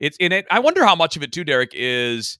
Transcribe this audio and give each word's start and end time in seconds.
it's 0.00 0.16
in 0.18 0.32
it. 0.32 0.46
I 0.50 0.60
wonder 0.60 0.84
how 0.84 0.96
much 0.96 1.16
of 1.16 1.22
it 1.22 1.32
too, 1.32 1.44
Derrick, 1.44 1.70
is 1.74 2.38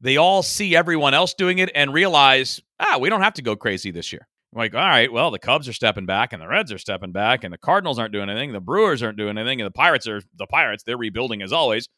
they 0.00 0.16
all 0.16 0.42
see 0.42 0.76
everyone 0.76 1.14
else 1.14 1.34
doing 1.34 1.58
it 1.58 1.70
and 1.74 1.94
realize, 1.94 2.60
ah, 2.78 2.98
we 3.00 3.08
don't 3.08 3.22
have 3.22 3.34
to 3.34 3.42
go 3.42 3.56
crazy 3.56 3.90
this 3.90 4.12
year. 4.12 4.26
Like, 4.52 4.74
all 4.74 4.80
right, 4.80 5.12
well, 5.12 5.30
the 5.30 5.38
Cubs 5.38 5.68
are 5.68 5.72
stepping 5.72 6.06
back 6.06 6.32
and 6.32 6.42
the 6.42 6.48
Reds 6.48 6.72
are 6.72 6.78
stepping 6.78 7.12
back 7.12 7.44
and 7.44 7.52
the 7.52 7.58
Cardinals 7.58 8.00
aren't 8.00 8.12
doing 8.12 8.28
anything, 8.28 8.52
the 8.52 8.60
Brewers 8.60 9.02
aren't 9.02 9.16
doing 9.16 9.38
anything, 9.38 9.60
and 9.60 9.66
the 9.66 9.70
Pirates 9.72 10.08
are 10.08 10.22
the 10.36 10.46
Pirates, 10.46 10.82
they're 10.82 10.96
rebuilding 10.96 11.40
as 11.40 11.52
always. 11.52 11.88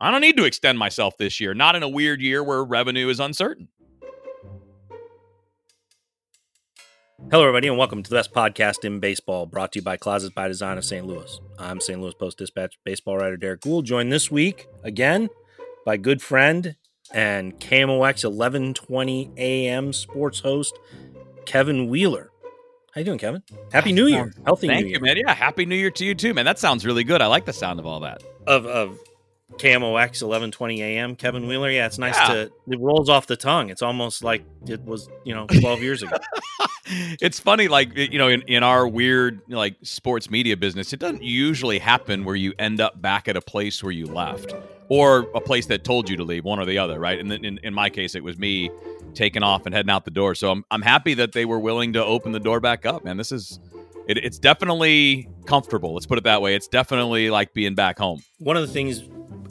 I 0.00 0.10
don't 0.10 0.20
need 0.20 0.36
to 0.36 0.44
extend 0.44 0.78
myself 0.78 1.16
this 1.18 1.40
year, 1.40 1.52
not 1.52 1.74
in 1.74 1.82
a 1.82 1.88
weird 1.88 2.22
year 2.22 2.44
where 2.44 2.64
revenue 2.64 3.08
is 3.08 3.18
uncertain. 3.18 3.68
Hello, 7.28 7.42
everybody, 7.46 7.68
and 7.68 7.78
welcome 7.78 8.02
to 8.02 8.10
the 8.10 8.16
best 8.16 8.32
podcast 8.32 8.84
in 8.84 8.98
baseball, 8.98 9.46
brought 9.46 9.72
to 9.72 9.78
you 9.78 9.82
by 9.84 9.96
Closets 9.96 10.32
by 10.34 10.48
Design 10.48 10.78
of 10.78 10.84
St. 10.84 11.06
Louis. 11.06 11.40
I'm 11.58 11.80
St. 11.80 12.00
Louis 12.00 12.14
Post 12.14 12.38
Dispatch 12.38 12.78
baseball 12.84 13.16
writer 13.18 13.36
Derrick 13.36 13.60
Goold, 13.60 13.84
joined 13.84 14.10
this 14.10 14.30
week 14.30 14.66
again 14.82 15.28
by 15.84 15.96
good 15.96 16.22
friend 16.22 16.74
and 17.12 17.58
KMOX 17.60 18.24
1120 18.24 19.30
AM 19.36 19.92
sports 19.92 20.40
host 20.40 20.78
Kevin 21.46 21.88
Wheeler. 21.88 22.30
How 22.94 23.00
you 23.00 23.04
doing, 23.04 23.18
Kevin? 23.18 23.42
Happy 23.72 23.92
New 23.92 24.06
Year. 24.06 24.32
Healthy 24.44 24.66
Thank 24.66 24.80
New 24.80 24.86
you, 24.86 24.92
Year. 24.94 25.00
man. 25.00 25.16
Yeah, 25.16 25.34
happy 25.34 25.64
New 25.66 25.76
Year 25.76 25.90
to 25.92 26.04
you 26.04 26.14
too, 26.14 26.34
man. 26.34 26.44
That 26.44 26.58
sounds 26.58 26.84
really 26.84 27.04
good. 27.04 27.22
I 27.22 27.26
like 27.26 27.44
the 27.44 27.52
sound 27.52 27.78
of 27.78 27.86
all 27.86 28.00
that. 28.00 28.22
Of 28.48 28.66
of 28.66 28.98
KMOX 29.58 30.22
1120 30.22 30.82
AM, 30.82 31.16
Kevin 31.16 31.46
Wheeler. 31.46 31.70
Yeah, 31.70 31.86
it's 31.86 31.98
nice 31.98 32.16
Yeah. 32.16 32.26
to 32.34 32.40
it 32.70 32.80
rolls 32.80 33.08
off 33.08 33.26
the 33.26 33.36
tongue. 33.36 33.70
It's 33.70 33.82
almost 33.82 34.22
like 34.24 34.44
it 34.66 34.80
was, 34.84 35.08
you 35.24 35.34
know, 35.34 35.46
12 35.46 35.82
years 35.82 36.02
ago. 36.02 36.16
it's 37.20 37.38
funny, 37.40 37.68
like 37.68 37.96
you 37.96 38.18
know, 38.18 38.28
in, 38.28 38.42
in 38.42 38.62
our 38.62 38.86
weird 38.86 39.40
like 39.48 39.76
sports 39.82 40.30
media 40.30 40.56
business, 40.56 40.92
it 40.92 41.00
doesn't 41.00 41.22
usually 41.22 41.78
happen 41.78 42.24
where 42.24 42.36
you 42.36 42.52
end 42.58 42.80
up 42.80 43.00
back 43.02 43.28
at 43.28 43.36
a 43.36 43.40
place 43.40 43.82
where 43.82 43.92
you 43.92 44.06
left, 44.06 44.54
or 44.88 45.28
a 45.34 45.40
place 45.40 45.66
that 45.66 45.84
told 45.84 46.08
you 46.08 46.16
to 46.16 46.24
leave, 46.24 46.44
one 46.44 46.58
or 46.58 46.64
the 46.64 46.78
other, 46.78 46.98
right? 46.98 47.18
And 47.18 47.30
then 47.30 47.44
in, 47.44 47.58
in 47.62 47.74
my 47.74 47.90
case, 47.90 48.14
it 48.14 48.24
was 48.24 48.38
me 48.38 48.70
taking 49.14 49.42
off 49.42 49.66
and 49.66 49.74
heading 49.74 49.90
out 49.90 50.04
the 50.04 50.10
door. 50.10 50.34
So 50.34 50.50
I'm 50.50 50.64
I'm 50.70 50.82
happy 50.82 51.14
that 51.14 51.32
they 51.32 51.44
were 51.44 51.58
willing 51.58 51.92
to 51.94 52.04
open 52.04 52.32
the 52.32 52.40
door 52.40 52.60
back 52.60 52.86
up, 52.86 53.04
man. 53.04 53.16
This 53.16 53.32
is 53.32 53.60
it, 54.08 54.16
it's 54.18 54.38
definitely 54.38 55.28
comfortable. 55.46 55.94
Let's 55.94 56.06
put 56.06 56.18
it 56.18 56.24
that 56.24 56.40
way. 56.42 56.54
It's 56.54 56.68
definitely 56.68 57.30
like 57.30 57.52
being 57.52 57.74
back 57.74 57.98
home. 57.98 58.22
one 58.38 58.56
of 58.56 58.66
the 58.66 58.72
things 58.72 59.02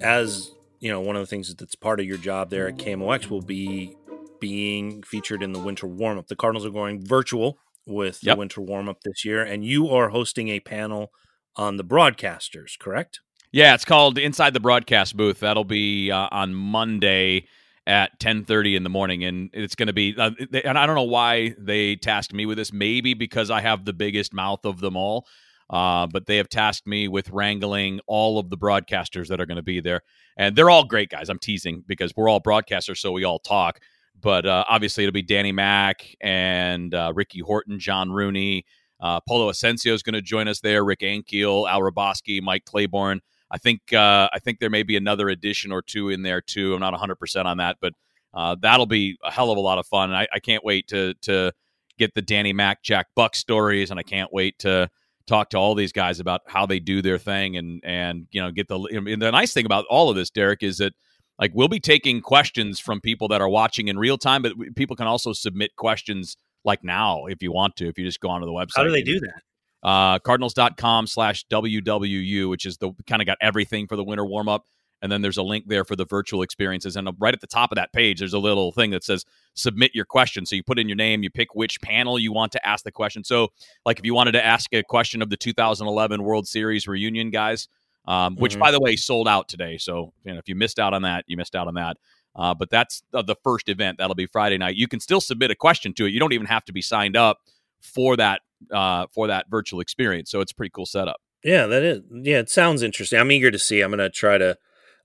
as 0.01 0.51
you 0.79 0.89
know 0.89 1.01
one 1.01 1.15
of 1.15 1.21
the 1.21 1.27
things 1.27 1.53
that's 1.55 1.75
part 1.75 1.99
of 1.99 2.05
your 2.05 2.17
job 2.17 2.49
there 2.49 2.67
at 2.67 2.77
KMOX 2.77 3.29
will 3.29 3.41
be 3.41 3.95
being 4.39 5.03
featured 5.03 5.43
in 5.43 5.51
the 5.51 5.59
winter 5.59 5.87
warm 5.87 6.17
up. 6.17 6.27
The 6.27 6.35
Cardinals 6.35 6.65
are 6.65 6.71
going 6.71 7.05
virtual 7.05 7.57
with 7.85 8.19
Yep. 8.23 8.35
the 8.35 8.39
winter 8.39 8.61
warm 8.61 8.87
up 8.87 9.01
this 9.03 9.25
year, 9.25 9.43
and 9.43 9.65
you 9.65 9.89
are 9.89 10.09
hosting 10.09 10.49
a 10.49 10.59
panel 10.59 11.11
on 11.55 11.77
the 11.77 11.83
broadcasters, 11.83 12.77
correct? 12.79 13.19
Yeah, 13.51 13.73
it's 13.73 13.83
called 13.85 14.17
Inside 14.17 14.53
the 14.53 14.59
Broadcast 14.59 15.17
Booth. 15.17 15.39
That'll 15.39 15.63
be 15.63 16.11
uh, 16.11 16.29
on 16.31 16.53
Monday 16.53 17.47
at 17.87 18.19
10:30 18.19 18.75
in 18.75 18.83
the 18.83 18.89
morning 18.89 19.23
and 19.23 19.49
it's 19.51 19.73
going 19.73 19.87
to 19.87 19.93
be 19.93 20.13
uh, 20.15 20.29
they, 20.51 20.61
and 20.61 20.77
I 20.77 20.85
don't 20.85 20.95
know 20.95 21.01
why 21.03 21.55
they 21.57 21.95
tasked 21.95 22.33
me 22.33 22.45
with 22.45 22.57
this 22.57 22.71
maybe 22.71 23.15
because 23.15 23.49
I 23.49 23.61
have 23.61 23.83
the 23.83 23.93
biggest 23.93 24.31
mouth 24.31 24.63
of 24.63 24.79
them 24.79 24.95
all. 24.95 25.25
Uh, 25.69 26.07
but 26.07 26.25
they 26.25 26.37
have 26.37 26.49
tasked 26.49 26.87
me 26.87 27.07
with 27.07 27.29
wrangling 27.29 27.99
all 28.07 28.39
of 28.39 28.49
the 28.49 28.57
broadcasters 28.57 29.27
that 29.27 29.39
are 29.39 29.45
going 29.45 29.57
to 29.57 29.63
be 29.63 29.79
there. 29.79 30.01
And 30.37 30.55
they're 30.55 30.69
all 30.69 30.83
great 30.83 31.09
guys. 31.09 31.29
I'm 31.29 31.39
teasing 31.39 31.83
because 31.87 32.11
we're 32.15 32.29
all 32.29 32.41
broadcasters 32.41 32.97
so 32.97 33.11
we 33.11 33.23
all 33.23 33.39
talk. 33.39 33.79
But 34.21 34.45
uh, 34.45 34.65
obviously 34.67 35.03
it'll 35.03 35.13
be 35.13 35.21
Danny 35.21 35.51
Mac 35.51 36.05
and 36.21 36.93
uh, 36.93 37.13
Ricky 37.15 37.39
Horton, 37.39 37.79
John 37.79 38.11
Rooney, 38.11 38.65
uh, 38.99 39.19
Polo 39.21 39.49
Ascencio 39.49 39.93
is 39.93 40.03
going 40.03 40.13
to 40.13 40.21
join 40.21 40.47
us 40.47 40.59
there, 40.59 40.83
Rick 40.83 40.99
Ankiel, 41.01 41.69
Al 41.69 41.81
Hrabosky, 41.81 42.41
Mike 42.41 42.65
Claiborne. 42.65 43.21
I 43.51 43.57
think 43.57 43.93
uh, 43.93 44.29
I 44.31 44.39
think 44.39 44.59
there 44.59 44.69
may 44.69 44.83
be 44.83 44.95
another 44.95 45.29
addition 45.29 45.71
or 45.71 45.81
two 45.81 46.09
in 46.09 46.21
there 46.21 46.41
too. 46.41 46.73
I'm 46.73 46.79
not 46.79 46.93
100 46.93 47.15
percent 47.15 47.47
on 47.47 47.57
that, 47.57 47.77
but 47.81 47.93
uh, 48.33 48.55
that'll 48.61 48.85
be 48.85 49.17
a 49.23 49.31
hell 49.31 49.51
of 49.51 49.57
a 49.57 49.61
lot 49.61 49.79
of 49.79 49.87
fun. 49.87 50.09
And 50.09 50.17
I, 50.17 50.27
I 50.33 50.39
can't 50.39 50.63
wait 50.63 50.87
to 50.89 51.13
to 51.21 51.51
get 51.97 52.13
the 52.13 52.21
Danny 52.21 52.53
Mac, 52.53 52.83
Jack 52.83 53.07
Buck 53.15 53.35
stories, 53.35 53.89
and 53.89 53.99
I 53.99 54.03
can't 54.03 54.31
wait 54.31 54.59
to 54.59 54.89
talk 55.29 55.49
to 55.51 55.57
all 55.57 55.75
these 55.75 55.91
guys 55.93 56.19
about 56.19 56.41
how 56.47 56.65
they 56.65 56.79
do 56.79 57.01
their 57.01 57.17
thing 57.17 57.55
and 57.55 57.81
and 57.83 58.27
you 58.31 58.41
know 58.41 58.51
get 58.51 58.67
the. 58.67 58.79
And 58.79 59.21
the 59.21 59.31
nice 59.31 59.53
thing 59.53 59.65
about 59.65 59.85
all 59.89 60.09
of 60.09 60.15
this, 60.15 60.29
Derrick, 60.29 60.63
is 60.63 60.79
that 60.79 60.93
like 61.39 61.51
we'll 61.53 61.69
be 61.69 61.79
taking 61.79 62.21
questions 62.21 62.79
from 62.79 62.99
people 62.99 63.27
that 63.29 63.39
are 63.39 63.49
watching 63.49 63.87
in 63.87 63.97
real 63.97 64.17
time, 64.17 64.41
but 64.41 64.53
people 64.75 64.95
can 64.95 65.07
also 65.07 65.31
submit 65.31 65.75
questions 65.75 66.35
like 66.65 66.83
now 66.83 67.25
if 67.27 67.41
you 67.41 67.51
want 67.51 67.75
to. 67.77 67.87
If 67.87 67.97
you 67.97 68.05
just 68.05 68.19
go 68.19 68.29
onto 68.29 68.45
the 68.45 68.51
website, 68.51 68.77
How 68.77 68.83
do 68.83 68.91
they 68.91 69.03
do 69.03 69.19
that? 69.21 69.41
uh, 69.87 70.19
cardinals.com 70.19 71.07
slash 71.07 71.45
WWU, 71.47 72.49
which 72.49 72.65
is 72.65 72.77
the 72.77 72.91
kind 73.07 73.21
of 73.21 73.25
got 73.25 73.37
everything 73.41 73.87
for 73.87 73.95
the 73.95 74.03
winter 74.03 74.25
warm 74.25 74.49
up. 74.49 74.65
And 75.01 75.11
then 75.11 75.21
there's 75.21 75.37
a 75.37 75.43
link 75.43 75.65
there 75.67 75.85
for 75.85 75.95
the 75.95 76.05
virtual 76.05 76.41
experiences. 76.41 76.95
And 76.95 77.09
right 77.19 77.33
at 77.33 77.41
the 77.41 77.47
top 77.47 77.71
of 77.71 77.77
that 77.77 77.93
page, 77.93 78.19
there's 78.19 78.33
a 78.33 78.39
little 78.39 78.71
thing 78.71 78.91
that 78.91 79.03
says 79.03 79.23
submit 79.53 79.91
your 79.93 80.05
question. 80.05 80.45
So 80.45 80.55
you 80.55 80.63
put 80.63 80.77
in 80.79 80.89
your 80.89 80.97
name, 80.97 81.23
you 81.23 81.29
pick 81.29 81.55
which 81.55 81.81
panel 81.81 82.19
you 82.19 82.33
want 82.33 82.51
to 82.53 82.67
ask 82.67 82.83
the 82.83 82.91
question. 82.91 83.23
So, 83.23 83.49
like 83.85 83.99
if 83.99 84.05
you 84.05 84.13
wanted 84.13 84.33
to 84.33 84.45
ask 84.45 84.73
a 84.73 84.83
question 84.83 85.21
of 85.21 85.29
the 85.29 85.37
2011 85.37 86.23
World 86.23 86.47
Series 86.47 86.87
reunion 86.87 87.29
guys, 87.29 87.67
um, 88.07 88.35
which 88.35 88.55
Mhm. 88.55 88.59
by 88.59 88.71
the 88.71 88.79
way 88.79 88.95
sold 88.95 89.27
out 89.27 89.47
today. 89.47 89.77
So, 89.77 90.13
you 90.25 90.33
know, 90.33 90.39
if 90.39 90.49
you 90.49 90.55
missed 90.55 90.79
out 90.79 90.93
on 90.93 91.03
that, 91.03 91.25
you 91.27 91.37
missed 91.37 91.55
out 91.55 91.67
on 91.67 91.75
that. 91.75 91.97
Uh, 92.35 92.53
but 92.53 92.69
that's 92.69 93.03
uh, 93.13 93.21
the 93.21 93.35
first 93.43 93.69
event. 93.69 93.97
That'll 93.97 94.15
be 94.15 94.25
Friday 94.25 94.57
night. 94.57 94.75
You 94.75 94.87
can 94.87 94.99
still 94.99 95.19
submit 95.21 95.51
a 95.51 95.55
question 95.55 95.93
to 95.95 96.05
it. 96.05 96.09
You 96.11 96.19
don't 96.19 96.33
even 96.33 96.47
have 96.47 96.63
to 96.65 96.73
be 96.73 96.81
signed 96.81 97.17
up 97.17 97.39
for 97.81 98.15
that 98.17 98.41
uh, 98.71 99.07
for 99.13 99.27
that 99.27 99.45
virtual 99.49 99.79
experience. 99.79 100.29
So 100.29 100.41
it's 100.41 100.51
a 100.51 100.55
pretty 100.55 100.71
cool 100.71 100.85
setup. 100.85 101.17
Yeah, 101.43 101.65
that 101.67 101.83
is. 101.83 102.01
Yeah, 102.11 102.39
it 102.39 102.49
sounds 102.49 102.83
interesting. 102.83 103.17
I'm 103.19 103.31
eager 103.31 103.49
to 103.51 103.59
see. 103.59 103.79
I'm 103.81 103.89
going 103.89 103.99
to 103.99 104.09
try 104.09 104.37
to 104.37 104.57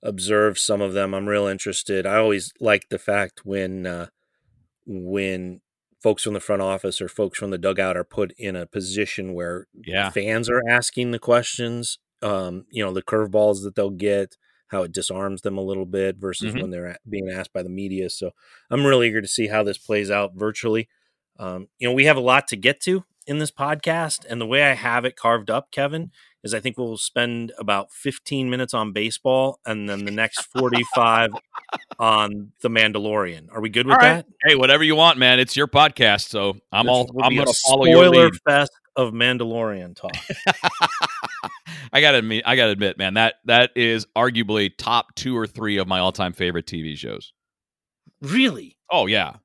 observe 0.03 0.57
some 0.59 0.81
of 0.81 0.93
them. 0.93 1.13
I'm 1.13 1.27
real 1.27 1.47
interested. 1.47 2.05
I 2.05 2.17
always 2.17 2.53
like 2.59 2.89
the 2.89 2.99
fact 2.99 3.45
when 3.45 3.85
uh, 3.85 4.07
when 4.85 5.61
folks 6.01 6.23
from 6.23 6.33
the 6.33 6.39
front 6.39 6.61
office 6.61 7.01
or 7.01 7.07
folks 7.07 7.39
from 7.39 7.49
the 7.49 7.57
dugout 7.57 7.97
are 7.97 8.03
put 8.03 8.31
in 8.37 8.55
a 8.55 8.65
position 8.67 9.33
where 9.33 9.67
Yeah. 9.73 10.09
fans 10.11 10.49
are 10.49 10.61
asking 10.69 11.11
the 11.11 11.19
questions. 11.19 11.97
Um, 12.21 12.65
you 12.69 12.83
know, 12.83 12.93
the 12.93 13.01
curveballs 13.01 13.63
that 13.63 13.75
they'll 13.75 13.89
get, 13.89 14.37
how 14.67 14.83
it 14.83 14.91
disarms 14.91 15.41
them 15.41 15.57
a 15.57 15.61
little 15.63 15.85
bit 15.85 16.17
versus 16.17 16.53
Mhm. 16.53 16.61
when 16.61 16.69
they're 16.71 16.97
being 17.09 17.29
asked 17.29 17.53
by 17.53 17.63
the 17.63 17.69
media. 17.69 18.09
So 18.09 18.31
I'm 18.69 18.85
really 18.85 19.07
eager 19.07 19.21
to 19.21 19.27
see 19.27 19.47
how 19.47 19.63
this 19.63 19.77
plays 19.77 20.11
out 20.11 20.33
virtually. 20.35 20.87
Um, 21.37 21.67
you 21.79 21.87
know, 21.87 21.93
we 21.93 22.05
have 22.05 22.17
a 22.17 22.21
lot 22.21 22.47
to 22.49 22.55
get 22.55 22.79
to 22.81 23.03
in 23.27 23.39
this 23.39 23.51
podcast, 23.51 24.25
and 24.29 24.39
the 24.39 24.45
way 24.45 24.63
I 24.63 24.73
have 24.73 25.05
it 25.05 25.15
carved 25.15 25.49
up, 25.49 25.71
Kevin, 25.71 26.11
is 26.45 26.53
I 26.53 26.61
think 26.61 26.77
we'll 26.77 26.97
spend 26.97 27.51
about 27.57 27.91
15 27.91 28.49
minutes 28.49 28.73
on 28.73 28.93
baseball 28.93 29.59
and 29.65 29.89
then 29.89 30.05
the 30.05 30.11
next 30.11 30.43
45 30.57 31.31
on 31.99 32.51
the 32.61 32.69
Mandalorian. 32.69 33.47
Are 33.51 33.59
we 33.59 33.69
good 33.69 33.87
with 33.87 33.97
right. 33.97 34.17
that? 34.17 34.27
Hey, 34.45 34.55
whatever 34.55 34.83
you 34.83 34.95
want, 34.95 35.17
man. 35.17 35.39
It's 35.39 35.57
your 35.57 35.67
podcast, 35.67 36.29
so 36.29 36.55
I'm 36.71 36.85
This 36.85 36.93
all 36.93 37.11
I'm 37.21 37.35
going 37.35 37.47
to 37.47 37.53
follow 37.67 37.85
your 37.85 38.05
spoiler 38.05 38.25
lead. 38.25 38.39
fest 38.47 38.71
of 38.95 39.11
Mandalorian 39.11 39.95
talk. 39.95 40.15
I 41.91 42.01
gotta 42.01 42.19
admit, 42.19 42.43
I 42.45 42.55
gotta 42.55 42.71
admit, 42.71 42.97
man 42.97 43.13
that 43.15 43.35
that 43.45 43.71
is 43.75 44.05
arguably 44.15 44.71
top 44.75 45.15
two 45.15 45.37
or 45.37 45.47
three 45.47 45.77
of 45.77 45.87
my 45.87 45.99
all-time 45.99 46.33
favorite 46.33 46.65
TV 46.65 46.97
shows. 46.97 47.33
really? 48.21 48.77
Oh 48.91 49.05
yeah, 49.05 49.35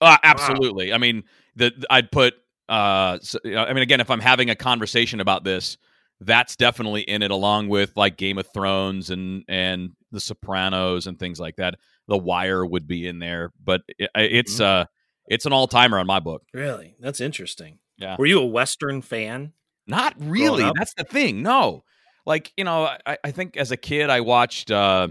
uh, 0.00 0.18
absolutely. 0.22 0.92
I 0.92 0.98
mean, 0.98 1.24
the 1.56 1.72
I'd 1.90 2.10
put. 2.10 2.34
Uh, 2.68 3.18
so, 3.22 3.38
you 3.44 3.52
know, 3.52 3.64
I 3.64 3.72
mean, 3.72 3.82
again, 3.82 4.00
if 4.00 4.10
I'm 4.10 4.20
having 4.20 4.50
a 4.50 4.54
conversation 4.54 5.20
about 5.20 5.42
this, 5.42 5.78
that's 6.20 6.56
definitely 6.56 7.02
in 7.02 7.22
it, 7.22 7.30
along 7.30 7.68
with 7.68 7.96
like 7.96 8.16
Game 8.16 8.38
of 8.38 8.46
Thrones 8.52 9.10
and 9.10 9.44
and 9.48 9.90
The 10.12 10.20
Sopranos 10.20 11.06
and 11.06 11.18
things 11.18 11.38
like 11.40 11.56
that. 11.56 11.76
The 12.06 12.18
Wire 12.18 12.64
would 12.64 12.86
be 12.86 13.06
in 13.06 13.18
there, 13.18 13.52
but 13.62 13.82
it, 13.98 14.10
it's 14.14 14.60
uh, 14.60 14.86
it's 15.26 15.46
an 15.46 15.52
all-timer 15.52 15.98
on 15.98 16.06
my 16.06 16.20
book. 16.20 16.42
Really? 16.52 16.96
That's 17.00 17.20
interesting. 17.20 17.78
Yeah. 17.96 18.16
Were 18.18 18.26
you 18.26 18.40
a 18.40 18.46
Western 18.46 19.02
fan? 19.02 19.52
Not 19.86 20.14
really. 20.18 20.70
That's 20.74 20.94
the 20.94 21.04
thing. 21.04 21.42
No, 21.42 21.84
like 22.26 22.52
you 22.56 22.64
know, 22.64 22.88
I, 23.06 23.18
I 23.24 23.30
think 23.30 23.56
as 23.56 23.70
a 23.70 23.76
kid 23.76 24.10
I 24.10 24.20
watched. 24.20 24.70
uh 24.70 25.08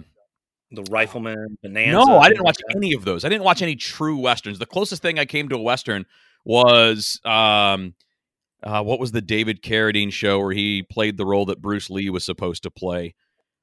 The 0.69 0.83
Rifleman, 0.91 1.57
Bonanza? 1.63 1.91
No, 1.91 2.19
I 2.19 2.27
didn't 2.27 2.43
watch 2.43 2.59
any 2.75 2.93
of 2.93 3.05
those. 3.05 3.23
I 3.23 3.29
didn't 3.29 3.45
watch 3.45 3.61
any 3.61 3.77
true 3.77 4.17
westerns. 4.17 4.59
The 4.59 4.65
closest 4.65 5.01
thing 5.01 5.17
I 5.17 5.25
came 5.25 5.47
to 5.47 5.55
a 5.55 5.61
western 5.61 6.05
was 6.43 7.21
um, 7.23 7.93
uh, 8.63 8.83
what 8.83 8.99
was 8.99 9.11
the 9.11 9.21
David 9.21 9.61
Carradine 9.61 10.11
show 10.11 10.39
where 10.39 10.51
he 10.53 10.83
played 10.83 11.17
the 11.17 11.25
role 11.25 11.45
that 11.45 11.61
Bruce 11.61 11.89
Lee 11.89 12.09
was 12.09 12.23
supposed 12.25 12.63
to 12.63 12.71
play, 12.71 13.15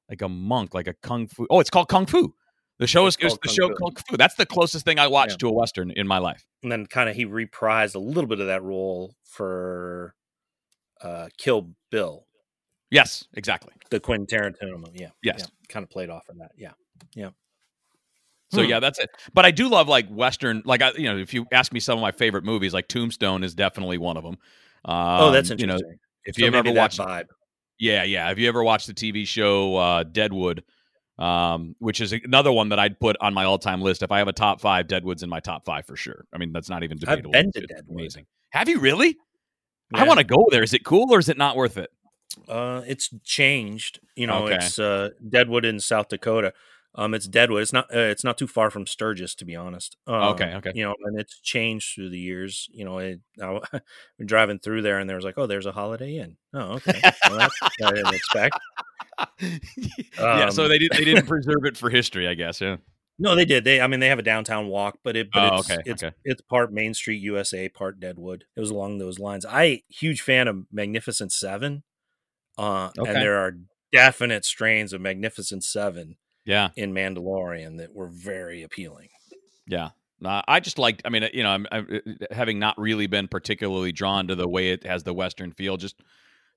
like 0.08 0.22
a 0.22 0.28
monk, 0.28 0.74
like 0.74 0.86
a 0.88 0.94
kung 0.94 1.26
fu. 1.26 1.46
Oh, 1.50 1.60
it's 1.60 1.70
called 1.70 1.88
Kung 1.88 2.06
Fu. 2.06 2.34
The 2.78 2.86
show 2.86 3.06
is 3.06 3.16
called 3.16 3.38
the 3.42 3.48
Kung 3.48 3.54
show 3.54 3.68
Fu. 3.68 3.74
called 3.74 3.94
Kung 3.96 4.04
Fu. 4.10 4.16
That's 4.16 4.34
the 4.34 4.46
closest 4.46 4.84
thing 4.84 4.98
I 4.98 5.06
watched 5.06 5.32
Yeah. 5.32 5.36
to 5.38 5.48
a 5.48 5.52
western 5.52 5.90
in 5.90 6.06
my 6.06 6.18
life. 6.18 6.44
And 6.62 6.70
then 6.72 6.86
kind 6.86 7.08
of 7.08 7.16
he 7.16 7.26
reprised 7.26 7.94
a 7.94 7.98
little 7.98 8.26
bit 8.28 8.40
of 8.40 8.46
that 8.46 8.62
role 8.62 9.14
for 9.24 10.14
uh, 11.02 11.28
Kill 11.38 11.70
Bill, 11.90 12.26
Yes, 12.90 13.26
exactly. 13.34 13.72
the 13.90 14.00
Quentin 14.00 14.26
Tarantino 14.26 14.76
movie. 14.78 15.00
Yeah. 15.00 15.10
Yes. 15.22 15.46
Kind 15.68 15.82
of 15.82 15.90
played 15.90 16.08
off 16.10 16.28
of 16.28 16.38
that. 16.38 16.52
Yeah. 16.56 16.72
Yeah. 17.14 17.30
So 18.52 18.62
Hmm. 18.62 18.68
yeah, 18.70 18.80
that's 18.80 18.98
it. 18.98 19.10
But 19.32 19.44
I 19.44 19.50
do 19.50 19.68
love 19.68 19.88
like 19.88 20.08
Western. 20.08 20.62
Like 20.64 20.80
I, 20.82 20.92
you 20.92 21.04
know, 21.04 21.16
if 21.18 21.34
you 21.34 21.46
ask 21.52 21.72
me 21.72 21.80
some 21.80 21.98
of 21.98 22.02
my 22.02 22.12
favorite 22.12 22.44
movies, 22.44 22.72
like 22.72 22.86
Tombstone 22.88 23.42
is 23.42 23.54
definitely 23.54 23.98
one 23.98 24.16
of 24.16 24.22
them. 24.22 24.36
Um, 24.84 24.96
oh, 25.20 25.30
that's 25.30 25.50
You 25.50 25.66
know, 25.66 25.74
interesting. 25.74 25.98
if 26.24 26.34
So 26.36 26.44
you 26.44 26.52
ever 26.54 26.72
watched, 26.72 26.98
vibe. 26.98 27.26
Yeah, 27.78 28.04
yeah. 28.04 28.28
Have 28.28 28.38
you 28.38 28.48
ever 28.48 28.62
watched 28.62 28.86
the 28.86 28.94
TV 28.94 29.26
show 29.26 29.76
uh, 29.76 30.02
Deadwood? 30.04 30.62
Um, 31.16 31.76
which 31.78 32.00
is 32.00 32.12
another 32.12 32.50
one 32.50 32.70
that 32.70 32.80
I'd 32.80 32.98
put 32.98 33.16
on 33.20 33.34
my 33.34 33.44
all-time 33.44 33.80
list. 33.80 34.02
If 34.02 34.10
I 34.10 34.18
have 34.18 34.26
a 34.26 34.32
top 34.32 34.60
five, 34.60 34.88
Deadwood's 34.88 35.22
in 35.22 35.30
my 35.30 35.38
top 35.38 35.64
five 35.64 35.86
for 35.86 35.94
sure. 35.94 36.24
I 36.34 36.38
mean, 36.38 36.52
that's 36.52 36.68
not 36.68 36.82
even 36.82 36.98
debatable. 36.98 37.30
I've 37.30 37.42
been 37.44 37.52
to 37.52 37.60
It's 37.62 37.72
Deadwood. 37.72 38.00
Amazing. 38.00 38.26
Have 38.50 38.68
you 38.68 38.80
really? 38.80 39.16
I 39.94 40.08
want 40.08 40.18
to 40.18 40.24
go 40.24 40.46
there. 40.50 40.64
Is 40.64 40.74
it 40.74 40.84
cool 40.84 41.12
or 41.14 41.20
is 41.20 41.28
it 41.28 41.38
not 41.38 41.54
worth 41.56 41.76
it? 41.76 41.90
Uh, 42.48 42.82
it's 42.86 43.10
changed. 43.22 44.00
You 44.16 44.26
know, 44.26 44.46
Okay. 44.46 44.56
it's 44.56 44.76
uh, 44.80 45.10
Deadwood 45.28 45.64
in 45.64 45.78
South 45.78 46.08
Dakota. 46.08 46.52
Um, 46.96 47.12
it's 47.14 47.26
Deadwood. 47.26 47.62
It's 47.62 47.72
not. 47.72 47.86
Uh, 47.94 47.98
it's 48.00 48.22
not 48.22 48.38
too 48.38 48.46
far 48.46 48.70
from 48.70 48.86
Sturgis, 48.86 49.34
to 49.36 49.44
be 49.44 49.56
honest. 49.56 49.96
Um, 50.06 50.14
Okay, 50.34 50.54
okay. 50.56 50.72
You 50.74 50.84
know, 50.84 50.94
and 51.04 51.18
it's 51.18 51.40
changed 51.40 51.94
through 51.94 52.10
the 52.10 52.18
years. 52.18 52.68
You 52.72 52.84
know, 52.84 52.98
it, 52.98 53.20
I, 53.42 53.50
we're 53.50 53.80
driving 54.26 54.60
through 54.60 54.82
there, 54.82 54.98
and 55.00 55.08
there 55.10 55.16
was 55.16 55.24
like, 55.24 55.36
oh, 55.36 55.46
there's 55.46 55.66
a 55.66 55.72
Holiday 55.72 56.18
Inn. 56.18 56.36
Oh, 56.52 56.74
okay. 56.74 57.00
Well, 57.28 57.38
that's 57.38 57.60
what 57.60 57.72
I 57.82 57.90
didn't 57.92 58.14
expect. 58.14 58.58
yeah, 60.18 60.50
so 60.50 60.64
Um, 60.64 60.68
they 60.68 60.78
did, 60.78 60.92
they 60.92 61.04
didn't 61.04 61.26
preserve 61.28 61.64
it 61.64 61.76
for 61.76 61.90
history, 61.90 62.28
I 62.28 62.34
guess. 62.34 62.60
Yeah. 62.60 62.76
No, 63.18 63.36
they 63.36 63.44
did. 63.44 63.62
They, 63.64 63.80
I 63.80 63.86
mean, 63.86 64.00
they 64.00 64.08
have 64.08 64.18
a 64.18 64.22
downtown 64.24 64.66
walk, 64.68 64.98
but 65.04 65.16
it, 65.16 65.28
but 65.32 65.52
Oh, 65.52 65.56
it's, 65.58 65.70
okay, 65.70 65.82
it's, 65.86 66.02
okay. 66.02 66.14
it's 66.24 66.40
part 66.42 66.72
Main 66.72 66.94
Street 66.94 67.22
USA, 67.22 67.68
part 67.68 68.00
Deadwood. 68.00 68.44
It 68.56 68.60
was 68.60 68.70
along 68.70 68.98
those 68.98 69.20
lines. 69.20 69.46
I 69.48 69.82
huge 69.88 70.20
fan 70.20 70.48
of 70.48 70.64
Magnificent 70.72 71.32
Seven, 71.32 71.84
uh, 72.58 72.90
Okay. 72.98 73.08
and 73.10 73.20
there 73.22 73.36
are 73.36 73.56
definite 73.92 74.44
strains 74.44 74.92
of 74.92 75.00
Magnificent 75.00 75.62
Seven 75.62 76.16
Yeah. 76.44 76.70
in 76.76 76.92
Mandalorian 76.92 77.78
that 77.78 77.94
were 77.94 78.08
very 78.08 78.62
appealing. 78.62 79.08
Yeah. 79.66 79.90
Uh, 80.24 80.42
I 80.46 80.60
just 80.60 80.78
liked. 80.78 81.02
I 81.04 81.08
mean, 81.10 81.28
you 81.34 81.42
know, 81.42 81.50
I'm, 81.50 81.66
I'm 81.72 82.00
uh, 82.06 82.26
having 82.34 82.58
not 82.58 82.78
really 82.78 83.06
been 83.06 83.28
particularly 83.28 83.92
drawn 83.92 84.28
to 84.28 84.34
the 84.34 84.48
way 84.48 84.70
it 84.70 84.84
has 84.86 85.02
the 85.02 85.12
Western 85.12 85.52
feel. 85.52 85.76
Just 85.76 85.96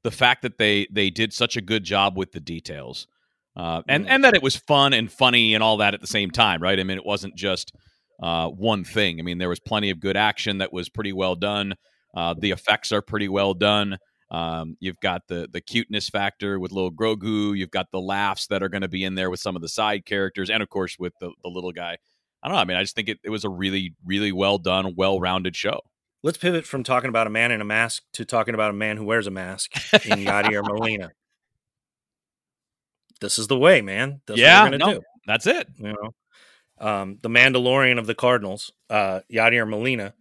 the 0.04 0.12
fact 0.12 0.42
that 0.44 0.58
they 0.58 0.88
they 0.92 1.10
did 1.10 1.34
such 1.34 1.58
a 1.58 1.62
good 1.62 1.84
job 1.84 2.18
with 2.18 2.32
the 2.32 2.40
details, 2.40 3.08
uh, 3.58 3.82
and 3.90 4.06
Mm. 4.06 4.10
and 4.10 4.24
that 4.24 4.36
it 4.36 4.44
was 4.44 4.56
fun 4.56 4.94
and 4.94 5.12
funny 5.12 5.54
and 5.54 5.64
all 5.64 5.78
that 5.78 5.94
at 5.94 6.02
the 6.02 6.08
same 6.08 6.32
time, 6.32 6.62
right? 6.62 6.80
I 6.80 6.84
mean, 6.84 6.98
it 6.98 7.06
wasn't 7.06 7.36
just 7.36 7.74
uh, 8.22 8.48
one 8.48 8.84
thing. 8.86 9.20
I 9.20 9.24
mean, 9.24 9.38
there 9.38 9.50
was 9.50 9.60
plenty 9.60 9.90
of 9.90 10.00
good 10.00 10.16
action 10.18 10.60
that 10.60 10.72
was 10.72 10.88
pretty 10.88 11.12
well 11.14 11.36
done. 11.36 11.76
Uh, 12.16 12.36
the 12.40 12.52
effects 12.52 12.92
are 12.92 13.02
pretty 13.02 13.28
well 13.28 13.54
done. 13.54 13.98
Um, 14.30 14.76
you've 14.80 15.00
got 15.00 15.22
the 15.28 15.48
the 15.52 15.62
cuteness 15.62 16.10
factor 16.10 16.60
with 16.60 16.72
little 16.72 16.92
Grogu. 16.92 17.58
You've 17.58 17.72
got 17.72 17.92
the 17.92 18.02
laughs 18.02 18.48
that 18.48 18.62
are 18.62 18.70
going 18.70 18.82
to 18.82 18.88
be 18.88 19.04
in 19.04 19.16
there 19.16 19.30
with 19.30 19.40
some 19.40 19.56
of 19.56 19.62
the 19.62 19.70
side 19.70 20.06
characters, 20.06 20.50
and 20.50 20.62
of 20.62 20.70
course 20.70 20.98
with 21.00 21.14
the, 21.22 21.32
the 21.44 21.50
little 21.50 21.72
guy. 21.72 21.98
I 22.44 22.48
don't 22.48 22.56
know. 22.56 22.62
I 22.62 22.66
mean, 22.66 22.78
I 22.78 22.84
just 22.84 22.96
think 22.96 23.10
it, 23.10 23.20
it 23.24 23.30
was 23.30 23.44
a 23.46 23.50
really, 23.50 23.96
really 24.06 24.32
well 24.32 24.58
done, 24.58 24.94
well 24.96 25.20
rounded 25.20 25.56
show. 25.56 25.80
Let's 26.24 26.38
pivot 26.38 26.66
from 26.66 26.84
talking 26.84 27.10
about 27.10 27.26
a 27.28 27.30
man 27.32 27.52
in 27.52 27.62
a 27.62 27.66
mask 27.66 28.04
to 28.14 28.26
talking 28.26 28.54
about 28.54 28.70
a 28.72 28.74
man 28.74 28.98
who 28.98 29.06
wears 29.06 29.28
a 29.28 29.32
mask 29.32 29.76
in 30.06 30.20
Yadier 30.20 30.62
Molina. 30.68 31.12
This 33.22 33.40
is 33.40 33.48
the 33.48 33.58
way, 33.58 33.82
man. 33.82 34.22
That's 34.28 34.40
Yeah, 34.40 34.64
what 34.70 34.78
no. 34.78 34.94
do. 34.94 35.02
That's 35.26 35.48
it. 35.48 35.68
you 35.78 35.94
know 35.94 36.14
um, 36.80 37.18
the 37.22 37.30
mandalorian 37.30 37.98
of 37.98 38.06
the 38.06 38.14
cardinals 38.16 38.72
uh, 38.90 39.22
yadier 39.34 39.68
molina 39.68 40.14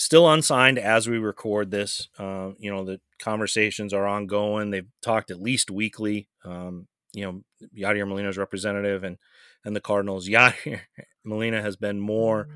still 0.00 0.30
unsigned 0.32 0.78
as 0.78 1.08
we 1.08 1.18
record 1.18 1.70
this. 1.70 2.08
Uh, 2.18 2.52
you 2.58 2.70
know 2.72 2.84
the 2.84 3.00
conversations 3.18 3.92
are 3.92 4.06
ongoing. 4.06 4.70
They've 4.70 4.88
talked 5.02 5.30
at 5.30 5.40
least 5.40 5.70
weekly. 5.70 6.28
Um, 6.44 6.86
you 7.12 7.24
know 7.24 7.42
yadier 7.76 8.08
molina's 8.08 8.38
representative 8.38 9.04
and 9.04 9.18
and 9.64 9.76
the 9.76 9.80
cardinals. 9.80 10.28
Yadier 10.28 10.80
molina 11.24 11.60
has 11.60 11.76
been 11.76 12.00
more 12.00 12.48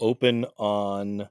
open 0.00 0.46
on 0.56 1.28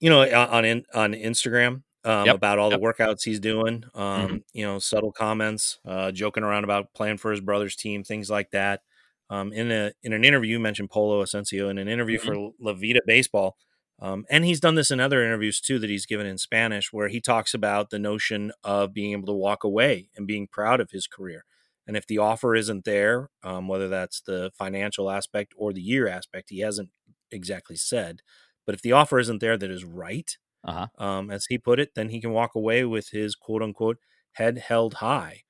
you 0.00 0.10
know 0.10 0.22
on 0.22 0.64
in, 0.64 0.84
on 0.94 1.14
instagram 1.14 1.82
um, 2.04 2.26
Yep, 2.26 2.34
about 2.36 2.58
all 2.58 2.70
yep. 2.70 2.78
the 2.80 2.84
workouts 2.86 3.22
he's 3.24 3.40
doing 3.40 3.84
um, 3.94 4.28
Mhm. 4.28 4.42
you 4.52 4.64
know 4.66 4.78
subtle 4.78 5.12
comments 5.12 5.78
uh, 5.86 6.12
joking 6.12 6.42
around 6.44 6.64
about 6.64 6.92
playing 6.94 7.16
for 7.18 7.30
his 7.30 7.40
brother's 7.40 7.74
team 7.76 8.04
things 8.04 8.30
like 8.30 8.50
that. 8.52 8.82
Um, 9.30 9.52
in 9.52 9.72
a 9.72 9.92
in 10.02 10.12
an 10.12 10.24
interview 10.24 10.52
you 10.52 10.60
mentioned 10.60 10.90
polo 10.90 11.22
ascencio. 11.24 11.70
In 11.70 11.78
an 11.78 11.88
interview 11.88 12.18
for 12.18 12.34
la 12.60 12.74
vida 12.74 13.00
baseball 13.06 13.56
um, 14.02 14.26
and 14.30 14.44
he's 14.44 14.60
done 14.60 14.74
this 14.76 14.90
in 14.90 15.00
other 15.00 15.24
interviews 15.24 15.60
too 15.60 15.78
that 15.80 15.90
he's 15.90 16.06
given 16.06 16.26
in 16.26 16.38
spanish 16.38 16.92
where 16.92 17.08
he 17.08 17.20
talks 17.20 17.54
about 17.54 17.90
the 17.90 17.98
notion 17.98 18.52
of 18.64 18.92
being 18.94 19.12
able 19.12 19.26
to 19.26 19.32
walk 19.32 19.64
away 19.64 20.10
and 20.16 20.26
being 20.26 20.48
proud 20.48 20.80
of 20.80 20.90
his 20.92 21.06
career 21.08 21.44
and 21.86 21.96
if 21.96 22.06
the 22.06 22.18
offer 22.18 22.54
isn't 22.56 22.84
there 22.84 23.30
um, 23.44 23.68
whether 23.68 23.88
that's 23.88 24.20
the 24.22 24.50
financial 24.58 25.10
aspect 25.10 25.54
or 25.56 25.72
the 25.72 25.82
year 25.82 26.08
aspect 26.08 26.50
he 26.50 26.60
hasn't 26.60 26.90
exactly 27.30 27.76
said 27.76 28.20
but 28.66 28.74
if 28.74 28.82
the 28.82 28.92
offer 28.92 29.18
isn't 29.18 29.40
there 29.40 29.58
that 29.58 29.70
is 29.70 29.84
right 29.84 30.38
Uh 30.64 30.72
huh. 30.72 30.88
um, 30.98 31.30
as 31.30 31.46
he 31.46 31.58
put 31.58 31.80
it, 31.80 31.94
then 31.94 32.10
he 32.10 32.20
can 32.20 32.32
walk 32.32 32.54
away 32.54 32.84
with 32.84 33.10
his 33.10 33.34
quote 33.34 33.62
unquote 33.62 33.98
head 34.32 34.58
held 34.58 34.94
high, 34.94 35.42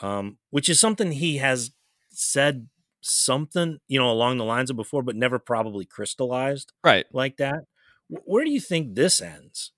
um, 0.00 0.38
which 0.50 0.68
is 0.68 0.80
something 0.80 1.12
he 1.12 1.38
has 1.38 1.72
said 2.10 2.68
something, 3.02 3.78
you 3.88 3.98
know, 3.98 4.10
along 4.10 4.38
the 4.38 4.44
lines 4.44 4.70
of 4.70 4.76
before, 4.76 5.02
but 5.02 5.16
never 5.16 5.38
probably 5.38 5.84
crystallized 5.84 6.72
Right. 6.84 7.06
like 7.12 7.36
that. 7.38 7.64
Wh- 8.08 8.26
Where 8.28 8.44
do 8.44 8.50
you 8.50 8.60
think 8.60 8.94
this 8.94 9.20
ends? 9.20 9.72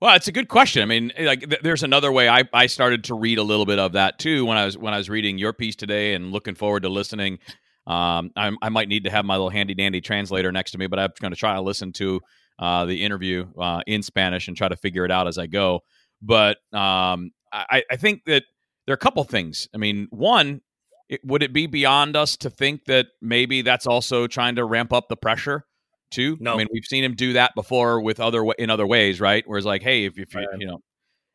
Well, 0.00 0.16
it's 0.16 0.28
a 0.28 0.32
good 0.32 0.48
question. 0.48 0.82
I 0.82 0.86
mean, 0.86 1.12
like, 1.18 1.40
th- 1.40 1.60
there's 1.62 1.82
another 1.82 2.10
way. 2.10 2.28
I, 2.28 2.44
I 2.54 2.66
started 2.66 3.04
to 3.04 3.14
read 3.14 3.38
a 3.38 3.42
little 3.42 3.66
bit 3.66 3.78
of 3.78 3.92
that 3.92 4.18
too 4.18 4.46
when 4.46 4.56
I 4.56 4.64
was 4.64 4.78
when 4.78 4.94
I 4.94 4.96
was 4.96 5.10
reading 5.10 5.36
your 5.36 5.52
piece 5.52 5.76
today 5.76 6.14
and 6.14 6.32
looking 6.32 6.54
forward 6.54 6.84
to 6.84 6.88
listening. 6.88 7.38
Um, 7.86 8.30
I, 8.36 8.52
I 8.62 8.68
might 8.70 8.88
need 8.88 9.04
to 9.04 9.10
have 9.10 9.24
my 9.24 9.34
little 9.34 9.50
handy 9.50 9.74
dandy 9.74 10.00
translator 10.00 10.52
next 10.52 10.70
to 10.72 10.78
me, 10.78 10.86
but 10.86 10.98
I'm 10.98 11.10
going 11.20 11.32
to 11.32 11.36
try 11.36 11.54
to 11.54 11.60
listen 11.60 11.92
to 11.94 12.20
uh, 12.58 12.84
the 12.86 13.02
interview 13.04 13.46
uh, 13.58 13.80
in 13.86 14.02
Spanish 14.02 14.48
and 14.48 14.56
try 14.56 14.68
to 14.68 14.76
figure 14.76 15.04
it 15.04 15.10
out 15.10 15.26
as 15.26 15.38
I 15.38 15.46
go. 15.46 15.80
But 16.22 16.58
um, 16.72 17.32
I, 17.52 17.82
I 17.90 17.96
think 17.96 18.24
that 18.26 18.44
there 18.86 18.92
are 18.92 18.94
a 18.94 18.98
couple 18.98 19.24
things. 19.24 19.68
I 19.74 19.78
mean, 19.78 20.08
one, 20.10 20.60
it, 21.08 21.20
would 21.24 21.42
it 21.42 21.52
be 21.52 21.66
beyond 21.66 22.16
us 22.16 22.36
to 22.38 22.50
think 22.50 22.84
that 22.84 23.06
maybe 23.20 23.62
that's 23.62 23.86
also 23.86 24.26
trying 24.26 24.56
to 24.56 24.64
ramp 24.64 24.92
up 24.92 25.08
the 25.08 25.16
pressure 25.16 25.64
too? 26.10 26.36
No. 26.40 26.54
I 26.54 26.56
mean, 26.56 26.68
we've 26.72 26.84
seen 26.84 27.04
him 27.04 27.14
do 27.14 27.32
that 27.34 27.52
before 27.54 28.00
with 28.00 28.20
other 28.20 28.44
in 28.58 28.70
other 28.70 28.86
ways, 28.86 29.20
right? 29.20 29.42
Whereas, 29.46 29.64
like, 29.64 29.82
hey, 29.82 30.04
if, 30.04 30.18
if 30.18 30.34
you 30.34 30.40
Right. 30.40 30.48
you 30.58 30.66
know, 30.66 30.78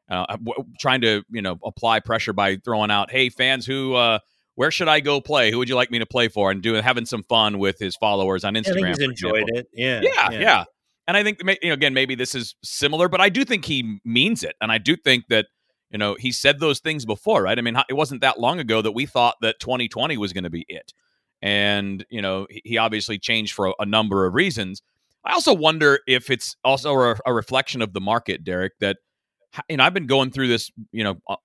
uh, 0.10 0.25
w- 0.38 0.66
trying 0.80 1.01
to 1.01 1.24
you 1.30 1.42
know 1.42 1.57
apply 1.63 2.00
pressure 2.01 2.33
by 2.33 2.57
throwing 2.57 2.92
out, 2.92 3.12
hey, 3.12 3.30
fans, 3.30 3.66
who 3.66 3.94
uh, 3.95 4.19
where 4.56 4.72
should 4.72 4.88
I 4.88 5.00
go 5.00 5.19
play? 5.22 5.51
Who 5.51 5.57
would 5.57 5.69
you 5.69 5.75
like 5.75 5.92
me 5.92 6.00
to 6.00 6.06
play 6.06 6.27
for? 6.27 6.51
And 6.51 6.62
doing 6.62 6.83
having 6.83 7.06
some 7.06 7.24
fun 7.24 7.57
with 7.60 7.77
his 7.80 7.95
followers 7.95 8.44
on 8.44 8.54
Instagram. 8.54 8.88
he's 8.89 9.00
enjoyed 9.00 9.50
example. 9.50 9.57
it. 9.60 9.68
Yeah. 9.74 10.01
Yeah, 10.04 10.39
yeah, 10.39 10.63
And 11.07 11.18
I 11.18 11.24
think 11.24 11.39
you 11.62 11.69
know 11.69 11.74
again 11.74 11.94
maybe 11.94 12.16
this 12.16 12.36
is 12.36 12.56
similar, 12.63 13.10
but 13.10 13.19
I 13.22 13.30
do 13.30 13.44
think 13.45 13.66
he 13.66 14.00
means 14.06 14.44
it, 14.44 14.56
and 14.62 14.72
I 14.72 14.77
do 14.77 14.95
think 14.95 15.25
that 15.30 15.48
you 15.92 15.98
know 15.98 16.16
he 16.19 16.31
said 16.31 16.60
those 16.60 16.80
things 16.80 17.06
before, 17.06 17.44
right? 17.44 17.57
I 17.57 17.62
mean, 17.62 17.77
it 17.89 17.94
wasn't 17.94 18.22
that 18.22 18.39
long 18.39 18.60
ago 18.60 18.81
that 18.81 18.92
we 18.94 19.06
thought 19.06 19.36
that 19.42 19.60
2020 19.60 20.18
was 20.18 20.33
going 20.33 20.44
to 20.45 20.50
be 20.50 20.66
it, 20.69 20.94
and 21.42 22.06
you 22.10 22.22
know 22.22 22.48
he- 22.50 22.77
obviously 22.77 23.18
changed 23.20 23.54
for 23.54 23.68
a, 23.68 23.74
a 23.80 23.86
number 23.86 24.25
of 24.25 24.34
reasons. 24.34 24.82
I 25.25 25.34
also 25.34 25.54
wonder 25.54 26.00
if 26.08 26.30
it's 26.30 26.56
also 26.63 26.94
a, 27.00 27.15
a 27.25 27.34
reflection 27.34 27.82
of 27.82 27.94
the 27.94 28.01
market, 28.01 28.44
Derrick. 28.44 28.74
That 28.80 28.98
you 29.70 29.77
know 29.77 29.84
I've 29.84 29.94
been 29.94 30.08
going 30.08 30.32
through 30.32 30.48
this, 30.50 30.72
you 30.92 31.04
know. 31.04 31.15
uh, 31.30 31.36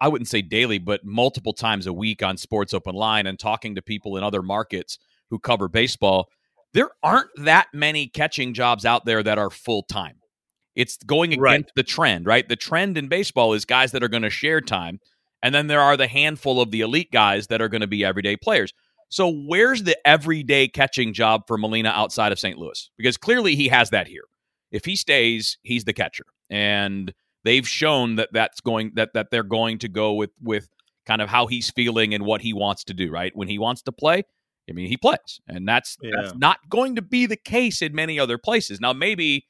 I 0.00 0.08
wouldn't 0.08 0.26
say 0.26 0.42
daily, 0.42 0.78
but 0.78 1.04
multiple 1.04 1.52
times 1.52 1.86
a 1.86 1.92
week 1.92 2.20
on 2.20 2.36
Sports 2.36 2.74
Open 2.74 2.96
Line 2.96 3.28
and 3.28 3.38
talking 3.38 3.76
to 3.76 3.82
people 3.82 4.16
in 4.16 4.24
other 4.24 4.42
markets 4.42 4.98
who 5.30 5.38
cover 5.38 5.68
baseball 5.68 6.28
there 6.74 6.90
aren't 7.02 7.30
that 7.44 7.68
many 7.72 8.08
catching 8.08 8.52
jobs 8.54 8.84
out 8.84 9.04
there 9.06 9.22
that 9.22 9.38
are 9.38 9.50
full 9.50 9.82
time. 9.84 10.16
It's 10.76 10.96
going 10.98 11.32
against 11.32 11.40
Right. 11.42 11.70
the 11.76 11.82
trend, 11.82 12.26
right? 12.26 12.46
The 12.48 12.56
trend 12.56 12.98
in 12.98 13.08
baseball 13.08 13.52
is 13.54 13.64
guys 13.64 13.92
that 13.92 14.02
are 14.02 14.08
going 14.08 14.22
to 14.24 14.30
share 14.30 14.60
time. 14.60 15.00
And 15.42 15.54
then 15.54 15.66
there 15.68 15.80
are 15.80 15.96
the 15.96 16.08
handful 16.08 16.60
of 16.60 16.70
the 16.70 16.80
elite 16.82 17.10
guys 17.10 17.46
that 17.46 17.62
are 17.62 17.68
going 17.68 17.80
to 17.80 17.86
be 17.86 18.04
everyday 18.04 18.36
players. 18.36 18.74
So 19.08 19.32
where's 19.32 19.84
the 19.84 19.96
everyday 20.06 20.68
catching 20.68 21.12
job 21.12 21.42
for 21.46 21.56
Molina 21.56 21.90
outside 21.90 22.32
of 22.32 22.38
St. 22.38 22.58
Louis? 22.58 22.90
Because 22.98 23.16
clearly 23.16 23.56
he 23.56 23.68
has 23.68 23.90
that 23.90 24.06
here. 24.06 24.24
If 24.70 24.84
he 24.84 24.96
stays, 24.96 25.58
he's 25.62 25.84
the 25.84 25.94
catcher. 25.94 26.24
And 26.50 27.12
they've 27.44 27.66
shown 27.66 28.16
that 28.16 28.28
that's 28.32 28.60
going 28.60 28.92
that 28.96 29.14
that 29.14 29.28
they're 29.30 29.42
going 29.42 29.78
to 29.78 29.88
go 29.88 30.14
with 30.14 30.30
with 30.42 30.68
kind 31.06 31.22
of 31.22 31.28
how 31.28 31.46
he's 31.46 31.70
feeling 31.70 32.12
and 32.12 32.24
what 32.24 32.42
he 32.42 32.52
wants 32.52 32.84
to 32.84 32.94
do, 32.94 33.10
right? 33.10 33.32
When 33.34 33.48
he 33.48 33.58
wants 33.58 33.82
to 33.82 33.92
play, 33.92 34.24
I 34.68 34.72
mean, 34.72 34.88
he 34.88 34.96
plays, 34.98 35.40
and 35.46 35.66
that's 35.66 35.96
that's 36.02 36.34
not 36.36 36.58
going 36.68 36.96
to 36.96 37.02
be 37.02 37.26
the 37.26 37.36
case 37.36 37.80
in 37.80 37.94
many 37.94 38.20
other 38.20 38.36
places. 38.36 38.80
Now, 38.80 38.92
maybe 38.92 39.46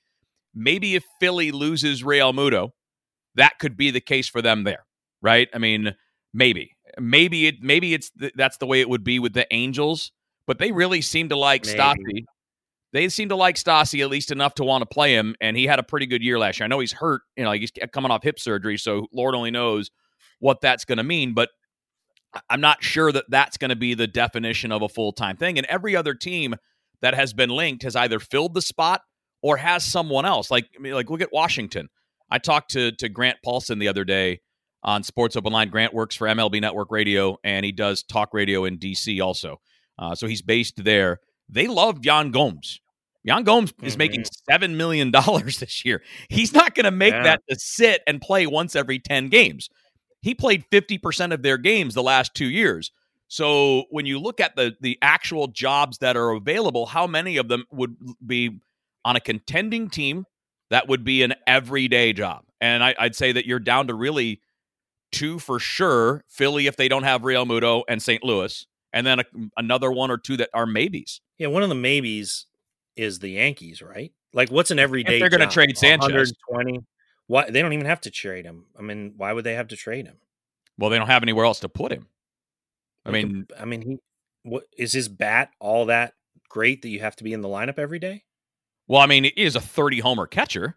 maybe 0.54 0.94
if 0.94 1.04
Philly 1.20 1.50
loses 1.50 2.02
Realmuto, 2.02 2.70
that 3.34 3.58
could 3.58 3.76
be 3.76 3.90
the 3.90 4.00
case 4.00 4.28
for 4.28 4.40
them 4.40 4.64
there, 4.64 4.86
right? 5.20 5.48
I 5.52 5.58
mean, 5.58 5.94
maybe, 6.32 6.76
maybe 6.98 7.46
it 7.46 7.56
maybe 7.62 7.94
it's 7.94 8.10
th- 8.10 8.32
that's 8.36 8.56
the 8.58 8.66
way 8.66 8.80
it 8.80 8.88
would 8.88 9.04
be 9.04 9.18
with 9.18 9.32
the 9.32 9.46
Angels, 9.52 10.12
but 10.46 10.58
they 10.58 10.72
really 10.72 11.00
seem 11.00 11.28
to 11.30 11.36
like 11.36 11.64
Maybe. 11.66 11.78
Stassi. 11.78 12.24
They 12.92 13.08
seem 13.10 13.28
to 13.28 13.36
like 13.36 13.56
Stassi 13.56 14.00
at 14.00 14.08
least 14.08 14.30
enough 14.30 14.54
to 14.54 14.64
want 14.64 14.82
to 14.82 14.86
play 14.86 15.14
him, 15.14 15.34
and 15.40 15.56
he 15.56 15.66
had 15.66 15.78
a 15.78 15.82
pretty 15.82 16.06
good 16.06 16.22
year 16.22 16.38
last 16.38 16.58
year. 16.58 16.64
I 16.64 16.68
know 16.68 16.80
he's 16.80 16.92
hurt, 16.92 17.20
you 17.36 17.44
know, 17.44 17.52
he's 17.52 17.70
coming 17.92 18.10
off 18.10 18.22
hip 18.22 18.38
surgery, 18.38 18.78
so 18.78 19.06
Lord 19.12 19.34
only 19.34 19.50
knows 19.50 19.90
what 20.40 20.60
that's 20.62 20.86
going 20.86 20.96
to 20.98 21.04
mean, 21.04 21.34
but 21.34 21.50
I'm 22.48 22.60
not 22.60 22.82
sure 22.82 23.12
that 23.12 23.24
that's 23.28 23.56
going 23.56 23.70
to 23.70 23.76
be 23.76 23.94
the 23.94 24.06
definition 24.06 24.72
of 24.72 24.82
a 24.82 24.88
full 24.88 25.12
time 25.12 25.36
thing. 25.36 25.58
And 25.58 25.66
every 25.66 25.96
other 25.96 26.14
team 26.14 26.56
that 27.00 27.14
has 27.14 27.32
been 27.32 27.50
linked 27.50 27.82
has 27.82 27.96
either 27.96 28.18
filled 28.18 28.54
the 28.54 28.62
spot 28.62 29.02
or 29.42 29.56
has 29.56 29.84
someone 29.84 30.24
else. 30.24 30.50
Like, 30.50 30.68
I 30.76 30.80
mean, 30.80 30.94
like 30.94 31.10
look 31.10 31.20
at 31.20 31.32
Washington. 31.32 31.88
I 32.30 32.38
talked 32.38 32.72
to 32.72 32.92
to 32.92 33.08
Grant 33.08 33.38
Paulsen 33.44 33.80
the 33.80 33.88
other 33.88 34.04
day 34.04 34.40
on 34.82 35.02
Sports 35.02 35.36
Open 35.36 35.52
Line. 35.52 35.68
Grant 35.70 35.92
works 35.94 36.14
for 36.16 36.26
MLB 36.28 36.60
Network 36.60 36.90
Radio, 36.90 37.36
and 37.44 37.64
he 37.64 37.72
does 37.72 38.02
talk 38.02 38.32
radio 38.32 38.64
in 38.64 38.78
DC 38.78 39.20
also. 39.24 39.60
Uh, 39.98 40.14
so 40.14 40.26
he's 40.26 40.42
based 40.42 40.82
there. 40.84 41.18
They 41.48 41.66
love 41.66 42.04
Yan 42.04 42.30
Gomes. 42.30 42.80
Yan 43.24 43.42
Gomes 43.42 43.72
is 43.82 43.94
Mhm. 43.94 43.98
making 43.98 44.24
seven 44.48 44.76
million 44.76 45.10
dollars 45.10 45.58
this 45.60 45.84
year. 45.84 46.02
He's 46.28 46.52
not 46.52 46.74
going 46.74 46.84
to 46.84 46.90
make 46.90 47.12
Yeah. 47.12 47.24
that 47.24 47.42
to 47.50 47.56
sit 47.58 48.02
and 48.06 48.20
play 48.20 48.46
once 48.46 48.76
every 48.76 48.98
ten 48.98 49.28
games. 49.28 49.68
He 50.22 50.34
played 50.34 50.64
fifty 50.70 50.98
percent 50.98 51.32
of 51.32 51.42
their 51.42 51.58
games 51.58 51.94
the 51.94 52.02
last 52.02 52.34
two 52.34 52.46
years. 52.48 52.90
So 53.26 53.84
when 53.90 54.06
you 54.06 54.18
look 54.18 54.40
at 54.40 54.56
the 54.56 54.76
the 54.80 54.96
actual 55.02 55.48
jobs 55.48 55.98
that 55.98 56.16
are 56.16 56.30
available, 56.30 56.86
how 56.86 57.06
many 57.06 57.36
of 57.36 57.48
them 57.48 57.64
would 57.72 57.96
be 58.24 58.60
on 59.04 59.16
a 59.16 59.20
contending 59.20 59.90
team 59.90 60.24
that 60.70 60.88
would 60.88 61.04
be 61.04 61.22
an 61.22 61.34
everyday 61.46 62.12
job? 62.12 62.44
And 62.60 62.82
I, 62.84 62.94
I'd 62.98 63.14
say 63.16 63.32
that 63.32 63.46
you're 63.46 63.58
down 63.60 63.88
to 63.88 63.94
really 63.94 64.40
two 65.12 65.38
for 65.38 65.58
sure: 65.58 66.24
Philly 66.28 66.66
if 66.66 66.76
they 66.76 66.88
don't 66.88 67.04
have 67.04 67.22
Realmuto, 67.22 67.82
and 67.88 68.02
St. 68.02 68.22
Louis, 68.24 68.66
and 68.92 69.06
then 69.06 69.20
a, 69.20 69.24
another 69.56 69.90
one 69.90 70.10
or 70.10 70.18
two 70.18 70.36
that 70.38 70.50
are 70.54 70.66
maybes. 70.66 71.20
Yeah, 71.38 71.48
one 71.48 71.62
of 71.62 71.68
the 71.68 71.74
maybes 71.74 72.46
is 72.96 73.18
the 73.20 73.30
Yankees, 73.30 73.80
right? 73.82 74.12
Like, 74.32 74.50
what's 74.50 74.70
an 74.70 74.78
everyday? 74.78 75.18
they're 75.18 75.28
gonna 75.28 75.48
trade 75.50 75.76
Sanchez. 75.78 76.34
120. 76.48 76.84
Why 77.26 77.50
they 77.50 77.60
don't 77.60 77.72
even 77.74 77.86
have 77.86 78.00
to 78.02 78.10
trade 78.10 78.44
him? 78.46 78.64
I 78.78 78.82
mean, 78.82 79.14
why 79.16 79.32
would 79.32 79.44
they 79.44 79.54
have 79.54 79.68
to 79.68 79.76
trade 79.76 80.06
him? 80.06 80.16
Well, 80.78 80.90
they 80.90 80.98
don't 80.98 81.08
have 81.08 81.22
anywhere 81.22 81.44
else 81.44 81.60
to 81.60 81.68
put 81.68 81.92
him. 81.92 82.06
I 83.04 83.10
Like, 83.10 83.24
mean, 83.26 83.46
I 83.58 83.64
mean, 83.64 83.82
he 83.82 83.98
what 84.44 84.64
is 84.76 84.92
his 84.92 85.08
bat 85.08 85.50
all 85.60 85.86
that 85.86 86.14
great 86.48 86.82
that 86.82 86.88
you 86.88 87.00
have 87.00 87.16
to 87.16 87.24
be 87.24 87.32
in 87.32 87.42
the 87.42 87.48
lineup 87.48 87.78
every 87.78 87.98
day? 87.98 88.24
well, 88.86 89.00
I 89.02 89.06
mean, 89.06 89.24
he 89.24 89.30
is 89.36 89.56
a 89.56 89.60
30 89.60 90.00
homer 90.00 90.26
catcher. 90.26 90.76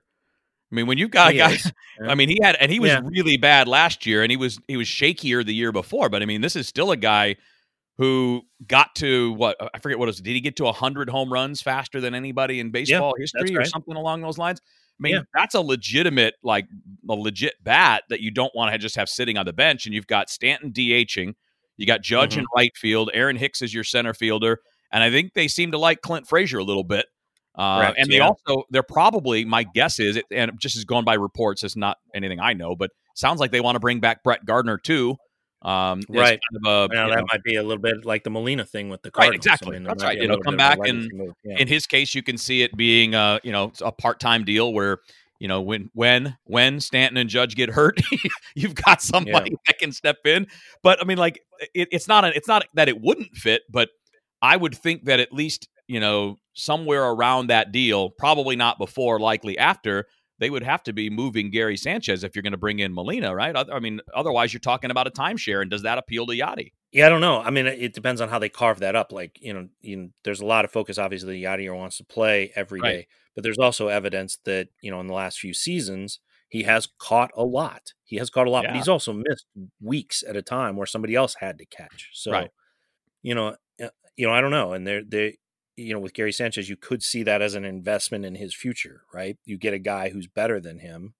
I 0.71 0.75
mean, 0.75 0.87
when 0.87 0.97
you've 0.97 1.11
got 1.11 1.33
He 1.33 1.39
guy, 1.39 1.51
is. 1.53 1.71
I 2.07 2.15
mean, 2.15 2.29
he 2.29 2.39
had, 2.41 2.55
and 2.55 2.71
he 2.71 2.79
was 2.79 2.89
Yeah. 2.91 3.01
really 3.03 3.37
bad 3.37 3.67
last 3.67 4.05
year, 4.05 4.23
and 4.23 4.31
he 4.31 4.37
was 4.37 4.59
he 4.67 4.77
was 4.77 4.87
shakier 4.87 5.45
the 5.45 5.53
year 5.53 5.71
before. 5.71 6.09
But 6.09 6.21
I 6.21 6.25
mean, 6.25 6.41
this 6.41 6.55
is 6.55 6.67
still 6.67 6.91
a 6.91 6.97
guy 6.97 7.35
who 7.97 8.41
got 8.67 8.95
to 8.95 9.33
what 9.33 9.57
I 9.73 9.79
forget 9.79 9.99
what 9.99 10.05
it 10.05 10.11
was. 10.11 10.21
Did 10.21 10.31
he 10.33 10.39
get 10.41 10.55
to 10.57 10.63
100 10.63 11.09
home 11.09 11.31
runs 11.31 11.61
faster 11.61 11.99
than 11.99 12.15
anybody 12.15 12.59
in 12.59 12.71
baseball 12.71 13.13
history, 13.19 13.55
or 13.55 13.65
something 13.65 13.95
along 13.95 14.21
those 14.21 14.37
lines? 14.37 14.61
I 14.99 15.01
mean, 15.03 15.15
Yeah. 15.15 15.21
that's 15.33 15.55
a 15.55 15.61
legitimate, 15.61 16.35
like 16.43 16.67
a 17.09 17.13
legit 17.13 17.55
bat 17.63 18.03
that 18.09 18.21
you 18.21 18.31
don't 18.31 18.53
want 18.55 18.71
to 18.71 18.77
just 18.77 18.95
have 18.95 19.09
sitting 19.09 19.37
on 19.37 19.45
the 19.45 19.53
bench. 19.53 19.85
And 19.85 19.93
you've 19.95 20.07
got 20.07 20.29
Stanton 20.29 20.71
DHing, 20.71 21.33
you 21.77 21.85
got 21.85 22.01
Judge 22.01 22.31
mm-hmm. 22.31 22.41
in 22.41 22.45
right 22.55 22.75
field, 22.77 23.09
Aaron 23.13 23.35
Hicks 23.35 23.61
is 23.61 23.73
your 23.73 23.83
center 23.83 24.13
fielder, 24.13 24.59
and 24.91 25.03
I 25.03 25.09
think 25.11 25.33
they 25.33 25.47
seem 25.47 25.71
to 25.71 25.77
like 25.77 26.01
Clint 26.01 26.27
Frazier 26.27 26.59
a 26.59 26.63
little 26.63 26.83
bit. 26.83 27.07
Uh, 27.55 27.93
and 27.97 28.09
they 28.09 28.17
yeah. 28.17 28.27
also, 28.27 28.63
they're 28.69 28.81
probably, 28.83 29.43
my 29.45 29.63
guess 29.63 29.99
is, 29.99 30.15
it, 30.15 30.25
and 30.31 30.51
just 30.59 30.75
is 30.77 30.85
going 30.85 31.03
by 31.05 31.15
reports, 31.15 31.63
it's 31.63 31.75
not 31.75 31.97
anything 32.15 32.39
I 32.39 32.53
know, 32.53 32.75
but 32.75 32.91
sounds 33.15 33.39
like 33.39 33.51
they 33.51 33.59
want 33.61 33.75
to 33.75 33.79
bring 33.79 33.99
back 33.99 34.23
Brett 34.23 34.45
Gardner 34.45 34.77
too. 34.77 35.17
Um, 35.63 36.01
Right. 36.09 36.39
Kind 36.51 36.65
of 36.65 36.89
a, 36.91 36.93
Now 36.93 37.09
that 37.09 37.17
know, 37.19 37.25
might 37.31 37.43
be 37.43 37.55
a 37.55 37.61
little 37.61 37.81
bit 37.81 38.05
like 38.05 38.23
the 38.23 38.29
Molina 38.31 38.65
thing 38.65 38.89
with 38.89 39.01
the 39.03 39.09
Right, 39.09 39.25
Cardinals. 39.25 39.45
exactly. 39.45 39.77
there 39.77 39.87
That's 39.87 40.03
right. 40.03 40.17
a 40.17 40.23
It'll 40.23 40.39
come 40.39 40.55
bit 40.57 40.65
of 40.65 40.73
a 40.73 40.77
back 40.77 40.87
and- 40.89 41.33
Yeah. 41.43 41.57
in 41.59 41.67
his 41.67 41.85
case, 41.85 42.15
you 42.15 42.23
can 42.23 42.37
see 42.37 42.63
it 42.63 42.75
being 42.75 43.13
a 43.13 43.39
you 43.43 43.51
know 43.51 43.71
a 43.81 43.91
part 43.91 44.19
time 44.19 44.43
deal 44.43 44.73
where 44.73 44.99
you 45.39 45.47
know 45.47 45.61
when 45.61 45.89
when 45.93 46.35
when 46.45 46.79
Stanton 46.79 47.17
and 47.17 47.29
Judge 47.29 47.55
get 47.55 47.69
hurt, 47.69 47.99
you've 48.55 48.73
got 48.75 49.01
somebody 49.03 49.55
that 49.67 49.77
can 49.77 49.91
step 49.91 50.17
in. 50.25 50.47
But 50.81 50.99
I 50.99 51.05
mean, 51.05 51.17
like 51.19 51.41
it, 51.75 51.89
it's 51.91 52.07
not 52.07 52.25
a, 52.25 52.35
it's 52.35 52.47
not 52.47 52.63
that 52.73 52.89
it 52.89 52.99
wouldn't 52.99 53.35
fit, 53.35 53.61
but 53.69 53.89
I 54.41 54.57
would 54.57 54.73
think 54.75 55.05
that 55.05 55.19
at 55.19 55.31
least 55.31 55.67
you 55.91 55.99
know 55.99 56.39
somewhere 56.53 57.03
around 57.03 57.47
that 57.47 57.71
deal, 57.71 58.09
probably 58.09 58.55
not 58.55 58.77
before, 58.77 59.19
likely 59.19 59.57
after. 59.57 60.07
They 60.39 60.49
would 60.49 60.63
have 60.63 60.81
to 60.83 60.93
be 60.93 61.11
moving 61.11 61.51
Gary 61.51 61.77
Sanchez 61.77 62.23
if 62.23 62.35
you're 62.35 62.41
going 62.41 62.51
to 62.53 62.57
bring 62.57 62.79
in 62.79 62.95
Molina, 62.95 63.35
right? 63.35 63.55
I 63.55 63.79
mean, 63.79 64.01
otherwise 64.15 64.51
you're 64.51 64.59
talking 64.59 64.89
about 64.89 65.05
a 65.05 65.11
timeshare, 65.11 65.61
and 65.61 65.69
does 65.69 65.83
that 65.83 65.99
appeal 65.99 66.25
to 66.25 66.33
Yadi? 66.33 66.71
Yeah, 66.91 67.05
I 67.05 67.09
don't 67.09 67.21
know. 67.21 67.41
I 67.41 67.51
mean, 67.51 67.67
it 67.67 67.93
depends 67.93 68.21
on 68.21 68.29
how 68.29 68.39
they 68.39 68.49
carve 68.49 68.79
that 68.79 68.95
up. 68.95 69.11
Like, 69.11 69.37
you 69.39 69.53
know, 69.53 69.67
you 69.81 69.97
know 69.97 70.09
there's 70.23 70.41
a 70.41 70.45
lot 70.45 70.65
of 70.65 70.71
focus. 70.71 70.97
Obviously, 70.97 71.41
Yadier 71.41 71.77
wants 71.77 71.97
to 71.97 72.03
play 72.05 72.51
every 72.55 72.81
day, 72.81 72.95
Right. 72.95 73.07
but 73.35 73.43
there's 73.43 73.59
also 73.59 73.87
evidence 73.89 74.39
that 74.45 74.69
you 74.81 74.89
know 74.89 74.99
in 74.99 75.07
the 75.07 75.13
last 75.13 75.39
few 75.39 75.53
seasons 75.53 76.19
he 76.49 76.63
has 76.63 76.87
caught 76.97 77.29
a 77.37 77.43
lot. 77.45 77.93
He 78.03 78.15
has 78.17 78.29
caught 78.31 78.47
a 78.47 78.49
lot, 78.49 78.65
but 78.65 78.75
he's 78.75 78.89
also 78.89 79.13
missed 79.13 79.45
weeks 79.79 80.23
at 80.27 80.35
a 80.35 80.41
time 80.41 80.75
where 80.75 80.87
somebody 80.87 81.13
else 81.15 81.35
had 81.39 81.59
to 81.59 81.65
catch. 81.65 82.09
So, 82.13 82.31
Right. 82.31 82.49
you 83.21 83.35
know, 83.35 83.55
uh, 83.81 83.89
you 84.17 84.27
know, 84.27 84.33
I 84.33 84.41
don't 84.41 84.51
know. 84.51 84.73
And 84.73 84.85
they're 84.87 85.03
they, 85.03 85.37
you 85.77 85.93
know, 85.93 85.99
with 85.99 86.13
Gary 86.13 86.31
Sanchez, 86.31 86.69
you 86.69 86.75
could 86.77 87.01
see 87.03 87.23
that 87.23 87.41
as 87.41 87.55
an 87.55 87.65
investment 87.65 88.25
in 88.25 88.35
his 88.35 88.53
future, 88.53 89.03
right? 89.13 89.37
You 89.45 89.57
get 89.57 89.73
a 89.73 89.79
guy 89.79 90.09
who's 90.09 90.27
better 90.27 90.59
than 90.59 90.79
him, 90.79 91.13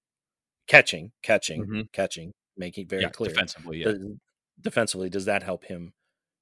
catching, 0.68 1.12
catching, 1.24 1.66
Mhm. 1.66 1.92
catching, 1.92 2.34
making 2.58 2.88
very 2.88 3.04
yeah, 3.04 3.10
clear 3.10 3.30
defensively. 3.32 3.80
Yeah, 3.80 3.92
does- 3.92 4.08
defensively 4.62 5.10
does 5.10 5.26
that 5.26 5.42
help 5.44 5.64
him 5.66 5.94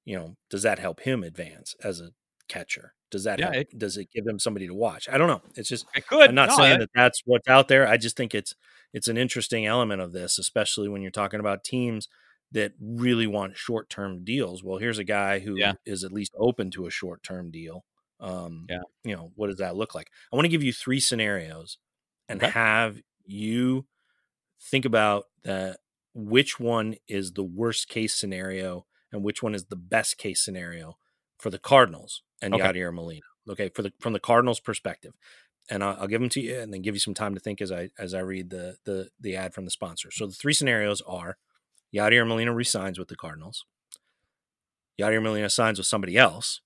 you 0.04 0.14
know 0.16 0.36
does 0.50 0.62
that 0.62 0.78
help 0.78 1.00
him 1.00 1.22
advance 1.22 1.74
as 1.82 2.00
a 2.00 2.10
catcher 2.48 2.92
does 3.10 3.24
that 3.24 3.38
Yeah, 3.38 3.52
help, 3.54 3.66
does 3.78 3.96
it 3.96 4.08
give 4.12 4.26
him 4.26 4.38
somebody 4.38 4.66
to 4.66 4.74
watch 4.74 5.08
i 5.08 5.16
don't 5.16 5.28
know 5.28 5.40
it's 5.56 5.68
just 5.70 5.86
it 5.94 6.06
could. 6.06 6.28
i'm 6.28 6.34
not 6.34 6.50
No, 6.50 6.56
saying 6.56 6.74
I- 6.74 6.78
that 6.78 6.90
that's 6.94 7.22
what's 7.24 7.48
out 7.48 7.68
there 7.68 7.86
i 7.86 7.96
just 7.96 8.16
think 8.16 8.34
it's 8.34 8.54
it's 8.92 9.08
an 9.08 9.16
interesting 9.16 9.64
element 9.66 10.02
of 10.02 10.12
this 10.12 10.38
especially 10.38 10.88
when 10.88 11.00
you're 11.00 11.10
talking 11.10 11.40
about 11.40 11.64
teams 11.64 12.08
that 12.52 12.72
really 12.80 13.26
want 13.26 13.56
short-term 13.56 14.22
deals 14.24 14.62
well 14.64 14.78
here's 14.78 14.98
a 14.98 15.04
guy 15.04 15.38
who 15.38 15.54
is 15.86 16.02
Yeah. 16.02 16.06
at 16.06 16.12
least 16.12 16.32
open 16.36 16.70
to 16.72 16.86
a 16.86 16.90
short-term 16.90 17.50
deal 17.50 17.84
um 18.20 18.66
Yeah. 18.68 18.82
you 19.04 19.16
know 19.16 19.32
what 19.34 19.48
does 19.48 19.58
that 19.58 19.76
look 19.76 19.94
like 19.94 20.10
i 20.32 20.36
want 20.36 20.44
to 20.44 20.50
give 20.50 20.62
you 20.62 20.72
three 20.72 21.00
scenarios 21.00 21.78
and 22.28 22.42
Okay. 22.42 22.50
have 22.52 23.00
you 23.24 23.86
think 24.60 24.84
about 24.84 25.24
that 25.44 25.78
which 26.14 26.60
one 26.60 26.96
is 27.08 27.32
the 27.32 27.44
worst 27.44 27.88
case 27.88 28.14
scenario 28.14 28.86
and 29.12 29.22
which 29.24 29.42
one 29.42 29.54
is 29.54 29.64
the 29.66 29.76
best 29.76 30.18
case 30.18 30.44
scenario 30.44 30.96
for 31.38 31.50
the 31.50 31.58
Cardinals 31.58 32.22
and 32.42 32.54
Okay. 32.54 32.62
Yadier 32.62 32.92
Molina. 32.92 33.22
Okay, 33.48 33.70
for 33.70 33.82
the 33.82 33.92
from 33.98 34.12
the 34.12 34.20
Cardinals' 34.20 34.60
perspective, 34.60 35.14
and 35.70 35.82
I'll, 35.82 35.96
I'll 36.02 36.06
give 36.06 36.20
them 36.20 36.28
to 36.30 36.40
you, 36.40 36.58
and 36.60 36.72
then 36.72 36.82
give 36.82 36.94
you 36.94 37.00
some 37.00 37.14
time 37.14 37.34
to 37.34 37.40
think 37.40 37.60
as 37.60 37.72
I 37.72 37.88
as 37.98 38.12
I 38.14 38.20
read 38.20 38.50
the 38.50 38.76
the 38.84 39.08
the 39.18 39.34
ad 39.36 39.54
from 39.54 39.64
the 39.64 39.70
sponsor. 39.70 40.10
So 40.12 40.26
the 40.26 40.32
three 40.34 40.52
scenarios 40.52 41.00
are: 41.06 41.38
Yadier 41.94 42.26
Molina 42.26 42.52
resigns 42.52 42.98
with 42.98 43.08
the 43.08 43.16
Cardinals, 43.16 43.64
Yadier 45.00 45.22
Molina 45.22 45.48
signs 45.50 45.78
with 45.78 45.86
somebody 45.86 46.16
else, 46.16 46.60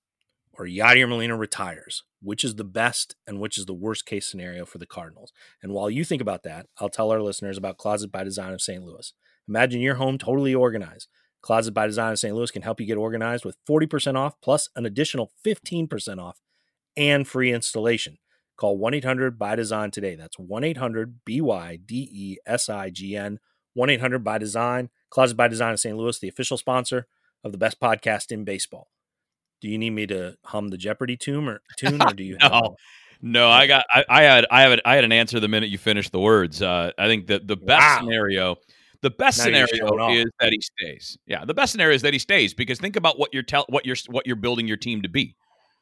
or 0.57 0.65
Yadier 0.65 1.07
Molina 1.07 1.35
retires. 1.35 2.03
Which 2.21 2.43
is 2.43 2.55
the 2.55 2.63
best 2.63 3.15
and 3.27 3.39
which 3.39 3.57
is 3.57 3.65
the 3.65 3.73
worst 3.73 4.05
case 4.05 4.25
scenario 4.25 4.65
for 4.65 4.79
the 4.79 4.87
Cardinals? 4.87 5.31
And 5.61 5.73
while 5.73 5.91
you 5.91 6.03
think 6.03 6.21
about 6.21 6.43
that, 6.43 6.65
I'll 6.79 6.89
tell 6.89 7.11
our 7.11 7.21
listeners 7.21 7.57
about 7.57 7.77
Closet 7.77 8.11
by 8.11 8.23
Design 8.23 8.51
of 8.51 8.61
St. 8.61 8.83
Louis. 8.83 9.13
Imagine 9.47 9.81
your 9.81 9.95
home 9.95 10.17
totally 10.17 10.55
organized. 10.55 11.07
Closet 11.41 11.73
by 11.73 11.85
Design 11.85 12.13
of 12.13 12.19
St. 12.19 12.35
Louis 12.35 12.49
can 12.49 12.63
help 12.63 12.79
you 12.79 12.87
get 12.87 12.97
organized 12.97 13.45
with 13.45 13.57
40% 13.69 14.15
off 14.15 14.33
plus 14.41 14.69
an 14.75 14.87
additional 14.87 15.31
15% 15.45 16.17
off 16.19 16.41
and 16.97 17.27
free 17.27 17.53
installation. 17.53 18.17
Call 18.57 18.77
1 18.77 18.95
800 18.95 19.37
by 19.37 19.55
Design 19.55 19.91
today. 19.91 20.15
That's 20.15 20.39
1 20.39 20.63
800 20.63 21.19
B 21.25 21.41
Y 21.41 21.77
D 21.85 22.09
E 22.11 22.37
S 22.47 22.69
I 22.69 22.89
G 22.89 23.15
N. 23.15 23.39
1 23.73 23.89
800 23.89 24.23
by 24.23 24.37
Design. 24.37 24.89
Closet 25.11 25.35
by 25.35 25.47
Design 25.47 25.73
of 25.73 25.79
St. 25.79 25.95
Louis, 25.95 26.17
the 26.17 26.29
official 26.29 26.57
sponsor 26.57 27.07
of 27.43 27.51
the 27.51 27.57
best 27.57 27.79
podcast 27.79 28.31
in 28.31 28.43
baseball. 28.43 28.87
Do 29.61 29.69
you 29.69 29.77
need 29.77 29.91
me 29.91 30.05
to 30.07 30.35
hum 30.43 30.67
the 30.69 30.77
Jeopardy 30.77 31.17
tune 31.17 31.47
or 31.47 31.61
tune, 31.77 32.01
or 32.01 32.13
do 32.13 32.23
you? 32.23 32.37
have- 32.39 32.51
No. 32.51 32.75
No, 33.21 33.49
I 33.49 33.65
got. 33.65 33.85
I, 33.89 34.03
I 34.09 34.21
had. 34.23 34.45
I 34.51 34.61
have. 34.61 34.71
A, 34.73 34.87
I 34.87 34.95
had 34.95 35.03
an 35.05 35.11
answer 35.13 35.39
the 35.39 35.47
minute 35.47 35.69
you 35.69 35.77
finished 35.77 36.11
the 36.11 36.19
words. 36.19 36.61
Uh, 36.61 36.91
I 36.97 37.07
think 37.07 37.27
that 37.27 37.47
the 37.47 37.55
best 37.55 37.81
Wow. 37.81 37.97
scenario, 38.01 38.55
the 39.01 39.09
best 39.09 39.37
Now 39.39 39.45
scenario 39.45 40.09
is 40.11 40.25
that 40.41 40.51
he 40.51 40.61
stays. 40.61 41.17
Yeah, 41.25 41.43
the 41.45 41.53
best 41.53 41.71
scenario 41.71 41.95
is 41.95 42.01
that 42.03 42.11
he 42.13 42.19
stays 42.19 42.53
because 42.53 42.77
think 42.77 42.97
about 42.97 43.17
what 43.17 43.33
you're 43.33 43.41
tell 43.41 43.65
what 43.69 43.85
you're 43.85 43.95
what 44.09 44.27
you're 44.27 44.35
building 44.35 44.67
your 44.67 44.77
team 44.77 45.01
to 45.01 45.09
be. 45.09 45.35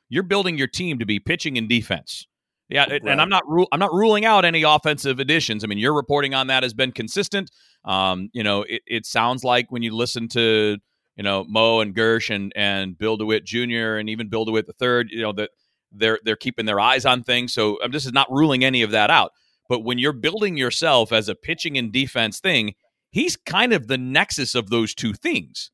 You're 0.10 0.24
building 0.24 0.58
your 0.60 0.68
team 0.68 1.00
to 1.00 1.06
be 1.06 1.20
pitching 1.20 1.58
and 1.58 1.68
defense. 1.68 2.28
Yeah, 2.70 2.84
and- 2.90 3.10
and 3.10 3.20
I'm 3.20 3.30
not 3.30 3.44
ru- 3.48 3.68
I'm 3.74 3.80
not 3.80 3.92
ruling 3.94 4.24
out 4.26 4.46
any 4.46 4.62
offensive 4.62 5.20
additions. 5.20 5.64
I 5.64 5.68
mean, 5.68 5.80
your 5.80 5.94
reporting 5.96 6.34
on 6.36 6.48
that 6.48 6.64
has 6.64 6.74
been 6.76 6.92
consistent. 6.94 7.50
Um, 7.84 8.30
you 8.32 8.44
know, 8.44 8.62
it, 8.62 8.84
it 8.86 9.06
sounds 9.08 9.44
like 9.44 9.70
when 9.72 9.82
you 9.82 9.94
listen 9.94 10.28
to 10.30 10.78
you 11.16 11.24
know 11.24 11.46
Mo 11.48 11.80
and 11.80 11.96
Girsch 11.96 12.34
and 12.34 12.52
and 12.56 12.98
Bill 12.98 13.18
DeWitt 13.18 13.46
Jr. 13.46 13.98
and 13.98 14.10
even 14.10 14.30
Bill 14.30 14.46
DeWitt 14.46 14.68
the 14.68 14.74
third, 14.74 15.10
you 15.12 15.22
know 15.22 15.34
that 15.34 15.52
they're 15.92 16.20
they're 16.24 16.36
keeping 16.36 16.66
their 16.66 16.80
eyes 16.80 17.06
on 17.06 17.24
things. 17.24 17.54
So 17.54 17.82
um, 17.84 17.92
this 17.92 18.06
is 18.06 18.14
not 18.14 18.32
ruling 18.32 18.64
any 18.64 18.82
of 18.82 18.92
that 18.92 19.10
out. 19.10 19.32
But 19.70 19.84
when 19.84 19.98
you're 19.98 20.14
building 20.14 20.58
yourself 20.58 21.12
as 21.12 21.30
a 21.30 21.36
pitching 21.36 21.78
and 21.78 21.92
defense 21.92 22.40
thing, 22.40 22.74
he's 23.12 23.38
kind 23.38 23.74
of 23.74 23.88
the 23.88 23.98
nexus 23.98 24.56
of 24.56 24.70
those 24.70 24.94
two 24.94 25.14
things, 25.14 25.72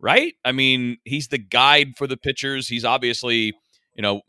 right? 0.00 0.34
I 0.44 0.52
mean, 0.52 0.98
he's 1.04 1.28
the 1.28 1.38
guide 1.38 1.96
for 1.96 2.06
the 2.06 2.16
pitchers. 2.16 2.68
He's 2.68 2.84
obviously, 2.84 3.54
you 3.94 4.02
know, 4.02 4.22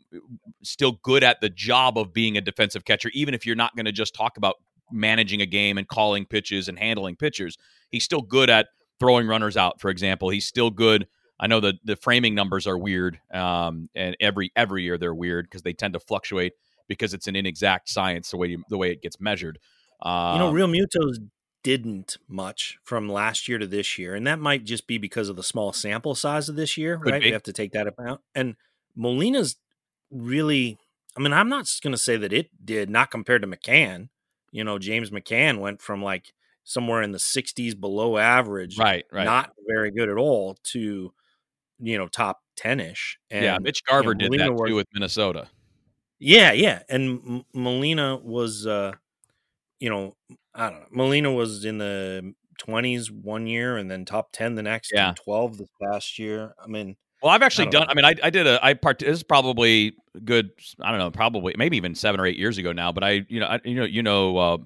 still 0.62 0.98
good 1.02 1.24
at 1.24 1.40
the 1.40 1.48
job 1.48 1.98
of 1.98 2.12
being 2.12 2.36
a 2.36 2.40
defensive 2.40 2.84
catcher, 2.84 3.10
even 3.12 3.34
if 3.34 3.44
you're 3.44 3.56
not 3.56 3.74
going 3.74 3.86
to 3.86 3.92
just 3.92 4.14
talk 4.14 4.36
about 4.36 4.56
managing 4.92 5.40
a 5.40 5.46
game 5.46 5.78
and 5.78 5.88
calling 5.88 6.26
pitches 6.26 6.68
and 6.68 6.78
handling 6.78 7.16
pitchers. 7.16 7.56
He's 7.90 8.04
still 8.04 8.22
good 8.22 8.50
at 8.50 8.68
throwing 9.00 9.26
runners 9.26 9.56
out, 9.56 9.80
for 9.80 9.90
example. 9.90 10.28
He's 10.30 10.46
still 10.46 10.70
good. 10.70 11.06
I 11.38 11.46
know 11.48 11.60
the 11.60 11.74
the 11.84 11.96
framing 11.96 12.34
numbers 12.34 12.66
are 12.66 12.78
weird, 12.78 13.18
um, 13.32 13.88
and 13.94 14.16
every 14.20 14.52
every 14.54 14.84
year 14.84 14.96
they're 14.96 15.14
weird 15.14 15.46
because 15.46 15.62
they 15.62 15.72
tend 15.72 15.94
to 15.94 16.00
fluctuate 16.00 16.52
because 16.88 17.14
it's 17.14 17.26
an 17.26 17.34
inexact 17.34 17.88
science 17.88 18.30
the 18.30 18.36
way 18.36 18.48
you, 18.48 18.64
the 18.68 18.78
way 18.78 18.92
it 18.92 19.02
gets 19.02 19.20
measured. 19.20 19.58
Um, 20.02 20.34
you 20.34 20.38
know, 20.38 20.52
Real 20.52 20.68
Muto's 20.68 21.18
didn't 21.62 22.18
much 22.28 22.78
from 22.82 23.08
last 23.08 23.48
year 23.48 23.58
to 23.58 23.66
this 23.66 23.98
year, 23.98 24.14
and 24.14 24.26
that 24.26 24.38
might 24.38 24.64
just 24.64 24.86
be 24.86 24.98
because 24.98 25.28
of 25.28 25.36
the 25.36 25.42
small 25.42 25.72
sample 25.72 26.14
size 26.14 26.48
of 26.48 26.56
this 26.56 26.76
year, 26.76 26.96
right? 26.96 27.20
be. 27.20 27.28
We 27.28 27.32
have 27.32 27.42
to 27.44 27.52
take 27.52 27.72
that 27.72 27.86
account. 27.86 28.20
And 28.34 28.56
Molina's 28.94 29.56
really, 30.10 30.78
I 31.16 31.20
mean, 31.20 31.32
I'm 31.32 31.48
not 31.48 31.66
going 31.82 31.92
to 31.92 31.98
say 31.98 32.16
that 32.16 32.32
it 32.32 32.50
did, 32.64 32.90
not 32.90 33.10
compared 33.10 33.42
to 33.42 33.48
McCann. 33.48 34.08
You 34.50 34.64
know, 34.64 34.78
James 34.78 35.10
McCann 35.10 35.58
went 35.58 35.80
from 35.80 36.02
like 36.02 36.34
somewhere 36.64 37.02
in 37.02 37.12
the 37.12 37.18
60s 37.18 37.78
below 37.78 38.16
average, 38.18 38.78
Right, 38.78 39.04
right. 39.12 39.24
not 39.24 39.52
very 39.68 39.90
good 39.90 40.08
at 40.08 40.16
all, 40.16 40.56
to 40.72 41.12
you 41.80 41.98
know 41.98 42.06
top 42.08 42.40
10 42.56 42.80
ish. 42.80 43.18
yeah, 43.30 43.58
Mitch 43.60 43.84
Garver 43.84 44.14
did 44.14 44.32
that 44.32 44.52
was- 44.54 44.68
too 44.68 44.76
with 44.76 44.86
Minnesota. 44.94 45.48
Yeah, 46.18 46.52
yeah, 46.52 46.82
and 46.88 47.20
M- 47.26 47.44
Molina 47.52 48.16
was, 48.16 48.64
uh, 48.66 48.92
you 49.80 49.90
know, 49.90 50.14
I 50.54 50.70
don't 50.70 50.80
know. 50.80 50.86
Molina 50.92 51.32
was 51.32 51.64
in 51.64 51.78
the 51.78 52.34
twenties 52.58 53.10
one 53.10 53.48
year, 53.48 53.76
and 53.76 53.90
then 53.90 54.04
top 54.04 54.28
ten 54.32 54.54
the 54.54 54.62
next, 54.62 54.92
Yeah. 54.94 55.08
and 55.08 55.16
twelve 55.16 55.58
this 55.58 55.68
past 55.82 56.20
year. 56.20 56.54
I 56.62 56.68
mean, 56.68 56.96
Well, 57.22 57.32
I've 57.32 57.42
actually 57.42 57.66
I 57.68 57.70
done. 57.70 57.86
I 57.88 57.94
mean, 57.94 58.04
I, 58.04 58.14
I 58.22 58.30
did 58.30 58.46
a. 58.46 58.64
I 58.64 58.74
part. 58.74 59.00
This 59.00 59.08
is 59.08 59.22
probably 59.24 59.96
good. 60.24 60.50
I 60.80 60.90
don't 60.90 61.00
know. 61.00 61.10
Probably 61.10 61.54
maybe 61.58 61.76
even 61.76 61.96
seven 61.96 62.20
or 62.20 62.26
eight 62.26 62.38
years 62.38 62.56
ago 62.58 62.70
now. 62.70 62.92
But 62.92 63.02
I, 63.02 63.24
you 63.28 63.40
know, 63.40 63.46
I, 63.46 63.60
you 63.64 63.74
know, 63.74 63.84
you 63.84 64.02
know, 64.04 64.36
uh, 64.36 64.58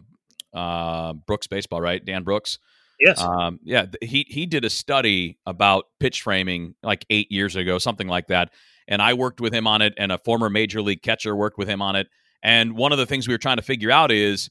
uh, 0.56 1.12
Brooks 1.12 1.46
baseball, 1.46 1.80
right? 1.80 2.04
Dan 2.04 2.24
Brooks. 2.24 2.58
yes, 2.98 3.20
Um, 3.20 3.60
yeah, 3.62 3.86
he 4.02 4.26
he 4.28 4.46
did 4.46 4.64
a 4.64 4.70
study 4.70 5.38
about 5.46 5.84
pitch 6.00 6.22
framing 6.22 6.74
like 6.82 7.04
eight 7.10 7.30
years 7.30 7.54
ago, 7.56 7.78
something 7.78 8.08
like 8.08 8.28
that. 8.28 8.50
And 8.88 9.02
I 9.02 9.14
worked 9.14 9.40
with 9.40 9.52
him 9.52 9.66
on 9.66 9.82
it, 9.82 9.94
and 9.98 10.10
a 10.12 10.18
former 10.18 10.48
major 10.48 10.80
league 10.80 11.02
catcher 11.02 11.36
worked 11.36 11.58
with 11.58 11.68
him 11.68 11.82
on 11.82 11.96
it. 11.96 12.06
And 12.42 12.76
one 12.76 12.92
of 12.92 12.98
the 12.98 13.06
things 13.06 13.28
we 13.28 13.34
were 13.34 13.38
trying 13.38 13.56
to 13.56 13.62
figure 13.62 13.90
out 13.90 14.10
is 14.12 14.48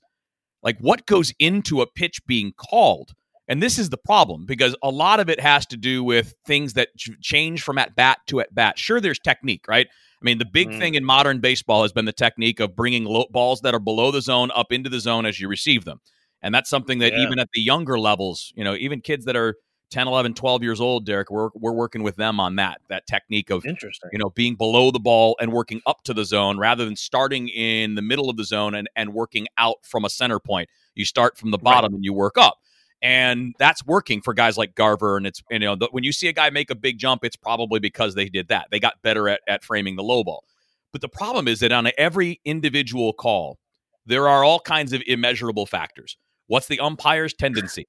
like 0.62 0.78
what 0.80 1.06
goes 1.06 1.34
into 1.40 1.82
a 1.82 1.88
pitch 1.88 2.20
being 2.28 2.54
called. 2.58 3.14
And 3.48 3.62
this 3.62 3.78
is 3.78 3.90
the 3.90 3.98
problem 3.98 4.46
because 4.48 4.76
a 4.82 4.90
lot 4.90 5.20
of 5.20 5.30
it 5.30 5.40
has 5.40 5.68
to 5.68 5.78
do 5.78 6.04
with 6.04 6.34
things 6.48 6.74
that 6.74 6.90
change 7.22 7.62
from 7.62 7.78
at 7.78 7.96
bat 7.96 8.18
to 8.28 8.40
at 8.42 8.54
bat. 8.54 8.80
Sure, 8.80 9.00
there's 9.00 9.20
technique, 9.20 9.68
right? 9.68 9.88
I 10.26 10.28
mean, 10.28 10.40
the 10.40 10.46
big 10.46 10.70
Mm. 10.70 10.80
thing 10.80 10.96
in 10.96 11.06
modern 11.06 11.40
baseball 11.40 11.84
has 11.84 11.94
been 11.94 12.06
the 12.06 12.12
technique 12.12 12.60
of 12.60 12.76
bringing 12.76 13.06
low 13.06 13.26
balls 13.30 13.62
that 13.62 13.76
are 13.76 13.80
below 13.80 14.10
the 14.10 14.22
zone 14.22 14.50
up 14.56 14.72
into 14.72 14.90
the 14.90 15.00
zone 15.00 15.24
as 15.28 15.40
you 15.40 15.48
receive 15.48 15.86
them. 15.86 16.02
And 16.42 16.54
that's 16.54 16.68
something 16.70 16.98
that 17.00 17.14
Yeah. 17.14 17.20
even 17.20 17.38
at 17.38 17.50
the 17.54 17.62
younger 17.62 18.00
levels, 18.00 18.52
you 18.56 18.64
know, 18.64 18.76
even 18.76 19.02
kids 19.02 19.26
that 19.26 19.36
are 19.36 19.56
10, 19.92 20.08
11, 20.08 20.34
12 20.34 20.64
years 20.64 20.82
old, 20.82 21.06
Derrick, 21.06 21.30
we're, 21.30 21.50
we're 21.54 21.72
working 21.74 22.02
with 22.02 22.16
them 22.16 22.40
on 22.40 22.56
that, 22.56 22.82
that 22.90 23.06
technique 23.06 23.52
of, 23.52 23.64
interesting. 23.68 24.10
you 24.12 24.18
know, 24.18 24.32
being 24.32 24.56
below 24.56 24.90
the 24.90 25.00
ball 25.00 25.38
and 25.40 25.52
working 25.54 25.80
up 25.86 26.02
to 26.06 26.14
the 26.14 26.26
zone 26.26 26.58
rather 26.58 26.86
than 26.86 26.96
starting 26.96 27.48
in 27.50 27.94
the 27.94 28.02
middle 28.02 28.28
of 28.28 28.36
the 28.36 28.46
zone 28.46 28.74
and, 28.74 28.90
and 28.96 29.14
working 29.14 29.48
out 29.60 29.76
from 29.84 30.04
a 30.06 30.10
center 30.10 30.40
point. 30.40 30.70
You 30.96 31.06
start 31.06 31.38
from 31.38 31.52
the 31.52 31.58
Right. 31.60 31.64
bottom 31.66 31.94
and 31.94 32.04
you 32.04 32.14
work 32.14 32.36
up. 32.36 32.58
And 33.02 33.54
that's 33.60 33.86
working 33.86 34.22
for 34.22 34.34
guys 34.34 34.58
like 34.58 34.76
Garver. 34.76 35.18
And 35.18 35.28
it's, 35.28 35.42
you 35.52 35.60
know, 35.60 35.76
the, 35.76 35.90
when 35.92 36.04
you 36.04 36.12
see 36.12 36.28
a 36.28 36.34
guy 36.34 36.50
make 36.50 36.72
a 36.72 36.76
big 36.76 36.98
jump, 36.98 37.24
it's 37.24 37.36
probably 37.36 37.80
because 37.80 38.16
they 38.16 38.30
did 38.30 38.48
that. 38.48 38.68
They 38.72 38.80
got 38.80 39.02
better 39.02 39.30
at, 39.30 39.42
at 39.48 39.64
framing 39.64 39.96
the 39.96 40.04
low 40.04 40.24
ball. 40.24 40.44
But 40.92 41.02
the 41.02 41.10
problem 41.10 41.48
is 41.48 41.60
that 41.60 41.72
on 41.72 41.90
every 41.98 42.40
individual 42.46 43.14
call, 43.14 43.60
there 44.06 44.28
are 44.28 44.44
all 44.44 44.60
kinds 44.60 44.94
of 44.94 45.02
immeasurable 45.06 45.66
factors. 45.66 46.18
What's 46.48 46.68
the 46.68 46.80
umpire's 46.80 47.34
tendency? 47.34 47.88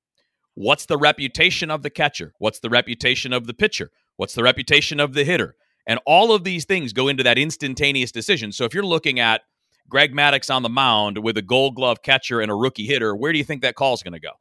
What's 0.55 0.87
the 0.87 0.97
reputation 0.97 1.71
of 1.71 1.83
the 1.83 1.91
catcher? 1.91 2.33
What's 2.39 2.61
the 2.61 2.71
reputation 2.71 3.33
of 3.33 3.47
the 3.47 3.55
pitcher? 3.55 3.91
What's 4.17 4.35
the 4.35 4.43
reputation 4.43 4.99
of 4.99 5.13
the 5.13 5.25
hitter? 5.25 5.55
And 5.87 6.01
all 6.07 6.35
of 6.35 6.45
these 6.45 6.65
things 6.65 6.93
go 6.93 7.09
into 7.09 7.23
that 7.23 7.39
instantaneous 7.39 8.11
decision. 8.11 8.53
So 8.53 8.65
if 8.65 8.75
you're 8.75 8.83
looking 8.83 9.21
at 9.21 9.43
Greg 9.89 10.13
Maddux 10.13 10.53
on 10.53 10.63
the 10.63 10.69
mound 10.69 11.19
with 11.19 11.37
a 11.37 11.43
gold 11.43 11.77
glove 11.77 12.03
catcher 12.03 12.41
and 12.41 12.51
a 12.51 12.55
rookie 12.55 12.87
hitter, 12.87 13.15
where 13.15 13.33
do 13.33 13.39
you 13.39 13.45
think 13.45 13.63
that 13.63 13.77
call 13.77 13.95
is 13.95 14.03
going 14.03 14.15
to 14.15 14.21
go? 14.21 14.33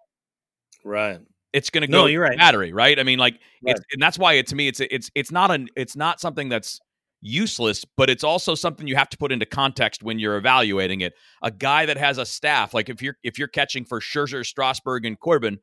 Right. 0.85 1.19
It's 1.51 1.69
going 1.69 1.81
to 1.83 1.87
go. 1.87 2.01
No, 2.01 2.05
you're 2.07 2.21
right. 2.21 2.37
battery, 2.37 2.73
right? 2.73 2.99
I 2.99 3.03
mean, 3.03 3.17
like, 3.19 3.39
Right. 3.61 3.75
it's, 3.75 3.85
and 3.93 4.01
that's 4.01 4.19
why 4.19 4.33
it, 4.33 4.47
to 4.47 4.55
me, 4.55 4.67
it's 4.67 4.79
it's 4.81 5.09
it's 5.15 5.31
not 5.31 5.51
an 5.51 5.69
it's 5.75 5.95
not 5.95 6.19
something 6.19 6.49
that's 6.49 6.79
useless, 7.21 7.85
but 7.97 8.09
it's 8.09 8.23
also 8.23 8.55
something 8.55 8.87
you 8.87 8.95
have 8.95 9.09
to 9.09 9.17
put 9.17 9.31
into 9.31 9.45
context 9.45 10.03
when 10.03 10.19
you're 10.19 10.35
evaluating 10.37 11.01
it. 11.01 11.13
A 11.41 11.51
guy 11.51 11.85
that 11.85 11.98
has 11.98 12.17
a 12.17 12.25
staff, 12.25 12.74
like 12.74 12.89
if 12.89 13.01
you're 13.01 13.17
if 13.24 13.39
you're 13.39 13.48
catching 13.48 13.85
for 13.85 14.00
Scherzer, 14.00 14.45
Strasburg, 14.45 15.05
and 15.05 15.19
Corbin, 15.19 15.59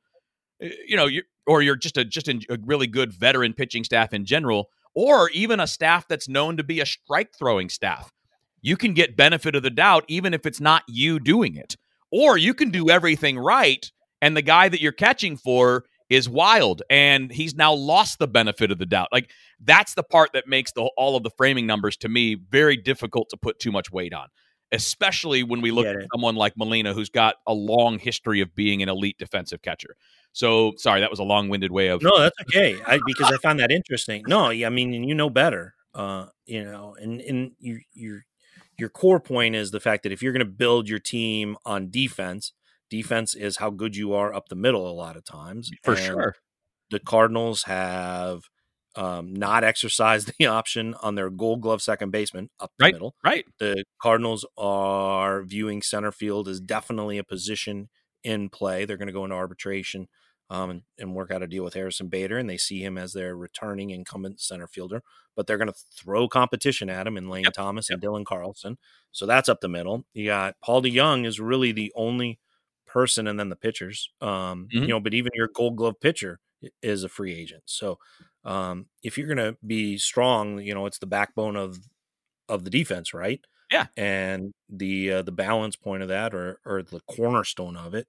eh, 0.62 0.70
you 0.86 0.96
know, 0.96 1.06
you 1.06 1.22
or 1.46 1.62
you're 1.62 1.76
just 1.76 1.96
a 1.98 2.04
just 2.04 2.28
a 2.28 2.40
really 2.64 2.86
good 2.86 3.12
veteran 3.12 3.52
pitching 3.52 3.84
staff 3.84 4.14
in 4.14 4.24
general, 4.24 4.70
or 4.94 5.28
even 5.30 5.60
a 5.60 5.66
staff 5.66 6.08
that's 6.08 6.28
known 6.28 6.56
to 6.56 6.64
be 6.64 6.80
a 6.80 6.86
strike 6.86 7.34
throwing 7.38 7.68
staff. 7.68 8.10
You 8.62 8.76
can 8.76 8.94
get 8.94 9.16
benefit 9.16 9.54
of 9.54 9.62
the 9.62 9.70
doubt 9.70 10.04
even 10.08 10.32
if 10.34 10.46
it's 10.46 10.60
not 10.60 10.84
you 10.88 11.20
doing 11.20 11.56
it. 11.56 11.76
Or 12.10 12.36
you 12.36 12.54
can 12.54 12.70
do 12.70 12.90
everything 12.90 13.38
right 13.38 13.90
and 14.22 14.34
the 14.34 14.42
guy 14.42 14.70
that 14.70 14.80
you're 14.80 14.92
catching 14.92 15.36
for 15.36 15.84
is 16.08 16.28
wild 16.28 16.82
and 16.88 17.30
he's 17.30 17.54
now 17.54 17.72
lost 17.72 18.18
the 18.18 18.28
benefit 18.28 18.70
of 18.70 18.78
the 18.78 18.86
doubt. 18.86 19.08
Like 19.12 19.30
that's 19.60 19.94
the 19.94 20.02
part 20.02 20.30
that 20.32 20.46
makes 20.46 20.72
the 20.72 20.82
all 20.96 21.16
of 21.16 21.22
the 21.22 21.30
framing 21.36 21.66
numbers 21.66 21.96
to 21.98 22.08
me 22.08 22.34
very 22.34 22.76
difficult 22.76 23.28
to 23.30 23.36
put 23.36 23.58
too 23.58 23.72
much 23.72 23.92
weight 23.92 24.14
on. 24.14 24.28
Especially 24.74 25.42
when 25.42 25.60
we 25.60 25.70
look 25.70 25.84
at 25.84 25.96
someone 26.14 26.34
like 26.34 26.56
Molina 26.56 26.94
who's 26.94 27.10
got 27.10 27.36
a 27.46 27.52
long 27.52 27.98
history 27.98 28.40
of 28.40 28.54
being 28.54 28.82
an 28.82 28.88
elite 28.88 29.18
defensive 29.18 29.60
catcher. 29.60 29.96
So 30.32 30.72
sorry, 30.78 31.00
that 31.00 31.10
was 31.10 31.18
a 31.18 31.24
long-winded 31.24 31.70
way 31.70 31.88
of 31.88 32.00
No, 32.00 32.18
that's 32.18 32.36
okay. 32.48 32.78
I, 32.86 32.98
because 33.04 33.30
I 33.30 33.36
found 33.36 33.60
that 33.60 33.70
interesting. 33.70 34.24
No, 34.26 34.48
yeah, 34.48 34.68
I 34.68 34.70
mean, 34.70 34.94
you 35.04 35.14
know 35.14 35.28
better, 35.28 35.74
uh, 35.94 36.26
you 36.46 36.64
know, 36.64 36.96
and 36.98 37.20
and 37.20 37.52
you 37.58 37.80
your 37.92 38.24
your 38.78 38.88
core 38.88 39.20
point 39.20 39.54
is 39.54 39.72
the 39.72 39.80
fact 39.80 40.04
that 40.04 40.12
if 40.12 40.22
you're 40.22 40.32
going 40.32 40.40
to 40.40 40.50
build 40.50 40.88
your 40.88 40.98
team 40.98 41.58
on 41.66 41.90
defense, 41.90 42.52
defense 42.92 43.34
is 43.34 43.56
how 43.56 43.70
good 43.70 43.96
you 43.96 44.12
are 44.12 44.32
up 44.34 44.48
the 44.48 44.54
middle 44.54 44.88
a 44.88 44.92
lot 44.92 45.16
of 45.16 45.24
times. 45.24 45.70
for 45.82 45.94
And 45.94 46.00
sure. 46.00 46.36
The 46.90 47.00
Cardinals 47.00 47.62
have 47.62 48.42
um, 48.94 49.32
not 49.32 49.64
exercised 49.64 50.30
the 50.38 50.46
option 50.46 50.94
on 51.02 51.14
their 51.14 51.30
Gold 51.30 51.62
Glove 51.62 51.80
second 51.80 52.10
baseman 52.10 52.50
up 52.60 52.70
the 52.78 52.84
Right. 52.84 52.92
middle. 52.94 53.14
Right. 53.24 53.46
The 53.58 53.84
Cardinals 54.00 54.44
are 54.58 55.42
viewing 55.42 55.80
center 55.82 56.12
field 56.12 56.48
as 56.48 56.60
definitely 56.60 57.16
a 57.18 57.24
position 57.24 57.88
in 58.22 58.50
play. 58.50 58.84
They're 58.84 58.98
going 58.98 59.06
to 59.06 59.12
go 59.12 59.24
into 59.24 59.36
arbitration 59.36 60.08
um, 60.50 60.68
and, 60.70 60.82
and 60.98 61.14
work 61.14 61.30
out 61.30 61.42
a 61.42 61.46
deal 61.46 61.64
with 61.64 61.72
Harrison 61.72 62.08
Bader, 62.08 62.36
and 62.36 62.50
they 62.50 62.58
see 62.58 62.84
him 62.84 62.98
as 62.98 63.14
their 63.14 63.34
returning 63.34 63.88
incumbent 63.88 64.38
center 64.38 64.66
fielder. 64.66 65.02
But 65.34 65.46
they're 65.46 65.56
going 65.56 65.72
to 65.72 65.80
throw 65.96 66.28
competition 66.28 66.90
at 66.90 67.06
him 67.06 67.16
in 67.16 67.30
Lane 67.30 67.44
Yep, 67.44 67.54
Thomas 67.54 67.88
and 67.88 68.02
Dylan 68.02 68.26
Carlson. 68.26 68.76
So 69.12 69.24
that's 69.24 69.48
up 69.48 69.62
the 69.62 69.68
middle. 69.68 70.04
You 70.12 70.26
got 70.26 70.56
Paul 70.62 70.82
DeJong 70.82 71.24
is 71.26 71.40
really 71.40 71.72
the 71.72 71.90
only 71.96 72.38
person, 72.92 73.26
and 73.28 73.38
then 73.40 73.48
the 73.50 73.56
pitchers. 73.56 74.10
Um, 74.20 74.72
Mhm. 74.72 74.86
You 74.86 74.94
know, 74.94 75.00
but 75.00 75.14
even 75.14 75.32
your 75.34 75.48
Gold 75.54 75.76
Glove 75.76 76.00
pitcher 76.00 76.40
is 76.82 77.04
a 77.04 77.08
free 77.08 77.34
agent. 77.34 77.64
So 77.66 77.98
um, 78.44 78.86
if 79.02 79.18
you're 79.18 79.28
going 79.34 79.38
to 79.54 79.58
be 79.66 79.98
strong, 79.98 80.60
you 80.60 80.74
know, 80.74 80.86
it's 80.86 80.98
the 81.00 81.06
backbone 81.06 81.56
of 81.56 81.78
of 82.48 82.64
the 82.64 82.70
defense, 82.70 83.14
right? 83.14 83.40
Yeah. 83.70 83.88
And 83.96 84.52
the 84.68 85.12
uh, 85.12 85.22
the 85.22 85.32
balance 85.32 85.76
point 85.76 86.02
of 86.02 86.08
that, 86.10 86.34
or 86.34 86.60
or 86.64 86.82
the 86.82 87.00
cornerstone 87.08 87.76
of 87.76 87.94
it, 87.94 88.08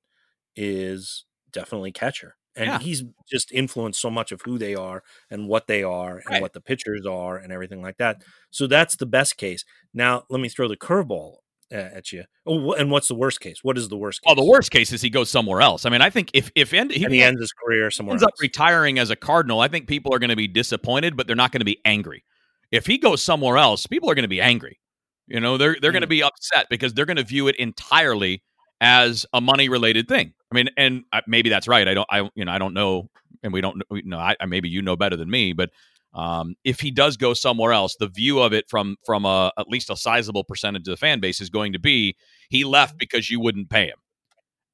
is 0.55 1.25
definitely 1.51 1.91
catcher. 1.91 2.35
And 2.55 2.71
Yeah. 2.71 2.79
he's 2.81 3.03
just 3.31 3.51
influenced 3.51 4.01
so 4.01 4.11
much 4.11 4.31
of 4.31 4.41
who 4.43 4.57
they 4.59 4.75
are 4.75 5.03
and 5.31 5.47
what 5.47 5.67
they 5.67 5.83
are 5.83 6.23
and 6.27 6.39
Right. 6.39 6.41
what 6.41 6.53
the 6.53 6.61
pitchers 6.61 7.05
are 7.05 7.37
and 7.37 7.51
everything 7.53 7.81
like 7.81 7.97
that. 7.97 8.23
So 8.51 8.67
that's 8.67 8.95
the 8.97 9.05
best 9.07 9.37
case. 9.37 9.65
Now 9.93 10.25
let 10.29 10.41
me 10.41 10.49
throw 10.49 10.67
the 10.67 10.77
curveball 10.77 11.37
at 11.71 12.11
you. 12.11 12.23
Oh, 12.45 12.73
and 12.73 12.91
what's 12.91 13.07
the 13.07 13.15
worst 13.15 13.39
case? 13.39 13.59
What 13.63 13.77
is 13.77 13.89
the 13.89 13.97
worst 13.97 14.21
case? 14.21 14.31
Oh, 14.31 14.35
the 14.35 14.45
worst 14.45 14.71
case 14.71 14.91
is 14.91 15.01
he 15.01 15.09
goes 15.09 15.29
somewhere 15.29 15.61
else. 15.61 15.85
I 15.85 15.89
mean, 15.89 16.01
I 16.01 16.09
think 16.09 16.29
if 16.33 16.51
if 16.55 16.73
end, 16.73 16.91
he 16.91 17.03
And 17.03 17.13
he 17.13 17.21
ends 17.23 17.39
his 17.41 17.51
career 17.53 17.89
somewhere 17.91 18.13
ends 18.13 18.23
else. 18.23 18.31
up 18.33 18.39
retiring 18.41 18.99
as 18.99 19.09
a 19.09 19.15
Cardinal, 19.15 19.59
I 19.59 19.67
think 19.67 19.87
people 19.87 20.13
are 20.13 20.19
going 20.19 20.29
to 20.29 20.35
be 20.35 20.47
disappointed, 20.47 21.15
but 21.17 21.27
they're 21.27 21.35
not 21.35 21.51
going 21.51 21.61
to 21.61 21.65
be 21.65 21.79
angry. 21.85 22.23
If 22.71 22.85
he 22.85 22.97
goes 22.97 23.21
somewhere 23.23 23.57
else, 23.57 23.85
people 23.87 24.09
are 24.09 24.15
going 24.15 24.23
to 24.23 24.27
be 24.29 24.41
angry. 24.41 24.79
You 25.27 25.39
know, 25.39 25.57
they're 25.57 25.77
they're 25.81 25.91
going 25.91 26.01
to 26.01 26.07
Mm. 26.07 26.11
be 26.11 26.23
upset 26.23 26.67
because 26.69 26.93
they're 26.93 27.05
going 27.05 27.17
to 27.17 27.23
view 27.23 27.47
it 27.47 27.55
entirely 27.57 28.43
as 28.81 29.25
a 29.33 29.39
money 29.39 29.69
related 29.69 30.07
thing. 30.07 30.33
I 30.51 30.55
mean, 30.55 30.69
and 30.77 31.03
uh, 31.13 31.21
maybe 31.27 31.49
that's 31.49 31.67
right. 31.67 31.87
I 31.87 31.93
don't, 31.93 32.07
I 32.11 32.29
you 32.35 32.45
know, 32.45 32.51
I 32.51 32.57
don't 32.57 32.73
know, 32.73 33.09
and 33.41 33.53
we 33.53 33.61
don't 33.61 33.81
know. 33.89 34.19
I- 34.19 34.35
maybe 34.45 34.69
you 34.69 34.81
know 34.81 34.95
better 34.95 35.15
than 35.15 35.29
me, 35.29 35.53
but 35.53 35.69
um, 36.13 36.55
if 36.63 36.79
he 36.79 36.91
does 36.91 37.17
go 37.17 37.33
somewhere 37.33 37.73
else, 37.73 37.95
the 37.99 38.07
view 38.07 38.39
of 38.39 38.53
it 38.53 38.65
from 38.69 38.97
from 39.05 39.25
a 39.25 39.51
at 39.57 39.67
least 39.67 39.89
a 39.89 39.95
sizable 39.97 40.43
percentage 40.43 40.87
of 40.87 40.93
the 40.93 40.97
fan 40.97 41.19
base 41.19 41.41
is 41.41 41.49
going 41.49 41.73
to 41.73 41.79
be 41.79 42.15
he 42.49 42.63
left 42.63 42.97
because 42.97 43.29
you 43.29 43.39
wouldn't 43.39 43.69
pay 43.69 43.87
him, 43.87 43.97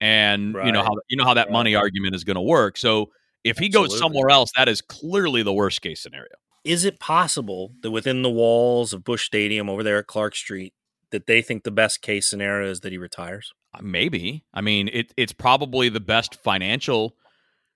and 0.01 0.55
you 0.65 0.71
know 0.71 0.83
how 0.83 0.95
you 1.09 1.17
know 1.17 1.25
how 1.25 1.33
that 1.33 1.47
Right. 1.47 1.53
money 1.53 1.75
argument 1.75 2.15
is 2.15 2.23
going 2.23 2.35
to 2.35 2.41
work. 2.41 2.77
So 2.77 3.11
if 3.43 3.57
he 3.57 3.69
goes 3.69 3.97
somewhere 3.97 4.29
else, 4.29 4.51
that 4.57 4.67
is 4.67 4.81
clearly 4.81 5.43
the 5.43 5.53
worst 5.53 5.81
case 5.81 6.01
scenario. 6.01 6.35
is 6.65 6.83
it 6.83 6.99
possible 6.99 7.71
that 7.81 7.91
within 7.91 8.21
the 8.21 8.29
walls 8.29 8.91
of 8.93 9.03
Busch 9.03 9.25
Stadium 9.25 9.69
over 9.69 9.81
there 9.81 9.97
at 9.99 10.07
Clark 10.07 10.35
Street, 10.35 10.73
that 11.11 11.25
they 11.25 11.41
think 11.41 11.63
the 11.63 11.71
best 11.71 12.01
case 12.01 12.27
scenario 12.27 12.69
is 12.69 12.81
that 12.81 12.91
he 12.91 12.97
retires? 12.97 13.53
Uh, 13.73 13.79
Maybe. 13.81 14.43
I 14.53 14.59
mean, 14.61 14.89
it, 14.91 15.13
it's 15.15 15.31
probably 15.31 15.87
the 15.87 16.01
best 16.01 16.35
financial 16.35 17.15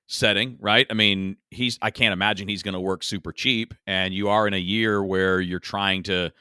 setting, 0.07 0.57
right? 0.59 0.85
I 0.89 0.93
mean, 0.93 1.37
he's. 1.49 1.77
I 1.81 1.91
can't 1.91 2.13
imagine 2.13 2.47
he's 2.47 2.63
going 2.63 2.73
to 2.73 2.79
work 2.79 3.03
super 3.03 3.31
cheap, 3.31 3.73
and 3.87 4.13
you 4.13 4.29
are 4.29 4.47
in 4.47 4.53
a 4.53 4.57
year 4.57 5.03
where 5.03 5.39
you're 5.41 5.59
trying 5.59 6.03
to 6.03 6.31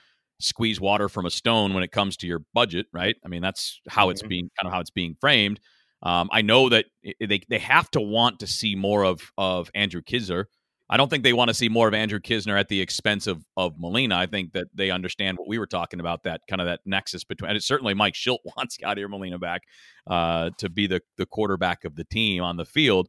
squeeze 0.40 0.81
water 0.81 1.09
from 1.09 1.25
a 1.27 1.31
stone 1.31 1.72
when 1.72 1.85
it 1.85 1.92
comes 1.92 2.16
to 2.18 2.27
your 2.27 2.42
budget, 2.53 2.87
right? 2.92 3.14
I 3.25 3.29
mean, 3.29 3.42
that's 3.42 3.81
how 3.88 4.11
it's 4.11 4.22
Mhm. 4.22 4.29
being 4.29 4.51
kind 4.61 4.66
of 4.66 4.72
how 4.72 4.81
it's 4.81 4.90
being 4.90 5.14
framed. 5.20 5.61
Um, 6.03 6.29
I 6.33 6.42
know 6.42 6.68
that 6.68 6.87
they 7.20 7.40
they 7.48 7.59
have 7.61 7.90
to 7.92 8.01
want 8.01 8.40
to 8.40 8.46
see 8.46 8.75
more 8.75 9.05
of 9.05 9.33
of 9.38 9.70
Andrew 9.75 10.03
Knizner. 10.03 10.46
I 10.90 10.96
don't 10.98 11.09
think 11.09 11.22
they 11.25 11.33
want 11.33 11.48
to 11.48 11.55
see 11.55 11.70
more 11.70 11.88
of 11.88 11.94
Andrew 11.94 12.18
Knizner 12.18 12.59
at 12.59 12.68
the 12.68 12.81
expense 12.81 13.27
of 13.29 13.44
of 13.57 13.79
Molina. 13.79 14.16
I 14.16 14.27
think 14.27 14.53
that 14.55 14.66
they 14.75 14.90
understand 14.90 15.38
what 15.38 15.46
we 15.48 15.59
were 15.59 15.66
talking 15.66 16.01
about 16.01 16.25
that 16.25 16.40
kind 16.48 16.61
of 16.61 16.66
that 16.66 16.81
nexus 16.85 17.22
between. 17.25 17.53
And 17.53 17.62
certainly 17.62 17.94
Mike 17.94 18.14
Shildt 18.14 18.38
wants 18.57 18.79
Yadier 18.79 19.09
Molina 19.09 19.38
back 19.38 19.62
uh, 20.09 20.51
to 20.59 20.68
be 20.68 20.88
the 20.88 21.01
the 21.18 21.27
quarterback 21.27 21.85
of 21.85 21.94
the 21.94 22.05
team 22.05 22.42
on 22.42 22.57
the 22.57 22.64
field. 22.66 23.09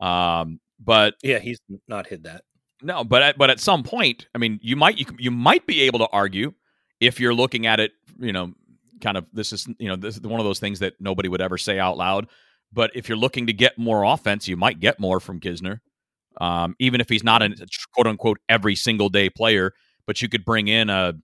Um, 0.00 0.60
but 0.82 1.14
yeah, 1.22 1.38
he's 1.38 1.58
not 1.88 2.06
hit 2.06 2.22
that. 2.24 2.44
No, 2.82 3.04
but 3.04 3.22
at, 3.22 3.38
but 3.38 3.50
at 3.50 3.60
some 3.60 3.82
point, 3.82 4.26
I 4.34 4.38
mean, 4.38 4.58
you 4.62 4.76
might 4.76 4.98
you, 4.98 5.06
you 5.18 5.30
might 5.30 5.66
be 5.66 5.82
able 5.82 5.98
to 6.00 6.08
argue 6.08 6.54
if 7.00 7.20
you're 7.20 7.34
looking 7.34 7.66
at 7.66 7.80
it, 7.80 7.92
you 8.18 8.32
know, 8.32 8.54
kind 9.00 9.16
of 9.16 9.26
this 9.32 9.52
is 9.52 9.66
you 9.78 9.88
know 9.88 9.96
this 9.96 10.16
is 10.16 10.22
one 10.22 10.40
of 10.40 10.46
those 10.46 10.60
things 10.60 10.78
that 10.78 10.94
nobody 11.00 11.28
would 11.28 11.40
ever 11.40 11.58
say 11.58 11.78
out 11.78 11.96
loud. 11.96 12.26
But 12.72 12.92
if 12.94 13.08
you're 13.08 13.18
looking 13.18 13.46
to 13.48 13.52
get 13.52 13.78
more 13.78 14.04
offense, 14.04 14.46
you 14.46 14.56
might 14.56 14.80
get 14.80 15.00
more 15.00 15.18
from 15.18 15.40
Knizner, 15.40 15.80
um, 16.40 16.76
even 16.78 17.00
if 17.00 17.08
he's 17.08 17.24
not 17.24 17.42
a 17.42 17.54
quote 17.92 18.06
unquote 18.06 18.38
every 18.48 18.76
single 18.76 19.08
day 19.08 19.28
player. 19.28 19.72
But 20.06 20.22
you 20.22 20.28
could 20.28 20.44
bring 20.44 20.68
in 20.68 20.88
a 20.88 21.14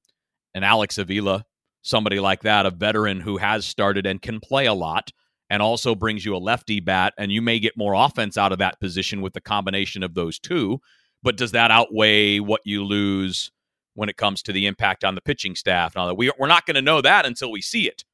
an 0.55 0.65
Alex 0.65 0.99
Avila, 0.99 1.45
somebody 1.83 2.19
like 2.19 2.43
that, 2.43 2.67
a 2.67 2.71
veteran 2.71 3.21
who 3.21 3.37
has 3.37 3.65
started 3.65 4.07
and 4.07 4.21
can 4.21 4.41
play 4.41 4.67
a 4.67 4.75
lot, 4.75 5.12
and 5.49 5.63
also 5.63 5.95
brings 5.95 6.25
you 6.25 6.35
a 6.35 6.39
lefty 6.39 6.81
bat, 6.81 7.15
and 7.19 7.31
you 7.31 7.41
may 7.41 7.59
get 7.59 7.77
more 7.77 7.95
offense 7.95 8.37
out 8.37 8.53
of 8.53 8.59
that 8.59 8.81
position 8.81 9.21
with 9.21 9.33
the 9.33 9.41
combination 9.41 10.03
of 10.03 10.15
those 10.15 10.39
two. 10.39 10.81
But 11.23 11.37
does 11.37 11.53
that 11.53 11.71
outweigh 11.71 12.41
what 12.41 12.61
you 12.65 12.85
lose 12.85 13.51
when 13.95 14.09
it 14.09 14.17
comes 14.17 14.43
to 14.43 14.53
the 14.53 14.67
impact 14.67 15.05
on 15.05 15.15
the 15.15 15.21
pitching 15.21 15.55
staff 15.55 15.95
and 15.95 16.01
all 16.01 16.09
that? 16.09 16.15
We, 16.17 16.31
we're 16.39 16.47
not 16.47 16.67
going 16.67 16.75
to 16.75 16.83
know 16.83 17.01
that 17.01 17.27
until 17.27 17.51
we 17.51 17.63
see 17.63 17.89
it, 17.89 18.05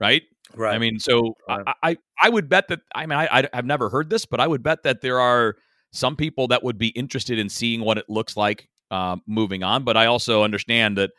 right? 0.00 0.22
Right. 0.54 0.74
I 0.74 0.78
mean, 0.78 0.98
so 0.98 1.34
right. 1.48 1.62
I, 1.66 1.90
I, 1.90 1.96
I 2.22 2.28
would 2.30 2.48
bet 2.48 2.68
that. 2.68 2.80
I 2.94 3.06
mean, 3.06 3.18
I, 3.18 3.28
I 3.30 3.48
have 3.52 3.66
never 3.66 3.90
heard 3.90 4.08
this, 4.08 4.24
but 4.24 4.40
I 4.40 4.46
would 4.46 4.62
bet 4.62 4.82
that 4.84 5.02
there 5.02 5.20
are 5.20 5.56
some 5.92 6.16
people 6.16 6.48
that 6.48 6.62
would 6.62 6.78
be 6.78 6.88
interested 6.88 7.38
in 7.38 7.48
seeing 7.48 7.80
what 7.82 7.98
it 7.98 8.06
looks 8.08 8.36
like 8.36 8.68
uh, 8.90 9.16
moving 9.26 9.62
on. 9.62 9.84
But 9.84 9.96
I 9.96 10.06
also 10.06 10.42
understand 10.42 10.96
that 10.96 11.10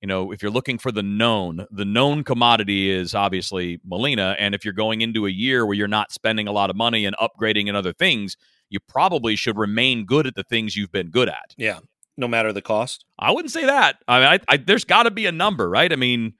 you 0.00 0.08
know, 0.08 0.30
if 0.30 0.42
you're 0.42 0.50
looking 0.50 0.78
for 0.78 0.92
the 0.92 1.02
known, 1.02 1.66
the 1.70 1.84
known 1.84 2.22
commodity 2.22 2.90
is 2.90 3.14
obviously 3.14 3.80
Molina. 3.84 4.36
And 4.38 4.54
if 4.54 4.64
you're 4.64 4.74
going 4.74 5.00
into 5.00 5.26
a 5.26 5.30
year 5.30 5.64
where 5.64 5.74
you're 5.74 5.88
not 5.88 6.12
spending 6.12 6.46
a 6.46 6.52
lot 6.52 6.70
of 6.70 6.76
money 6.76 7.06
and 7.06 7.16
upgrading 7.16 7.68
in 7.68 7.76
other 7.76 7.92
things, 7.92 8.36
you 8.68 8.78
probably 8.88 9.36
should 9.36 9.56
remain 9.56 10.04
good 10.04 10.26
at 10.26 10.34
the 10.34 10.42
things 10.42 10.76
you've 10.76 10.92
been 10.92 11.10
good 11.10 11.28
at. 11.28 11.54
Yeah. 11.56 11.80
No 12.16 12.28
matter 12.28 12.52
the 12.52 12.62
cost. 12.62 13.04
I 13.18 13.30
wouldn't 13.30 13.52
say 13.52 13.66
that. 13.66 13.96
I 14.08 14.18
mean, 14.18 14.28
I, 14.28 14.54
I, 14.54 14.56
there's 14.58 14.84
got 14.84 15.04
to 15.04 15.10
be 15.10 15.26
a 15.26 15.32
number, 15.32 15.68
right? 15.68 15.92
I 15.92 15.96
mean, 15.96 16.34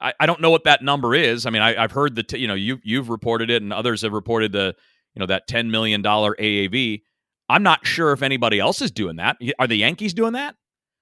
I, 0.00 0.12
I 0.20 0.26
don't 0.26 0.40
know 0.40 0.50
what 0.50 0.64
that 0.64 0.82
number 0.82 1.14
is. 1.14 1.46
I 1.46 1.50
mean, 1.50 1.62
I, 1.62 1.80
have 1.80 1.92
heard 1.92 2.16
that, 2.16 2.28
t- 2.28 2.38
you 2.38 2.48
know, 2.48 2.54
you, 2.54 2.78
you've 2.82 3.08
reported 3.08 3.50
it 3.50 3.62
and 3.62 3.72
others 3.72 4.02
have 4.02 4.12
reported 4.12 4.52
the, 4.52 4.74
you 5.14 5.20
know, 5.20 5.26
that 5.26 5.48
$10 5.48 5.70
million 5.70 6.02
AAV. 6.02 7.02
I'm 7.48 7.62
not 7.62 7.86
sure 7.86 8.12
if 8.12 8.22
anybody 8.22 8.58
else 8.58 8.82
is 8.82 8.90
doing 8.90 9.16
that. 9.16 9.36
Are 9.58 9.66
the 9.66 9.76
Yankees 9.76 10.12
doing 10.12 10.32
that? 10.32 10.56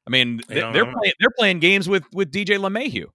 I 0.07 0.11
mean, 0.11 0.41
they, 0.49 0.61
are 0.61 0.71
playing, 0.73 1.13
they're 1.19 1.31
playing 1.39 1.61
games 1.61 1.89
with 1.89 2.05
with 2.13 2.31
DJ 2.31 2.59
LeMahieu. 2.59 3.07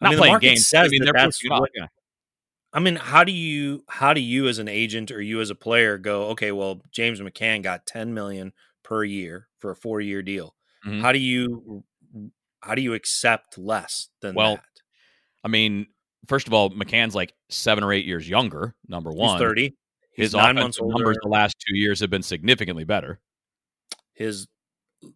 Not 0.00 0.08
I 0.08 0.10
mean, 0.10 0.18
playing 0.18 0.38
games. 0.38 0.72
I 0.74 0.88
mean, 0.88 1.04
that 1.04 1.12
that's 1.14 1.42
what, 1.48 1.70
yeah. 1.74 1.86
I 2.72 2.80
mean, 2.80 2.96
how 2.96 3.24
do 3.24 3.32
you 3.32 3.84
how 3.88 4.12
do 4.12 4.20
you 4.20 4.48
as 4.48 4.58
an 4.58 4.68
agent 4.68 5.10
or 5.10 5.20
you 5.20 5.40
as 5.40 5.50
a 5.50 5.54
player 5.54 5.98
go? 5.98 6.26
Okay, 6.28 6.52
well, 6.52 6.82
James 6.90 7.20
McCann 7.20 7.62
got 7.62 7.86
ten 7.86 8.14
million 8.14 8.52
per 8.82 9.04
year 9.04 9.48
for 9.58 9.70
a 9.70 9.76
four 9.76 10.00
year 10.00 10.22
deal. 10.22 10.54
Mm-hmm. 10.86 11.00
How 11.00 11.12
do 11.12 11.18
you 11.18 11.84
how 12.60 12.74
do 12.74 12.82
you 12.82 12.94
accept 12.94 13.58
less 13.58 14.08
than 14.20 14.34
well, 14.34 14.56
that? 14.56 14.64
I 15.44 15.48
mean, 15.48 15.86
first 16.26 16.46
of 16.46 16.54
all, 16.54 16.70
McCann's 16.70 17.14
like 17.14 17.32
seven 17.48 17.84
or 17.84 17.92
eight 17.92 18.04
years 18.04 18.28
younger. 18.28 18.74
Number 18.88 19.10
one, 19.10 19.36
He's 19.36 19.40
thirty. 19.40 19.76
He's 20.12 20.26
His 20.26 20.34
nine 20.34 20.56
months 20.56 20.78
numbers 20.80 21.18
the 21.22 21.28
last 21.28 21.56
two 21.66 21.76
years 21.76 22.00
have 22.00 22.10
been 22.10 22.22
significantly 22.22 22.84
better. 22.84 23.20
His 24.14 24.48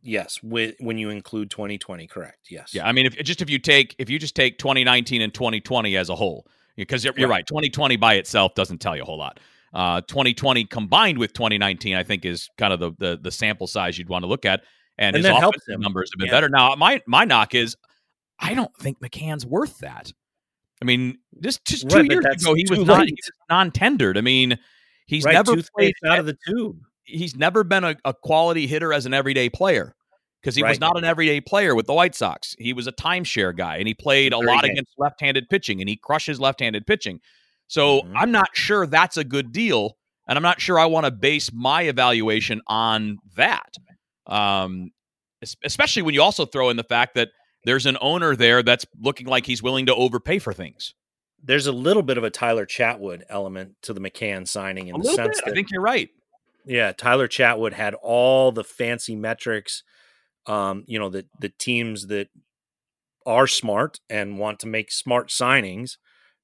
yes, 0.02 0.42
with, 0.42 0.74
when 0.80 0.98
you 0.98 1.10
include 1.10 1.50
2020, 1.50 2.06
correct? 2.06 2.48
Yes. 2.50 2.74
Yeah, 2.74 2.86
I 2.86 2.92
mean, 2.92 3.06
if 3.06 3.16
just 3.18 3.42
if 3.42 3.50
you 3.50 3.58
take 3.58 3.94
if 3.98 4.10
you 4.10 4.18
just 4.18 4.34
take 4.34 4.58
2019 4.58 5.22
and 5.22 5.32
2020 5.32 5.96
as 5.96 6.08
a 6.08 6.14
whole, 6.14 6.46
because 6.76 7.04
you're, 7.04 7.14
you're 7.16 7.28
right. 7.28 7.46
2020 7.46 7.96
by 7.96 8.14
itself 8.14 8.54
doesn't 8.54 8.78
tell 8.78 8.96
you 8.96 9.02
a 9.02 9.04
whole 9.04 9.18
lot. 9.18 9.40
Uh, 9.72 10.00
2020 10.02 10.64
combined 10.64 11.18
with 11.18 11.32
2019, 11.32 11.94
I 11.94 12.02
think, 12.02 12.24
is 12.24 12.48
kind 12.58 12.72
of 12.72 12.80
the 12.80 12.92
the, 12.98 13.18
the 13.22 13.30
sample 13.30 13.66
size 13.66 13.98
you'd 13.98 14.08
want 14.08 14.24
to 14.24 14.26
look 14.26 14.44
at, 14.44 14.62
and, 14.98 15.14
and 15.14 15.24
his 15.24 15.34
offensive 15.34 15.78
numbers 15.78 16.10
have 16.12 16.18
been 16.18 16.26
yeah. 16.26 16.32
better. 16.32 16.48
Now, 16.48 16.74
my 16.74 17.00
my 17.06 17.24
knock 17.24 17.54
is, 17.54 17.76
I 18.38 18.54
don't 18.54 18.74
think 18.78 19.00
McCann's 19.00 19.46
worth 19.46 19.78
that. 19.78 20.12
I 20.82 20.84
mean, 20.86 21.18
just 21.40 21.64
just 21.64 21.88
two 21.88 21.98
right, 21.98 22.10
years 22.10 22.24
ago, 22.24 22.54
he 22.54 22.66
was 22.68 22.80
not 22.80 23.06
non 23.48 23.70
tendered. 23.70 24.18
I 24.18 24.22
mean, 24.22 24.58
he's 25.06 25.24
right, 25.24 25.34
never 25.34 25.56
played 25.76 25.94
out 26.04 26.18
of 26.18 26.26
the 26.26 26.36
tube 26.48 26.80
he's 27.10 27.36
never 27.36 27.64
been 27.64 27.84
a, 27.84 27.96
a 28.04 28.14
quality 28.14 28.66
hitter 28.66 28.92
as 28.92 29.06
an 29.06 29.14
everyday 29.14 29.48
player 29.48 29.94
because 30.40 30.56
he 30.56 30.62
right. 30.62 30.70
was 30.70 30.80
not 30.80 30.96
an 30.96 31.04
everyday 31.04 31.40
player 31.40 31.74
with 31.74 31.86
the 31.86 31.92
White 31.92 32.14
Sox. 32.14 32.56
He 32.58 32.72
was 32.72 32.86
a 32.86 32.92
timeshare 32.92 33.56
guy, 33.56 33.76
and 33.76 33.86
he 33.86 33.94
played 33.94 34.32
a 34.32 34.38
lot 34.38 34.62
good. 34.62 34.70
against 34.70 34.92
left-handed 34.98 35.48
pitching, 35.48 35.80
and 35.80 35.88
he 35.88 35.96
crushes 35.96 36.40
left-handed 36.40 36.86
pitching. 36.86 37.20
So 37.66 38.00
mm-hmm. 38.00 38.16
I'm 38.16 38.32
not 38.32 38.48
sure 38.54 38.86
that's 38.86 39.16
a 39.16 39.24
good 39.24 39.52
deal, 39.52 39.96
and 40.26 40.36
I'm 40.36 40.42
not 40.42 40.60
sure 40.60 40.78
I 40.78 40.86
want 40.86 41.04
to 41.04 41.10
base 41.10 41.50
my 41.52 41.82
evaluation 41.82 42.62
on 42.66 43.18
that. 43.36 43.74
Um, 44.26 44.90
especially 45.64 46.02
when 46.02 46.14
you 46.14 46.22
also 46.22 46.46
throw 46.46 46.70
in 46.70 46.76
the 46.76 46.84
fact 46.84 47.14
that 47.14 47.28
there's 47.64 47.86
an 47.86 47.96
owner 48.00 48.36
there 48.36 48.62
that's 48.62 48.86
looking 48.98 49.26
like 49.26 49.46
he's 49.46 49.62
willing 49.62 49.86
to 49.86 49.94
overpay 49.94 50.38
for 50.38 50.52
things. 50.52 50.94
There's 51.42 51.66
a 51.66 51.72
little 51.72 52.02
bit 52.02 52.18
of 52.18 52.24
a 52.24 52.30
Tyler 52.30 52.66
Chatwood 52.66 53.22
element 53.28 53.76
to 53.82 53.94
the 53.94 54.00
McCann 54.00 54.46
signing 54.46 54.88
in 54.88 54.96
a 54.96 54.98
the 54.98 55.04
sense 55.04 55.36
bit. 55.38 55.44
that 55.44 55.50
I 55.50 55.54
think 55.54 55.70
you're 55.70 55.80
right. 55.80 56.10
Yeah, 56.64 56.92
Tyler 56.92 57.28
Chatwood 57.28 57.72
had 57.72 57.94
all 57.94 58.52
the 58.52 58.64
fancy 58.64 59.16
metrics. 59.16 59.82
Um, 60.46 60.84
you 60.86 60.98
know, 60.98 61.08
the 61.08 61.26
the 61.38 61.50
teams 61.50 62.06
that 62.08 62.28
are 63.26 63.46
smart 63.46 64.00
and 64.08 64.38
want 64.38 64.58
to 64.60 64.66
make 64.66 64.90
smart 64.90 65.28
signings 65.28 65.96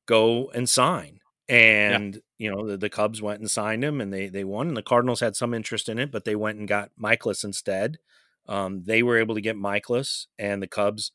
go 0.07 0.51
and 0.55 0.69
sign. 0.69 1.21
And 1.49 2.15
yeah. 2.15 2.21
you 2.39 2.51
know, 2.51 2.67
the, 2.67 2.77
the, 2.77 2.89
Cubs 2.89 3.23
went 3.23 3.41
and 3.41 3.51
signed 3.51 3.85
him, 3.85 4.01
and 4.01 4.13
they 4.13 4.29
they 4.29 4.45
won. 4.45 4.69
And 4.69 4.77
the 4.77 4.83
Cardinals 4.83 5.21
had 5.21 5.37
some 5.37 5.55
interest 5.55 5.89
in 5.89 5.99
it, 5.99 6.11
but 6.11 6.25
they 6.25 6.37
went 6.37 6.59
and 6.59 6.67
got 6.69 6.91
Mikolas 7.01 7.45
instead. 7.45 7.99
Um, 8.49 8.83
they 8.85 9.03
were 9.03 9.19
able 9.19 9.35
to 9.35 9.41
get 9.41 9.57
Mikolas 9.57 10.27
and 10.39 10.63
the 10.63 10.69
Cubs 10.69 11.13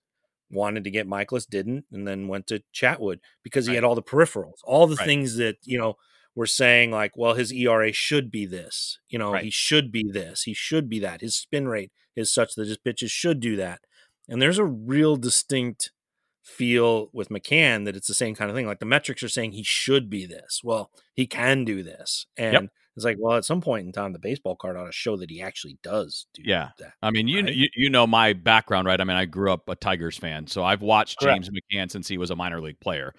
wanted 0.52 0.84
to 0.84 0.92
get 0.92 1.08
Mikolas, 1.08 1.48
didn't, 1.50 1.86
and 1.92 2.08
then 2.08 2.28
went 2.28 2.48
to 2.48 2.62
Chatwood 2.74 3.20
because 3.44 3.66
he 3.66 3.72
right. 3.72 3.76
had 3.76 3.84
all 3.84 3.96
the 3.96 4.04
peripherals, 4.04 4.60
all 4.64 4.88
the 4.88 4.96
right. 4.96 5.06
things 5.06 5.38
that 5.38 5.58
you 5.64 5.78
know 5.78 5.96
were 6.36 6.46
saying 6.46 6.92
like, 6.92 7.12
well, 7.16 7.34
his 7.34 7.52
ERA 7.52 7.92
should 7.92 8.32
be 8.32 8.46
this. 8.46 9.00
You 9.10 9.20
know, 9.20 9.34
right. 9.34 9.44
he 9.44 9.50
should 9.50 9.92
be 9.92 10.10
this. 10.10 10.44
He 10.44 10.54
should 10.54 10.90
be 10.90 11.00
that. 11.00 11.22
His 11.22 11.36
spin 11.36 11.68
rate 11.68 11.92
is 12.16 12.34
such 12.34 12.56
that 12.56 12.68
his 12.68 12.78
pitches 12.78 13.12
should 13.12 13.40
do 13.40 13.56
that. 13.58 13.82
And 14.30 14.42
there's 14.42 14.60
a 14.60 14.66
real 14.66 15.18
distinct 15.18 15.92
feel 16.44 17.10
with 17.14 17.30
McCann 17.30 17.86
that 17.86 17.96
it's 17.96 18.08
the 18.08 18.14
same 18.14 18.36
kind 18.36 18.50
of 18.50 18.56
thing. 18.56 18.66
Like 18.66 18.80
the 18.80 18.86
metrics 18.86 19.24
are 19.24 19.30
saying 19.30 19.52
he 19.52 19.64
should 19.64 20.10
be 20.10 20.26
this. 20.26 20.62
Well, 20.64 20.92
he 21.14 21.28
can 21.28 21.66
do 21.66 21.84
this. 21.84 22.26
And 22.38 22.54
yep. 22.54 22.64
it's 22.96 23.06
like, 23.06 23.18
well, 23.20 23.38
at 23.38 23.46
some 23.46 23.62
point 23.62 23.86
in 23.86 23.92
time, 23.92 24.14
the 24.14 24.20
baseball 24.20 24.56
card 24.56 24.78
ought 24.78 24.86
to 24.86 24.92
show 24.92 25.18
that 25.18 25.30
he 25.30 25.42
actually 25.42 25.78
does 25.84 26.28
do 26.34 26.44
yeah. 26.46 26.70
that. 26.80 26.94
I 27.02 27.12
mean, 27.12 27.28
you, 27.28 27.44
right? 27.44 27.54
you 27.54 27.68
you 27.76 27.90
know 27.90 28.08
my 28.08 28.34
background, 28.34 28.88
right? 28.88 29.00
I 29.00 29.04
mean, 29.04 29.18
I 29.18 29.26
grew 29.26 29.52
up 29.52 29.68
a 29.70 29.76
Tigers 29.76 30.18
fan, 30.18 30.48
so 30.48 30.64
I've 30.64 30.82
watched 30.82 31.20
Correct. 31.20 31.44
James 31.44 31.50
McCann 31.50 31.92
since 31.92 32.08
he 32.08 32.18
was 32.18 32.32
a 32.32 32.36
minor 32.36 32.62
league 32.62 32.80
player. 32.80 33.14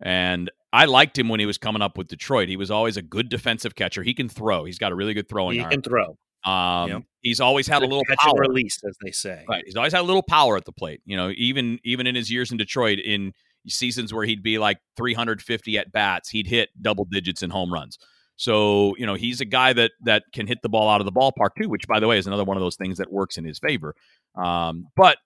And 0.00 0.50
I 0.76 0.84
liked 0.84 1.18
him 1.18 1.30
when 1.30 1.40
he 1.40 1.46
was 1.46 1.56
coming 1.56 1.80
up 1.80 1.96
with 1.96 2.08
Detroit. 2.08 2.50
He 2.50 2.58
was 2.58 2.70
always 2.70 2.98
a 2.98 3.02
good 3.02 3.30
defensive 3.30 3.74
catcher. 3.74 4.02
He 4.02 4.12
can 4.12 4.28
throw. 4.28 4.66
He's 4.66 4.78
got 4.78 4.92
a 4.92 4.94
really 4.94 5.14
good 5.14 5.26
throwing 5.26 5.54
he 5.54 5.60
arm. 5.60 5.70
He 5.70 5.76
can 5.76 5.82
throw. 5.82 6.18
Um, 6.44 6.90
yep. 6.90 7.02
He's 7.22 7.40
always 7.40 7.66
had 7.66 7.82
a 7.82 7.86
little 7.86 8.04
power 8.20 8.40
release, 8.40 8.78
as 8.86 8.94
they 9.02 9.10
say. 9.10 9.42
Right. 9.48 9.62
He's 9.64 9.74
always 9.74 9.94
had 9.94 10.02
a 10.02 10.04
little 10.04 10.22
power 10.22 10.54
at 10.54 10.66
the 10.66 10.72
plate. 10.72 11.00
You 11.06 11.16
know, 11.16 11.32
even 11.34 11.78
even 11.82 12.06
in 12.06 12.14
his 12.14 12.30
years 12.30 12.52
in 12.52 12.58
Detroit, 12.58 12.98
in 12.98 13.32
seasons 13.66 14.12
where 14.12 14.26
he'd 14.26 14.42
be 14.42 14.58
like 14.58 14.76
350 14.98 15.78
at 15.78 15.90
bats, 15.92 16.28
he'd 16.28 16.46
hit 16.46 16.68
double 16.82 17.06
digits 17.06 17.42
in 17.42 17.48
home 17.48 17.72
runs. 17.72 17.98
So 18.36 18.94
you 18.98 19.06
know, 19.06 19.14
he's 19.14 19.40
a 19.40 19.46
guy 19.46 19.72
that 19.72 19.92
that 20.04 20.24
can 20.34 20.46
hit 20.46 20.58
the 20.62 20.68
ball 20.68 20.90
out 20.90 21.00
of 21.00 21.06
the 21.06 21.12
ballpark 21.12 21.50
too. 21.58 21.70
Which, 21.70 21.88
by 21.88 22.00
the 22.00 22.06
way, 22.06 22.18
is 22.18 22.26
another 22.26 22.44
one 22.44 22.58
of 22.58 22.62
those 22.62 22.76
things 22.76 22.98
that 22.98 23.10
works 23.10 23.38
in 23.38 23.46
his 23.46 23.58
favor. 23.58 23.94
Um, 24.36 24.88
but 24.94 25.16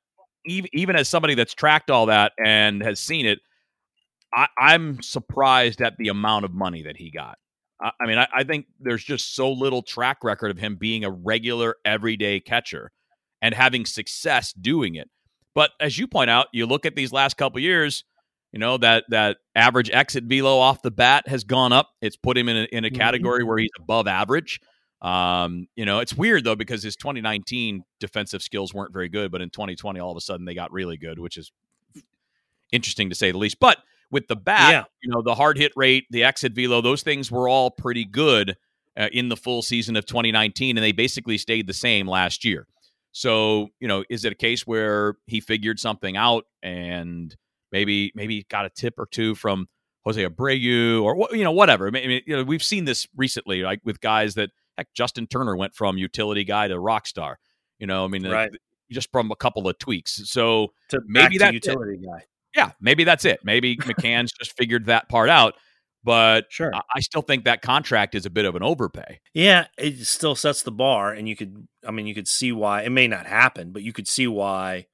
even 0.46 0.70
even 0.72 0.94
as 0.94 1.08
somebody 1.08 1.34
that's 1.34 1.54
tracked 1.54 1.90
all 1.90 2.06
that 2.06 2.32
and 2.38 2.82
has 2.82 3.00
seen 3.00 3.26
it, 3.26 3.40
I, 4.32 4.74
am 4.74 5.02
surprised 5.02 5.80
at 5.80 5.96
the 5.98 6.08
amount 6.08 6.44
of 6.44 6.52
money 6.52 6.82
that 6.82 6.96
he 6.96 7.10
got. 7.10 7.38
I, 7.80 7.90
I 8.00 8.06
mean, 8.06 8.18
I, 8.18 8.28
I, 8.34 8.44
think 8.44 8.66
there's 8.78 9.02
just 9.02 9.34
so 9.34 9.50
little 9.50 9.82
track 9.82 10.22
record 10.22 10.50
of 10.50 10.58
him 10.58 10.76
being 10.76 11.04
a 11.04 11.10
regular, 11.10 11.76
everyday 11.84 12.40
catcher 12.40 12.92
and 13.42 13.54
having 13.54 13.84
success 13.86 14.52
doing 14.52 14.94
it. 14.94 15.10
But 15.54 15.70
as 15.80 15.98
you 15.98 16.06
point 16.06 16.30
out, 16.30 16.46
you 16.52 16.66
look 16.66 16.86
at 16.86 16.94
these 16.94 17.12
last 17.12 17.36
couple 17.36 17.60
years. 17.60 18.04
You 18.52 18.58
know 18.58 18.78
that 18.78 19.04
that 19.10 19.36
average 19.54 19.90
exit 19.90 20.24
velo 20.24 20.58
off 20.58 20.82
the 20.82 20.90
bat 20.90 21.28
has 21.28 21.44
gone 21.44 21.72
up. 21.72 21.90
It's 22.02 22.16
put 22.16 22.36
him 22.36 22.48
in 22.48 22.56
a, 22.56 22.62
in 22.72 22.84
a 22.84 22.88
mm-hmm. 22.88 22.96
category 22.96 23.44
where 23.44 23.58
he's 23.58 23.70
above 23.78 24.08
average. 24.08 24.60
Um, 25.02 25.68
you 25.76 25.84
know, 25.84 26.00
it's 26.00 26.14
weird 26.14 26.44
though 26.44 26.56
because 26.56 26.82
his 26.82 26.96
2019 26.96 27.84
defensive 28.00 28.42
skills 28.42 28.74
weren't 28.74 28.92
very 28.92 29.08
good, 29.08 29.30
but 29.30 29.40
in 29.40 29.50
2020, 29.50 30.00
all 30.00 30.10
of 30.10 30.16
a 30.16 30.20
sudden 30.20 30.46
they 30.46 30.54
got 30.54 30.72
really 30.72 30.96
good, 30.96 31.18
which 31.20 31.36
is 31.36 31.52
interesting 32.72 33.08
to 33.08 33.14
say 33.14 33.30
the 33.30 33.38
least. 33.38 33.58
But 33.60 33.78
with 34.10 34.26
the 34.28 34.36
bat, 34.36 34.72
Yeah. 34.72 34.84
you 35.02 35.10
know, 35.10 35.22
the 35.22 35.34
hard 35.34 35.56
hit 35.56 35.72
rate, 35.76 36.04
the 36.10 36.24
exit 36.24 36.52
velo, 36.52 36.80
those 36.80 37.02
things 37.02 37.30
were 37.30 37.48
all 37.48 37.70
pretty 37.70 38.04
good 38.04 38.56
uh, 38.96 39.08
in 39.12 39.28
the 39.28 39.36
full 39.36 39.62
season 39.62 39.96
of 39.96 40.04
2019, 40.06 40.76
and 40.76 40.84
they 40.84 40.92
basically 40.92 41.38
stayed 41.38 41.66
the 41.66 41.72
same 41.74 42.08
last 42.08 42.44
year. 42.44 42.66
So, 43.12 43.68
you 43.80 43.88
know, 43.88 44.04
is 44.10 44.24
it 44.24 44.32
a 44.32 44.36
case 44.36 44.66
where 44.66 45.16
he 45.26 45.40
figured 45.40 45.78
something 45.80 46.16
out 46.16 46.44
and 46.62 47.34
maybe 47.72 48.12
maybe 48.14 48.44
got 48.48 48.66
a 48.66 48.70
tip 48.70 48.94
or 48.98 49.06
two 49.06 49.34
from 49.34 49.68
Jose 50.04 50.24
Abreu 50.24 51.02
or 51.02 51.14
what 51.14 51.36
you 51.36 51.44
know 51.44 51.52
whatever? 51.52 51.86
I 51.86 51.90
mean, 51.90 52.22
you 52.26 52.36
know, 52.36 52.42
we've 52.44 52.62
seen 52.62 52.84
this 52.84 53.06
recently, 53.16 53.62
like 53.62 53.80
with 53.84 54.00
guys 54.00 54.34
that 54.34 54.50
heck, 54.76 54.92
Justin 54.94 55.26
Turner 55.26 55.56
went 55.56 55.74
from 55.74 55.98
utility 55.98 56.44
guy 56.44 56.68
to 56.68 56.78
rock 56.78 57.06
star. 57.06 57.38
You 57.78 57.86
know, 57.86 58.04
I 58.04 58.08
mean, 58.08 58.26
uh, 58.26 58.30
Right. 58.32 58.50
just 58.90 59.10
from 59.10 59.30
a 59.30 59.36
couple 59.36 59.68
of 59.68 59.78
tweaks. 59.78 60.20
So 60.30 60.72
To 60.90 61.00
Maybe 61.06 61.38
to 61.38 61.52
utility 61.52 61.96
guy. 61.96 62.24
Yeah, 62.54 62.72
maybe 62.80 63.04
that's 63.04 63.24
it. 63.24 63.40
Maybe 63.44 63.76
McCann's 63.76 64.32
just 64.38 64.56
figured 64.56 64.86
that 64.86 65.08
part 65.08 65.28
out. 65.28 65.54
But 66.02 66.46
Sure. 66.50 66.72
I- 66.74 67.00
still 67.00 67.20
think 67.22 67.44
that 67.44 67.60
contract 67.60 68.14
is 68.14 68.24
a 68.24 68.30
bit 68.30 68.46
of 68.46 68.56
an 68.56 68.62
overpay. 68.62 69.20
Yeah, 69.34 69.66
it 69.76 69.98
still 70.06 70.34
sets 70.34 70.62
the 70.62 70.72
bar, 70.72 71.12
and 71.12 71.28
you 71.28 71.36
could, 71.36 71.66
I 71.86 71.90
mean, 71.90 72.06
you 72.06 72.14
could 72.14 72.28
see 72.28 72.52
why 72.52 72.82
it 72.82 72.90
may 72.90 73.06
not 73.06 73.26
happen, 73.26 73.72
but 73.72 73.82
you 73.82 73.92
could 73.92 74.08
see 74.08 74.26
why 74.26 74.86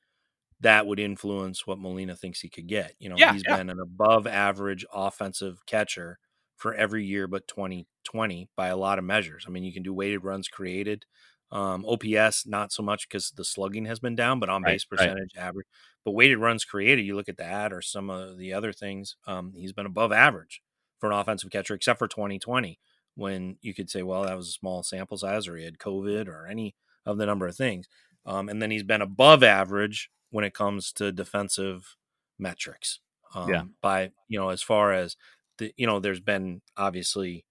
that 0.61 0.87
would 0.87 0.99
influence 0.99 1.67
what 1.67 1.79
Molina 1.79 2.17
thinks 2.17 2.41
he 2.41 2.49
could 2.49 2.67
get. 2.67 2.95
You 2.99 3.11
know, 3.11 3.17
Yeah, 3.19 3.33
he's 3.35 3.43
yeah. 3.47 3.57
been 3.59 3.71
an 3.71 3.79
above 3.81 4.27
average 4.27 4.85
offensive 4.93 5.65
catcher 5.67 6.19
for 6.57 6.75
every 6.75 7.05
year 7.05 7.29
but 7.29 7.47
2020 7.49 8.49
by 8.57 8.69
a 8.69 8.77
lot 8.77 8.99
of 8.99 9.05
measures. 9.05 9.45
I 9.47 9.51
mean, 9.51 9.65
you 9.65 9.73
can 9.75 9.83
do 9.83 9.93
weighted 9.93 10.25
runs 10.25 10.49
created. 10.49 11.05
Um, 11.53 11.85
OPS, 11.87 12.45
not 12.47 12.73
so 12.73 12.83
much 12.83 13.09
because 13.09 13.31
the 13.31 13.45
slugging 13.45 13.85
has 13.87 14.01
been 14.01 14.17
down, 14.17 14.41
but 14.41 14.49
on 14.49 14.65
Right, 14.65 14.81
base 14.81 14.85
right. 14.99 15.17
percentage, 15.17 15.31
average. 15.37 15.67
But 16.05 16.13
weighted 16.13 16.39
runs 16.39 16.65
created, 16.65 17.03
you 17.07 17.15
look 17.15 17.29
at 17.29 17.37
that 17.37 17.73
or 17.73 17.81
some 17.83 18.11
of 18.11 18.37
the 18.39 18.53
other 18.53 18.73
things, 18.73 19.17
um, 19.27 19.53
he's 19.57 19.73
been 19.73 19.87
above 19.87 20.13
average 20.13 20.61
for 20.99 21.11
an 21.11 21.19
offensive 21.19 21.51
catcher, 21.51 21.75
except 21.75 21.99
for 21.99 22.09
2020 22.09 22.81
when 23.15 23.59
you 23.63 23.75
could 23.75 23.89
say, 23.91 24.03
well, 24.03 24.23
that 24.25 24.37
was 24.37 24.49
a 24.49 24.53
small 24.53 24.83
sample 24.83 25.17
size, 25.17 25.47
or 25.49 25.57
he 25.57 25.65
had 25.65 25.79
COVID, 25.79 26.29
or 26.29 26.47
any 26.47 26.75
of 27.05 27.17
the 27.19 27.27
number 27.27 27.47
of 27.47 27.57
things. 27.57 27.87
Um, 28.25 28.49
and 28.49 28.61
then 28.61 28.71
he's 28.71 28.83
been 28.83 29.03
above 29.03 29.43
average 29.43 30.11
when 30.31 30.45
it 30.45 30.53
comes 30.55 30.93
to 30.95 31.13
defensive 31.13 31.97
metrics. 32.39 33.01
Um, 33.35 33.55
Yeah. 33.55 33.65
By 33.81 34.13
you 34.29 34.39
know, 34.39 34.49
as 34.51 34.63
far 34.63 34.93
as 34.93 35.17
the 35.59 35.73
you 35.77 35.87
know, 35.87 36.01
there's 36.01 36.21
been 36.21 36.63
obviously, 36.77 37.45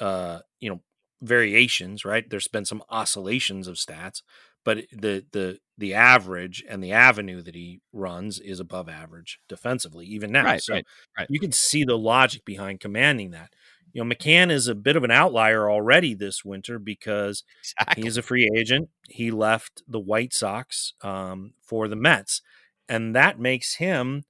uh, 0.00 0.40
you 0.60 0.70
know, 0.70 0.82
variations, 1.20 2.04
right? 2.04 2.28
There's 2.28 2.48
been 2.48 2.64
some 2.64 2.82
oscillations 2.88 3.66
of 3.68 3.76
stats, 3.76 4.22
but 4.64 4.84
the 4.92 5.24
the 5.32 5.58
the 5.76 5.94
average 5.94 6.64
and 6.68 6.82
the 6.82 6.92
avenue 6.92 7.42
that 7.42 7.54
he 7.54 7.80
runs 7.92 8.38
is 8.38 8.60
above 8.60 8.88
average 8.88 9.40
defensively, 9.48 10.06
even 10.06 10.32
now. 10.32 10.44
Right, 10.44 10.62
so 10.62 10.74
right, 10.74 10.86
right. 11.16 11.26
you 11.30 11.40
can 11.40 11.52
see 11.52 11.84
the 11.84 11.98
logic 11.98 12.44
behind 12.44 12.80
commanding 12.80 13.30
that. 13.30 13.50
You 13.92 14.04
know, 14.04 14.14
McCann 14.14 14.50
is 14.50 14.68
a 14.68 14.74
bit 14.74 14.96
of 14.96 15.04
an 15.04 15.10
outlier 15.10 15.70
already 15.70 16.14
this 16.14 16.44
winter 16.44 16.78
because 16.78 17.42
Exactly. 17.62 18.02
he 18.02 18.08
is 18.08 18.16
a 18.16 18.22
free 18.22 18.48
agent. 18.54 18.90
He 19.08 19.30
left 19.30 19.82
the 19.88 19.98
White 19.98 20.34
Sox 20.34 20.92
um, 21.02 21.54
for 21.62 21.88
the 21.88 21.96
Mets, 21.96 22.42
and 22.88 23.14
that 23.16 23.40
makes 23.40 23.76
him 23.76 24.24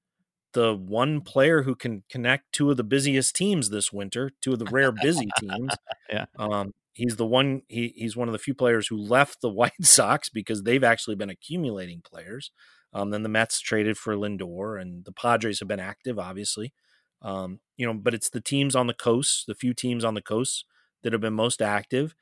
the 0.59 0.75
one 0.75 1.21
player 1.21 1.63
who 1.63 1.77
can 1.77 2.03
connect 2.11 2.53
two 2.53 2.71
of 2.71 2.77
the 2.77 2.85
busiest 2.85 3.37
teams 3.37 3.71
this 3.71 3.93
winter, 3.93 4.33
two 4.43 4.53
of 4.55 4.59
the 4.59 4.65
rare 4.67 4.91
busy 4.93 5.29
teams. 5.39 5.73
Yeah. 6.11 6.25
Um, 6.39 6.73
he's 6.95 7.17
the 7.17 7.27
one. 7.27 7.63
He 7.69 7.93
he's 7.95 8.17
one 8.17 8.29
of 8.29 8.33
the 8.33 8.39
few 8.39 8.55
players 8.55 8.89
who 8.89 8.97
left 8.97 9.43
the 9.43 9.51
White 9.61 9.85
Sox 9.85 10.31
because 10.31 10.63
they've 10.63 10.83
actually 10.83 11.17
been 11.17 11.29
accumulating 11.29 12.01
players. 12.03 12.51
Um, 12.95 13.11
then 13.11 13.23
the 13.23 13.29
Mets 13.29 13.61
traded 13.61 13.99
for 13.99 14.17
Lindor, 14.17 14.81
and 14.81 15.05
the 15.05 15.13
Padres 15.13 15.59
have 15.59 15.69
been 15.69 15.81
active, 15.81 16.19
obviously. 16.19 16.73
Um, 17.21 17.61
you 17.77 17.87
know, 17.87 17.93
but 17.93 18.15
it's 18.15 18.31
the 18.31 18.41
teams 18.41 18.75
on 18.75 18.87
the 18.87 18.95
coast, 18.95 19.45
the 19.47 19.55
few 19.55 19.75
teams 19.75 20.03
on 20.03 20.15
the 20.15 20.23
coast 20.23 20.65
that 21.03 21.13
have 21.13 21.21
been 21.21 21.35
most 21.35 21.61
active, 21.61 22.15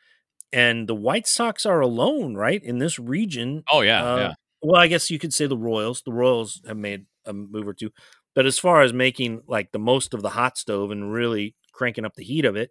and 0.52 0.88
the 0.88 0.94
White 0.96 1.28
Sox 1.28 1.64
are 1.64 1.80
alone, 1.80 2.34
right, 2.34 2.62
in 2.62 2.78
this 2.78 2.98
region. 2.98 3.62
oh 3.70 3.82
yeah, 3.82 4.02
Uh, 4.04 4.16
yeah. 4.18 4.32
Well, 4.62 4.80
I 4.80 4.88
guess 4.88 5.10
you 5.10 5.20
could 5.20 5.32
say 5.32 5.46
the 5.46 5.56
Royals. 5.56 6.02
The 6.04 6.12
Royals 6.12 6.60
have 6.66 6.76
made 6.76 7.06
a 7.24 7.32
move 7.32 7.68
or 7.68 7.74
two, 7.74 7.90
but 8.36 8.46
as 8.46 8.58
far 8.58 8.82
as 8.82 8.92
making 8.92 9.40
like 9.48 9.72
the 9.72 9.78
most 9.78 10.14
of 10.14 10.22
the 10.22 10.28
hot 10.28 10.58
stove 10.58 10.90
and 10.92 11.10
really 11.10 11.56
cranking 11.72 12.04
up 12.04 12.14
the 12.14 12.22
heat 12.22 12.44
of 12.44 12.54
it, 12.54 12.70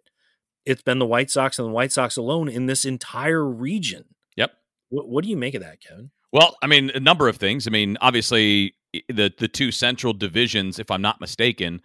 it's 0.64 0.80
been 0.80 1.00
the 1.00 1.06
White 1.06 1.28
Sox 1.28 1.58
and 1.58 1.68
the 1.68 1.72
White 1.72 1.92
Sox 1.92 2.16
alone 2.16 2.48
in 2.48 2.66
this 2.66 2.84
entire 2.84 3.44
region. 3.44 4.04
Yep. 4.36 4.52
What, 4.90 5.08
what 5.08 5.24
do 5.24 5.28
you 5.28 5.36
make 5.36 5.54
of 5.54 5.62
that, 5.62 5.80
Kevin? 5.80 6.12
Well, 6.32 6.56
I 6.62 6.68
mean, 6.68 6.90
a 6.94 7.00
number 7.00 7.28
of 7.28 7.36
things. 7.36 7.66
I 7.66 7.70
mean, 7.70 7.98
obviously, 8.00 8.76
the 9.08 9.32
the 9.36 9.48
two 9.48 9.72
central 9.72 10.12
divisions, 10.12 10.78
if 10.78 10.90
I'm 10.90 11.02
not 11.02 11.20
mistaken, 11.20 11.82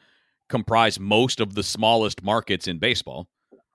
comprise 0.48 1.00
most 1.00 1.40
of 1.40 1.56
the 1.56 1.64
smallest 1.64 2.24
markets 2.24 2.68
in 2.68 2.78
baseball, 2.78 3.28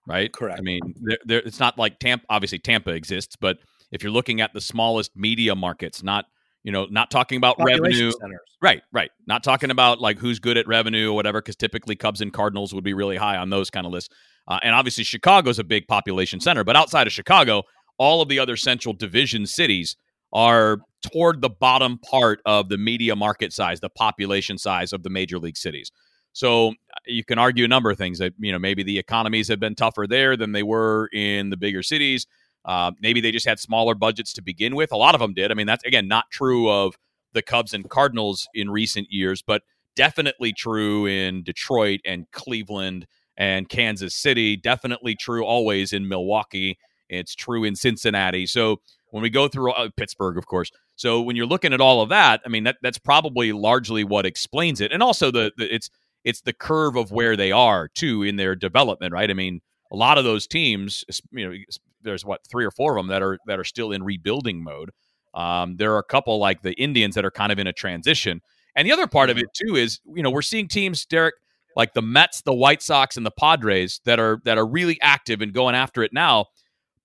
right? 0.06 0.32
Correct. 0.32 0.58
I 0.58 0.62
mean, 0.62 0.80
there, 1.00 1.18
there, 1.24 1.38
it's 1.40 1.60
not 1.60 1.78
like 1.78 1.98
Tampa. 1.98 2.26
Obviously, 2.30 2.58
Tampa 2.58 2.90
exists, 2.90 3.34
but 3.36 3.58
if 3.90 4.04
you're 4.04 4.12
looking 4.12 4.40
at 4.40 4.52
the 4.54 4.60
smallest 4.60 5.16
media 5.16 5.56
markets, 5.56 6.02
not 6.02 6.26
you 6.66 6.72
know, 6.72 6.88
not 6.90 7.12
talking 7.12 7.36
about 7.36 7.58
Population 7.58 7.82
revenue, 7.82 8.10
centers. 8.10 8.40
Right, 8.60 8.82
right. 8.92 9.12
Not 9.28 9.44
talking 9.44 9.70
about 9.70 10.00
like 10.00 10.18
who's 10.18 10.40
good 10.40 10.56
at 10.56 10.66
revenue 10.66 11.12
or 11.12 11.14
whatever, 11.14 11.40
because 11.40 11.54
typically 11.54 11.94
Cubs 11.94 12.20
and 12.20 12.32
Cardinals 12.32 12.74
would 12.74 12.82
be 12.82 12.92
really 12.92 13.16
high 13.16 13.36
on 13.36 13.50
those 13.50 13.70
kind 13.70 13.86
of 13.86 13.92
lists. 13.92 14.12
Uh, 14.48 14.58
and 14.64 14.74
obviously, 14.74 15.04
Chicago's 15.04 15.60
a 15.60 15.64
big 15.64 15.86
population 15.86 16.40
center, 16.40 16.64
but 16.64 16.74
outside 16.74 17.06
of 17.06 17.12
Chicago, 17.12 17.62
all 17.98 18.20
of 18.20 18.28
the 18.28 18.40
other 18.40 18.56
central 18.56 18.92
division 18.92 19.46
cities 19.46 19.96
are 20.32 20.78
toward 21.12 21.40
the 21.40 21.48
bottom 21.48 21.98
part 21.98 22.40
of 22.44 22.68
the 22.68 22.76
media 22.76 23.14
market 23.14 23.52
size, 23.52 23.78
the 23.78 23.88
population 23.88 24.58
size 24.58 24.92
of 24.92 25.04
the 25.04 25.10
major 25.10 25.38
league 25.38 25.56
cities. 25.56 25.92
So 26.32 26.74
you 27.06 27.24
can 27.24 27.38
argue 27.38 27.64
a 27.64 27.68
number 27.68 27.90
of 27.90 27.96
things 27.96 28.18
that 28.18 28.34
you 28.40 28.50
know 28.50 28.58
maybe 28.58 28.82
the 28.82 28.98
economies 28.98 29.46
have 29.46 29.60
been 29.60 29.76
tougher 29.76 30.08
there 30.08 30.36
than 30.36 30.50
they 30.50 30.64
were 30.64 31.08
in 31.12 31.50
the 31.50 31.56
bigger 31.56 31.84
cities. 31.84 32.26
Uh, 32.66 32.90
maybe 33.00 33.20
they 33.20 33.30
just 33.30 33.46
had 33.46 33.58
smaller 33.58 33.94
budgets 33.94 34.32
to 34.34 34.42
begin 34.42 34.74
with. 34.74 34.92
A 34.92 34.96
lot 34.96 35.14
of 35.14 35.20
them 35.20 35.32
did. 35.32 35.50
I 35.50 35.54
mean, 35.54 35.66
that's 35.66 35.84
again 35.84 36.08
not 36.08 36.24
true 36.30 36.68
of 36.68 36.96
the 37.32 37.42
Cubs 37.42 37.72
and 37.72 37.88
Cardinals 37.88 38.48
in 38.54 38.70
recent 38.70 39.06
years, 39.10 39.40
but 39.40 39.62
definitely 39.94 40.52
true 40.52 41.06
in 41.06 41.42
Detroit 41.42 42.00
and 42.04 42.30
Cleveland 42.32 43.06
and 43.36 43.68
Kansas 43.68 44.14
City. 44.14 44.56
Definitely 44.56 45.14
true 45.14 45.44
always 45.44 45.92
in 45.92 46.08
Milwaukee. 46.08 46.78
It's 47.08 47.34
true 47.34 47.64
in 47.64 47.76
Cincinnati. 47.76 48.46
So 48.46 48.80
when 49.10 49.22
we 49.22 49.30
go 49.30 49.48
through 49.48 49.72
uh, 49.72 49.90
Pittsburgh, 49.96 50.36
of 50.36 50.46
course. 50.46 50.70
So 50.96 51.20
when 51.20 51.36
you're 51.36 51.46
looking 51.46 51.72
at 51.72 51.80
all 51.80 52.00
of 52.02 52.08
that, 52.08 52.40
I 52.44 52.48
mean 52.48 52.64
that 52.64 52.76
that's 52.82 52.98
probably 52.98 53.52
largely 53.52 54.02
what 54.02 54.26
explains 54.26 54.80
it, 54.80 54.92
and 54.92 55.02
also 55.02 55.30
the, 55.30 55.52
the 55.56 55.72
it's 55.72 55.90
it's 56.24 56.40
the 56.40 56.52
curve 56.52 56.96
of 56.96 57.12
where 57.12 57.36
they 57.36 57.52
are 57.52 57.88
too 57.88 58.22
in 58.22 58.36
their 58.36 58.56
development, 58.56 59.12
right? 59.12 59.30
I 59.30 59.34
mean, 59.34 59.60
a 59.92 59.96
lot 59.96 60.18
of 60.18 60.24
those 60.24 60.46
teams, 60.46 61.04
you 61.30 61.48
know, 61.48 61.56
there's 62.06 62.24
what 62.24 62.40
three 62.48 62.64
or 62.64 62.70
four 62.70 62.96
of 62.96 63.00
them 63.02 63.08
that 63.08 63.22
are 63.22 63.38
that 63.46 63.58
are 63.58 63.64
still 63.64 63.92
in 63.92 64.02
rebuilding 64.02 64.62
mode. 64.62 64.90
Um, 65.34 65.76
there 65.76 65.92
are 65.94 65.98
a 65.98 66.04
couple 66.04 66.38
like 66.38 66.62
the 66.62 66.72
Indians 66.74 67.14
that 67.14 67.24
are 67.24 67.30
kind 67.30 67.52
of 67.52 67.58
in 67.58 67.66
a 67.66 67.72
transition, 67.72 68.40
and 68.74 68.86
the 68.86 68.92
other 68.92 69.06
part 69.06 69.28
of 69.28 69.38
it 69.38 69.46
too 69.52 69.76
is 69.76 70.00
you 70.14 70.22
know 70.22 70.30
we're 70.30 70.42
seeing 70.42 70.68
teams, 70.68 71.04
Derrick, 71.04 71.34
like 71.76 71.92
the 71.92 72.02
Mets, 72.02 72.42
the 72.42 72.54
White 72.54 72.82
Sox, 72.82 73.16
and 73.16 73.26
the 73.26 73.30
Padres 73.30 74.00
that 74.04 74.18
are 74.18 74.40
that 74.44 74.56
are 74.56 74.66
really 74.66 74.98
active 75.02 75.42
and 75.42 75.52
going 75.52 75.74
after 75.74 76.02
it 76.02 76.12
now. 76.12 76.46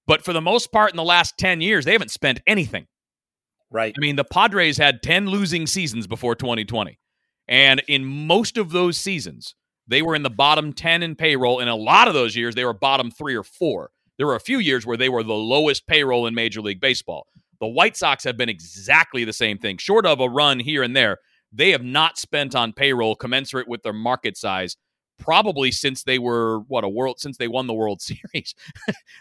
But 0.08 0.24
for 0.24 0.34
the 0.34 0.42
most 0.42 0.72
part, 0.72 0.92
in 0.92 0.98
the 0.98 1.04
last 1.04 1.38
ten 1.38 1.60
years, 1.60 1.86
they 1.86 1.92
haven't 1.92 2.12
spent 2.12 2.42
anything. 2.48 2.88
Right. 3.72 3.96
I 3.98 4.02
mean, 4.02 4.18
the 4.18 4.26
Padres 4.26 4.78
had 4.78 5.02
10 5.02 5.30
losing 5.30 5.66
seasons 5.66 6.06
before 6.06 6.36
2020. 6.36 7.00
And 7.48 7.82
in 7.88 8.06
most 8.06 8.58
of 8.58 8.72
those 8.72 8.98
seasons, 8.98 9.56
they 9.88 10.02
were 10.02 10.14
in 10.14 10.24
the 10.24 10.30
bottom 10.30 10.74
10 10.74 11.02
in 11.02 11.16
payroll. 11.16 11.60
In 11.60 11.70
a 11.70 11.76
lot 11.76 12.08
of 12.08 12.14
those 12.14 12.36
years, 12.36 12.54
they 12.54 12.66
were 12.66 12.74
bottom 12.74 13.10
three 13.10 13.36
or 13.36 13.44
four. 13.44 13.92
There 14.22 14.28
were 14.28 14.36
a 14.36 14.40
few 14.40 14.60
years 14.60 14.86
where 14.86 14.98
they 14.98 15.10
were 15.10 15.24
the 15.24 15.34
lowest 15.34 15.88
payroll 15.88 16.28
in 16.28 16.36
Major 16.36 16.62
League 16.62 16.80
Baseball. 16.80 17.26
The 17.60 17.66
White 17.66 17.98
Sox 17.98 18.24
have 18.24 18.38
been 18.38 18.50
exactly 18.50 19.24
the 19.24 19.34
same 19.34 19.58
thing, 19.58 19.80
short 19.80 20.06
of 20.06 20.20
a 20.20 20.30
run 20.30 20.60
here 20.60 20.84
and 20.84 20.96
there. 20.96 21.18
They 21.52 21.72
have 21.72 21.82
not 21.82 22.20
spent 22.20 22.54
on 22.54 22.72
payroll 22.72 23.16
commensurate 23.16 23.68
with 23.68 23.82
their 23.82 23.94
market 23.94 24.38
size 24.38 24.78
probably 25.18 25.72
since 25.72 26.04
they 26.04 26.20
were 26.20 26.60
what 26.68 26.84
a 26.84 26.88
world 26.90 27.20
since 27.20 27.38
they 27.38 27.48
won 27.48 27.66
the 27.66 27.74
World 27.74 28.00
Series. 28.04 28.54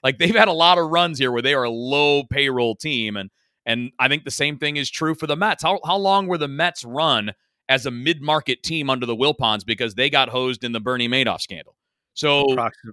like 0.04 0.18
they've 0.18 0.36
had 0.36 0.48
a 0.48 0.52
lot 0.52 0.76
of 0.76 0.90
runs 0.90 1.18
here 1.18 1.32
where 1.32 1.40
they 1.40 1.54
are 1.54 1.64
a 1.64 1.70
low 1.70 2.24
payroll 2.24 2.74
team 2.74 3.16
and 3.16 3.30
and 3.64 3.92
I 3.98 4.08
think 4.08 4.24
the 4.24 4.30
same 4.30 4.58
thing 4.58 4.76
is 4.76 4.90
true 4.90 5.14
for 5.14 5.26
the 5.26 5.34
Mets. 5.34 5.62
How 5.62 5.80
how 5.86 5.96
long 5.96 6.26
were 6.26 6.36
the 6.36 6.46
Mets 6.46 6.84
run 6.84 7.32
as 7.70 7.86
a 7.86 7.90
mid-market 7.90 8.62
team 8.62 8.90
under 8.90 9.06
the 9.06 9.16
Wilpons 9.16 9.64
because 9.64 9.94
they 9.94 10.10
got 10.10 10.28
hosed 10.28 10.62
in 10.62 10.72
the 10.72 10.80
Bernie 10.80 11.08
Madoff 11.08 11.40
scandal? 11.40 11.74
So 12.12 12.44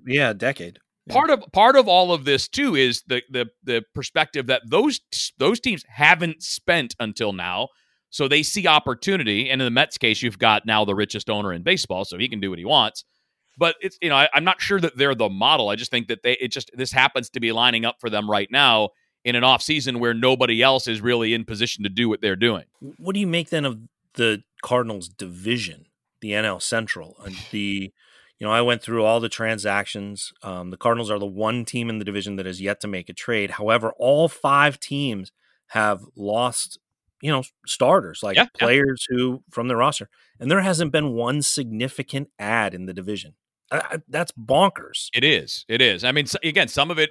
yeah, 0.06 0.30
a 0.30 0.34
decade. 0.34 0.80
Part 1.10 1.30
of 1.30 1.44
part 1.54 1.76
of 1.76 1.88
all 1.88 2.14
of 2.14 2.26
this 2.26 2.48
too 2.48 2.76
is 2.76 3.04
the 3.08 3.22
the 3.30 3.48
the 3.64 3.84
perspective 3.94 4.48
that 4.48 4.64
those 4.68 5.00
those 5.38 5.60
teams 5.60 5.84
haven't 5.88 6.44
spent 6.44 6.96
until 7.00 7.34
now. 7.34 7.70
So 8.10 8.28
they 8.28 8.42
see 8.44 8.68
opportunity, 8.68 9.50
and 9.50 9.62
in 9.62 9.66
the 9.66 9.72
Mets 9.72 9.98
case, 9.98 10.22
you've 10.22 10.40
got 10.40 10.66
now 10.66 10.86
the 10.86 10.96
richest 10.96 11.30
owner 11.30 11.52
in 11.52 11.62
baseball, 11.62 12.06
so 12.06 12.18
he 12.18 12.30
can 12.30 12.40
do 12.40 12.50
what 12.50 12.60
he 12.60 12.66
wants. 12.66 13.04
But 13.58 13.76
it's 13.82 13.98
you 14.02 14.10
know 14.10 14.16
I, 14.16 14.30
I'm 14.34 14.44
not 14.44 14.62
sure 14.62 14.80
that 14.80 14.98
they're 14.98 15.16
the 15.16 15.30
model. 15.30 15.70
I 15.70 15.76
just 15.76 15.92
think 15.92 16.08
that 16.08 16.24
they 16.24 16.34
it 16.34 16.52
just 16.52 16.72
this 16.74 16.92
happens 16.92 17.30
to 17.32 17.40
be 17.40 17.52
lining 17.52 17.86
up 17.86 17.98
for 18.00 18.10
them 18.10 18.30
right 18.30 18.50
now 18.52 18.90
in 19.26 19.36
an 19.36 19.44
off 19.44 19.62
season 19.62 20.00
where 20.00 20.14
nobody 20.14 20.62
else 20.62 20.88
is 20.88 21.02
really 21.02 21.34
in 21.34 21.44
position 21.44 21.84
to 21.84 21.90
do 21.90 22.08
what 22.08 22.22
they're 22.22 22.36
doing. 22.36 22.64
What 22.98 23.14
do 23.14 23.20
you 23.20 23.28
make 23.28 23.50
then 23.50 23.66
of 23.66 23.80
the 24.14 24.44
Cardinals 24.62 25.10
division? 25.10 25.88
the 26.22 26.32
NL 26.32 26.62
Central. 26.62 27.18
And 27.24 27.36
the 27.52 27.94
you 28.40 28.46
know, 28.48 28.54
I 28.54 28.62
went 28.62 28.82
through 28.82 29.04
all 29.04 29.20
the 29.20 29.30
transactions. 29.30 30.32
Um, 30.44 30.70
the 30.70 30.78
Cardinals 30.78 31.10
are 31.10 31.20
the 31.20 31.26
one 31.26 31.66
team 31.66 31.90
in 31.90 32.00
the 32.00 32.06
division 32.06 32.36
that 32.36 32.46
has 32.46 32.62
yet 32.62 32.80
to 32.82 32.88
make 32.88 33.10
a 33.10 33.14
trade. 33.14 33.52
However, 33.52 33.94
all 33.98 34.28
five 34.28 34.80
teams 34.80 35.32
have 35.68 36.02
lost, 36.16 36.80
you 37.22 37.32
know, 37.32 37.44
starters 37.66 38.22
like 38.24 38.36
Yeah, 38.36 38.44
yeah. 38.44 38.66
players 38.66 39.06
who 39.10 39.44
from 39.50 39.68
their 39.68 39.78
roster, 39.78 40.10
and 40.40 40.52
there 40.52 40.62
hasn't 40.62 40.92
been 40.92 41.14
one 41.14 41.42
significant 41.42 42.30
ad 42.38 42.74
in 42.74 42.86
the 42.86 42.94
division. 42.94 43.36
I, 43.72 44.00
that's 44.08 44.32
bonkers. 44.32 45.10
It 45.14 45.24
is. 45.24 45.66
It 45.68 45.82
is. 45.82 46.04
I 46.04 46.12
mean, 46.12 46.26
again, 46.44 46.68
some 46.70 46.90
of 46.90 47.00
it 47.00 47.10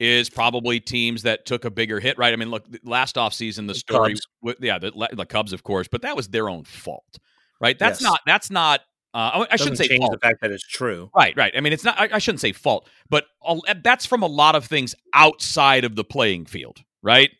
is 0.00 0.30
probably 0.30 0.80
teams 0.80 1.22
that 1.22 1.44
took 1.44 1.64
a 1.64 1.70
bigger 1.70 2.00
hit, 2.00 2.16
right? 2.18 2.32
I 2.32 2.36
mean, 2.36 2.50
look, 2.50 2.64
last 2.82 3.16
offseason, 3.16 3.66
the 3.68 3.74
story, 3.74 4.16
yeah, 4.60 4.78
the, 4.78 4.90
the 5.12 5.26
Cubs, 5.26 5.52
of 5.52 5.62
course, 5.62 5.86
but 5.86 6.02
that 6.02 6.16
was 6.16 6.28
their 6.28 6.48
own 6.48 6.64
fault, 6.64 7.18
right? 7.60 7.78
That's 7.78 8.00
Yes. 8.00 8.10
not, 8.10 8.20
that's 8.26 8.50
not, 8.50 8.80
uh, 9.14 9.44
I- 9.44 9.46
I 9.52 9.56
shouldn't 9.56 9.78
say 9.78 9.88
change 9.88 10.00
fault. 10.00 10.12
the 10.12 10.18
fact 10.18 10.40
that 10.42 10.50
it's 10.50 10.66
true. 10.66 11.10
Right, 11.14 11.36
right. 11.36 11.52
I 11.56 11.60
mean, 11.60 11.72
it's 11.72 11.84
not, 11.84 11.98
I, 12.00 12.08
I 12.12 12.18
shouldn't 12.18 12.40
say 12.40 12.52
fault, 12.52 12.88
but 13.10 13.26
a- 13.46 13.76
that's 13.82 14.06
from 14.06 14.22
a 14.22 14.26
lot 14.26 14.54
of 14.54 14.64
things 14.64 14.94
outside 15.12 15.84
of 15.84 15.96
the 15.96 16.04
playing 16.04 16.46
field, 16.46 16.82
right? 17.02 17.30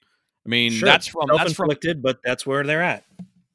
I 0.44 0.48
mean, 0.48 0.72
Sure, 0.72 0.86
that's 0.86 1.06
from, 1.06 1.28
that's 1.36 1.52
from, 1.52 1.70
but 2.02 2.18
that's 2.24 2.44
where 2.46 2.64
they're 2.64 2.82
at. 2.82 3.04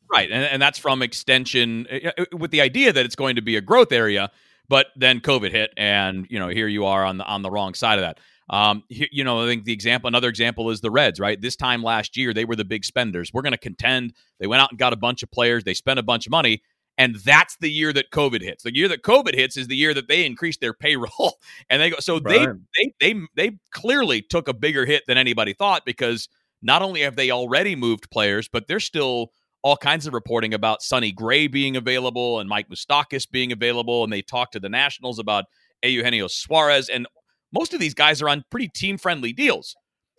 Right, 0.10 0.32
and, 0.32 0.44
and 0.46 0.62
that's 0.62 0.80
from 0.80 1.02
extension 1.02 1.86
uh, 1.92 2.12
uh, 2.18 2.26
with 2.38 2.52
the 2.52 2.62
idea 2.62 2.94
that 2.94 3.06
it's 3.06 3.16
going 3.18 3.36
to 3.36 3.42
be 3.42 3.58
a 3.58 3.62
growth 3.62 3.92
area, 3.92 4.32
but 4.70 4.88
then 4.96 5.20
COVID 5.20 5.52
hit, 5.52 5.72
and 5.76 6.26
you 6.30 6.40
know 6.40 6.48
here 6.48 6.68
you 6.70 6.86
are 6.86 7.04
on 7.04 7.18
the 7.18 7.26
on 7.26 7.42
the 7.42 7.50
wrong 7.52 7.74
side 7.74 8.00
of 8.00 8.04
that. 8.04 8.20
Um, 8.50 8.84
he- 8.88 9.10
you 9.12 9.26
know, 9.26 9.44
I 9.44 9.48
think 9.48 9.66
the 9.66 9.74
example, 9.74 10.08
another 10.08 10.30
example 10.30 10.70
is 10.70 10.80
the 10.80 10.90
Reds. 10.90 11.20
Right, 11.20 11.40
this 11.42 11.58
time 11.58 11.84
last 11.84 12.16
year 12.16 12.34
they 12.34 12.46
were 12.46 12.56
the 12.56 12.64
big 12.64 12.86
spenders. 12.86 13.32
We're 13.34 13.42
going 13.42 13.52
to 13.52 13.58
contend. 13.58 14.14
They 14.40 14.48
went 14.48 14.62
out 14.62 14.70
and 14.72 14.80
got 14.80 14.94
a 14.94 14.96
bunch 14.96 15.24
of 15.24 15.30
players. 15.32 15.66
They 15.66 15.74
spent 15.74 16.00
a 16.00 16.04
bunch 16.04 16.26
of 16.26 16.32
money, 16.32 16.64
and 16.98 17.16
that's 17.18 17.56
the 17.58 17.70
year 17.70 17.94
that 17.94 18.12
COVID 18.12 18.42
hits. 18.42 18.64
The 18.64 18.76
year 18.76 18.88
that 18.88 19.04
COVID 19.04 19.36
hits 19.36 19.56
is 19.58 19.68
the 19.68 19.76
year 19.76 19.94
that 19.94 20.08
they 20.08 20.26
increased 20.26 20.62
their 20.62 20.74
payroll, 20.80 21.38
and 21.70 21.82
they 21.82 21.92
go. 21.92 21.98
So 22.00 22.20
they 22.20 22.46
they 22.76 22.94
they 23.00 23.22
they 23.36 23.58
clearly 23.72 24.22
took 24.22 24.48
a 24.48 24.54
bigger 24.54 24.86
hit 24.86 25.04
than 25.08 25.18
anybody 25.18 25.54
thought 25.54 25.84
because 25.86 26.28
not 26.62 26.82
only 26.82 27.02
have 27.02 27.16
they 27.16 27.32
already 27.32 27.76
moved 27.76 28.10
players, 28.10 28.48
but 28.48 28.68
they're 28.68 28.80
still 28.80 29.32
all 29.64 29.78
kinds 29.78 30.08
of 30.08 30.14
reporting 30.14 30.54
about 30.54 30.82
Sonny 30.82 31.12
Gray 31.12 31.48
being 31.48 31.76
available 31.76 32.40
and 32.40 32.50
Mike 32.50 32.70
Moustakas 32.70 33.30
being 33.30 33.52
available, 33.52 34.04
and 34.04 34.12
they 34.14 34.22
talked 34.22 34.54
to 34.54 34.60
the 34.60 34.70
Nationals 34.70 35.20
about 35.20 35.46
Eugenio 35.84 36.28
Suarez, 36.28 36.90
and 36.90 37.08
most 37.54 37.74
of 37.74 37.80
these 37.80 37.94
guys 37.94 38.22
are 38.22 38.30
on 38.30 38.44
pretty 38.50 38.70
team 38.70 38.98
friendly 38.98 39.34
deals. 39.34 39.76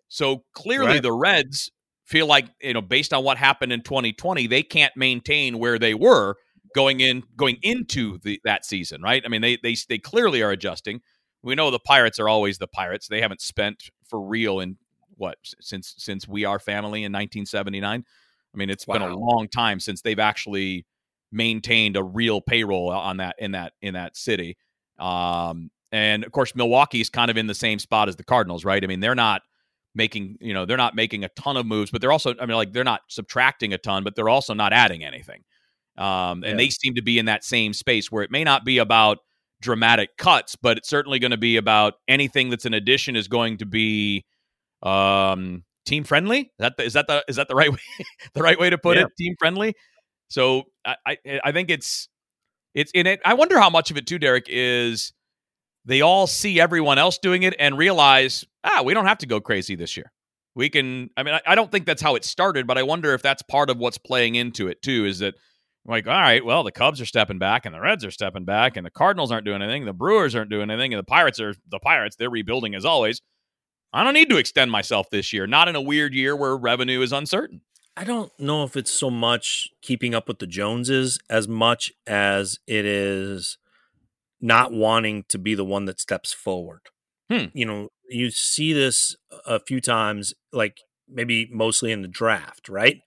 So 0.09 0.45
clearly, 0.55 0.87
Right. 0.95 1.03
the 1.03 1.13
Reds 1.13 1.71
feel 2.05 2.27
like 2.27 2.47
you 2.63 2.73
know, 2.73 2.81
based 2.81 3.13
on 3.13 3.25
what 3.25 3.37
happened 3.37 3.73
in 3.73 3.83
2020, 3.83 4.47
they 4.47 4.63
can't 4.63 4.97
maintain 4.97 5.59
where 5.59 5.79
they 5.79 5.95
were 5.95 6.37
going 6.75 7.01
in 7.01 7.23
going 7.37 7.59
into 7.63 8.19
the 8.19 8.41
that 8.45 8.65
season, 8.65 9.03
right? 9.03 9.23
I 9.25 9.29
mean, 9.29 9.43
they 9.43 9.59
they 9.63 9.77
they 9.89 9.99
clearly 9.99 10.43
are 10.43 10.51
adjusting. 10.51 11.01
We 11.43 11.55
know 11.55 11.71
the 11.71 11.79
Pirates 11.79 12.19
are 12.19 12.29
always 12.29 12.59
the 12.59 12.67
Pirates. 12.67 13.09
They 13.09 13.21
haven't 13.21 13.41
spent 13.41 13.91
for 14.09 14.21
real 14.21 14.61
in 14.61 14.77
what 15.17 15.37
since 15.61 15.95
since 15.99 16.27
we 16.27 16.45
are 16.45 16.59
family 16.59 17.01
in 17.01 17.13
1979. 17.13 18.05
I 18.55 18.57
mean, 18.57 18.71
it's 18.71 18.85
been 18.85 19.03
a 19.03 19.15
long 19.15 19.49
time 19.49 19.79
since 19.79 20.01
they've 20.01 20.19
actually 20.19 20.87
maintained 21.31 21.97
a 21.97 22.03
real 22.03 22.41
payroll 22.41 22.91
on 22.91 23.19
that 23.19 23.37
in 23.39 23.53
that 23.53 23.73
in 23.83 23.95
that 23.95 24.17
city. 24.17 24.57
Um, 24.99 25.71
and 25.93 26.25
of 26.25 26.33
course, 26.33 26.55
Milwaukee's 26.55 27.11
kind 27.11 27.31
of 27.31 27.37
in 27.37 27.47
the 27.47 27.55
same 27.55 27.79
spot 27.79 28.09
as 28.09 28.17
the 28.17 28.25
Cardinals, 28.25 28.65
right? 28.65 28.83
I 28.83 28.87
mean, 28.87 29.01
they're 29.01 29.15
not 29.15 29.43
making 29.95 30.37
you 30.41 30.55
know 30.55 30.65
they're 30.65 30.77
not 30.77 30.95
making 30.95 31.25
a 31.25 31.29
ton 31.31 31.57
of 31.57 31.67
moves, 31.67 31.91
but 31.91 32.01
they're 32.01 32.13
also 32.13 32.35
I 32.41 32.47
mean 32.47 32.57
like 32.57 32.73
they're 32.73 32.85
not 32.85 33.03
subtracting 33.09 33.73
a 33.73 33.79
ton, 33.79 34.05
but 34.05 34.15
they're 34.15 34.29
also 34.29 34.55
not 34.55 34.73
adding 34.73 35.05
anything. 35.05 35.45
Um, 35.99 36.45
and 36.45 36.53
Yeah. 36.53 36.57
they 36.57 36.71
seem 36.71 36.95
to 36.95 37.03
be 37.03 37.19
in 37.19 37.27
that 37.27 37.45
same 37.45 37.73
space 37.75 38.11
where 38.11 38.23
it 38.23 38.31
may 38.31 38.45
not 38.45 38.65
be 38.65 38.79
about 38.79 39.19
dramatic 39.61 40.17
cuts, 40.17 40.55
but 40.57 40.79
it's 40.79 40.89
certainly 40.89 41.19
going 41.19 41.33
to 41.33 41.37
be 41.37 41.57
about 41.57 41.95
anything 42.07 42.49
that's 42.51 42.65
an 42.65 42.75
addition 42.75 43.17
is 43.17 43.27
going 43.29 43.59
to 43.59 43.67
be 43.67 44.25
um, 44.83 45.65
team 45.87 46.05
friendly. 46.05 46.41
Is 46.41 46.49
that 46.59 46.77
the, 46.77 46.85
is 46.85 46.93
that 46.95 47.07
the 47.09 47.25
is 47.29 47.37
that 47.37 47.49
the 47.49 47.55
right 47.55 47.73
way 47.73 47.79
the 48.35 48.43
right 48.43 48.59
way 48.59 48.71
to 48.71 48.79
put 48.79 48.97
Yeah. 48.97 49.05
it? 49.05 49.09
Team 49.19 49.35
friendly. 49.39 49.75
So 50.29 50.65
I, 50.85 50.97
I 51.07 51.41
I 51.45 51.53
think 51.53 51.71
it's 51.71 52.09
it's 52.75 52.93
in 52.93 53.07
it. 53.07 53.21
I 53.25 53.35
wonder 53.35 53.59
how 53.59 53.71
much 53.71 53.91
of 53.91 53.97
it 53.97 54.07
too, 54.07 54.19
Derrick, 54.19 54.47
is 54.49 55.13
they 55.85 56.01
all 56.03 56.27
see 56.27 56.61
everyone 56.61 56.99
else 56.99 57.19
doing 57.19 57.43
it 57.43 57.55
and 57.59 57.77
realize 57.79 58.45
ah 58.63 58.83
we 58.85 58.95
don't 58.95 59.07
have 59.07 59.19
to 59.19 59.27
go 59.27 59.41
crazy 59.41 59.75
this 59.75 59.97
year. 59.97 60.13
We 60.55 60.69
can. 60.71 61.11
I 61.17 61.23
mean, 61.23 61.35
I, 61.35 61.41
I 61.47 61.55
don't 61.55 61.71
think 61.73 61.87
that's 61.87 62.03
how 62.03 62.15
it 62.15 62.25
started, 62.25 62.67
but 62.67 62.79
I 62.79 62.83
wonder 62.83 63.15
if 63.15 63.23
that's 63.23 63.43
part 63.43 63.71
of 63.71 63.79
what's 63.79 63.99
playing 63.99 64.35
into 64.37 64.69
it 64.69 64.83
too. 64.83 65.05
Is 65.07 65.21
that 65.21 65.35
like, 65.89 66.07
all 66.07 66.13
right, 66.13 66.45
well, 66.45 66.63
the 66.63 66.71
Cubs 66.71 67.01
are 67.01 67.07
stepping 67.07 67.39
back, 67.39 67.65
and 67.65 67.75
the 67.75 67.81
Reds 67.81 68.05
are 68.05 68.11
stepping 68.11 68.45
back, 68.45 68.77
and 68.77 68.85
the 68.85 68.91
Cardinals 68.91 69.33
aren't 69.33 69.47
doing 69.47 69.63
anything, 69.63 69.87
the 69.87 69.93
Brewers 69.93 70.35
aren't 70.35 70.51
doing 70.51 70.71
anything, 70.71 70.93
and 70.93 70.99
the 70.99 71.05
Pirates 71.05 71.41
are 71.41 71.55
the 71.69 71.79
Pirates. 71.79 72.17
They're 72.17 72.31
rebuilding 72.31 72.75
as 72.75 72.85
always. 72.85 73.23
I 73.93 74.05
don't 74.05 74.13
need 74.13 74.29
to 74.31 74.37
extend 74.37 74.71
myself 74.71 75.09
this 75.11 75.33
year. 75.33 75.47
Not 75.47 75.67
in 75.67 75.75
a 75.75 75.81
weird 75.81 76.13
year 76.13 76.37
where 76.37 76.57
revenue 76.57 77.01
is 77.01 77.13
uncertain. 77.13 77.63
I 77.97 78.05
don't 78.05 78.31
know 78.39 78.63
if 78.65 78.77
it's 78.77 78.91
so 78.91 79.11
much 79.11 79.69
keeping 79.83 80.15
up 80.15 80.29
with 80.29 80.39
the 80.39 80.47
Joneses 80.47 81.19
as 81.29 81.49
much 81.49 81.91
as 82.07 82.59
it 82.67 82.85
is 82.85 83.59
not 84.41 84.73
wanting 84.73 85.25
to 85.31 85.39
be 85.39 85.55
the 85.55 85.65
one 85.65 85.87
that 85.87 85.99
steps 85.99 86.33
forward. 86.33 86.83
Hmm. 87.31 87.47
You 87.55 87.65
know, 87.65 87.89
you 88.09 88.31
see 88.31 88.73
this 88.73 89.17
a 89.47 89.59
few 89.59 89.81
times, 89.81 90.35
like 90.53 90.79
maybe 91.09 91.49
mostly 91.51 91.91
in 91.91 92.03
the 92.03 92.09
draft, 92.09 92.69
right? 92.69 93.01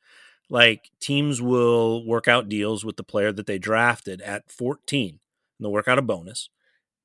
Like 0.51 0.91
teams 1.01 1.41
will 1.41 2.05
work 2.05 2.27
out 2.27 2.49
deals 2.49 2.85
with 2.85 2.97
the 2.97 3.03
player 3.05 3.31
that 3.33 3.47
they 3.47 3.59
drafted 3.59 4.21
at 4.21 4.51
14, 4.51 5.09
and 5.11 5.19
they'll 5.65 5.71
work 5.73 5.87
out 5.89 5.99
a 5.99 6.03
bonus, 6.03 6.49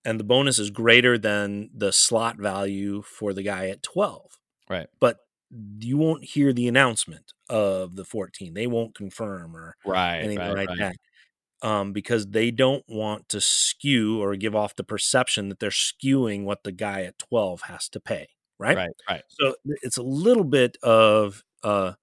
and 0.05 0.21
the 0.21 0.25
bonus 0.25 0.59
is 0.59 0.71
greater 0.71 1.19
than 1.19 1.71
the 1.75 1.93
slot 1.93 2.39
value 2.39 3.03
for 3.03 3.33
the 3.33 3.43
guy 3.45 3.69
at 3.69 3.83
12 3.83 4.39
Right. 4.71 4.89
but 5.01 5.19
you 5.81 5.97
won't 5.97 6.25
hear 6.25 6.53
the 6.53 6.69
announcement 6.69 7.33
of 7.49 7.97
the 7.97 8.05
14. 8.05 8.55
They 8.55 8.67
won't 8.67 8.95
confirm 8.97 9.57
or 9.57 9.77
Right. 9.87 10.19
anything 10.21 10.39
right, 10.39 10.57
like 10.57 10.69
right. 10.71 10.79
that. 10.81 10.97
Um, 11.69 11.93
because 11.93 12.29
they 12.29 12.51
don't 12.51 12.85
want 12.89 13.29
to 13.31 13.41
skew 13.41 14.23
or 14.23 14.37
give 14.37 14.55
off 14.57 14.77
the 14.77 14.85
perception 14.85 15.49
that 15.49 15.61
they're 15.61 15.71
skewing 15.71 16.45
what 16.45 16.65
the 16.65 16.73
guy 16.73 17.03
at 17.05 17.19
12 17.19 17.63
has 17.63 17.89
to 17.91 18.01
pay. 18.01 18.29
Right. 18.59 18.77
Right. 18.77 18.91
Right. 19.09 19.23
So 19.29 19.57
it's 19.65 19.97
a 19.99 20.03
little 20.03 20.45
bit 20.45 20.77
of 20.83 21.45
uh, 21.63 21.95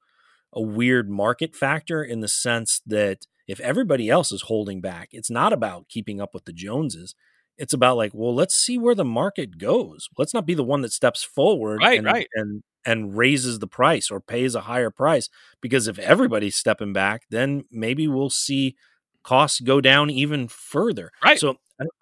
a 0.54 0.62
weird 0.62 1.10
market 1.10 1.56
factor 1.56 2.04
in 2.04 2.22
the 2.22 2.28
sense 2.28 2.82
that 2.86 3.26
if 3.48 3.60
everybody 3.60 4.10
else 4.10 4.32
is 4.32 4.44
holding 4.44 4.82
back, 4.82 5.10
it's 5.12 5.30
not 5.30 5.52
about 5.54 5.90
keeping 5.90 6.22
up 6.22 6.34
with 6.34 6.46
the 6.46 6.54
Joneses. 6.54 7.16
It's 7.58 7.74
about 7.74 7.98
like, 7.98 8.12
well, 8.14 8.34
let's 8.34 8.56
see 8.56 8.78
where 8.78 8.96
the 8.96 9.06
market 9.06 9.58
goes. 9.58 10.10
Let's 10.18 10.34
not 10.34 10.46
be 10.46 10.54
the 10.56 10.64
one 10.64 10.82
that 10.82 10.92
steps 10.94 11.24
forward 11.24 11.82
Right, 11.82 11.98
and, 12.00 12.06
right. 12.08 12.28
and 12.34 12.64
and 12.86 13.16
raises 13.18 13.60
the 13.60 13.68
price 13.68 14.12
or 14.12 14.20
pays 14.20 14.56
a 14.56 14.62
higher 14.62 14.90
price. 14.90 15.30
Because 15.62 15.88
if 15.88 15.98
everybody's 16.00 16.56
stepping 16.56 16.94
back, 16.94 17.24
then 17.30 17.66
maybe 17.72 18.08
we'll 18.08 18.30
see 18.30 18.76
costs 19.24 19.60
go 19.62 19.80
down 19.82 20.10
even 20.10 20.48
further. 20.48 21.12
Right. 21.24 21.40
So, 21.40 21.58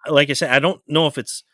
like 0.08 0.30
I 0.30 0.32
said, 0.34 0.50
I 0.50 0.58
don't 0.58 0.80
know 0.88 1.06
if 1.06 1.18
it's 1.18 1.44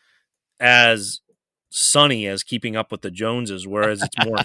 as 0.59 1.21
sunny 1.69 2.27
as 2.27 2.43
keeping 2.43 2.75
up 2.75 2.91
with 2.91 3.01
the 3.01 3.11
Joneses, 3.11 3.67
whereas 3.67 4.01
it's 4.03 4.25
more 4.25 4.37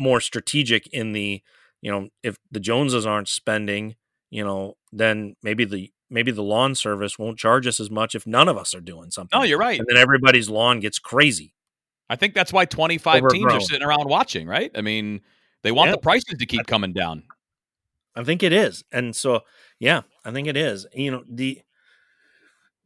more 0.00 0.20
strategic 0.20 0.88
in 0.88 1.12
the 1.12 1.42
you 1.82 1.90
know 1.92 2.08
if 2.24 2.36
the 2.50 2.58
Joneses 2.60 3.06
aren't 3.06 3.28
spending, 3.28 3.94
you 4.30 4.42
know, 4.42 4.76
then 4.92 5.36
maybe 5.42 5.64
the 5.64 5.92
maybe 6.10 6.32
the 6.32 6.42
lawn 6.42 6.74
service 6.74 7.18
won't 7.18 7.38
charge 7.38 7.66
us 7.66 7.78
as 7.78 7.90
much 7.90 8.14
if 8.16 8.26
none 8.26 8.48
of 8.48 8.56
us 8.56 8.74
are 8.74 8.80
doing 8.80 9.10
something. 9.12 9.38
No, 9.38 9.44
you're 9.44 9.58
right. 9.58 9.78
And 9.78 9.86
then 9.88 9.96
everybody's 9.96 10.48
lawn 10.48 10.80
gets 10.80 10.98
crazy. 10.98 11.54
I 12.08 12.16
think 12.16 12.34
that's 12.34 12.52
why 12.52 12.64
25 12.64 13.28
teams 13.28 13.52
are 13.52 13.60
sitting 13.60 13.86
around 13.86 14.08
watching, 14.08 14.48
right? 14.48 14.72
I 14.74 14.80
mean, 14.80 15.20
they 15.62 15.70
want 15.70 15.88
Yeah. 15.90 15.92
the 15.92 16.00
prices 16.00 16.34
to 16.36 16.46
keep 16.46 16.66
coming 16.66 16.92
down. 16.92 17.22
I 18.16 18.24
think 18.24 18.42
it 18.42 18.52
is. 18.52 18.82
And 18.90 19.14
so, 19.14 19.42
yeah, 19.78 20.02
I 20.24 20.32
think 20.32 20.48
it 20.48 20.56
is. 20.56 20.86
You 20.92 21.12
know, 21.12 21.24
the 21.28 21.60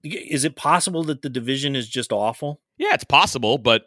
is 0.03 0.44
it 0.44 0.55
possible 0.57 1.03
that 1.05 1.23
the 1.23 1.31
division 1.31 1.75
is 1.75 1.88
just 1.88 2.12
awful, 2.12 2.60
Yeah, 2.77 2.92
it's 2.92 3.04
possible, 3.04 3.56
but 3.56 3.87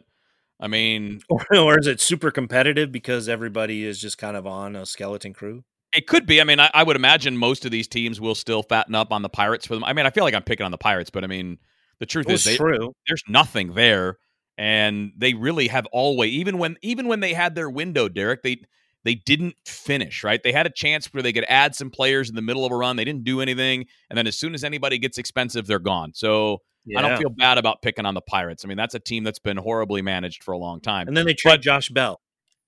I 0.60 0.68
mean, 0.68 1.22
or, 1.30 1.46
or 1.58 1.80
is 1.80 1.88
it 1.88 2.02
super 2.02 2.32
competitive 2.32 2.92
because 2.92 3.30
everybody 3.30 3.86
is 3.86 4.00
just 4.00 4.18
kind 4.18 4.36
of 4.36 4.48
on 4.48 4.76
a 4.76 4.86
skeleton 4.86 5.34
crew? 5.34 5.64
it 5.94 6.08
could 6.08 6.26
be. 6.26 6.42
I 6.42 6.44
mean, 6.44 6.60
I, 6.60 6.70
I 6.74 6.84
would 6.84 6.96
imagine 6.96 7.38
most 7.38 7.66
of 7.66 7.72
these 7.72 7.88
teams 7.88 8.20
will 8.20 8.36
still 8.36 8.64
fatten 8.64 8.96
up 8.96 9.12
on 9.12 9.22
the 9.22 9.30
Pirates 9.30 9.66
for 9.66 9.74
them. 9.74 9.84
I 9.84 9.94
mean, 9.94 10.06
I 10.06 10.10
feel 10.10 10.24
like 10.24 10.34
I'm 10.34 10.44
picking 10.44 10.66
on 10.66 10.72
the 10.72 10.78
Pirates, 10.78 11.10
but 11.10 11.24
I 11.24 11.28
mean, 11.28 11.58
the 12.00 12.06
truth 12.06 12.30
is, 12.30 12.44
they, 12.44 12.58
true. 12.58 12.94
there's 13.08 13.24
nothing 13.28 13.74
there, 13.74 14.18
and 14.58 15.12
they 15.18 15.34
really 15.34 15.68
have 15.70 15.86
always 15.88 16.32
even 16.32 16.58
when 16.58 16.78
even 16.82 17.08
when 17.08 17.22
they 17.22 17.34
had 17.34 17.56
their 17.56 17.70
window, 17.70 18.08
Derrick, 18.10 18.44
they 18.44 18.58
they 19.04 19.16
didn't 19.16 19.56
finish 19.66 20.24
right. 20.24 20.42
They 20.44 20.52
had 20.52 20.68
a 20.68 20.72
chance 20.72 21.12
where 21.14 21.24
they 21.24 21.34
could 21.34 21.46
add 21.48 21.74
some 21.74 21.90
players 21.90 22.30
in 22.30 22.36
the 22.36 22.42
middle 22.42 22.66
of 22.66 22.72
a 22.72 22.76
run. 22.76 22.98
They 22.98 23.06
didn't 23.06 23.24
do 23.24 23.42
anything, 23.42 23.86
and 24.10 24.18
then 24.18 24.28
as 24.28 24.38
soon 24.38 24.54
as 24.54 24.64
anybody 24.64 25.00
gets 25.00 25.18
expensive, 25.18 25.66
they're 25.66 25.80
gone. 25.80 26.12
So 26.14 26.62
I 26.96 27.02
don't 27.02 27.18
feel 27.18 27.30
bad 27.30 27.58
about 27.58 27.82
picking 27.82 28.06
on 28.06 28.14
the 28.14 28.22
Pirates. 28.22 28.64
I 28.64 28.68
mean, 28.68 28.78
that's 28.78 28.96
a 28.96 29.00
team 29.00 29.24
that's 29.24 29.40
been 29.40 29.58
horribly 29.58 30.02
managed 30.02 30.44
for 30.44 30.54
a 30.54 30.58
long 30.58 30.80
time. 30.80 31.08
And 31.08 31.18
then 31.18 31.26
they 31.26 31.34
trade 31.34 31.62
Josh 31.62 31.90
Bell. 31.90 32.22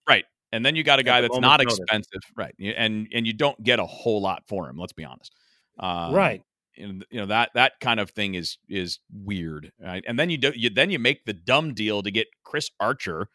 Right. 0.08 0.26
And 0.52 0.66
then 0.66 0.76
you 0.76 0.84
got 0.84 1.00
a 1.00 1.04
guy 1.04 1.22
that's 1.22 1.38
not 1.40 1.60
notice. 1.60 1.78
expensive, 1.78 2.22
right? 2.36 2.56
And 2.60 3.08
and 3.14 3.28
you 3.28 3.34
don't 3.34 3.62
get 3.64 3.80
a 3.80 3.86
whole 3.86 4.22
lot 4.22 4.44
for 4.48 4.68
him. 4.68 4.78
Let's 4.78 4.94
be 4.94 5.06
honest. 5.06 5.34
Um, 5.80 6.14
right. 6.14 6.42
you 6.76 7.04
know 7.12 7.28
that 7.28 7.52
that 7.54 7.74
kind 7.80 8.00
of 8.00 8.10
thing 8.10 8.36
is 8.36 8.58
is 8.68 9.00
weird, 9.14 9.72
right? 9.80 10.04
And 10.08 10.18
then 10.18 10.30
you 10.30 10.38
do 10.38 10.52
you 10.56 10.70
then 10.70 10.90
you 10.90 10.98
make 11.00 11.26
the 11.26 11.34
dumb 11.34 11.74
deal 11.74 12.02
to 12.02 12.10
get 12.12 12.28
Chris 12.44 12.72
Archer, 12.80 13.28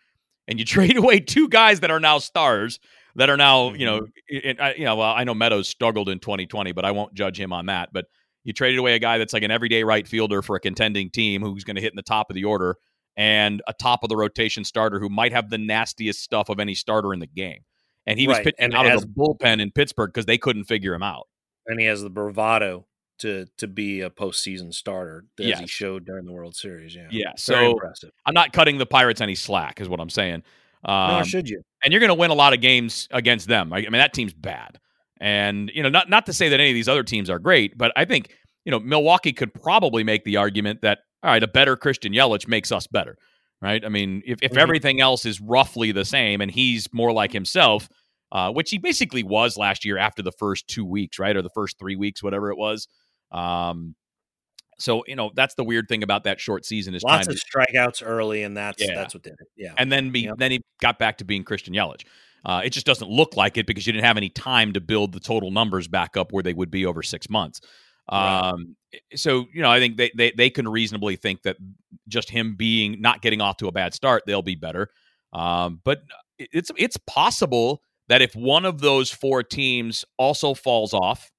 and 0.49 0.59
you 0.59 0.65
trade 0.77 0.97
away 0.97 1.21
two 1.21 1.49
guys 1.49 1.81
that 1.81 1.91
are 1.91 2.01
now 2.01 2.19
stars 2.19 2.81
that 3.15 3.31
are 3.31 3.37
now 3.37 3.73
you 3.75 3.87
know 3.87 4.01
Mm-hmm. 4.33 4.49
it, 4.49 4.61
I, 4.61 4.75
you 4.75 4.85
know 4.85 4.97
well 4.97 5.15
I 5.15 5.25
know 5.25 5.35
Meadows 5.35 5.69
struggled 5.69 6.09
in 6.09 6.19
2020, 6.19 6.73
but 6.73 6.85
I 6.85 6.91
won't 6.91 7.15
judge 7.15 7.39
him 7.39 7.53
on 7.53 7.67
that. 7.67 7.91
But 7.93 8.07
you 8.45 8.53
traded 8.53 8.79
away 8.79 8.95
a 8.95 8.99
guy 8.99 9.19
that's 9.19 9.33
like 9.33 9.43
an 9.43 9.51
everyday 9.51 9.83
right 9.85 10.07
fielder 10.07 10.43
for 10.43 10.57
a 10.57 10.61
contending 10.61 11.11
team 11.11 11.43
who's 11.43 11.65
going 11.65 11.77
to 11.77 11.83
hit 11.83 11.93
in 11.93 11.97
the 11.97 12.03
top 12.03 12.31
of 12.31 12.35
the 12.35 12.45
order, 12.45 12.77
and 13.17 13.63
a 13.67 13.73
top 13.73 14.03
of 14.03 14.09
the 14.09 14.17
rotation 14.17 14.65
starter 14.65 15.01
who 15.01 15.09
might 15.09 15.33
have 15.33 15.51
the 15.51 15.59
nastiest 15.59 16.23
stuff 16.23 16.49
of 16.49 16.61
any 16.61 16.75
starter 16.75 17.13
in 17.13 17.21
the 17.21 17.27
game. 17.27 17.61
And 18.07 18.19
he 18.19 18.29
was 18.29 18.39
pitching 18.39 18.55
and 18.59 18.75
out 18.75 18.87
of 18.87 19.01
the 19.01 19.07
bullpen 19.07 19.61
in 19.61 19.71
Pittsburgh 19.71 20.11
because 20.13 20.27
they 20.27 20.37
couldn't 20.39 20.65
figure 20.65 20.95
him 20.95 21.03
out. 21.03 21.27
and 21.67 21.81
he 21.81 21.87
has 21.87 22.03
the 22.03 22.11
bravado 22.11 22.87
to 23.19 23.47
to 23.59 23.67
be 23.67 24.01
a 24.01 24.11
postseason 24.11 24.75
starter 24.75 25.25
as 25.41 25.61
he 25.61 25.67
showed 25.67 26.05
during 26.05 26.27
the 26.27 26.33
World 26.33 26.57
Series. 26.57 26.95
Yeah, 26.95 27.09
Yeah, 27.11 27.25
very 27.27 27.37
so 27.37 27.71
impressive. 27.73 28.11
I'm 28.27 28.35
not 28.35 28.53
cutting 28.53 28.79
the 28.79 28.87
Pirates 28.87 29.21
any 29.21 29.35
slack, 29.35 29.81
is 29.81 29.89
what 29.89 30.01
I'm 30.01 30.11
saying. 30.11 30.43
Um, 30.85 31.11
Nor 31.13 31.25
should 31.25 31.49
you. 31.49 31.63
and 31.83 31.93
you're 31.93 32.01
going 32.01 32.09
to 32.09 32.15
win 32.15 32.31
a 32.31 32.35
lot 32.35 32.53
of 32.53 32.61
games 32.61 33.09
against 33.11 33.49
them. 33.49 33.73
I, 33.73 33.79
I 33.79 33.83
mean, 33.83 33.93
that 33.93 34.13
team's 34.13 34.35
bad, 34.35 34.79
and 35.21 35.71
you 35.75 35.83
know, 35.83 35.89
not 35.89 36.09
not 36.11 36.27
to 36.27 36.33
say 36.33 36.49
that 36.49 36.61
any 36.61 36.71
of 36.71 36.75
these 36.75 36.89
other 36.89 37.03
teams 37.05 37.31
are 37.31 37.39
great, 37.39 37.77
but 37.79 37.93
I 37.97 38.05
think 38.05 38.35
you 38.65 38.71
know 38.71 38.81
Milwaukee 38.81 39.33
could 39.33 39.53
probably 39.55 40.05
make 40.05 40.25
the 40.25 40.37
argument 40.37 40.81
that 40.83 41.01
all 41.23 41.31
right, 41.31 41.43
a 41.43 41.49
better 41.49 41.77
Christian 41.77 42.13
Yelich 42.13 42.47
makes 42.49 42.71
us 42.71 42.87
better, 42.87 43.17
right? 43.63 43.85
I 43.85 43.89
mean, 43.89 44.23
if 44.27 44.39
if 44.43 44.53
Mhm. 44.53 44.59
everything 44.59 45.01
else 45.01 45.25
is 45.25 45.41
roughly 45.41 45.93
the 45.93 46.05
same 46.05 46.41
and 46.41 46.51
he's 46.51 46.87
more 46.93 47.13
like 47.13 47.33
himself, 47.33 47.89
uh, 48.33 48.51
which 48.53 48.71
he 48.71 48.79
basically 48.79 49.23
was 49.23 49.57
last 49.57 49.85
year 49.85 49.97
after 49.97 50.23
the 50.23 50.33
first 50.33 50.67
two 50.69 50.85
weeks, 50.85 51.19
right, 51.19 51.37
or 51.37 51.43
the 51.43 51.51
first 51.55 51.79
three 51.79 51.97
weeks, 51.97 52.23
whatever 52.23 52.51
it 52.51 52.59
was. 52.59 52.89
Um, 53.33 53.95
so 54.79 55.05
you 55.07 55.15
know 55.17 55.31
that's 55.37 55.55
the 55.55 55.65
weird 55.65 55.87
thing 55.89 56.03
about 56.03 56.25
that 56.25 56.41
short 56.41 56.65
season 56.67 56.95
is 56.95 57.03
Lots 57.05 57.29
of 57.29 57.37
to 57.37 57.41
strikeouts 57.41 58.03
early, 58.05 58.43
and 58.43 58.57
that's 58.57 58.83
Yeah. 58.83 58.95
that's 58.95 59.15
what 59.15 59.23
did 59.23 59.35
it. 59.35 59.47
Yeah, 59.57 59.73
and 59.79 59.91
then 59.93 60.11
be 60.11 60.23
Yep. 60.23 60.35
then 60.39 60.51
he 60.51 60.61
got 60.81 60.99
back 60.99 61.19
to 61.19 61.25
being 61.25 61.45
Christian 61.45 61.75
Yelich. 61.75 62.03
Uh, 62.45 62.61
it 62.65 62.71
just 62.71 62.87
doesn't 62.87 63.11
look 63.11 63.37
like 63.37 63.57
it 63.57 63.67
because 63.67 63.87
you 63.87 63.93
didn't 63.93 64.05
have 64.05 64.17
any 64.17 64.29
time 64.29 64.73
to 64.73 64.81
build 64.81 65.13
the 65.13 65.21
total 65.21 65.51
numbers 65.51 65.89
back 65.89 66.17
up 66.17 66.33
where 66.33 66.43
they 66.43 66.53
would 66.53 66.71
be 66.71 66.85
over 66.85 67.03
six 67.03 67.31
months. 67.31 67.61
Right. 68.11 68.51
Um, 68.51 68.77
so 69.15 69.47
you 69.53 69.63
know, 69.63 69.71
I 69.71 69.79
think 69.79 69.97
they, 69.97 70.11
they 70.17 70.33
they 70.37 70.51
can 70.51 70.69
reasonably 70.69 71.17
think 71.17 71.43
that 71.43 71.57
just 72.07 72.29
him 72.29 72.55
being 72.57 73.01
not 73.01 73.23
getting 73.23 73.41
off 73.41 73.57
to 73.59 73.69
a 73.69 73.73
bad 73.73 73.95
start, 73.95 74.25
they'll 74.27 74.43
be 74.43 74.57
better. 74.57 74.91
Um, 75.33 75.81
but 75.85 76.03
it's 76.39 76.71
it's 76.77 76.99
possible 77.07 77.81
that 78.09 78.21
if 78.21 78.35
one 78.35 78.67
of 78.67 78.81
those 78.81 79.11
four 79.11 79.43
teams 79.43 80.05
also 80.19 80.53
falls 80.53 80.93
off, 80.93 81.31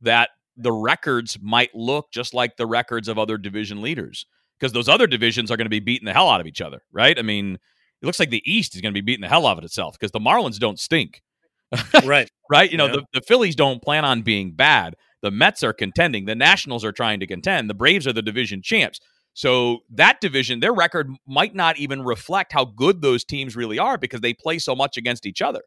that 0.00 0.30
the 0.56 0.72
records 0.72 1.38
might 1.42 1.74
look 1.74 2.10
just 2.12 2.32
like 2.32 2.56
the 2.56 2.66
records 2.66 3.08
of 3.08 3.18
other 3.18 3.36
division 3.36 3.82
leaders 3.82 4.26
because 4.58 4.72
those 4.72 4.88
other 4.88 5.06
divisions 5.06 5.50
are 5.50 5.56
going 5.56 5.66
to 5.66 5.70
be 5.70 5.80
beating 5.80 6.06
the 6.06 6.12
hell 6.12 6.30
out 6.30 6.40
of 6.40 6.46
each 6.46 6.60
other, 6.60 6.80
right? 6.92 7.18
I 7.18 7.22
mean, 7.22 7.58
it 8.06 8.08
looks 8.08 8.20
like 8.20 8.30
the 8.30 8.42
East 8.44 8.74
is 8.74 8.80
going 8.80 8.92
to 8.94 9.00
be 9.00 9.04
beating 9.04 9.22
the 9.22 9.28
hell 9.28 9.46
out 9.46 9.58
of 9.58 9.64
itself 9.64 9.96
because 9.98 10.12
the 10.12 10.20
Marlins 10.20 10.58
don't 10.58 10.78
stink, 10.78 11.22
right. 12.04 12.30
right? 12.50 12.70
You 12.70 12.78
know, 12.78 12.86
Yeah. 12.86 12.92
the, 12.92 13.04
the 13.14 13.20
Phillies 13.22 13.56
don't 13.56 13.82
plan 13.82 14.04
on 14.04 14.22
being 14.22 14.52
bad. 14.52 14.94
The 15.22 15.30
Mets 15.30 15.62
are 15.64 15.72
contending. 15.72 16.26
The 16.26 16.34
Nationals 16.36 16.84
are 16.84 16.92
trying 16.92 17.18
to 17.20 17.26
contend. 17.26 17.68
The 17.68 17.74
Braves 17.74 18.06
are 18.06 18.12
the 18.12 18.22
division 18.22 18.62
champs. 18.62 19.00
So 19.34 19.80
that 19.90 20.20
division, 20.20 20.60
their 20.60 20.72
record 20.72 21.10
might 21.26 21.54
not 21.54 21.78
even 21.78 22.02
reflect 22.02 22.52
how 22.52 22.64
good 22.64 23.02
those 23.02 23.24
teams 23.24 23.56
really 23.56 23.78
are 23.78 23.98
because 23.98 24.20
they 24.20 24.32
play 24.32 24.58
so 24.58 24.74
much 24.76 24.96
against 24.96 25.26
each 25.26 25.42
other. 25.42 25.62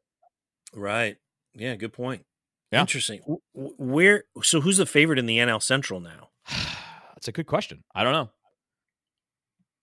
Right. 0.73 1.17
Yeah. 1.53 1.75
Good 1.75 1.93
point. 1.93 2.23
Yeah. 2.71 2.81
Interesting. 2.81 3.21
Where? 3.53 4.23
So 4.43 4.61
who's 4.61 4.77
the 4.77 4.85
favorite 4.85 5.19
in 5.19 5.25
the 5.25 5.37
NL 5.39 5.61
Central 5.61 5.99
now? 5.99 6.29
That's 7.15 7.27
a 7.27 7.31
good 7.31 7.47
question. 7.47 7.83
I 7.93 8.03
don't 8.03 8.13
know. 8.13 8.29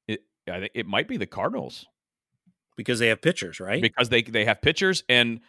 It 0.09 0.21
I 0.51 0.61
think 0.61 0.73
it 0.75 0.87
might 0.87 1.07
be 1.09 1.17
the 1.17 1.27
Cardinals. 1.27 1.85
Because 2.77 2.99
they 2.99 3.09
have 3.09 3.20
pitchers, 3.22 3.61
right? 3.61 3.81
because 3.83 4.09
they 4.09 4.22
they 4.22 4.45
have 4.45 4.61
pitchers 4.62 5.03
and 5.09 5.41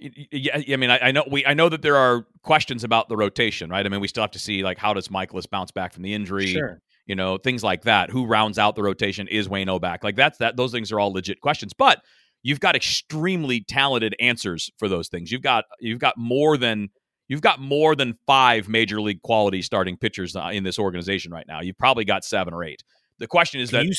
yeah, 0.00 0.58
I 0.72 0.76
mean, 0.76 0.90
I, 0.90 0.98
I 1.08 1.10
know 1.12 1.24
we 1.30 1.44
I 1.44 1.52
know 1.52 1.68
that 1.68 1.82
there 1.82 1.96
are 1.96 2.26
questions 2.42 2.84
about 2.84 3.08
the 3.10 3.16
rotation, 3.16 3.68
right? 3.68 3.84
I 3.84 3.88
mean, 3.88 4.00
we 4.00 4.08
still 4.08 4.22
have 4.22 4.30
to 4.30 4.38
see 4.38 4.62
like 4.62 4.78
how 4.78 4.94
does 4.94 5.08
Mikolas 5.08 5.48
bounce 5.48 5.70
back 5.70 5.92
from 5.92 6.02
the 6.02 6.14
injury, 6.14 6.46
Sure. 6.46 6.80
you 7.06 7.14
know, 7.14 7.36
things 7.36 7.62
like 7.62 7.82
that. 7.82 8.08
Who 8.10 8.24
rounds 8.26 8.58
out 8.58 8.76
the 8.76 8.82
rotation? 8.82 9.28
Is 9.28 9.46
Waino 9.48 9.78
back? 9.80 10.02
Like 10.02 10.16
that's 10.16 10.38
that. 10.38 10.56
Those 10.56 10.72
things 10.72 10.90
are 10.90 10.98
all 10.98 11.12
legit 11.12 11.40
questions, 11.42 11.74
but 11.74 12.02
you've 12.42 12.60
got 12.60 12.74
extremely 12.74 13.60
talented 13.60 14.16
answers 14.20 14.70
for 14.78 14.88
those 14.88 15.08
things. 15.08 15.30
You've 15.30 15.42
got 15.42 15.66
you've 15.80 15.98
got 15.98 16.16
more 16.16 16.56
than 16.56 16.88
you've 17.28 17.42
got 17.42 17.60
more 17.60 17.94
than 17.94 18.16
five 18.26 18.70
major 18.70 19.02
league 19.02 19.20
quality 19.20 19.60
starting 19.60 19.98
pitchers 19.98 20.34
uh, 20.34 20.48
in 20.50 20.64
this 20.64 20.78
organization 20.78 21.30
right 21.30 21.46
now. 21.46 21.60
You've 21.60 21.76
probably 21.78 22.06
got 22.06 22.24
seven 22.24 22.54
or 22.54 22.64
eight. 22.64 22.82
The 23.18 23.26
question 23.26 23.60
is 23.60 23.68
Can 23.68 23.80
that. 23.80 23.84
you, 23.84 23.92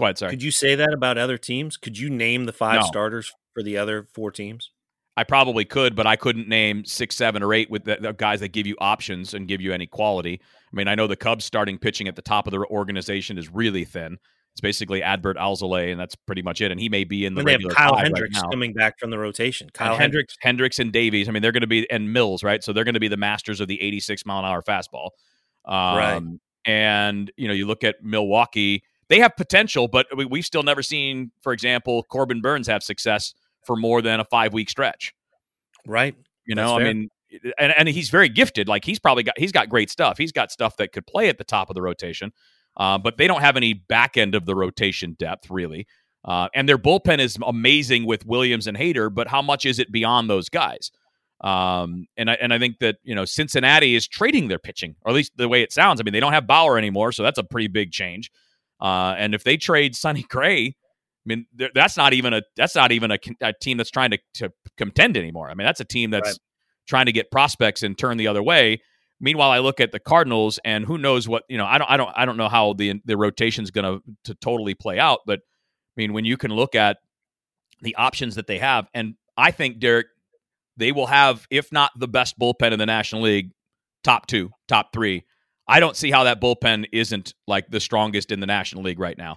go 0.00 0.06
ahead, 0.06 0.18
sorry. 0.18 0.30
could 0.32 0.42
you 0.42 0.50
say 0.50 0.74
that 0.74 0.92
about 0.92 1.18
other 1.18 1.38
teams? 1.38 1.76
Could 1.76 1.98
you 1.98 2.10
name 2.10 2.46
the 2.46 2.52
five 2.52 2.80
No. 2.80 2.86
starters 2.86 3.32
for 3.54 3.62
the 3.62 3.76
other 3.76 4.06
four 4.12 4.30
teams? 4.32 4.70
I 5.16 5.24
probably 5.24 5.64
could, 5.66 5.94
but 5.94 6.06
I 6.06 6.16
couldn't 6.16 6.48
name 6.48 6.84
six, 6.84 7.14
seven, 7.16 7.42
or 7.42 7.52
eight 7.52 7.68
with 7.70 7.84
the, 7.84 7.98
the 8.00 8.12
guys 8.12 8.40
that 8.40 8.48
give 8.48 8.66
you 8.66 8.76
options 8.80 9.34
and 9.34 9.46
give 9.46 9.60
you 9.60 9.72
any 9.72 9.86
quality. 9.86 10.40
I 10.42 10.76
mean, 10.76 10.88
I 10.88 10.94
know 10.94 11.06
the 11.06 11.16
Cubs 11.16 11.44
starting 11.44 11.78
pitching 11.78 12.08
at 12.08 12.16
the 12.16 12.22
top 12.22 12.46
of 12.46 12.52
their 12.52 12.64
organization 12.66 13.36
is 13.36 13.50
really 13.50 13.84
thin. 13.84 14.18
It's 14.52 14.60
basically 14.62 15.00
Adbert 15.02 15.36
Alzolay, 15.36 15.90
and 15.92 16.00
that's 16.00 16.14
pretty 16.14 16.42
much 16.42 16.60
it. 16.60 16.70
And 16.70 16.80
he 16.80 16.88
may 16.88 17.04
be 17.04 17.26
in 17.26 17.34
the 17.34 17.40
And 17.40 17.48
they 17.48 17.52
have 17.52 17.60
Kyle 17.74 17.96
Hendricks 17.96 18.40
right 18.40 18.50
coming 18.50 18.72
back 18.72 18.98
from 18.98 19.10
the 19.10 19.18
rotation. 19.18 19.66
And 19.66 19.72
Kyle 19.74 19.96
Hendricks, 19.96 20.36
Hendricks, 20.40 20.78
and 20.78 20.90
Davies. 20.92 21.28
I 21.28 21.32
mean, 21.32 21.42
they're 21.42 21.52
going 21.52 21.60
to 21.60 21.66
be 21.66 21.88
and 21.90 22.12
Mills, 22.12 22.42
right? 22.42 22.64
So 22.64 22.72
they're 22.72 22.84
going 22.84 22.94
to 22.94 23.00
be 23.00 23.08
the 23.08 23.16
masters 23.16 23.60
of 23.60 23.68
the 23.68 23.80
86 23.80 24.24
mile 24.26 24.38
an 24.40 24.44
hour 24.46 24.62
fastball. 24.62 25.10
Um, 25.66 25.96
Right. 25.96 26.22
And 26.66 27.30
you 27.36 27.48
know, 27.48 27.54
you 27.54 27.66
look 27.66 27.84
at 27.84 28.02
Milwaukee; 28.02 28.82
they 29.10 29.18
have 29.18 29.36
potential, 29.36 29.88
but 29.88 30.06
we, 30.16 30.24
we've 30.24 30.46
still 30.46 30.62
never 30.62 30.82
seen, 30.82 31.32
for 31.42 31.52
example, 31.52 32.04
Corbin 32.04 32.40
Burnes 32.40 32.68
have 32.68 32.82
success 32.82 33.34
for 33.66 33.76
more 33.76 34.00
than 34.00 34.20
a 34.20 34.24
five 34.24 34.54
week 34.54 34.70
stretch. 34.70 35.12
right? 35.86 36.14
You 36.46 36.54
That's 36.54 36.66
know, 36.66 36.76
I 36.76 36.78
fair. 36.78 36.94
mean, 36.94 37.08
and 37.58 37.74
and 37.76 37.88
he's 37.88 38.08
very 38.08 38.28
gifted. 38.28 38.68
Like 38.68 38.84
he's 38.84 38.98
probably 38.98 39.24
got 39.24 39.38
he's 39.38 39.52
got 39.52 39.68
great 39.68 39.90
stuff. 39.90 40.16
He's 40.16 40.32
got 40.32 40.50
stuff 40.50 40.76
that 40.78 40.92
could 40.92 41.06
play 41.06 41.28
at 41.28 41.38
the 41.38 41.44
top 41.44 41.68
of 41.70 41.74
the 41.74 41.82
rotation, 41.82 42.32
uh, 42.76 42.98
but 42.98 43.18
they 43.18 43.26
don't 43.26 43.42
have 43.42 43.56
any 43.56 43.74
back 43.74 44.16
end 44.16 44.34
of 44.34 44.46
the 44.46 44.54
rotation 44.54 45.16
depth 45.18 45.50
really. 45.50 45.86
Uh, 46.24 46.48
and 46.54 46.68
their 46.68 46.78
bullpen 46.78 47.18
is 47.18 47.38
amazing 47.46 48.04
with 48.06 48.26
Williams 48.26 48.66
and 48.66 48.76
Hader, 48.76 49.12
but 49.12 49.28
how 49.28 49.42
much 49.42 49.64
is 49.64 49.78
it 49.78 49.90
beyond 49.90 50.28
those 50.28 50.48
guys? 50.48 50.90
Um, 51.40 52.06
and 52.16 52.30
I 52.30 52.34
and 52.34 52.52
I 52.52 52.58
think 52.58 52.78
that 52.80 52.96
you 53.02 53.14
know 53.14 53.24
Cincinnati 53.24 53.94
is 53.94 54.06
trading 54.06 54.48
their 54.48 54.58
pitching, 54.58 54.96
or 55.02 55.10
at 55.10 55.14
least 55.14 55.32
the 55.36 55.48
way 55.48 55.62
it 55.62 55.72
sounds. 55.72 56.00
I 56.00 56.04
mean, 56.04 56.12
they 56.12 56.20
don't 56.20 56.32
have 56.32 56.46
Bauer 56.46 56.76
anymore, 56.76 57.12
so 57.12 57.22
that's 57.22 57.38
a 57.38 57.44
pretty 57.44 57.68
big 57.68 57.92
change. 57.92 58.30
Uh, 58.80 59.14
and 59.18 59.34
if 59.34 59.44
they 59.44 59.56
trade 59.56 59.94
Sonny 59.94 60.22
Gray, 60.28 60.66
I 60.68 60.74
mean, 61.26 61.46
that's 61.74 61.96
not 61.96 62.12
even 62.14 62.32
a 62.32 62.42
that's 62.56 62.74
not 62.74 62.92
even 62.92 63.10
a, 63.10 63.18
a 63.42 63.52
team 63.52 63.76
that's 63.76 63.90
trying 63.90 64.10
to, 64.12 64.18
to 64.34 64.52
contend 64.76 65.16
anymore. 65.16 65.50
I 65.50 65.54
mean, 65.54 65.66
that's 65.66 65.80
a 65.80 65.84
team 65.84 66.10
that's 66.10 66.28
Right. 66.30 66.38
trying 66.88 67.06
to 67.06 67.12
get 67.12 67.30
prospects 67.30 67.82
and 67.82 67.96
turn 67.96 68.16
the 68.16 68.26
other 68.26 68.42
way. 68.42 68.80
Meanwhile, 69.20 69.50
I 69.50 69.58
look 69.58 69.80
at 69.80 69.92
the 69.92 70.00
Cardinals, 70.00 70.58
and 70.64 70.86
who 70.86 70.96
knows 70.96 71.28
what 71.28 71.42
you 71.48 71.58
know. 71.58 71.66
I 71.66 71.76
don't, 71.76 71.90
I 71.90 71.96
don't, 71.98 72.10
I 72.16 72.24
don't 72.24 72.38
know 72.38 72.48
how 72.48 72.72
the 72.72 73.02
the 73.04 73.18
rotation's 73.18 73.70
going 73.70 73.84
to 73.84 74.02
to 74.24 74.34
totally 74.34 74.74
play 74.74 74.98
out. 74.98 75.20
But 75.26 75.40
I 75.40 76.00
mean, 76.00 76.14
when 76.14 76.24
you 76.24 76.38
can 76.38 76.50
look 76.52 76.74
at 76.74 76.96
the 77.82 77.96
options 77.96 78.36
that 78.36 78.46
they 78.46 78.58
have, 78.58 78.88
and 78.94 79.14
I 79.36 79.50
think 79.50 79.78
Derrick, 79.78 80.06
they 80.78 80.90
will 80.90 81.06
have, 81.06 81.46
if 81.50 81.70
not 81.70 81.90
the 81.98 82.08
best 82.08 82.38
bullpen 82.38 82.72
in 82.72 82.78
the 82.78 82.86
National 82.86 83.20
League, 83.22 83.50
top 84.04 84.26
two, 84.26 84.50
top 84.68 84.90
three. 84.94 85.24
I 85.70 85.78
don't 85.78 85.96
see 85.96 86.10
how 86.10 86.24
that 86.24 86.40
bullpen 86.40 86.86
isn't 86.92 87.32
like 87.46 87.70
the 87.70 87.78
strongest 87.78 88.32
in 88.32 88.40
the 88.40 88.46
National 88.46 88.82
League 88.82 88.98
right 88.98 89.16
now. 89.16 89.36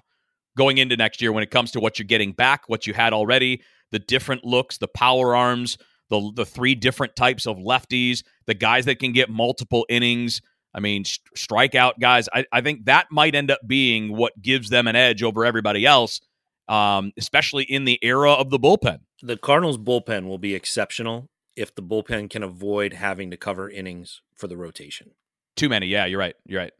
Going 0.58 0.80
into 0.80 0.98
next 0.98 1.22
year, 1.22 1.32
when 1.32 1.44
it 1.44 1.52
comes 1.52 1.72
to 1.72 1.80
what 1.80 2.00
you're 2.00 2.08
getting 2.08 2.32
back, 2.32 2.64
what 2.68 2.88
you 2.88 2.94
had 2.94 3.14
already, 3.14 3.62
the 3.92 4.00
different 4.00 4.44
looks, 4.44 4.80
the 4.80 4.88
power 4.88 5.36
arms, 5.36 5.78
the 6.10 6.32
the 6.36 6.46
three 6.46 6.74
different 6.74 7.16
types 7.16 7.46
of 7.46 7.58
lefties, 7.58 8.24
the 8.48 8.56
guys 8.56 8.86
that 8.86 8.98
can 9.00 9.14
get 9.14 9.30
multiple 9.30 9.86
innings. 9.90 10.42
I 10.74 10.80
mean, 10.80 11.06
st- 11.06 11.22
strikeout 11.38 12.00
guys. 12.00 12.28
I, 12.34 12.46
I 12.52 12.62
think 12.62 12.86
that 12.86 13.08
might 13.12 13.36
end 13.36 13.52
up 13.52 13.60
being 13.68 14.18
what 14.18 14.34
gives 14.42 14.70
them 14.70 14.88
an 14.88 14.96
edge 14.96 15.22
over 15.22 15.46
everybody 15.46 15.86
else, 15.86 16.20
um, 16.68 17.12
especially 17.16 17.64
in 17.64 17.86
the 17.86 18.00
era 18.02 18.32
of 18.32 18.50
the 18.50 18.60
bullpen. 18.60 19.02
The 19.22 19.38
Cardinals 19.38 19.78
bullpen 19.78 20.28
will 20.28 20.40
be 20.40 20.56
exceptional 20.56 21.30
if 21.56 21.76
the 21.76 21.84
bullpen 21.84 22.30
can 22.32 22.42
avoid 22.42 22.94
having 22.94 23.30
to 23.30 23.38
cover 23.38 23.70
innings 23.70 24.22
for 24.36 24.48
the 24.48 24.58
rotation. 24.58 25.12
Too 25.56 25.70
many. 25.70 25.88
Yeah, 25.88 26.06
you're 26.06 26.20
right. 26.20 26.36
You're 26.46 26.62
right. 26.62 26.74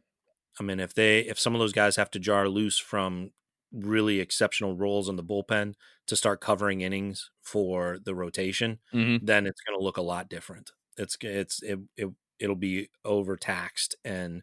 I 0.60 0.62
mean, 0.62 0.80
if 0.80 0.94
they 0.94 1.20
if 1.20 1.38
some 1.38 1.54
of 1.54 1.60
those 1.60 1.72
guys 1.72 1.96
have 1.96 2.10
to 2.12 2.18
jar 2.18 2.48
loose 2.48 2.78
from 2.78 3.32
really 3.72 4.20
exceptional 4.20 4.76
roles 4.76 5.08
in 5.08 5.16
the 5.16 5.24
bullpen 5.24 5.74
to 6.06 6.16
start 6.16 6.40
covering 6.40 6.80
innings 6.80 7.30
for 7.42 7.98
the 8.04 8.14
rotation, 8.14 8.78
Mm-hmm. 8.94 9.16
then 9.20 9.46
it's 9.46 9.60
going 9.62 9.78
to 9.78 9.84
look 9.84 9.96
a 9.96 10.02
lot 10.02 10.28
different. 10.28 10.72
It's 10.96 11.16
it's 11.20 11.62
it, 11.62 11.80
it 11.96 12.08
it'll 12.38 12.56
be 12.56 12.90
overtaxed 13.04 13.96
and 14.04 14.42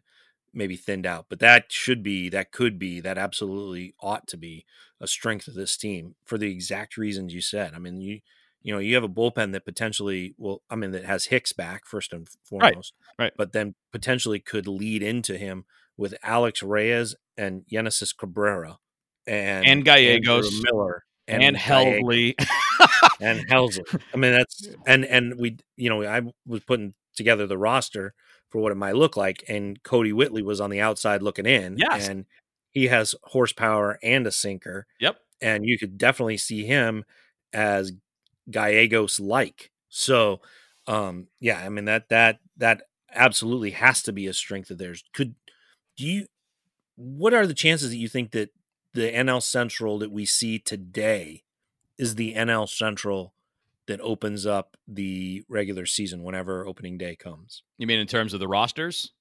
maybe 0.54 0.76
thinned 0.76 1.06
out. 1.06 1.26
But 1.30 1.40
that 1.40 1.72
should 1.72 2.02
be 2.02 2.28
that 2.30 2.52
could 2.52 2.78
be 2.78 3.00
that 3.00 3.18
absolutely 3.18 3.94
ought 4.00 4.26
to 4.28 4.36
be 4.36 4.66
a 5.00 5.06
strength 5.06 5.48
of 5.48 5.54
this 5.54 5.76
team 5.76 6.14
for 6.24 6.38
the 6.38 6.50
exact 6.50 6.96
reasons 6.96 7.34
you 7.34 7.40
said. 7.40 7.74
I 7.74 7.78
mean, 7.78 8.00
you 8.00 8.20
you 8.62 8.72
know, 8.72 8.78
you 8.78 8.94
have 8.94 9.04
a 9.04 9.08
bullpen 9.08 9.52
that 9.52 9.64
potentially 9.64 10.34
will, 10.38 10.62
I 10.70 10.76
mean, 10.76 10.92
that 10.92 11.04
has 11.04 11.26
Hicks 11.26 11.52
back 11.52 11.86
first 11.86 12.12
and 12.12 12.26
foremost, 12.44 12.94
right, 13.18 13.24
right. 13.24 13.32
but 13.36 13.52
then 13.52 13.74
potentially 13.90 14.40
could 14.40 14.66
lead 14.66 15.02
into 15.02 15.36
him 15.36 15.64
with 15.96 16.14
Alex 16.22 16.62
Reyes 16.62 17.14
and 17.36 17.64
Genesis 17.68 18.12
Cabrera 18.12 18.78
and 19.26 19.66
and 19.66 19.84
Gallegos 19.84 20.46
Andrew 20.46 20.62
Miller 20.64 21.04
and, 21.28 21.42
and 21.42 21.56
Helsley 21.56 22.34
and 23.20 23.46
Helsley. 23.48 24.00
I 24.12 24.16
mean, 24.16 24.32
that's 24.32 24.68
and 24.86 25.04
and 25.04 25.34
we, 25.38 25.58
you 25.76 25.88
know, 25.88 26.02
I 26.04 26.22
was 26.46 26.60
putting 26.64 26.94
together 27.16 27.46
the 27.46 27.58
roster 27.58 28.14
for 28.48 28.60
what 28.60 28.72
it 28.72 28.76
might 28.76 28.96
look 28.96 29.16
like, 29.16 29.44
and 29.48 29.82
Kodi 29.82 30.12
Whitley 30.12 30.42
was 30.42 30.60
on 30.60 30.70
the 30.70 30.80
outside 30.80 31.22
looking 31.22 31.46
in. 31.46 31.76
Yes, 31.78 32.08
and 32.08 32.26
he 32.70 32.88
has 32.88 33.14
horsepower 33.24 33.98
and 34.02 34.26
a 34.26 34.32
sinker. 34.32 34.86
Yep, 35.00 35.16
and 35.40 35.64
you 35.64 35.78
could 35.78 35.98
definitely 35.98 36.38
see 36.38 36.64
him 36.64 37.04
as 37.52 37.92
Gallegos 38.52 39.18
like. 39.18 39.70
So, 39.88 40.40
um, 40.86 41.28
yeah, 41.40 41.62
I 41.64 41.68
mean 41.68 41.84
that 41.86 42.08
that 42.08 42.40
that 42.56 42.82
absolutely 43.14 43.72
has 43.72 44.02
to 44.02 44.12
be 44.12 44.26
a 44.26 44.32
strength 44.32 44.70
of 44.70 44.78
theirs. 44.78 45.04
Could 45.12 45.34
do 45.96 46.06
you? 46.06 46.26
What 46.96 47.34
are 47.34 47.46
the 47.46 47.54
chances 47.54 47.90
that 47.90 47.96
you 47.96 48.08
think 48.08 48.32
that 48.32 48.50
the 48.94 49.12
NL 49.12 49.42
Central 49.42 49.98
that 49.98 50.12
we 50.12 50.24
see 50.24 50.58
today 50.58 51.44
is 51.98 52.14
the 52.14 52.34
NL 52.34 52.68
Central 52.68 53.34
that 53.86 54.00
opens 54.00 54.46
up 54.46 54.76
the 54.86 55.42
regular 55.48 55.86
season 55.86 56.22
whenever 56.22 56.66
opening 56.66 56.98
day 56.98 57.16
comes? 57.16 57.62
You 57.78 57.86
mean 57.86 58.00
in 58.00 58.06
terms 58.06 58.34
of 58.34 58.40
the 58.40 58.48
rosters? 58.48 59.12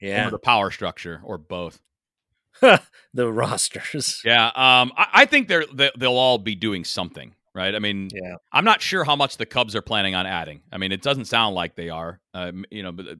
Yeah, 0.00 0.28
or 0.28 0.30
the 0.30 0.38
power 0.38 0.70
structure, 0.70 1.20
or 1.24 1.36
both? 1.38 1.80
the 2.60 3.32
rosters. 3.32 4.22
Yeah, 4.24 4.46
um, 4.46 4.92
I, 4.96 5.06
I 5.12 5.24
think 5.26 5.48
they're 5.48 5.66
they, 5.72 5.90
they'll 5.98 6.12
all 6.12 6.38
be 6.38 6.54
doing 6.54 6.84
something 6.84 7.34
right? 7.60 7.74
I 7.74 7.78
mean, 7.78 8.08
yeah. 8.12 8.36
I'm 8.52 8.64
not 8.64 8.80
sure 8.80 9.04
how 9.04 9.16
much 9.16 9.36
the 9.36 9.46
Cubs 9.46 9.76
are 9.76 9.82
planning 9.82 10.14
on 10.14 10.26
adding. 10.26 10.62
I 10.72 10.78
mean, 10.78 10.92
it 10.92 11.02
doesn't 11.02 11.26
sound 11.26 11.54
like 11.54 11.76
they 11.76 11.90
are. 11.90 12.20
Um, 12.34 12.64
you 12.70 12.82
know, 12.82 12.92
but 12.92 13.06
uh, 13.06 13.14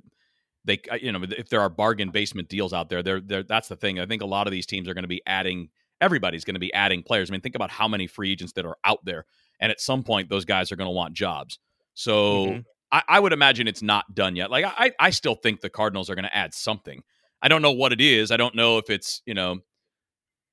they, 0.64 0.80
uh, 0.91 0.97
you 0.97 1.12
know, 1.12 1.20
if 1.22 1.49
there 1.49 1.61
are 1.61 1.68
bargain 1.68 2.11
basement 2.11 2.49
deals 2.49 2.72
out 2.72 2.88
there, 2.88 3.03
they're, 3.03 3.20
they're 3.20 3.43
that's 3.43 3.68
the 3.68 3.76
thing. 3.76 4.01
I 4.01 4.07
think 4.07 4.22
a 4.22 4.26
lot 4.26 4.47
of 4.47 4.51
these 4.51 4.66
teams 4.66 4.88
are 4.88 4.95
going 4.95 5.05
to 5.05 5.09
be 5.09 5.22
adding. 5.26 5.68
Everybody's 6.01 6.45
going 6.45 6.55
to 6.55 6.61
be 6.61 6.72
adding 6.72 7.03
players. 7.03 7.30
I 7.30 7.32
mean, 7.32 7.43
think 7.43 7.55
about 7.55 7.70
how 7.70 7.86
many 7.86 8.07
free 8.07 8.32
agents 8.32 8.55
that 8.55 8.64
are 8.64 8.76
out 8.84 9.05
there, 9.05 9.26
and 9.61 9.70
at 9.70 9.80
some 9.80 10.03
point, 10.03 10.30
those 10.30 10.45
guys 10.47 10.72
are 10.72 10.76
going 10.76 10.88
to 10.88 10.95
want 10.95 11.14
jobs. 11.14 11.59
So. 11.95 12.47
Mm-hmm. 12.47 12.61
I, 12.93 13.03
I 13.07 13.20
would 13.20 13.32
imagine 13.32 13.68
it's 13.68 13.82
not 13.82 14.16
done 14.16 14.34
yet. 14.34 14.51
Like 14.51 14.64
I, 14.66 14.91
I 14.99 15.11
still 15.11 15.36
think 15.36 15.61
the 15.61 15.70
Cardinals 15.70 16.11
are 16.11 16.16
going 16.16 16.24
to 16.24 16.36
add 16.36 16.53
something. 16.53 17.05
I 17.41 17.47
don't 17.47 17.62
know 17.62 17.70
what 17.70 17.93
it 17.93 18.01
is. 18.01 18.32
I 18.32 18.36
don't 18.36 18.57
know 18.57 18.78
if 18.78 18.91
it's 18.91 19.22
you 19.26 19.34
know 19.34 19.61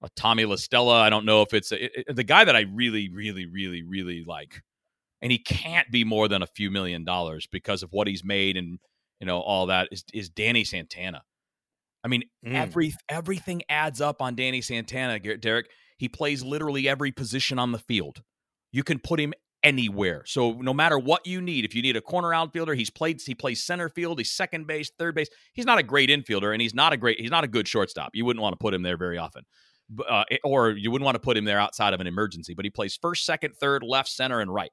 a 0.02 0.10
Tommy 0.16 0.46
La 0.46 0.56
Stella. 0.56 1.02
I 1.02 1.10
don't 1.10 1.26
know 1.26 1.42
if 1.42 1.54
it's 1.54 1.72
a, 1.72 2.00
it, 2.00 2.16
the 2.16 2.24
guy 2.24 2.46
that 2.46 2.56
I 2.56 2.62
really, 2.62 3.10
really, 3.10 3.46
really, 3.46 3.84
really 3.84 4.24
like, 4.26 4.62
and 5.22 5.32
he 5.32 5.40
can't 5.40 5.90
be 5.92 6.04
more 6.04 6.28
than 6.28 6.42
a 6.42 6.48
few 6.48 6.70
million 6.70 7.04
dollars 7.04 7.48
because 7.52 7.84
of 7.84 7.92
what 7.92 8.08
he's 8.08 8.24
made 8.24 8.58
and 8.58 8.80
you 9.20 9.26
know 9.26 9.40
all 9.40 9.68
that 9.68 9.90
is 9.92 10.04
is 10.14 10.30
Danny 10.30 10.64
Santana. 10.64 11.24
I 12.04 12.08
mean, 12.08 12.24
mm. 12.46 12.54
every 12.54 12.94
everything 13.10 13.64
adds 13.70 14.02
up 14.02 14.22
on 14.22 14.36
Danny 14.36 14.62
Santana, 14.62 15.20
Derrick. 15.20 15.70
He 15.98 16.08
plays 16.08 16.44
literally 16.44 16.88
every 16.88 17.12
position 17.12 17.58
on 17.58 17.72
the 17.72 17.80
field. 17.80 18.22
You 18.72 18.84
can 18.84 19.00
put 19.00 19.20
him 19.20 19.34
anywhere. 19.64 20.22
So 20.28 20.54
no 20.54 20.74
matter 20.74 21.00
what 21.00 21.26
you 21.26 21.42
need, 21.42 21.66
if 21.66 21.74
you 21.74 21.82
need 21.82 21.98
a 21.98 22.02
corner 22.02 22.34
outfielder, 22.34 22.76
he's 22.76 22.92
played 22.92 23.20
he 23.26 23.34
plays 23.34 23.64
center 23.64 23.90
field, 23.90 24.20
he's 24.20 24.32
second 24.32 24.68
base, 24.68 24.92
third 24.98 25.16
base. 25.16 25.30
He's 25.54 25.66
not 25.66 25.80
a 25.80 25.84
great 25.84 26.10
infielder 26.10 26.54
and 26.54 26.62
he's 26.62 26.76
not 26.76 26.94
a 26.94 26.98
great 26.98 27.20
he's 27.20 27.32
not 27.32 27.44
a 27.44 27.48
good 27.48 27.68
shortstop. 27.68 28.12
You 28.14 28.26
wouldn't 28.26 28.42
want 28.42 28.54
to 28.54 28.58
put 28.58 28.74
him 28.74 28.84
there 28.84 28.98
very 28.98 29.18
often 29.18 29.44
uh, 30.08 30.24
or 30.44 30.72
you 30.72 30.92
wouldn't 30.92 31.06
want 31.06 31.16
to 31.16 31.20
put 31.20 31.38
him 31.38 31.46
there 31.46 31.60
outside 31.60 31.94
of 31.94 32.02
an 32.02 32.08
emergency. 32.08 32.54
But 32.54 32.66
he 32.66 32.72
plays 32.72 32.98
first, 33.02 33.26
second, 33.26 33.56
third, 33.56 33.84
left, 33.84 34.10
center, 34.10 34.40
and 34.40 34.54
right. 34.54 34.72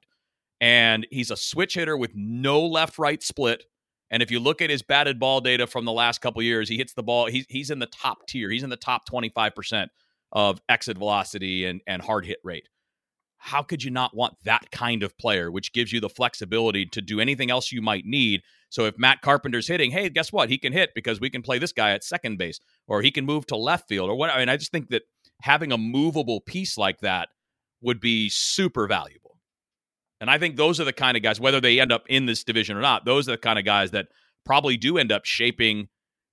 And 0.61 1.05
he's 1.11 1.31
a 1.31 1.37
switch 1.37 1.75
hitter 1.75 1.97
with 1.97 2.11
no 2.15 2.65
left 2.65 2.97
right 2.97 3.21
split. 3.21 3.63
And 4.11 4.21
if 4.21 4.31
you 4.31 4.39
look 4.39 4.61
at 4.61 4.69
his 4.69 4.81
batted 4.81 5.19
ball 5.19 5.41
data 5.41 5.67
from 5.67 5.85
the 5.85 5.91
last 5.91 6.21
couple 6.21 6.41
years, 6.41 6.69
he 6.69 6.77
hits 6.77 6.93
the 6.93 7.03
ball. 7.03 7.25
He's 7.27 7.45
he's 7.49 7.69
in 7.69 7.79
the 7.79 7.87
top 7.87 8.27
tier. 8.27 8.49
He's 8.49 8.63
in 8.63 8.69
the 8.69 8.77
top 8.77 9.05
twenty 9.05 9.29
five 9.29 9.55
percent 9.55 9.91
of 10.31 10.61
exit 10.69 10.97
velocity 10.97 11.65
and 11.65 11.81
and 11.87 12.01
hard 12.01 12.25
hit 12.25 12.39
rate. 12.43 12.67
How 13.45 13.61
could 13.61 13.83
you 13.83 13.91
not 13.91 14.15
want 14.15 14.33
that 14.43 14.71
kind 14.71 15.03
of 15.03 15.15
player, 15.19 15.51
which 15.51 15.71
gives 15.71 15.93
you 15.93 15.99
the 15.99 16.09
flexibility 16.09 16.87
to 16.87 16.99
do 16.99 17.19
anything 17.19 17.51
else 17.51 17.71
you 17.71 17.79
might 17.79 18.03
need? 18.03 18.41
So 18.69 18.85
if 18.85 18.97
Matt 18.97 19.21
Carpenter's 19.21 19.67
hitting, 19.67 19.91
hey, 19.91 20.09
guess 20.09 20.33
what? 20.33 20.49
He 20.49 20.57
can 20.57 20.73
hit 20.73 20.95
because 20.95 21.19
we 21.19 21.29
can 21.29 21.43
play 21.43 21.59
this 21.59 21.71
guy 21.71 21.91
at 21.91 22.03
second 22.03 22.39
base, 22.39 22.59
or 22.87 23.03
he 23.03 23.11
can 23.11 23.23
move 23.23 23.45
to 23.47 23.55
left 23.55 23.87
field, 23.87 24.09
or 24.09 24.15
what. 24.15 24.31
I 24.31 24.39
mean, 24.39 24.49
I 24.49 24.57
just 24.57 24.71
think 24.71 24.89
that 24.89 25.03
having 25.43 25.71
a 25.71 25.77
movable 25.77 26.41
piece 26.41 26.75
like 26.75 27.01
that 27.01 27.29
would 27.81 27.99
be 27.99 28.29
super 28.29 28.87
valuable. 28.87 29.37
And 30.19 30.31
I 30.31 30.39
think 30.39 30.55
those 30.55 30.79
are 30.79 30.85
the 30.85 30.91
kind 30.91 31.15
of 31.15 31.21
guys, 31.21 31.39
whether 31.39 31.61
they 31.61 31.79
end 31.79 31.91
up 31.91 32.05
in 32.09 32.25
this 32.25 32.43
division 32.43 32.75
or 32.75 32.81
not, 32.81 33.05
those 33.05 33.29
are 33.29 33.33
the 33.33 33.37
kind 33.37 33.59
of 33.59 33.65
guys 33.65 33.91
that 33.91 34.07
probably 34.43 34.75
do 34.75 34.97
end 34.97 35.11
up 35.11 35.25
shaping 35.25 35.89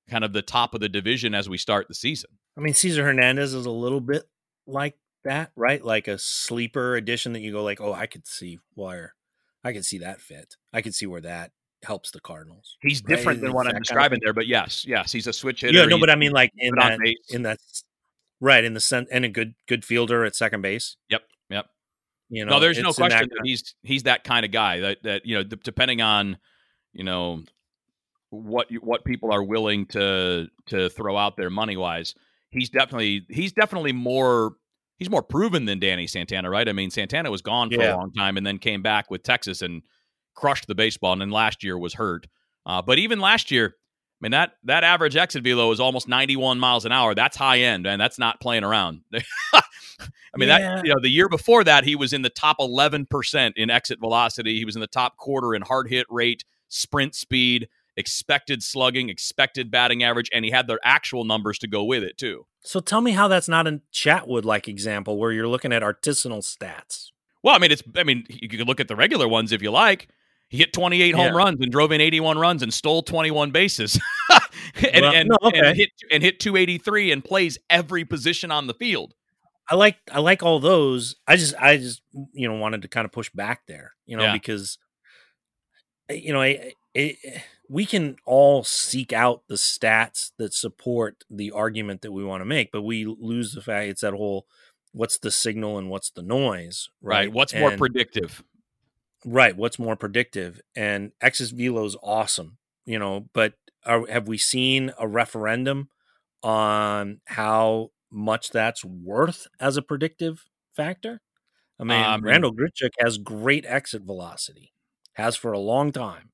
kind 0.08 0.24
of 0.24 0.32
the 0.32 0.40
top 0.40 0.72
of 0.72 0.80
the 0.80 0.88
division 0.88 1.34
as 1.34 1.46
we 1.46 1.58
start 1.58 1.88
the 1.88 1.94
season. 1.94 2.30
I 2.56 2.62
mean, 2.62 2.72
Cesar 2.72 3.04
Hernandez 3.04 3.52
is 3.52 3.66
a 3.66 3.70
little 3.70 4.00
bit 4.00 4.22
like 4.66 4.96
that, 5.24 5.52
right? 5.56 5.84
Like 5.84 6.08
a 6.08 6.18
sleeper 6.18 6.96
addition 6.96 7.32
that 7.32 7.40
you 7.40 7.52
go 7.52 7.62
like, 7.62 7.80
oh, 7.80 7.92
I 7.92 8.06
could 8.06 8.26
see 8.26 8.58
where 8.74 9.14
I 9.64 9.72
could 9.72 9.84
see 9.84 9.98
that 9.98 10.20
fit. 10.20 10.56
I 10.72 10.82
could 10.82 10.94
see 10.94 11.06
where 11.06 11.20
that 11.20 11.52
helps 11.82 12.10
the 12.10 12.20
Cardinals. 12.20 12.76
He's 12.80 13.02
right? 13.02 13.16
different 13.16 13.40
than 13.40 13.52
what 13.52 13.66
I'm 13.66 13.78
describing 13.78 14.02
kind 14.02 14.14
of 14.14 14.20
there, 14.24 14.32
but 14.32 14.46
yes, 14.46 14.84
yes, 14.86 15.12
he's 15.12 15.26
a 15.26 15.32
switch 15.32 15.60
hitter. 15.60 15.76
Yeah, 15.76 15.86
no, 15.86 15.98
but 15.98 16.10
I 16.10 16.16
mean 16.16 16.32
like 16.32 16.52
in 16.56 16.74
that 16.76 16.98
in 17.30 17.42
that 17.42 17.58
right 18.40 18.64
in 18.64 18.74
the 18.74 18.80
cent 18.80 19.08
and 19.10 19.24
a 19.24 19.28
good 19.28 19.54
good 19.68 19.84
fielder 19.84 20.24
at 20.24 20.34
second 20.34 20.62
base. 20.62 20.96
Yep, 21.10 21.22
yep. 21.50 21.66
You 22.28 22.44
know, 22.44 22.52
no, 22.52 22.60
there's 22.60 22.78
no 22.78 22.92
question 22.92 23.20
that, 23.20 23.30
that 23.30 23.40
he's 23.44 23.74
he's 23.82 24.04
that 24.04 24.24
kind 24.24 24.44
of 24.44 24.50
guy 24.50 24.80
that 24.80 25.02
that 25.04 25.26
you 25.26 25.36
know 25.36 25.42
depending 25.42 26.00
on 26.00 26.38
you 26.92 27.04
know 27.04 27.42
what 28.30 28.68
what 28.80 29.04
people 29.04 29.32
are 29.32 29.42
willing 29.42 29.86
to 29.86 30.48
to 30.66 30.88
throw 30.88 31.16
out 31.16 31.36
there 31.36 31.50
money 31.50 31.76
wise, 31.76 32.14
he's 32.50 32.70
definitely 32.70 33.26
he's 33.28 33.52
definitely 33.52 33.92
more 33.92 34.52
he's 34.98 35.10
more 35.10 35.22
proven 35.22 35.64
than 35.64 35.78
Danny 35.78 36.06
Santana, 36.06 36.50
right? 36.50 36.68
I 36.68 36.72
mean, 36.72 36.90
Santana 36.90 37.30
was 37.30 37.42
gone 37.42 37.70
for 37.70 37.80
yeah. 37.80 37.94
a 37.94 37.96
long 37.96 38.12
time 38.12 38.36
and 38.36 38.46
then 38.46 38.58
came 38.58 38.82
back 38.82 39.10
with 39.10 39.22
Texas 39.22 39.62
and 39.62 39.82
crushed 40.34 40.66
the 40.66 40.74
baseball, 40.74 41.12
and 41.12 41.20
then 41.20 41.30
last 41.30 41.62
year 41.62 41.78
was 41.78 41.94
hurt. 41.94 42.26
Uh, 42.64 42.82
but 42.82 42.98
even 42.98 43.20
last 43.20 43.50
year, 43.50 43.74
I 44.22 44.24
mean 44.24 44.32
that 44.32 44.52
that 44.64 44.84
average 44.84 45.16
exit 45.16 45.42
velo 45.42 45.70
is 45.72 45.80
almost 45.80 46.06
91 46.06 46.58
miles 46.60 46.84
an 46.84 46.92
hour. 46.92 47.14
That's 47.14 47.36
high 47.36 47.60
end, 47.60 47.86
and 47.86 48.00
that's 48.00 48.18
not 48.18 48.40
playing 48.40 48.64
around. 48.64 49.00
I 49.14 50.38
mean 50.38 50.48
yeah. 50.48 50.58
that 50.58 50.86
you 50.86 50.94
know 50.94 51.00
the 51.00 51.10
year 51.10 51.28
before 51.28 51.64
that 51.64 51.84
he 51.84 51.96
was 51.96 52.12
in 52.12 52.22
the 52.22 52.30
top 52.30 52.56
11 52.60 53.06
percent 53.06 53.56
in 53.56 53.68
exit 53.68 53.98
velocity. 53.98 54.58
He 54.58 54.64
was 54.64 54.76
in 54.76 54.80
the 54.80 54.86
top 54.86 55.16
quarter 55.16 55.54
in 55.54 55.62
hard 55.62 55.88
hit 55.88 56.06
rate, 56.08 56.44
sprint 56.68 57.14
speed, 57.14 57.68
expected 57.96 58.62
slugging, 58.62 59.08
expected 59.08 59.70
batting 59.70 60.02
average, 60.02 60.30
and 60.32 60.44
he 60.44 60.50
had 60.50 60.66
the 60.66 60.78
actual 60.82 61.24
numbers 61.24 61.58
to 61.60 61.68
go 61.68 61.84
with 61.84 62.02
it 62.02 62.18
too. 62.18 62.46
So 62.62 62.80
tell 62.80 63.00
me 63.00 63.12
how 63.12 63.28
that's 63.28 63.48
not 63.48 63.66
a 63.66 63.80
Chatwood 63.92 64.44
like 64.44 64.68
example 64.68 65.18
where 65.18 65.32
you're 65.32 65.48
looking 65.48 65.72
at 65.72 65.82
artisanal 65.82 66.42
stats. 66.42 67.10
Well, 67.42 67.54
I 67.54 67.58
mean 67.58 67.72
it's 67.72 67.82
I 67.96 68.04
mean 68.04 68.24
you 68.28 68.48
can 68.48 68.62
look 68.62 68.80
at 68.80 68.88
the 68.88 68.96
regular 68.96 69.28
ones 69.28 69.52
if 69.52 69.62
you 69.62 69.70
like. 69.70 70.08
He 70.48 70.58
hit 70.58 70.74
28 70.74 71.14
home 71.14 71.24
yeah. 71.28 71.30
runs 71.30 71.60
and 71.62 71.72
drove 71.72 71.92
in 71.92 72.02
81 72.02 72.36
runs 72.36 72.62
and 72.62 72.74
stole 72.74 73.02
21 73.02 73.52
bases. 73.52 73.98
and, 74.76 75.02
well, 75.02 75.14
and, 75.14 75.28
no, 75.30 75.48
okay. 75.48 75.60
and, 75.60 75.76
hit, 75.78 75.88
and 76.10 76.22
hit 76.22 76.40
283 76.40 77.10
and 77.10 77.24
plays 77.24 77.56
every 77.70 78.04
position 78.04 78.50
on 78.50 78.66
the 78.66 78.74
field. 78.74 79.14
I 79.70 79.76
like 79.76 79.96
I 80.10 80.20
like 80.20 80.42
all 80.42 80.60
those. 80.60 81.16
I 81.26 81.36
just 81.36 81.54
I 81.58 81.78
just 81.78 82.02
you 82.34 82.48
know 82.48 82.56
wanted 82.56 82.82
to 82.82 82.88
kind 82.88 83.06
of 83.06 83.12
push 83.12 83.30
back 83.30 83.62
there, 83.66 83.94
you 84.04 84.16
know, 84.16 84.24
yeah. 84.24 84.32
because 84.34 84.76
eh, 86.10 86.14
you 86.14 86.34
know, 86.34 86.42
I, 86.42 86.74
I, 86.96 87.16
we 87.68 87.86
can 87.86 88.16
all 88.24 88.64
seek 88.64 89.12
out 89.12 89.44
the 89.48 89.54
stats 89.54 90.32
that 90.38 90.52
support 90.52 91.24
the 91.30 91.50
argument 91.50 92.02
that 92.02 92.12
we 92.12 92.24
want 92.24 92.42
to 92.42 92.46
make, 92.46 92.70
but 92.70 92.82
we 92.82 93.04
lose 93.04 93.52
the 93.52 93.62
fact 93.62 93.88
it's 93.88 94.02
that 94.02 94.14
whole 94.14 94.46
what's 94.92 95.18
the 95.18 95.30
signal 95.30 95.78
and 95.78 95.88
what's 95.88 96.10
the 96.10 96.22
noise, 96.22 96.90
right? 97.00 97.26
right. 97.26 97.32
What's 97.32 97.52
and, 97.52 97.62
more 97.62 97.76
predictive? 97.76 98.44
Right. 99.24 99.56
What's 99.56 99.78
more 99.78 99.96
predictive? 99.96 100.60
And 100.76 101.12
x's 101.20 101.50
velo 101.50 101.84
is 101.84 101.96
awesome, 102.02 102.58
you 102.84 102.98
know, 102.98 103.28
but 103.32 103.54
are, 103.86 104.06
have 104.08 104.28
we 104.28 104.38
seen 104.38 104.92
a 104.98 105.08
referendum 105.08 105.88
on 106.42 107.20
how 107.26 107.90
much 108.10 108.50
that's 108.50 108.84
worth 108.84 109.46
as 109.58 109.76
a 109.76 109.82
predictive 109.82 110.44
factor? 110.76 111.22
I 111.80 111.84
mean, 111.84 112.04
um, 112.04 112.22
Randal 112.22 112.54
Grichuk 112.54 112.90
has 113.00 113.18
great 113.18 113.64
exit 113.66 114.02
velocity, 114.02 114.72
has 115.14 115.36
for 115.36 115.52
a 115.52 115.58
long 115.58 115.90
time, 115.90 116.31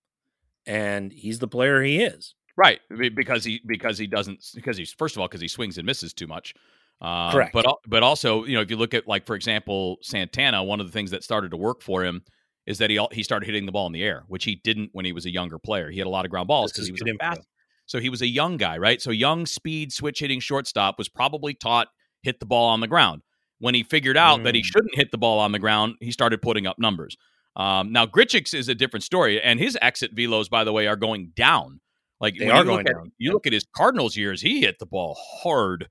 and 0.69 1.13
he's 1.13 1.41
the 1.41 1.49
player 1.49 1.83
he 1.83 2.01
is. 2.03 2.35
Right, 2.57 2.81
because 3.15 3.45
he 3.45 3.61
because 3.67 3.99
he 3.99 4.07
doesn't 4.07 4.45
because 4.55 4.77
he's 4.77 4.93
first 4.93 5.17
of 5.17 5.21
all 5.21 5.29
because 5.29 5.41
he 5.41 5.49
swings 5.49 5.79
and 5.79 5.87
misses 5.87 6.13
too 6.13 6.27
much. 6.27 6.55
Uh, 7.01 7.31
Correct. 7.31 7.53
But 7.53 7.67
but 7.87 8.03
also 8.03 8.45
you 8.45 8.55
know 8.55 8.61
if 8.61 8.71
you 8.71 8.77
look 8.77 8.95
at 8.95 9.07
like 9.07 9.27
for 9.27 9.37
example 9.37 9.99
Santana, 10.03 10.63
one 10.63 10.81
of 10.81 10.87
the 10.87 10.93
things 10.93 11.13
that 11.13 11.23
started 11.23 11.53
to 11.53 11.57
work 11.57 11.83
for 11.83 12.05
him 12.05 12.23
is 12.67 12.79
that 12.79 12.91
he 12.91 13.01
he 13.13 13.23
started 13.23 13.47
hitting 13.47 13.65
the 13.65 13.73
ball 13.73 13.87
in 13.87 13.93
the 13.93 14.03
air, 14.03 14.25
which 14.27 14.45
he 14.45 14.57
didn't 14.57 14.91
when 14.93 15.05
he 15.05 15.13
was 15.13 15.25
a 15.25 15.31
younger 15.31 15.59
player. 15.59 15.91
He 15.91 15.99
had 15.99 16.07
a 16.07 16.11
lot 16.11 16.25
of 16.25 16.31
ground 16.31 16.49
balls 16.49 16.73
because 16.73 16.87
he 16.87 16.93
was 16.93 17.03
fast. 17.21 17.41
So 17.87 18.01
he 18.01 18.11
was 18.11 18.21
a 18.21 18.27
young 18.27 18.59
guy, 18.59 18.77
right? 18.77 19.01
So 19.01 19.11
young 19.11 19.47
speed 19.47 19.93
switch 19.93 20.19
hitting 20.19 20.41
shortstop 20.41 20.99
was 20.99 21.09
probably 21.09 21.55
taught 21.55 21.89
hit 22.23 22.41
the 22.41 22.47
ball 22.47 22.69
on 22.69 22.81
the 22.81 22.89
ground. 22.89 23.23
When 23.61 23.75
he 23.75 23.83
figured 23.83 24.17
out 24.17 24.41
mm. 24.41 24.45
that 24.45 24.55
he 24.55 24.61
mm. 24.61 24.65
shouldn't 24.65 24.95
hit 24.95 25.11
the 25.11 25.19
ball 25.19 25.39
on 25.39 25.53
the 25.53 25.59
ground, 25.59 25.95
he 26.01 26.11
started 26.11 26.43
putting 26.43 26.67
up 26.67 26.79
numbers. 26.79 27.17
Um, 27.59 27.93
now 27.93 28.07
Grichuk 28.07 28.55
is 28.55 28.69
a 28.69 28.75
different 28.75 29.03
story, 29.05 29.43
and 29.43 29.59
his 29.61 29.77
exit 29.83 30.15
velos, 30.15 30.49
by 30.49 30.65
the 30.65 30.73
way, 30.73 30.87
are 30.87 30.97
going 30.97 31.33
down. 31.35 31.81
Like 32.21 32.37
They 32.39 32.49
are 32.51 32.65
going 32.65 32.87
at, 32.87 32.95
down. 32.95 33.13
You 33.19 33.33
look 33.33 33.47
at 33.47 33.53
his 33.53 33.67
Cardinals 33.75 34.17
years; 34.17 34.41
he 34.41 34.61
hit 34.61 34.79
the 34.79 34.87
ball 34.87 35.17
hard. 35.43 35.89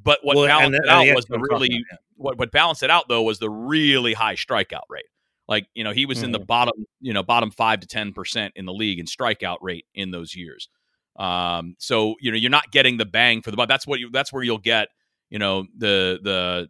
But 0.00 0.20
what 0.22 0.36
Well, 0.36 0.46
balanced 0.46 0.80
it 0.82 0.88
out 0.88 1.14
was 1.14 1.24
the 1.26 1.38
really 1.38 1.82
what 2.16 2.38
what 2.38 2.52
balanced 2.52 2.82
it 2.82 2.90
out 2.90 3.08
though 3.08 3.22
was 3.22 3.38
the 3.38 3.50
really 3.50 4.12
high 4.12 4.34
strikeout 4.34 4.84
rate. 4.90 5.06
Like 5.48 5.66
you 5.74 5.84
know, 5.84 5.92
he 5.92 6.04
was 6.06 6.22
in 6.22 6.32
the 6.32 6.40
Mhm. 6.40 6.46
bottom, 6.46 6.84
you 7.00 7.12
know, 7.14 7.22
bottom 7.22 7.50
five 7.50 7.80
to 7.80 7.86
ten 7.86 8.12
percent 8.12 8.52
in 8.56 8.66
the 8.66 8.72
league 8.74 8.98
in 8.98 9.06
strikeout 9.06 9.58
rate 9.62 9.86
in 9.94 10.10
those 10.10 10.34
years. 10.34 10.68
Um, 11.16 11.76
so 11.78 12.16
you 12.20 12.30
know, 12.30 12.36
you're 12.36 12.50
not 12.50 12.72
getting 12.72 12.98
the 12.98 13.06
bang 13.06 13.40
for 13.40 13.50
the 13.50 13.56
buck. 13.56 13.68
That's 13.68 13.86
what 13.86 14.00
you. 14.00 14.10
That's 14.10 14.32
where 14.32 14.42
you'll 14.42 14.58
get, 14.58 14.88
you 15.30 15.38
know, 15.38 15.66
the 15.78 16.18
the 16.22 16.68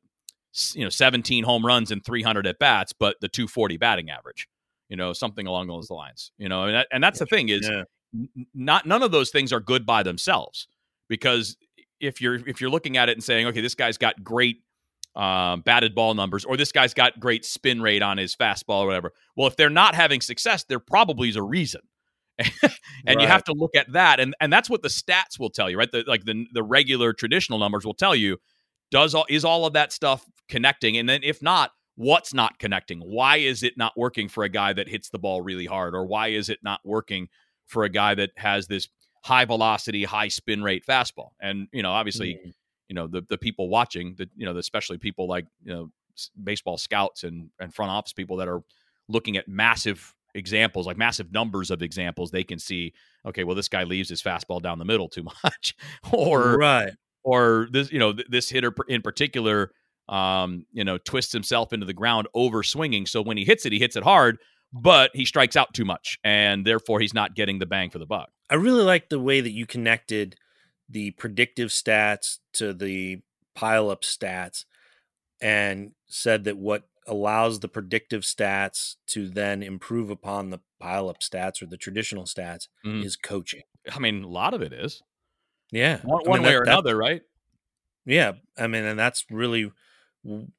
you 0.75 0.85
know 0.85 0.91
17 0.91 1.45
home 1.45 1.65
runs 1.65 1.91
and 1.91 2.05
300 2.05 2.47
at 2.47 2.59
bats, 2.59 2.93
but 2.93 3.17
the 3.21 3.29
240 3.29 3.77
batting 3.77 4.11
average. 4.11 4.49
You 4.89 4.97
know, 4.97 5.13
something 5.13 5.47
along 5.47 5.67
those 5.67 5.91
lines. 5.91 6.31
You 6.39 6.49
know, 6.49 6.65
and 6.65 6.75
that, 6.77 6.87
and 6.93 7.03
that's 7.03 7.19
the 7.19 7.27
thing 7.27 7.49
is 7.49 7.69
Yeah. 7.69 7.83
not 8.55 8.87
none 8.87 9.03
of 9.03 9.11
those 9.11 9.31
things 9.31 9.53
are 9.53 9.61
good 9.61 9.85
by 9.85 10.03
themselves 10.03 10.69
because 11.09 11.57
if 12.01 12.21
you're 12.21 12.37
if 12.49 12.61
you're 12.61 12.71
looking 12.71 12.97
at 12.97 13.09
it 13.09 13.13
and 13.13 13.25
saying 13.25 13.47
okay 13.49 13.61
this 13.61 13.75
guy's 13.75 13.99
got 13.99 14.23
great 14.23 14.59
um, 15.17 15.63
batted 15.63 15.95
ball 15.95 16.15
numbers 16.15 16.45
or 16.45 16.57
this 16.57 16.73
guy's 16.73 16.93
got 16.95 17.19
great 17.19 17.45
spin 17.45 17.81
rate 17.81 18.03
on 18.03 18.19
his 18.19 18.37
fastball 18.37 18.83
or 18.83 18.87
whatever 18.87 19.13
well 19.35 19.47
if 19.47 19.57
they're 19.57 19.71
not 19.71 19.95
having 19.95 20.21
success 20.21 20.65
there 20.65 20.79
probably 20.79 21.29
is 21.31 21.37
a 21.37 21.43
reason 21.43 21.81
and 23.07 23.21
you 23.21 23.27
have 23.27 23.43
to 23.45 23.55
look 23.55 23.75
at 23.75 23.91
that 23.93 24.21
and 24.21 24.35
and 24.41 24.53
that's 24.53 24.69
what 24.69 24.83
the 24.83 24.89
stats 24.89 25.39
will 25.39 25.49
tell 25.51 25.71
you 25.71 25.79
right 25.79 25.91
the, 25.91 26.05
like 26.07 26.25
the 26.25 26.47
the 26.53 26.63
regular 26.63 27.13
traditional 27.15 27.59
numbers 27.59 27.85
will 27.87 27.95
tell 27.95 28.15
you 28.15 28.37
does 28.91 29.15
all 29.15 29.25
is 29.31 29.45
all 29.45 29.65
of 29.65 29.73
that 29.73 29.91
stuff 29.91 30.25
connecting 30.49 30.97
and 30.97 31.09
then 31.09 31.21
if 31.23 31.43
not 31.43 31.71
what's 31.97 32.35
not 32.35 32.59
connecting 32.59 33.01
why 33.01 33.37
is 33.39 33.63
it 33.63 33.77
not 33.77 33.93
working 33.97 34.29
for 34.29 34.45
a 34.45 34.49
guy 34.49 34.73
that 34.73 34.89
hits 34.89 35.09
the 35.11 35.19
ball 35.19 35.41
really 35.41 35.67
hard 35.67 35.95
or 35.95 36.05
why 36.07 36.29
is 36.29 36.49
it 36.49 36.59
not 36.63 36.81
working 36.85 37.29
for 37.67 37.85
a 37.85 37.89
guy 37.89 38.15
that 38.15 38.31
has 38.37 38.67
this 38.67 38.89
high 39.25 39.45
velocity 39.45 40.05
high 40.05 40.29
spin 40.29 40.63
rate 40.63 40.85
fastball 40.87 41.31
and 41.41 41.69
you 41.73 41.83
know 41.83 41.91
obviously 41.93 42.35
Mhm. 42.35 42.53
you 42.89 42.95
know 42.95 43.07
the 43.07 43.23
the 43.29 43.39
people 43.39 43.69
watching 43.69 44.15
the 44.19 44.29
you 44.37 44.45
know 44.47 44.57
especially 44.57 44.99
people 44.99 45.27
like 45.27 45.47
you 45.65 45.73
know 45.73 45.91
baseball 46.45 46.79
scouts 46.79 47.25
and 47.25 47.51
and 47.61 47.75
front 47.75 47.91
office 47.91 48.13
people 48.13 48.37
that 48.37 48.49
are 48.49 48.61
looking 49.09 49.37
at 49.37 49.49
massive 49.49 50.15
examples 50.35 50.87
like 50.87 50.99
massive 50.99 51.33
numbers 51.33 51.71
of 51.71 51.81
examples 51.83 52.31
they 52.31 52.45
can 52.45 52.59
see 52.59 52.93
okay 53.27 53.43
well 53.43 53.57
this 53.57 53.69
guy 53.69 53.85
leaves 53.85 54.11
his 54.11 54.23
fastball 54.23 54.61
down 54.61 54.79
the 54.79 54.85
middle 54.85 55.09
too 55.09 55.23
much 55.45 55.75
or 56.13 56.57
right. 56.59 56.93
or 57.25 57.69
this 57.73 57.91
you 57.91 57.99
know 57.99 58.13
th- 58.13 58.27
this 58.29 58.51
hitter 58.51 58.73
in 58.89 59.01
particular 59.03 59.73
um 60.09 60.65
you 60.73 60.85
know 60.85 60.99
twists 60.99 61.33
himself 61.33 61.73
into 61.73 61.85
the 61.87 61.93
ground 61.93 62.29
over 62.35 62.63
swinging 62.63 63.07
so 63.07 63.21
when 63.23 63.37
he 63.37 63.45
hits 63.45 63.67
it 63.67 63.73
he 63.73 63.79
hits 63.79 63.97
it 63.97 64.03
hard 64.05 64.39
but 64.73 65.11
he 65.15 65.25
strikes 65.25 65.57
out 65.57 65.73
too 65.75 65.85
much 65.85 66.19
and 66.23 66.65
therefore 66.65 67.01
he's 67.01 67.15
not 67.15 67.35
getting 67.35 67.59
the 67.59 67.67
bang 67.67 67.91
for 67.91 67.99
the 67.99 68.07
buck 68.07 68.31
I 68.49 68.55
really 68.55 68.83
like 68.85 69.09
the 69.09 69.19
way 69.19 69.41
that 69.41 69.51
you 69.51 69.67
connected 69.67 70.37
the 70.89 71.11
predictive 71.13 71.71
stats 71.71 72.39
to 72.55 72.73
the 72.73 73.19
pile 73.57 73.91
up 73.91 74.03
stats 74.03 74.65
and 75.41 75.93
said 76.07 76.45
that 76.45 76.57
what 76.57 76.85
allows 77.09 77.61
the 77.61 77.69
predictive 77.69 78.23
stats 78.23 78.97
to 79.09 79.29
then 79.29 79.63
improve 79.63 80.11
upon 80.11 80.51
the 80.51 80.61
pile 80.81 81.09
up 81.09 81.21
stats 81.21 81.61
or 81.63 81.67
the 81.67 81.77
traditional 81.77 82.25
stats 82.25 82.69
Mhm. 82.85 83.05
is 83.05 83.17
coaching. 83.17 83.63
i 83.93 83.99
mean 83.99 84.23
a 84.25 84.29
lot 84.29 84.55
of 84.55 84.63
it 84.63 84.73
is 84.73 85.03
Yeah. 85.73 85.99
one, 86.03 86.19
I 86.21 86.23
mean, 86.23 86.31
one 86.31 86.43
way 86.43 86.49
that- 86.51 86.57
or 86.57 86.65
that- 86.65 86.73
another 86.73 86.97
right 86.97 87.23
Yeah. 88.05 88.33
I 88.57 88.69
mean, 88.69 88.85
and 88.85 88.97
that's 88.99 89.25
really 89.31 89.73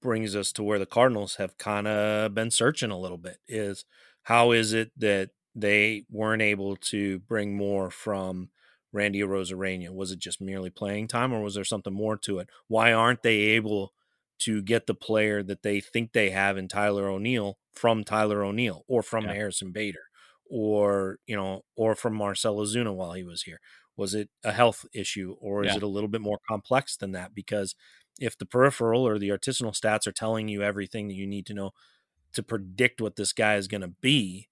brings 0.01 0.35
us 0.35 0.51
to 0.53 0.63
where 0.63 0.79
the 0.79 0.85
Cardinals 0.85 1.35
have 1.35 1.57
kind 1.57 1.87
of 1.87 2.33
been 2.33 2.51
searching 2.51 2.91
a 2.91 2.99
little 2.99 3.17
bit 3.17 3.37
is 3.47 3.85
how 4.23 4.51
is 4.51 4.73
it 4.73 4.91
that 4.97 5.31
they 5.55 6.05
weren't 6.09 6.41
able 6.41 6.75
to 6.77 7.19
bring 7.19 7.55
more 7.57 7.89
from 7.89 8.49
Randy 8.91 9.19
Arozarena? 9.19 9.89
Was 9.93 10.11
it 10.11 10.19
just 10.19 10.39
merely 10.41 10.69
playing 10.69 11.07
time 11.07 11.33
or 11.33 11.41
was 11.41 11.55
there 11.55 11.63
something 11.65 11.93
more 11.93 12.17
to 12.17 12.39
it? 12.39 12.49
Why 12.67 12.93
aren't 12.93 13.23
they 13.23 13.37
able 13.37 13.93
to 14.39 14.61
get 14.61 14.85
the 14.87 14.93
player 14.93 15.41
that 15.43 15.63
they 15.63 15.79
think 15.81 16.13
they 16.13 16.29
have 16.29 16.57
in 16.57 16.67
Tyler 16.67 17.07
O'Neill 17.09 17.57
from 17.73 18.03
Tyler 18.03 18.43
O'Neill 18.43 18.83
or 18.87 19.01
from 19.01 19.27
Yeah. 19.27 19.29
Harrison 19.29 19.71
Bader 19.71 20.03
or, 20.45 21.19
you 21.25 21.35
know, 21.35 21.63
or 21.75 21.95
from 21.95 22.13
Marcell 22.15 22.57
Ozuna 22.57 22.93
while 22.93 23.13
he 23.13 23.23
was 23.23 23.43
here? 23.43 23.59
Was 23.95 24.13
it 24.13 24.29
a 24.43 24.51
health 24.51 24.85
issue 24.93 25.35
or 25.39 25.65
is 25.65 25.73
Yeah. 25.73 25.75
it 25.75 25.83
a 25.83 25.87
little 25.87 26.07
bit 26.07 26.21
more 26.21 26.39
complex 26.47 26.95
than 26.97 27.11
that? 27.13 27.33
Because 27.33 27.75
if 28.19 28.37
the 28.37 28.45
peripheral 28.45 29.07
or 29.07 29.17
the 29.17 29.29
artisanal 29.29 29.77
stats 29.77 30.07
are 30.07 30.11
telling 30.11 30.47
you 30.47 30.63
everything 30.63 31.07
that 31.07 31.15
you 31.15 31.27
need 31.27 31.45
to 31.47 31.53
know 31.53 31.71
to 32.33 32.43
predict 32.43 33.01
what 33.01 33.15
this 33.15 33.33
guy 33.33 33.55
is 33.55 33.67
going 33.67 33.81
to 33.81 33.93
be, 34.01 34.47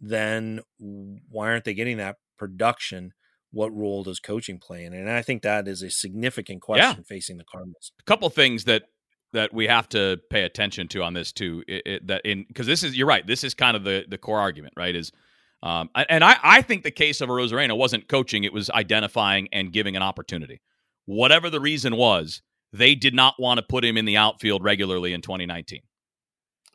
then 0.00 0.60
why 0.78 1.48
aren't 1.48 1.64
they 1.64 1.74
getting 1.74 1.96
that 1.98 2.16
production? 2.38 3.12
What 3.52 3.74
role 3.74 4.02
does 4.02 4.20
coaching 4.20 4.58
play 4.58 4.84
in? 4.84 4.92
And 4.92 5.10
I 5.10 5.22
think 5.22 5.42
that 5.42 5.66
is 5.68 5.82
a 5.82 5.90
significant 5.90 6.62
question 6.62 7.04
facing 7.04 7.38
the 7.38 7.44
Cardinals. 7.44 7.92
a 7.98 8.04
couple 8.04 8.28
things 8.30 8.64
that 8.64 8.84
that 9.32 9.52
we 9.52 9.66
have 9.66 9.88
to 9.90 10.18
pay 10.30 10.42
attention 10.42 10.88
to 10.88 11.02
on 11.02 11.14
this 11.14 11.32
too. 11.32 11.62
It, 11.66 11.82
it, 11.86 12.06
that 12.06 12.22
in 12.24 12.44
because 12.48 12.66
this 12.66 12.82
is 12.82 12.96
you're 12.96 13.06
right. 13.06 13.26
This 13.26 13.44
is 13.44 13.54
kind 13.54 13.76
of 13.76 13.84
the 13.84 14.04
the 14.08 14.18
core 14.18 14.40
argument, 14.40 14.74
right? 14.76 14.94
Is 14.94 15.12
um, 15.62 15.90
and 15.94 16.22
I 16.22 16.36
I 16.42 16.62
think 16.62 16.82
the 16.82 16.90
case 16.90 17.20
of 17.20 17.28
Arozarena 17.28 17.76
wasn't 17.76 18.08
coaching; 18.08 18.44
it 18.44 18.52
was 18.52 18.70
identifying 18.70 19.48
and 19.52 19.72
giving 19.72 19.96
an 19.96 20.02
opportunity. 20.02 20.60
Whatever 21.06 21.50
the 21.50 21.60
reason 21.60 21.96
was, 21.96 22.42
they 22.78 22.94
did 22.94 23.14
not 23.14 23.34
want 23.38 23.58
to 23.58 23.62
put 23.66 23.84
him 23.84 23.96
in 23.96 24.04
the 24.04 24.16
outfield 24.16 24.62
regularly 24.64 25.12
in 25.12 25.20
2019. 25.22 25.80
That 25.80 25.88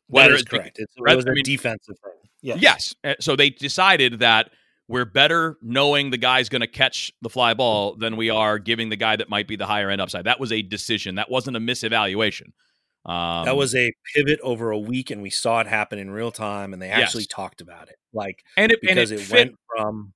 Whether 0.08 0.34
is 0.36 0.42
it's- 0.42 0.50
correct. 0.60 0.78
It's, 0.80 0.94
it 0.98 1.16
was 1.16 1.26
I 1.26 1.32
a 1.32 1.34
mean- 1.34 1.44
defensive 1.44 1.96
thing. 2.04 2.30
Yes. 2.42 2.58
Yes. 2.62 2.96
Uh, 3.04 3.14
So 3.20 3.36
they 3.36 3.50
decided 3.52 4.20
that 4.20 4.50
we're 4.88 5.06
better 5.06 5.58
knowing 5.62 6.10
the 6.10 6.18
guy's 6.18 6.50
going 6.50 6.62
to 6.62 6.68
catch 6.68 7.12
the 7.22 7.30
fly 7.30 7.54
ball 7.54 7.96
than 7.96 8.18
we 8.18 8.30
are 8.30 8.58
giving 8.60 8.90
the 8.90 8.96
guy 8.98 9.16
that 9.16 9.30
might 9.30 9.48
be 9.48 9.56
the 9.56 9.66
higher 9.68 9.90
end 9.90 10.02
upside. 10.02 10.26
That 10.26 10.40
was 10.40 10.52
a 10.52 10.62
decision. 10.62 11.16
That 11.16 11.30
wasn't 11.30 11.56
a 11.56 11.60
misevaluation. 11.60 12.48
Um, 13.06 13.46
that 13.46 13.56
was 13.56 13.74
a 13.74 13.92
pivot 14.14 14.40
over 14.44 14.70
a 14.72 14.78
week, 14.78 15.10
and 15.12 15.22
we 15.22 15.30
saw 15.30 15.60
it 15.62 15.68
happen 15.68 15.98
in 15.98 16.12
real 16.12 16.30
time, 16.32 16.74
and 16.74 16.82
they 16.82 16.90
actually 16.90 17.22
Yes. 17.24 17.28
talked 17.28 17.62
about 17.62 17.90
it. 17.90 17.96
Like 18.14 18.44
and 18.58 18.72
it, 18.72 18.80
and 18.82 18.90
because 18.90 19.12
it, 19.12 19.20
it, 19.22 19.24
fit- 19.24 19.34
went 19.34 19.56
from 19.76 20.14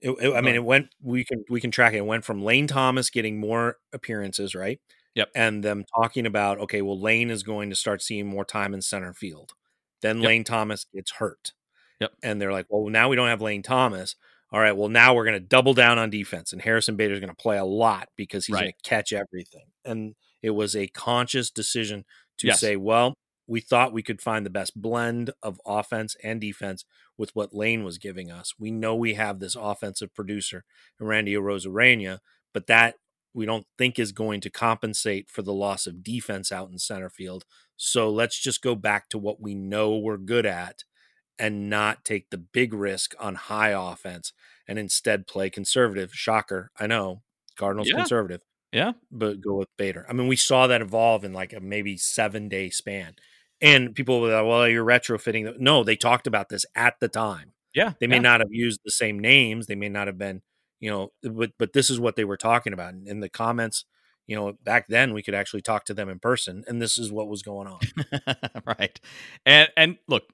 it, 0.00 0.10
it- 0.20 0.34
I 0.34 0.40
mean 0.40 0.54
it 0.54 0.64
went 0.64 0.88
we 1.02 1.24
can 1.24 1.44
we 1.48 1.60
can 1.60 1.70
track 1.70 1.92
it. 1.94 1.98
it 1.98 2.06
went 2.06 2.24
from 2.24 2.42
Lane 2.42 2.66
Thomas 2.66 3.10
getting 3.10 3.38
more 3.40 3.76
appearances 3.92 4.54
right 4.54 4.80
Yep. 5.14 5.30
and 5.34 5.62
them 5.64 5.84
talking 5.96 6.26
about 6.26 6.58
okay 6.60 6.82
well 6.82 7.00
Lane 7.00 7.30
is 7.30 7.42
going 7.42 7.70
to 7.70 7.76
start 7.76 8.00
seeing 8.02 8.26
more 8.26 8.44
time 8.44 8.72
in 8.74 8.82
center 8.82 9.12
field 9.12 9.52
then 10.02 10.18
Yep. 10.20 10.26
Lane 10.26 10.44
Thomas 10.44 10.86
gets 10.94 11.12
hurt 11.12 11.52
Yep. 12.00 12.12
and 12.22 12.40
they're 12.40 12.52
like 12.52 12.66
well 12.68 12.88
now 12.90 13.08
we 13.08 13.16
don't 13.16 13.28
have 13.28 13.42
Lane 13.42 13.62
Thomas 13.62 14.16
all 14.52 14.60
right 14.60 14.76
well 14.76 14.88
now 14.88 15.14
we're 15.14 15.24
going 15.24 15.40
to 15.40 15.46
double 15.46 15.74
down 15.74 15.98
on 15.98 16.10
defense 16.10 16.52
and 16.52 16.62
Harrison 16.62 16.96
Bader 16.96 17.14
is 17.14 17.20
going 17.20 17.28
to 17.30 17.34
play 17.36 17.58
a 17.58 17.64
lot 17.64 18.08
because 18.16 18.46
he's 18.46 18.56
going 18.56 18.72
to 18.72 18.88
catch 18.88 19.12
everything 19.12 19.66
and 19.84 20.14
it 20.42 20.50
was 20.50 20.74
a 20.74 20.86
conscious 20.88 21.50
decision 21.50 22.04
to 22.38 22.46
Yes. 22.46 22.60
say 22.60 22.76
well 22.76 23.14
we 23.50 23.60
thought 23.60 23.92
we 23.92 24.02
could 24.02 24.22
find 24.22 24.46
the 24.46 24.50
best 24.50 24.80
blend 24.80 25.32
of 25.42 25.60
offense 25.66 26.14
and 26.22 26.40
defense 26.40 26.84
with 27.18 27.34
what 27.34 27.52
Lane 27.52 27.82
was 27.82 27.98
giving 27.98 28.30
us. 28.30 28.54
We 28.60 28.70
know 28.70 28.94
we 28.94 29.14
have 29.14 29.40
this 29.40 29.56
offensive 29.56 30.14
producer, 30.14 30.64
Randy 31.00 31.34
Arozarena, 31.34 32.20
but 32.54 32.68
that 32.68 32.94
we 33.34 33.46
don't 33.46 33.66
think 33.76 33.98
is 33.98 34.12
going 34.12 34.40
to 34.42 34.50
compensate 34.50 35.28
for 35.28 35.42
the 35.42 35.52
loss 35.52 35.88
of 35.88 36.04
defense 36.04 36.52
out 36.52 36.70
in 36.70 36.78
center 36.78 37.10
field. 37.10 37.44
So 37.76 38.08
let's 38.08 38.38
just 38.38 38.62
go 38.62 38.76
back 38.76 39.08
to 39.08 39.18
what 39.18 39.40
we 39.40 39.56
know 39.56 39.96
we're 39.96 40.16
good 40.16 40.46
at 40.46 40.84
and 41.36 41.68
not 41.68 42.04
take 42.04 42.30
the 42.30 42.38
big 42.38 42.72
risk 42.72 43.16
on 43.18 43.34
high 43.34 43.70
offense 43.70 44.32
and 44.68 44.78
instead 44.78 45.26
play 45.26 45.50
conservative. 45.50 46.12
Shocker, 46.14 46.70
I 46.78 46.86
know. 46.86 47.22
Cardinals 47.56 47.88
Yeah. 47.88 47.96
conservative 47.96 48.42
yeah. 48.72 48.92
but 49.10 49.40
go 49.40 49.54
with 49.54 49.68
Bader. 49.76 50.06
I 50.08 50.12
mean, 50.12 50.28
we 50.28 50.36
saw 50.36 50.66
that 50.68 50.80
evolve 50.82 51.24
in 51.24 51.32
like 51.32 51.52
a 51.52 51.60
maybe 51.60 51.96
seven 51.96 52.48
day 52.48 52.70
span. 52.70 53.16
And 53.62 53.94
people 53.94 54.20
were 54.20 54.32
like, 54.32 54.46
well, 54.46 54.68
you're 54.68 54.84
retrofitting. 54.84 55.58
No, 55.58 55.84
they 55.84 55.96
talked 55.96 56.26
about 56.26 56.48
this 56.48 56.64
at 56.74 56.94
the 57.00 57.08
time. 57.08 57.52
Yeah. 57.74 57.92
They 58.00 58.06
may 58.06 58.16
yeah. 58.16 58.22
not 58.22 58.40
have 58.40 58.52
used 58.52 58.80
the 58.84 58.90
same 58.90 59.18
names. 59.18 59.66
They 59.66 59.74
may 59.74 59.88
not 59.88 60.06
have 60.06 60.18
been, 60.18 60.42
you 60.80 60.90
know, 60.90 61.12
but 61.22 61.52
but 61.58 61.72
this 61.72 61.90
is 61.90 62.00
what 62.00 62.16
they 62.16 62.24
were 62.24 62.36
talking 62.36 62.72
about. 62.72 62.94
And 62.94 63.06
in 63.06 63.20
the 63.20 63.28
comments, 63.28 63.84
you 64.26 64.36
know, 64.36 64.52
back 64.64 64.86
then 64.88 65.12
we 65.12 65.22
could 65.22 65.34
actually 65.34 65.62
talk 65.62 65.84
to 65.86 65.94
them 65.94 66.08
in 66.08 66.18
person, 66.18 66.64
and 66.66 66.80
this 66.80 66.98
is 66.98 67.12
what 67.12 67.28
was 67.28 67.42
going 67.42 67.68
on. 67.68 67.80
right. 68.78 68.98
And 69.44 69.68
and 69.76 69.98
look, 70.08 70.24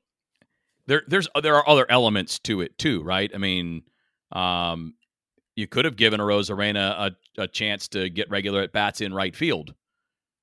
there 0.87 1.03
there's 1.07 1.29
there 1.43 1.57
are 1.57 1.69
other 1.69 1.87
elements 1.91 2.39
to 2.41 2.61
it 2.61 2.79
too, 2.79 3.03
right? 3.03 3.31
I 3.35 3.39
mean, 3.39 3.83
um, 4.33 4.95
you 5.57 5.67
could 5.67 5.85
have 5.85 5.97
given 5.97 6.21
Arozarena 6.21 7.11
a, 7.39 7.43
a 7.43 7.49
chance 7.49 7.89
to 7.89 8.09
get 8.09 8.31
regular 8.31 8.63
at 8.63 8.73
bats 8.73 9.01
in 9.01 9.13
right 9.13 9.35
field, 9.35 9.75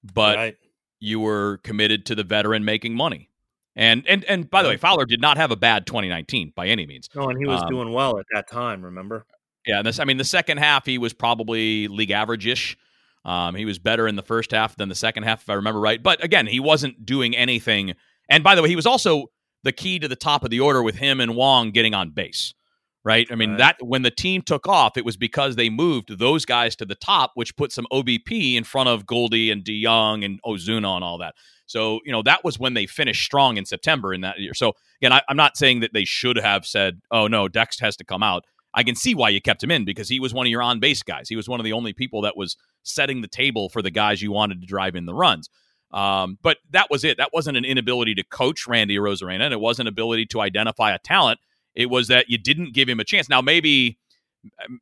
but 0.04 0.36
right? 0.36 0.58
You 1.04 1.20
were 1.20 1.58
committed 1.64 2.06
to 2.06 2.16
the 2.16 2.24
veteran 2.24 2.64
making 2.64 2.95
money. 2.95 3.30
And 3.76 4.08
and 4.08 4.24
and 4.26 4.49
by 4.49 4.64
the 4.64 4.70
way, 4.70 4.78
Fowler 4.78 5.06
did 5.06 5.20
not 5.20 5.36
have 5.38 5.51
a 5.51 5.56
bad 5.56 5.86
2019 5.86 6.54
by 6.56 6.68
any 6.68 6.86
means. 6.86 7.10
No, 7.14 7.28
and 7.28 7.38
he 7.38 7.45
was 7.45 7.62
um, 7.62 7.70
doing 7.70 7.91
well 7.91 8.18
at 8.20 8.26
that 8.34 8.47
time. 8.47 8.84
Remember? 8.84 9.26
Yeah, 9.66 9.80
and 9.80 9.88
this 9.88 9.99
I 9.99 10.06
mean 10.06 10.18
the 10.18 10.24
second 10.24 10.60
half 10.60 10.86
he 10.86 10.97
was 10.97 11.12
probably 11.12 11.88
league 11.88 12.12
average 12.12 12.47
ish. 12.47 12.78
Um, 13.26 13.56
he 13.56 13.66
was 13.66 13.80
better 13.80 14.08
in 14.08 14.16
the 14.16 14.22
first 14.22 14.51
half 14.51 14.76
than 14.76 14.89
the 14.89 14.95
second 14.95 15.24
half, 15.24 15.41
if 15.41 15.49
I 15.49 15.54
remember 15.54 15.80
right. 15.80 16.01
But 16.01 16.24
again, 16.24 16.45
he 16.45 16.60
wasn't 16.60 17.06
doing 17.06 17.36
anything. 17.36 17.93
And 18.30 18.43
by 18.43 18.56
the 18.56 18.62
way, 18.62 18.70
he 18.70 18.76
was 18.76 18.86
also 18.86 19.28
the 19.64 19.72
key 19.72 19.97
to 19.99 20.08
the 20.08 20.16
top 20.16 20.43
of 20.43 20.49
the 20.49 20.60
order 20.60 20.84
with 20.84 20.95
him 20.95 21.20
and 21.20 21.36
Wong 21.36 21.72
getting 21.72 21.93
on 21.93 22.12
base. 22.12 22.54
Right. 23.06 23.28
I 23.30 23.36
mean, 23.36 23.51
Right. 23.51 23.58
that 23.60 23.76
when 23.82 24.04
the 24.04 24.12
team 24.12 24.41
took 24.41 24.68
off, 24.68 24.95
it 24.95 25.04
was 25.04 25.18
because 25.18 25.58
they 25.58 25.70
moved 25.70 26.18
those 26.20 26.45
guys 26.45 26.76
to 26.78 26.86
the 26.86 26.95
top, 26.95 27.32
which 27.36 27.56
put 27.58 27.72
some 27.74 27.86
OBP 27.91 28.56
in 28.56 28.64
front 28.64 28.88
of 28.88 29.06
Goldie 29.06 29.51
and 29.51 29.64
DeJong 29.64 30.24
and 30.24 30.41
Ozuna 30.43 30.95
and 30.95 31.04
all 31.04 31.18
that. 31.18 31.36
So, 31.66 31.99
you 32.06 32.12
know, 32.14 32.22
that 32.24 32.43
was 32.45 32.60
when 32.60 32.76
they 32.76 32.86
finished 32.86 33.24
strong 33.24 33.58
in 33.58 33.66
September 33.66 34.14
in 34.14 34.22
that 34.22 34.39
year. 34.39 34.54
So, 34.54 34.74
again, 35.01 35.12
I, 35.12 35.22
I'm 35.28 35.38
not 35.38 35.58
saying 35.58 35.82
that 35.82 35.91
they 35.93 36.06
should 36.06 36.38
have 36.38 36.66
said, 36.66 37.01
oh, 37.12 37.28
no, 37.28 37.47
Dex 37.49 37.80
has 37.82 37.97
to 37.97 38.06
come 38.06 38.24
out. 38.24 38.45
I 38.74 38.84
can 38.84 38.95
see 38.95 39.14
why 39.16 39.30
you 39.30 39.41
kept 39.41 39.64
him 39.64 39.70
in 39.72 39.86
because 39.86 40.10
he 40.10 40.20
was 40.20 40.34
one 40.34 40.47
of 40.47 40.49
your 40.51 40.62
on 40.62 40.80
base 40.80 41.04
guys. 41.04 41.30
He 41.30 41.36
was 41.36 41.47
one 41.49 41.60
of 41.60 41.64
the 41.64 41.74
only 41.74 41.93
people 41.93 42.22
that 42.22 42.36
was 42.38 42.56
setting 42.84 43.22
the 43.22 43.28
table 43.28 43.70
for 43.70 43.82
the 43.82 43.91
guys 43.91 44.22
you 44.22 44.32
wanted 44.32 44.62
to 44.62 44.68
drive 44.68 44.95
in 44.95 45.06
the 45.06 45.14
runs. 45.14 45.49
Um, 45.91 46.39
but 46.41 46.58
that 46.72 46.88
was 46.89 47.04
it. 47.04 47.18
That 47.18 47.30
wasn't 47.34 47.58
an 47.58 47.66
inability 47.66 48.16
to 48.16 48.24
coach 48.24 48.66
Randy 48.68 48.97
Arozarena, 48.97 49.41
and 49.41 49.54
it 49.54 49.60
wasn't 49.60 49.89
ability 49.89 50.26
to 50.28 50.41
identify 50.41 50.91
a 50.93 50.97
talent. 50.99 51.39
It 51.76 51.89
was 51.89 52.07
that 52.09 52.30
you 52.30 52.38
didn't 52.38 52.74
give 52.74 52.88
him 52.89 52.99
a 52.99 53.03
chance. 53.03 53.30
Now, 53.30 53.41
maybe, 53.41 53.97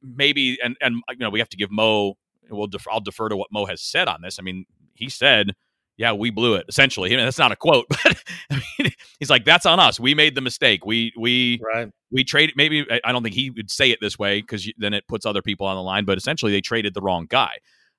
maybe, 0.02 0.58
and 0.64 0.76
and 0.82 0.96
you 1.12 1.18
know, 1.20 1.30
we 1.30 1.40
have 1.40 1.50
to 1.50 1.58
give 1.58 1.72
Mo. 1.72 2.16
We'll 2.50 2.68
def- 2.68 2.88
I'll 2.92 3.00
defer 3.00 3.30
to 3.30 3.38
what 3.38 3.52
Mo 3.52 3.66
has 3.66 3.82
said 3.82 4.08
on 4.08 4.22
this. 4.22 4.38
I 4.40 4.42
mean, 4.42 4.66
he 4.94 5.10
said, 5.10 5.52
"Yeah, 5.98 6.12
we 6.14 6.30
blew 6.32 6.56
it." 6.56 6.66
Essentially, 6.68 7.14
I 7.14 7.16
mean, 7.16 7.26
that's 7.26 7.38
not 7.38 7.52
a 7.52 7.56
quote, 7.56 7.86
but 7.90 8.24
I 8.52 8.62
mean, 8.80 8.92
he's 9.20 9.30
like, 9.30 9.46
"That's 9.46 9.66
on 9.66 9.80
us. 9.80 10.00
We 10.00 10.14
made 10.16 10.36
the 10.36 10.42
mistake. 10.42 10.86
We 10.86 11.14
we 11.18 11.62
Right. 11.64 11.90
we 12.12 12.24
traded 12.24 12.56
maybe 12.58 12.86
I- 12.92 13.00
I 13.06 13.12
don't 13.12 13.24
think 13.24 13.36
he 13.36 13.50
would 13.52 13.72
say 13.72 13.90
it 13.92 14.00
this 14.02 14.20
way 14.20 14.42
because 14.42 14.70
then 14.78 14.94
it 14.94 15.08
puts 15.08 15.26
other 15.26 15.42
people 15.42 15.66
on 15.68 15.76
the 15.76 15.82
line, 15.84 16.04
but 16.06 16.18
essentially 16.18 16.52
they 16.52 16.62
traded 16.62 16.94
the 16.94 17.02
wrong 17.02 17.26
guy. 17.30 17.58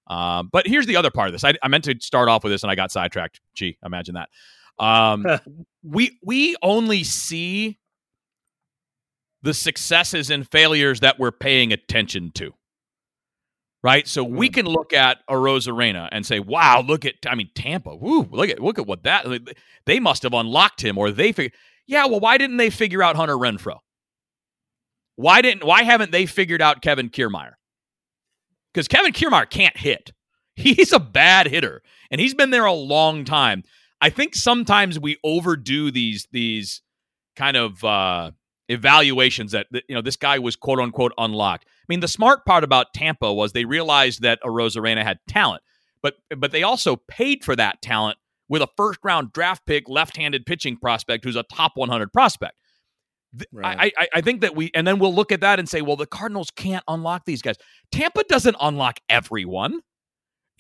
Um, 0.08 0.50
but 0.52 0.66
here's 0.66 0.86
the 0.86 0.96
other 0.96 1.10
part 1.10 1.28
of 1.28 1.32
this. 1.32 1.44
I, 1.44 1.54
I 1.62 1.68
meant 1.68 1.84
to 1.84 1.94
start 2.00 2.28
off 2.28 2.42
with 2.44 2.52
this 2.52 2.62
and 2.64 2.70
I 2.70 2.74
got 2.74 2.90
sidetracked. 2.90 3.40
Gee, 3.54 3.78
imagine 3.84 4.16
that. 4.16 4.28
Um, 4.84 5.24
we 5.82 6.18
we 6.22 6.56
only 6.62 7.04
see 7.04 7.78
the 9.42 9.54
successes 9.54 10.30
and 10.30 10.48
failures 10.48 11.00
that 11.00 11.18
we're 11.18 11.32
paying 11.32 11.72
attention 11.72 12.30
to. 12.34 12.52
Right, 13.84 14.06
so 14.06 14.22
we 14.22 14.48
can 14.48 14.66
look 14.66 14.92
at 14.92 15.26
Arozarena 15.28 16.08
and 16.12 16.24
say, 16.24 16.38
"Wow, 16.38 16.82
look 16.86 17.04
at 17.04 17.14
I 17.26 17.34
mean 17.34 17.50
Tampa. 17.52 17.96
Woo, 17.96 18.28
look 18.30 18.48
at 18.48 18.60
look 18.60 18.78
at 18.78 18.86
what 18.86 19.02
that 19.02 19.26
they 19.86 19.98
must 19.98 20.22
have 20.22 20.32
unlocked 20.32 20.84
him, 20.84 20.96
or 20.96 21.10
they 21.10 21.32
figure. 21.32 21.50
Yeah, 21.88 22.06
well, 22.06 22.20
why 22.20 22.38
didn't 22.38 22.58
they 22.58 22.70
figure 22.70 23.02
out 23.02 23.16
Hunter 23.16 23.36
Renfroe? 23.36 23.80
Why 25.16 25.42
didn't 25.42 25.64
why 25.64 25.82
haven't 25.82 26.12
they 26.12 26.26
figured 26.26 26.62
out 26.62 26.80
Kevin 26.80 27.10
Kiermaier? 27.10 27.54
Because 28.72 28.86
Kevin 28.86 29.12
Kiermaier 29.12 29.50
can't 29.50 29.76
hit. 29.76 30.12
He's 30.54 30.92
a 30.92 31.00
bad 31.00 31.48
hitter, 31.48 31.82
and 32.10 32.20
he's 32.20 32.34
been 32.34 32.50
there 32.50 32.66
a 32.66 32.72
long 32.74 33.24
time. 33.24 33.64
I 34.02 34.10
think 34.10 34.34
sometimes 34.34 35.00
we 35.00 35.16
overdo 35.24 35.90
these 35.90 36.28
these 36.30 36.82
kind 37.36 37.56
of 37.56 37.82
uh, 37.82 38.32
evaluations 38.72 39.52
that 39.52 39.66
you 39.88 39.94
know 39.94 40.02
this 40.02 40.16
guy 40.16 40.38
was 40.38 40.56
quote 40.56 40.78
unquote 40.80 41.12
unlocked. 41.18 41.64
I 41.66 41.84
mean, 41.88 42.00
the 42.00 42.08
smart 42.08 42.44
part 42.44 42.64
about 42.64 42.92
Tampa 42.94 43.32
was 43.32 43.52
they 43.52 43.64
realized 43.64 44.22
that 44.22 44.40
Arozarena 44.42 45.02
had 45.02 45.18
talent, 45.28 45.62
but 46.02 46.14
but 46.36 46.50
they 46.52 46.62
also 46.62 46.96
paid 47.08 47.44
for 47.44 47.54
that 47.56 47.80
talent 47.82 48.18
with 48.48 48.62
a 48.62 48.68
first 48.76 48.98
round 49.04 49.32
draft 49.32 49.64
pick, 49.66 49.88
left 49.88 50.16
handed 50.16 50.44
pitching 50.46 50.76
prospect 50.76 51.24
who's 51.24 51.36
a 51.36 51.44
top 51.44 51.72
100 51.76 52.12
prospect. 52.12 52.54
Right. 53.50 53.92
I, 53.96 54.02
I 54.02 54.08
I 54.16 54.20
think 54.20 54.42
that 54.42 54.54
we 54.54 54.70
and 54.74 54.86
then 54.86 54.98
we'll 54.98 55.14
look 55.14 55.32
at 55.32 55.40
that 55.40 55.58
and 55.58 55.68
say, 55.68 55.80
well, 55.80 55.96
the 55.96 56.06
Cardinals 56.06 56.50
can't 56.50 56.84
unlock 56.86 57.24
these 57.24 57.40
guys. 57.40 57.56
Tampa 57.90 58.24
doesn't 58.28 58.56
unlock 58.60 58.98
everyone. 59.08 59.80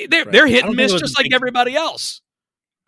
Eh, 0.00 0.06
they're 0.08 0.24
Right. 0.24 0.32
they're 0.32 0.46
hit 0.46 0.64
and 0.64 0.74
miss 0.76 0.92
just 0.92 1.18
like 1.18 1.24
big- 1.24 1.34
everybody 1.34 1.74
else. 1.76 2.22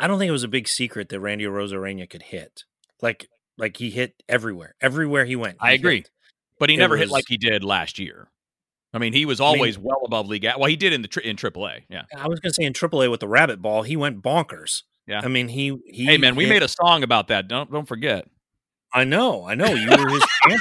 I 0.00 0.06
don't 0.06 0.18
think 0.18 0.28
it 0.28 0.32
was 0.32 0.42
a 0.42 0.48
big 0.48 0.68
secret 0.68 1.08
that 1.10 1.20
Randy 1.20 1.44
Arozarena 1.44 2.08
could 2.08 2.22
hit. 2.22 2.64
Like 3.02 3.28
like 3.58 3.76
he 3.76 3.90
hit 3.90 4.14
everywhere. 4.28 4.74
Everywhere 4.80 5.24
he 5.24 5.36
went. 5.36 5.56
I 5.60 5.72
agree. 5.72 5.96
hit. 5.96 6.10
But 6.58 6.68
he 6.70 6.76
It 6.76 6.78
never 6.78 6.96
hit 6.96 7.08
like 7.10 7.24
he 7.28 7.36
did 7.36 7.64
last 7.64 7.98
year. 7.98 8.28
I 8.92 8.98
mean, 8.98 9.12
he 9.12 9.26
was 9.26 9.40
I 9.40 9.44
mean- 9.44 9.56
always 9.56 9.78
well 9.78 10.02
above 10.06 10.28
league. 10.28 10.44
Well, 10.56 10.68
he 10.68 10.76
did 10.76 10.92
in 10.92 11.02
the 11.02 11.08
tri- 11.08 11.24
in 11.24 11.36
AAA. 11.36 11.82
Yeah. 11.88 12.02
I 12.16 12.28
was 12.28 12.38
gonna 12.40 12.54
say 12.54 12.64
in 12.64 12.72
AAA 12.72 13.10
with 13.10 13.20
the 13.20 13.28
rabbit 13.28 13.60
ball, 13.60 13.82
he 13.82 13.96
went 13.96 14.22
bonkers. 14.22 14.82
Yeah. 15.06 15.20
I 15.22 15.28
mean 15.28 15.48
he 15.48 15.76
he 15.86 16.04
Hey 16.06 16.16
man, 16.16 16.36
we 16.36 16.46
made 16.46 16.62
a 16.62 16.68
song 16.68 17.02
about 17.02 17.28
that. 17.28 17.48
Don't 17.48 17.70
don't 17.70 17.86
forget. 17.86 18.26
I 18.92 19.02
know, 19.04 19.44
I 19.44 19.54
know. 19.56 19.66
You 19.66 19.90
were 19.90 20.08
his 20.08 20.24
champion. 20.42 20.60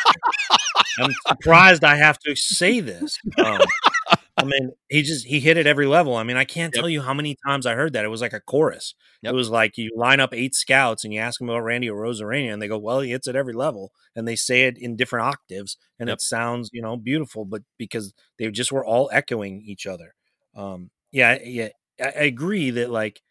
I'm 1.00 1.12
surprised 1.28 1.84
I 1.84 1.96
have 1.96 2.18
to 2.20 2.36
say 2.36 2.80
this. 2.80 3.18
Um, 3.38 3.60
I 4.38 4.46
mean, 4.46 4.72
he 4.90 5.04
just 5.04 5.28
he 5.28 5.40
hit 5.40 5.58
at 5.58 5.68
every 5.68 5.86
level. 5.86 6.16
I 6.16 6.24
mean, 6.24 6.38
I 6.38 6.46
can't 6.46 6.74
Yep. 6.74 6.82
tell 6.82 6.90
you 6.90 7.02
how 7.04 7.14
many 7.14 7.36
times 7.46 7.66
I 7.68 7.76
heard 7.76 7.94
that. 7.94 8.04
It 8.06 8.08
was 8.10 8.22
like 8.22 8.34
a 8.34 8.40
chorus. 8.40 8.96
Yep. 9.22 9.34
It 9.34 9.36
was 9.36 9.50
like 9.50 9.78
you 9.78 9.92
line 9.96 10.20
up 10.20 10.34
eight 10.34 10.56
scouts 10.56 11.04
and 11.04 11.14
you 11.14 11.20
ask 11.20 11.40
them 11.40 11.50
about 11.50 11.60
Randy 11.64 11.88
Arozarena, 11.88 12.52
and 12.52 12.62
they 12.62 12.68
go, 12.68 12.78
"Well, 12.80 13.02
he 13.02 13.12
hits 13.12 13.28
at 13.28 13.36
every 13.36 13.54
level," 13.54 13.92
and 14.16 14.28
they 14.28 14.36
say 14.36 14.64
it 14.64 14.78
in 14.78 14.96
different 14.96 15.28
octaves, 15.28 15.78
and 16.00 16.10
Yep. 16.10 16.18
it 16.18 16.22
sounds 16.22 16.70
you 16.74 16.82
know 16.82 16.98
beautiful, 16.98 17.46
but 17.46 17.62
because 17.78 18.14
they 18.40 18.50
just 18.52 18.72
were 18.72 18.84
all 18.86 19.10
echoing 19.14 19.62
each 19.62 19.86
other. 19.86 20.16
Um, 20.56 20.90
yeah, 21.12 21.38
yeah, 21.44 21.70
I, 22.02 22.06
I 22.06 22.24
agree 22.24 22.72
that 22.72 22.90
like 22.90 23.22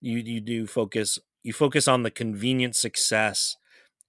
you 0.00 0.18
you 0.18 0.40
do 0.42 0.66
focus 0.66 1.18
you 1.42 1.52
focus 1.54 1.88
on 1.88 2.02
the 2.02 2.10
convenient 2.10 2.76
success 2.76 3.56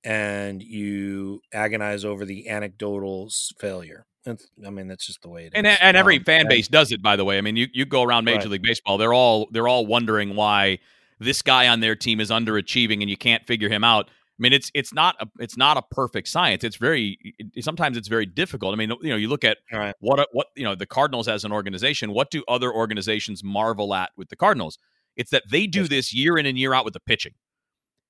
and 0.04 0.64
you 0.64 1.42
agonize 1.54 2.06
over 2.06 2.26
the 2.26 2.50
anecdotal 2.50 3.30
failure. 3.60 4.06
That's, 4.26 4.48
I 4.66 4.70
mean, 4.70 4.88
that's 4.88 5.06
just 5.08 5.22
the 5.24 5.30
way 5.30 5.44
it 5.44 5.48
is. 5.48 5.52
And 5.56 5.66
and 5.68 5.98
every 5.98 6.18
Um, 6.18 6.24
fan 6.24 6.42
and- 6.42 6.50
base 6.50 6.68
does 6.68 6.92
it 6.92 7.02
by 7.02 7.16
the 7.16 7.26
way. 7.26 7.38
I 7.38 7.42
mean, 7.42 7.56
you 7.56 7.68
you 7.74 7.86
go 7.86 8.04
around 8.04 8.26
Major 8.26 8.42
Right. 8.42 8.50
League 8.52 8.64
Baseball, 8.64 8.98
they're 8.98 9.14
all 9.14 9.48
they're 9.52 9.68
all 9.68 9.86
wondering 9.86 10.36
why 10.36 10.80
this 11.20 11.42
guy 11.42 11.68
on 11.68 11.80
their 11.80 11.96
team 11.96 12.20
is 12.20 12.30
underachieving 12.30 13.02
and 13.02 13.10
you 13.10 13.18
can't 13.18 13.46
figure 13.48 13.70
him 13.70 13.84
out. 13.84 14.10
I 14.10 14.42
mean, 14.42 14.54
it's 14.54 14.72
it's 14.74 14.94
not 14.94 15.16
a 15.20 15.28
it's 15.40 15.58
not 15.58 15.78
a 15.78 15.82
perfect 15.82 16.28
science. 16.28 16.64
It's 16.64 16.76
very 16.78 17.18
it- 17.40 17.64
sometimes 17.64 17.98
it's 17.98 18.08
very 18.08 18.26
difficult. 18.26 18.74
I 18.74 18.78
mean, 18.78 18.92
you 19.02 19.10
know, 19.10 19.16
you 19.16 19.28
look 19.28 19.44
at 19.44 19.58
right. 19.72 19.96
what 20.00 20.28
what 20.34 20.48
you 20.56 20.64
know 20.64 20.76
the 20.76 20.86
Cardinals 20.88 21.28
as 21.28 21.44
an 21.44 21.52
organization. 21.52 22.12
What 22.14 22.30
do 22.32 22.44
other 22.48 22.72
organizations 22.74 23.44
marvel 23.44 23.94
at 23.96 24.12
with 24.18 24.30
the 24.30 24.36
Cardinals? 24.36 24.78
It's 25.16 25.32
that 25.32 25.44
they 25.50 25.68
do 25.68 25.88
this 25.88 26.14
year 26.14 26.38
in 26.38 26.46
and 26.46 26.58
year 26.58 26.74
out 26.74 26.86
with 26.86 26.94
the 26.94 27.00
pitching, 27.02 27.34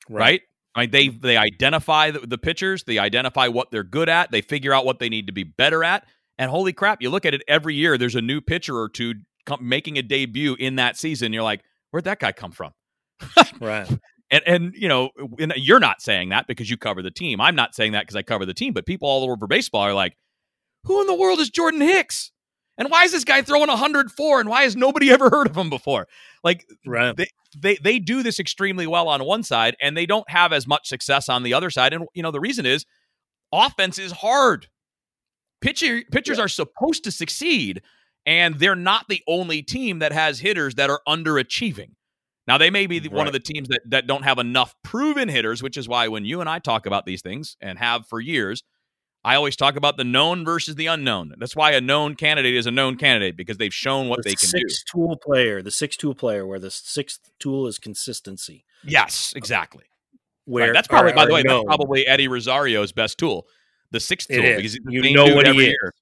Right. 0.09 0.19
right? 0.19 0.41
I 0.75 0.81
mean, 0.81 0.91
they 0.91 1.07
they 1.09 1.37
identify 1.37 2.11
the, 2.11 2.19
the 2.19 2.37
pitchers, 2.37 2.83
they 2.83 2.97
identify 2.97 3.47
what 3.47 3.71
they're 3.71 3.83
good 3.83 4.09
at, 4.09 4.31
they 4.31 4.41
figure 4.41 4.73
out 4.73 4.85
what 4.85 4.99
they 4.99 5.09
need 5.09 5.27
to 5.27 5.33
be 5.33 5.43
better 5.43 5.83
at, 5.83 6.05
and 6.37 6.49
holy 6.49 6.73
crap, 6.73 7.01
you 7.01 7.09
look 7.09 7.25
at 7.25 7.33
it 7.33 7.43
every 7.47 7.75
year. 7.75 7.97
There's 7.97 8.15
a 8.15 8.21
new 8.21 8.41
pitcher 8.41 8.77
or 8.77 8.89
two 8.89 9.15
come, 9.45 9.67
making 9.67 9.97
a 9.97 10.01
debut 10.01 10.55
in 10.59 10.75
that 10.77 10.97
season. 10.97 11.33
You're 11.33 11.43
like, 11.43 11.61
where'd 11.91 12.05
that 12.05 12.19
guy 12.19 12.31
come 12.31 12.51
from? 12.51 12.73
Right. 13.59 13.87
And 14.31 14.43
and 14.47 14.73
you 14.75 14.87
know, 14.87 15.09
and 15.37 15.53
you're 15.57 15.79
not 15.79 16.01
saying 16.01 16.29
that 16.29 16.47
because 16.47 16.69
you 16.69 16.77
cover 16.77 17.01
the 17.01 17.11
team. 17.11 17.41
I'm 17.41 17.55
not 17.55 17.75
saying 17.75 17.91
that 17.91 18.03
because 18.03 18.15
I 18.15 18.21
cover 18.23 18.45
the 18.45 18.53
team. 18.53 18.71
But 18.73 18.85
people 18.85 19.09
all 19.09 19.23
over 19.29 19.45
baseball 19.45 19.81
are 19.81 19.93
like, 19.93 20.15
who 20.85 21.01
in 21.01 21.07
the 21.07 21.13
world 21.13 21.39
is 21.39 21.49
Jordan 21.49 21.81
Hicks? 21.81 22.31
And 22.81 22.89
why 22.89 23.03
is 23.03 23.11
this 23.11 23.23
guy 23.23 23.43
throwing 23.43 23.67
104? 23.67 24.39
And 24.39 24.49
why 24.49 24.63
has 24.63 24.75
nobody 24.75 25.11
ever 25.11 25.29
heard 25.29 25.47
of 25.47 25.55
him 25.55 25.69
before? 25.69 26.07
Like 26.43 26.65
Right. 26.83 27.15
they 27.55 27.75
they 27.75 27.99
do 27.99 28.23
this 28.23 28.39
extremely 28.39 28.87
well 28.87 29.07
on 29.07 29.23
one 29.23 29.43
side, 29.43 29.75
and 29.79 29.95
they 29.95 30.07
don't 30.07 30.27
have 30.31 30.51
as 30.51 30.65
much 30.65 30.87
success 30.87 31.29
on 31.29 31.43
the 31.43 31.53
other 31.53 31.69
side. 31.69 31.93
And 31.93 32.07
you 32.15 32.23
know, 32.23 32.31
the 32.31 32.39
reason 32.39 32.65
is 32.65 32.87
offense 33.53 33.99
is 33.99 34.11
hard. 34.11 34.65
Pitcher 35.61 36.01
pitchers 36.11 36.39
are 36.39 36.47
supposed 36.47 37.03
to 37.03 37.11
succeed, 37.11 37.83
and 38.25 38.57
they're 38.57 38.75
not 38.75 39.05
the 39.09 39.21
only 39.27 39.61
team 39.61 39.99
that 39.99 40.11
has 40.11 40.39
hitters 40.39 40.73
that 40.73 40.89
are 40.89 41.01
underachieving. 41.07 41.91
Now 42.47 42.57
they 42.57 42.71
may 42.71 42.87
be 42.87 42.97
the, 42.97 43.09
one 43.09 43.27
of 43.27 43.33
the 43.33 43.39
teams 43.39 43.67
that 43.67 43.81
that 43.89 44.07
don't 44.07 44.23
have 44.23 44.39
enough 44.39 44.73
proven 44.83 45.29
hitters, 45.29 45.61
which 45.61 45.77
is 45.77 45.87
why 45.87 46.07
when 46.07 46.25
you 46.25 46.41
and 46.41 46.49
I 46.49 46.57
talk 46.57 46.87
about 46.87 47.05
these 47.05 47.21
things 47.21 47.57
and 47.61 47.77
have 47.77 48.07
for 48.07 48.19
years, 48.19 48.63
I 49.23 49.35
always 49.35 49.55
talk 49.55 49.75
about 49.75 49.97
the 49.97 50.03
known 50.03 50.43
versus 50.43 50.75
the 50.75 50.87
unknown. 50.87 51.33
That's 51.37 51.55
why 51.55 51.71
a 51.71 51.81
known 51.81 52.15
candidate 52.15 52.55
is 52.55 52.65
a 52.65 52.71
known 52.71 52.97
candidate 52.97 53.37
because 53.37 53.57
they've 53.57 53.73
shown 53.73 54.09
what 54.09 54.23
the 54.23 54.29
they 54.29 54.35
can 54.35 54.49
do. 54.49 54.59
six 54.67 54.83
tool 54.83 55.15
player, 55.15 55.61
the 55.61 55.69
six 55.71 55.95
tool 55.95 56.15
player, 56.15 56.45
where 56.47 56.57
the 56.59 56.71
sixth 56.71 57.19
tool 57.39 57.67
is 57.67 57.77
consistency. 57.77 58.65
Yes, 58.83 59.33
exactly. 59.35 59.83
Where 60.45 60.67
Right. 60.67 60.73
That's 60.73 60.87
probably, 60.87 61.11
or- 61.11 61.15
by 61.15 61.25
the 61.27 61.33
way, 61.33 61.43
known. 61.43 61.65
that's 61.67 61.77
probably 61.77 62.07
Eddie 62.07 62.27
Rosario's 62.27 62.91
best 62.91 63.19
tool, 63.19 63.45
the 63.91 63.99
sixth 63.99 64.27
tool, 64.27 64.43
is. 64.43 64.55
because 64.57 64.79
You 64.93 65.13
know 65.13 65.35
what 65.35 65.47
he 65.47 65.53
is. 65.59 65.67
year. 65.67 65.93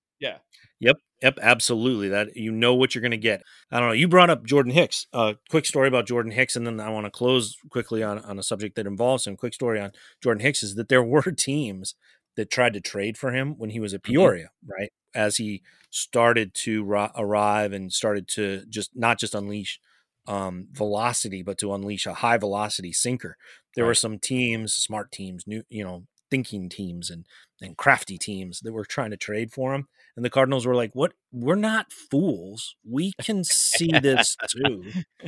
Yep, 0.81 0.95
Yep. 1.21 1.39
absolutely. 1.41 2.07
That 2.07 2.37
you 2.37 2.53
know 2.53 2.73
what 2.73 2.95
you're 2.95 3.01
going 3.01 3.11
to 3.11 3.17
get. 3.17 3.43
I 3.69 3.79
don't 3.81 3.89
know. 3.89 3.93
You 3.93 4.07
brought 4.07 4.29
up 4.29 4.45
Jordan 4.45 4.71
Hicks. 4.71 5.07
Uh, 5.11 5.33
quick 5.49 5.65
story 5.65 5.89
about 5.89 6.07
Jordan 6.07 6.31
Hicks, 6.31 6.55
and 6.55 6.65
then 6.65 6.79
I 6.79 6.87
want 6.89 7.05
to 7.05 7.11
close 7.11 7.57
quickly 7.69 8.01
on 8.01 8.19
on 8.19 8.39
a 8.39 8.43
subject 8.43 8.77
that 8.77 8.87
involves 8.87 9.27
him. 9.27 9.35
Quick 9.35 9.53
story 9.53 9.81
on 9.81 9.91
Jordan 10.23 10.39
Hicks 10.41 10.63
is 10.63 10.75
that 10.75 10.87
there 10.87 11.03
were 11.03 11.21
teams 11.33 11.95
that 12.39 12.49
tried 12.49 12.71
to 12.71 12.79
trade 12.79 13.17
for 13.17 13.33
him 13.33 13.55
when 13.57 13.71
he 13.71 13.81
was 13.81 13.93
at 13.93 14.01
Peoria, 14.01 14.49
right? 14.65 14.93
As 15.13 15.35
he 15.35 15.61
started 15.89 16.53
to 16.53 16.85
ri- 16.85 17.09
arrive 17.17 17.73
and 17.73 17.91
started 17.91 18.29
to 18.29 18.63
just 18.69 18.91
not 18.95 19.19
just 19.19 19.35
unleash 19.35 19.77
um, 20.25 20.67
velocity, 20.71 21.43
but 21.43 21.57
to 21.57 21.73
unleash 21.73 22.05
a 22.05 22.13
high 22.13 22.37
velocity 22.37 22.93
sinker. 22.93 23.35
There 23.75 23.85
were 23.85 23.93
some 23.93 24.19
teams, 24.19 24.73
smart 24.73 25.11
teams, 25.11 25.45
new 25.45 25.63
you 25.69 25.83
know, 25.83 26.05
thinking 26.31 26.69
teams, 26.69 27.09
and 27.09 27.25
and 27.61 27.75
crafty 27.75 28.17
teams 28.17 28.61
that 28.61 28.71
were 28.71 28.85
trying 28.85 29.11
to 29.11 29.17
trade 29.17 29.51
for 29.51 29.73
him. 29.73 29.89
And 30.15 30.23
the 30.23 30.29
Cardinals 30.29 30.65
were 30.65 30.75
like, 30.75 30.91
"What? 30.93 31.11
We're 31.33 31.55
not 31.55 31.91
fools. 31.91 32.77
We 32.89 33.11
can 33.21 33.43
see 33.43 33.91
this 33.91 34.37
too. 34.49 34.85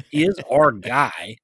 He 0.09 0.23
is 0.23 0.39
our 0.49 0.71
guy." 0.71 1.35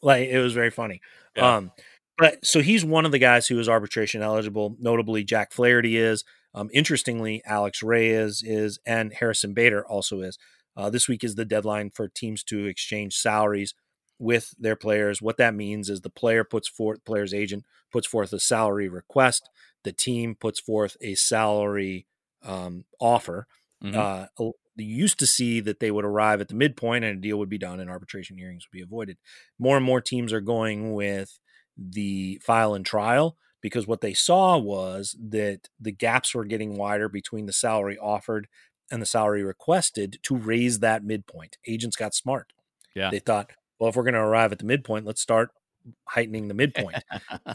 Like 0.00 0.28
it 0.28 0.38
was 0.38 0.54
very 0.54 0.70
funny. 0.70 1.02
Yeah. 1.36 1.56
Um, 1.56 1.72
But 2.16 2.44
so 2.44 2.60
he's 2.60 2.84
one 2.84 3.04
of 3.04 3.12
the 3.12 3.18
guys 3.18 3.48
who 3.48 3.58
is 3.58 3.68
arbitration 3.68 4.22
eligible. 4.22 4.76
Notably, 4.78 5.24
Jack 5.24 5.52
Flaherty 5.52 5.96
is. 5.96 6.24
Um, 6.54 6.70
interestingly, 6.72 7.42
Alex 7.44 7.82
Reyes 7.82 8.42
is, 8.44 8.78
and 8.86 9.12
Harrison 9.12 9.54
Bader 9.54 9.84
also 9.84 10.20
is. 10.20 10.38
Uh, 10.76 10.90
this 10.90 11.08
week 11.08 11.24
is 11.24 11.34
the 11.34 11.44
deadline 11.44 11.90
for 11.90 12.08
teams 12.08 12.44
to 12.44 12.66
exchange 12.66 13.16
salaries 13.16 13.74
with 14.18 14.54
their 14.58 14.76
players. 14.76 15.20
What 15.20 15.36
that 15.38 15.54
means 15.54 15.90
is 15.90 16.00
the 16.00 16.10
player 16.10 16.44
puts 16.44 16.68
forth, 16.68 17.04
player's 17.04 17.34
agent 17.34 17.64
puts 17.92 18.06
forth 18.06 18.32
a 18.32 18.40
salary 18.40 18.88
request. 18.88 19.48
The 19.82 19.92
team 19.92 20.36
puts 20.38 20.60
forth 20.60 20.96
a 21.00 21.14
salary 21.14 22.06
um, 22.44 22.84
offer. 23.00 23.46
Mm-hmm. 23.82 23.98
Uh, 23.98 24.50
you 24.76 24.96
used 24.96 25.18
to 25.20 25.26
see 25.26 25.60
that 25.60 25.80
they 25.80 25.90
would 25.90 26.04
arrive 26.04 26.40
at 26.40 26.48
the 26.48 26.54
midpoint 26.54 27.04
and 27.04 27.18
a 27.18 27.20
deal 27.20 27.38
would 27.38 27.48
be 27.48 27.58
done 27.58 27.80
and 27.80 27.90
arbitration 27.90 28.36
hearings 28.36 28.66
would 28.66 28.76
be 28.76 28.82
avoided. 28.82 29.18
More 29.58 29.76
and 29.76 29.86
more 29.86 30.00
teams 30.00 30.32
are 30.32 30.40
going 30.40 30.94
with 30.94 31.38
the 31.76 32.40
file 32.44 32.74
and 32.74 32.86
trial 32.86 33.36
because 33.60 33.86
what 33.86 34.00
they 34.00 34.12
saw 34.12 34.58
was 34.58 35.16
that 35.30 35.68
the 35.80 35.92
gaps 35.92 36.34
were 36.34 36.44
getting 36.44 36.76
wider 36.76 37.08
between 37.08 37.46
the 37.46 37.52
salary 37.52 37.96
offered 37.98 38.46
and 38.90 39.00
the 39.00 39.06
salary 39.06 39.42
requested 39.42 40.18
to 40.22 40.36
raise 40.36 40.80
that 40.80 41.02
midpoint. 41.02 41.56
Agents 41.66 41.96
got 41.96 42.14
smart. 42.14 42.52
Yeah. 42.94 43.10
They 43.10 43.20
thought, 43.20 43.50
well, 43.78 43.88
if 43.88 43.96
we're 43.96 44.02
going 44.02 44.14
to 44.14 44.20
arrive 44.20 44.52
at 44.52 44.58
the 44.58 44.66
midpoint, 44.66 45.06
let's 45.06 45.22
start 45.22 45.50
heightening 46.08 46.48
the 46.48 46.54
midpoint. 46.54 47.02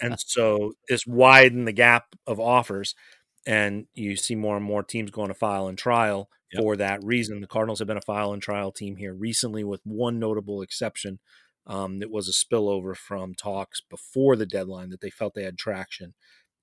and 0.02 0.20
so 0.26 0.74
this 0.88 1.06
widened 1.06 1.68
the 1.68 1.74
gap 1.74 2.16
of 2.28 2.40
offers. 2.40 2.96
And 3.46 3.86
you 3.94 4.16
see 4.16 4.36
more 4.36 4.58
and 4.58 4.66
more 4.66 4.84
teams 4.84 5.12
going 5.12 5.30
to 5.30 5.34
file 5.34 5.68
and 5.68 5.78
trial 5.78 6.30
yep. 6.52 6.62
for 6.62 6.76
that 6.76 7.04
reason. 7.04 7.40
The 7.40 7.48
Cardinals 7.48 7.80
have 7.80 7.88
been 7.88 7.98
a 7.98 8.02
file 8.02 8.34
and 8.34 8.42
trial 8.42 8.72
team 8.72 8.98
here 8.98 9.14
recently, 9.14 9.64
with 9.64 9.82
one 9.84 10.20
notable 10.20 10.62
exception. 10.62 11.20
Um, 11.70 12.02
it 12.02 12.10
was 12.10 12.28
a 12.28 12.32
spillover 12.32 12.98
from 12.98 13.36
talks 13.36 13.80
before 13.80 14.36
the 14.36 14.48
deadline 14.48 14.90
that 14.90 15.02
they 15.02 15.12
felt 15.12 15.36
they 15.36 15.44
had 15.44 15.58
traction 15.58 16.16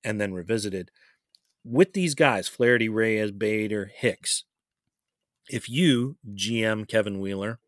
and 0.03 0.21
then 0.21 0.35
revisited. 0.35 0.91
With 1.65 1.93
these 1.93 2.15
guys, 2.15 2.49
Flaherty, 2.49 2.89
Reyes, 2.89 3.31
Bader, 3.31 3.91
Hicks, 3.95 4.45
if 5.49 5.69
you, 5.69 6.17
GM 6.35 6.89
Kevin 6.89 7.21
Wheeler, 7.21 7.61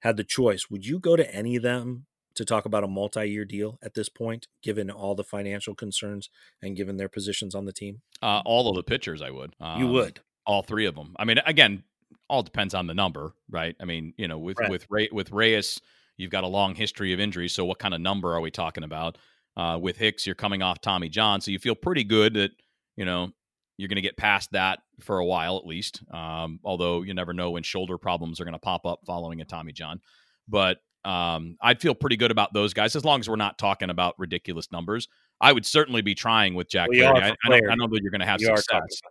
had 0.00 0.16
the 0.16 0.24
choice, 0.24 0.70
would 0.70 0.86
you 0.86 0.98
go 0.98 1.16
to 1.16 1.34
any 1.34 1.56
of 1.56 1.62
them 1.62 2.06
to 2.34 2.44
talk 2.44 2.64
about 2.64 2.84
a 2.84 2.88
multi-year 2.88 3.44
deal 3.44 3.78
at 3.82 3.94
this 3.94 4.08
point, 4.08 4.46
given 4.62 4.90
all 4.90 5.14
the 5.14 5.24
financial 5.24 5.74
concerns 5.74 6.30
and 6.62 6.76
given 6.76 6.96
their 6.96 7.08
positions 7.08 7.54
on 7.54 7.66
the 7.66 7.72
team? 7.72 8.00
Uh, 8.22 8.40
all 8.44 8.70
of 8.70 8.76
the 8.76 8.82
pitchers, 8.82 9.20
I 9.20 9.30
would. 9.30 9.54
Um, 9.60 9.80
you 9.80 9.88
would. 9.88 10.20
All 10.46 10.62
three 10.62 10.86
of 10.86 10.94
them. 10.94 11.14
I 11.18 11.24
mean, 11.24 11.38
again, 11.44 11.82
all 12.28 12.42
depends 12.42 12.74
on 12.74 12.86
the 12.86 12.94
number, 12.94 13.34
right? 13.50 13.76
I 13.80 13.84
mean, 13.84 14.14
you 14.16 14.28
know, 14.28 14.38
with 14.38 14.58
right. 14.58 14.70
with 14.70 14.86
Ray, 14.90 15.08
with 15.12 15.32
Reyes, 15.32 15.80
you've 16.16 16.30
got 16.30 16.44
a 16.44 16.48
long 16.48 16.74
history 16.74 17.12
of 17.12 17.20
injuries. 17.20 17.52
So, 17.52 17.64
what 17.64 17.78
kind 17.78 17.94
of 17.94 18.00
number 18.00 18.34
are 18.34 18.40
we 18.40 18.50
talking 18.50 18.84
about? 18.84 19.18
Uh, 19.56 19.78
with 19.80 19.96
Hicks, 19.96 20.26
you're 20.26 20.34
coming 20.34 20.62
off 20.62 20.80
Tommy 20.80 21.08
John, 21.08 21.40
so 21.40 21.50
you 21.50 21.58
feel 21.58 21.74
pretty 21.74 22.04
good 22.04 22.34
that 22.34 22.50
you 22.96 23.04
know 23.04 23.30
you're 23.78 23.88
going 23.88 23.96
to 23.96 24.02
get 24.02 24.16
past 24.16 24.52
that 24.52 24.80
for 25.00 25.18
a 25.18 25.24
while 25.24 25.56
at 25.56 25.66
least. 25.66 26.02
Um, 26.12 26.60
although 26.64 27.02
you 27.02 27.14
never 27.14 27.32
know 27.32 27.52
when 27.52 27.62
shoulder 27.62 27.98
problems 27.98 28.40
are 28.40 28.44
going 28.44 28.52
to 28.52 28.58
pop 28.58 28.86
up 28.86 29.00
following 29.06 29.40
a 29.40 29.44
Tommy 29.44 29.72
John. 29.72 30.00
But 30.48 30.78
um, 31.04 31.56
I'd 31.60 31.80
feel 31.80 31.94
pretty 31.94 32.16
good 32.16 32.30
about 32.30 32.52
those 32.52 32.74
guys 32.74 32.96
as 32.96 33.04
long 33.04 33.20
as 33.20 33.28
we're 33.28 33.36
not 33.36 33.58
talking 33.58 33.90
about 33.90 34.14
ridiculous 34.18 34.72
numbers. 34.72 35.08
I 35.40 35.52
would 35.52 35.66
certainly 35.66 36.02
be 36.02 36.14
trying 36.14 36.54
with 36.54 36.68
Jack 36.68 36.88
well, 36.90 37.12
Flaherty. 37.12 37.36
I, 37.44 37.52
I, 37.52 37.60
know, 37.60 37.68
I, 37.70 37.74
know, 37.76 37.86
that 37.88 38.00
you're 38.02 38.10
going 38.10 38.20
to 38.20 38.26
have 38.26 38.40
you 38.40 38.48
success. 38.48 38.66
Are 39.04 39.10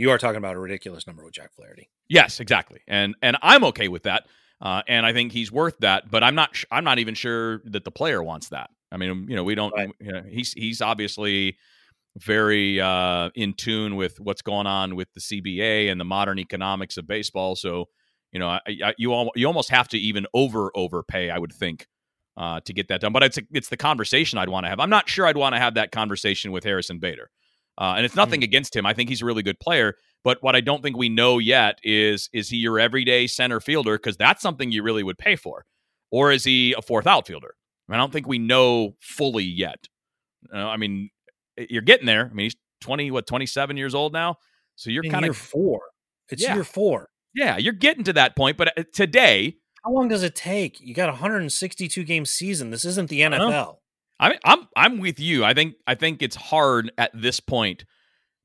you 0.00 0.10
are 0.10 0.18
talking 0.18 0.38
about 0.38 0.56
a 0.56 0.58
ridiculous 0.58 1.06
number 1.06 1.22
with 1.22 1.34
Jack 1.34 1.52
Flaherty. 1.54 1.90
Yes, 2.08 2.40
exactly, 2.40 2.80
and 2.88 3.14
and 3.20 3.36
I'm 3.42 3.64
okay 3.64 3.88
with 3.88 4.04
that. 4.04 4.26
Uh, 4.60 4.82
and 4.86 5.06
I 5.06 5.12
think 5.12 5.32
he's 5.32 5.50
worth 5.50 5.78
that. 5.80 6.10
But 6.10 6.22
I'm 6.22 6.34
not. 6.34 6.54
Sh- 6.54 6.66
I'm 6.70 6.84
not 6.84 6.98
even 6.98 7.14
sure 7.14 7.62
that 7.66 7.84
the 7.84 7.90
player 7.90 8.22
wants 8.22 8.48
that. 8.50 8.70
I 8.92 8.96
mean, 8.96 9.26
you 9.28 9.36
know, 9.36 9.44
we 9.44 9.54
don't. 9.54 9.72
Right. 9.72 9.90
You 10.00 10.12
know, 10.12 10.22
he's 10.28 10.52
he's 10.52 10.82
obviously 10.82 11.56
very 12.18 12.80
uh, 12.80 13.30
in 13.34 13.54
tune 13.54 13.96
with 13.96 14.18
what's 14.20 14.42
going 14.42 14.66
on 14.66 14.96
with 14.96 15.08
the 15.14 15.20
CBA 15.20 15.90
and 15.90 16.00
the 16.00 16.04
modern 16.04 16.38
economics 16.38 16.96
of 16.96 17.06
baseball. 17.06 17.54
So, 17.56 17.86
you 18.32 18.40
know, 18.40 18.48
I, 18.48 18.60
I, 18.66 18.94
you 18.98 19.12
al- 19.12 19.32
you 19.34 19.46
almost 19.46 19.70
have 19.70 19.88
to 19.88 19.98
even 19.98 20.26
over 20.34 20.70
overpay, 20.74 21.30
I 21.30 21.38
would 21.38 21.52
think, 21.52 21.86
uh, 22.36 22.60
to 22.64 22.72
get 22.72 22.88
that 22.88 23.00
done. 23.00 23.12
But 23.12 23.22
it's 23.22 23.38
a, 23.38 23.42
it's 23.52 23.68
the 23.68 23.76
conversation 23.76 24.38
I'd 24.38 24.48
want 24.48 24.66
to 24.66 24.70
have. 24.70 24.80
I'm 24.80 24.90
not 24.90 25.08
sure 25.08 25.26
I'd 25.26 25.36
want 25.36 25.54
to 25.54 25.60
have 25.60 25.74
that 25.74 25.92
conversation 25.92 26.52
with 26.52 26.64
Harrison 26.64 26.98
Bader, 26.98 27.30
uh, 27.80 27.94
and 27.96 28.04
it's 28.04 28.14
nothing 28.14 28.40
mm-hmm. 28.40 28.44
against 28.44 28.76
him. 28.76 28.86
I 28.86 28.92
think 28.92 29.08
he's 29.08 29.22
a 29.22 29.24
really 29.24 29.42
good 29.42 29.58
player. 29.58 29.94
But 30.22 30.42
what 30.42 30.54
I 30.54 30.60
don't 30.60 30.82
think 30.82 30.96
we 30.96 31.08
know 31.08 31.38
yet 31.38 31.78
is 31.82 32.28
is 32.32 32.50
he 32.50 32.58
your 32.58 32.78
everyday 32.78 33.26
center 33.26 33.58
fielder? 33.58 33.96
Because 33.96 34.18
that's 34.18 34.42
something 34.42 34.70
you 34.70 34.82
really 34.82 35.02
would 35.02 35.18
pay 35.18 35.34
for, 35.34 35.64
or 36.10 36.30
is 36.30 36.44
he 36.44 36.74
a 36.76 36.82
fourth 36.82 37.06
outfielder? 37.06 37.54
I 37.88 37.96
don't 37.96 38.12
think 38.12 38.28
we 38.28 38.38
know 38.38 38.94
fully 39.00 39.44
yet. 39.44 39.88
Uh, 40.54 40.58
I 40.58 40.76
mean, 40.76 41.10
you're 41.56 41.82
getting 41.82 42.06
there. 42.06 42.28
I 42.30 42.32
mean, 42.32 42.44
he's 42.44 42.56
20, 42.82 43.10
what, 43.10 43.26
27 43.26 43.76
years 43.76 43.94
old 43.94 44.12
now. 44.12 44.36
So 44.76 44.90
you're 44.90 45.02
kind 45.02 45.26
of 45.26 45.36
four. 45.36 45.80
It's 46.28 46.42
yeah. 46.42 46.54
year 46.54 46.64
four. 46.64 47.08
Yeah, 47.34 47.56
you're 47.58 47.72
getting 47.72 48.04
to 48.04 48.12
that 48.14 48.36
point. 48.36 48.56
But 48.56 48.78
uh, 48.78 48.84
today, 48.94 49.56
how 49.84 49.92
long 49.92 50.08
does 50.08 50.22
it 50.22 50.34
take? 50.34 50.80
You 50.80 50.94
got 50.94 51.08
a 51.08 51.12
162 51.12 52.04
game 52.04 52.24
season. 52.24 52.70
This 52.70 52.84
isn't 52.84 53.10
the 53.10 53.20
NFL. 53.20 53.78
I 54.20 54.38
I'm 54.44 54.68
I'm 54.76 54.98
with 54.98 55.18
you. 55.18 55.44
I 55.44 55.54
think 55.54 55.74
I 55.86 55.94
think 55.94 56.22
it's 56.22 56.36
hard 56.36 56.92
at 56.98 57.10
this 57.14 57.40
point 57.40 57.84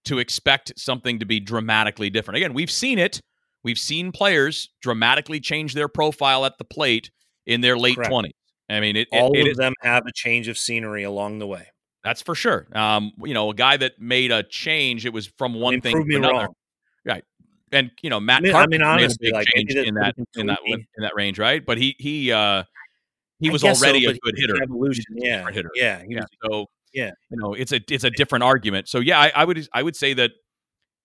to 0.05 0.19
expect 0.19 0.71
something 0.77 1.19
to 1.19 1.25
be 1.25 1.39
dramatically 1.39 2.09
different. 2.09 2.37
Again, 2.37 2.53
we've 2.53 2.71
seen 2.71 2.97
it. 2.97 3.21
We've 3.63 3.77
seen 3.77 4.11
players 4.11 4.69
dramatically 4.81 5.39
change 5.39 5.73
their 5.73 5.87
profile 5.87 6.45
at 6.45 6.57
the 6.57 6.63
plate 6.63 7.11
in 7.45 7.61
their 7.61 7.77
late 7.77 7.97
20s. 7.97 8.29
I 8.69 8.79
mean, 8.79 8.95
it, 8.95 9.07
all 9.11 9.35
it, 9.35 9.41
of 9.41 9.47
it 9.47 9.57
them 9.57 9.73
have 9.81 10.05
a 10.05 10.11
change 10.13 10.47
of 10.47 10.57
scenery 10.57 11.03
along 11.03 11.39
the 11.39 11.47
way. 11.47 11.67
That's 12.03 12.21
for 12.21 12.35
sure. 12.35 12.67
Um, 12.73 13.11
you 13.23 13.33
know, 13.33 13.49
a 13.49 13.55
guy 13.55 13.77
that 13.77 13.99
made 13.99 14.31
a 14.31 14.43
change, 14.43 15.05
it 15.05 15.13
was 15.13 15.25
from 15.37 15.55
one 15.55 15.81
thing 15.81 16.07
to 16.07 16.15
another. 16.15 16.33
Wrong. 16.33 16.53
Right. 17.03 17.23
And 17.71 17.89
you 18.03 18.11
know, 18.11 18.19
Matt 18.19 18.41
I 18.41 18.43
mean, 18.43 18.55
I 18.55 18.67
mean 18.67 18.81
honestly, 18.83 19.31
like, 19.31 19.47
change 19.47 19.73
in 19.73 19.95
that 19.95 20.13
in 20.35 20.45
that 20.45 20.59
in 20.67 20.85
that 20.99 21.15
range, 21.15 21.39
right? 21.39 21.65
But 21.65 21.79
he 21.79 21.95
he 21.97 22.31
uh 22.31 22.63
he 23.39 23.49
was 23.49 23.63
already 23.63 24.03
so, 24.03 24.11
a 24.11 24.13
good 24.13 24.35
hitter. 24.37 24.61
Evolution, 24.61 25.05
yeah, 25.15 25.49
hitter. 25.51 25.69
yeah, 25.75 26.03
yeah. 26.07 26.21
Was, 26.21 26.27
so 26.43 26.65
yeah, 26.93 27.11
you 27.29 27.37
know, 27.37 27.53
it's 27.53 27.71
a 27.71 27.81
it's 27.89 28.03
a 28.03 28.09
different 28.09 28.43
argument. 28.43 28.87
So 28.87 28.99
yeah, 28.99 29.19
I, 29.19 29.31
I 29.35 29.45
would 29.45 29.67
I 29.73 29.83
would 29.83 29.95
say 29.95 30.13
that 30.13 30.31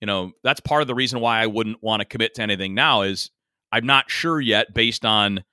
you 0.00 0.06
know 0.06 0.32
that's 0.44 0.60
part 0.60 0.82
of 0.82 0.88
the 0.88 0.94
reason 0.94 1.20
why 1.20 1.40
I 1.40 1.46
wouldn't 1.46 1.82
want 1.82 2.00
to 2.00 2.06
commit 2.06 2.34
to 2.36 2.42
anything 2.42 2.74
now 2.74 3.02
is 3.02 3.30
I'm 3.72 3.86
not 3.86 4.10
sure 4.10 4.40
yet 4.40 4.72
based 4.74 5.04
on 5.04 5.44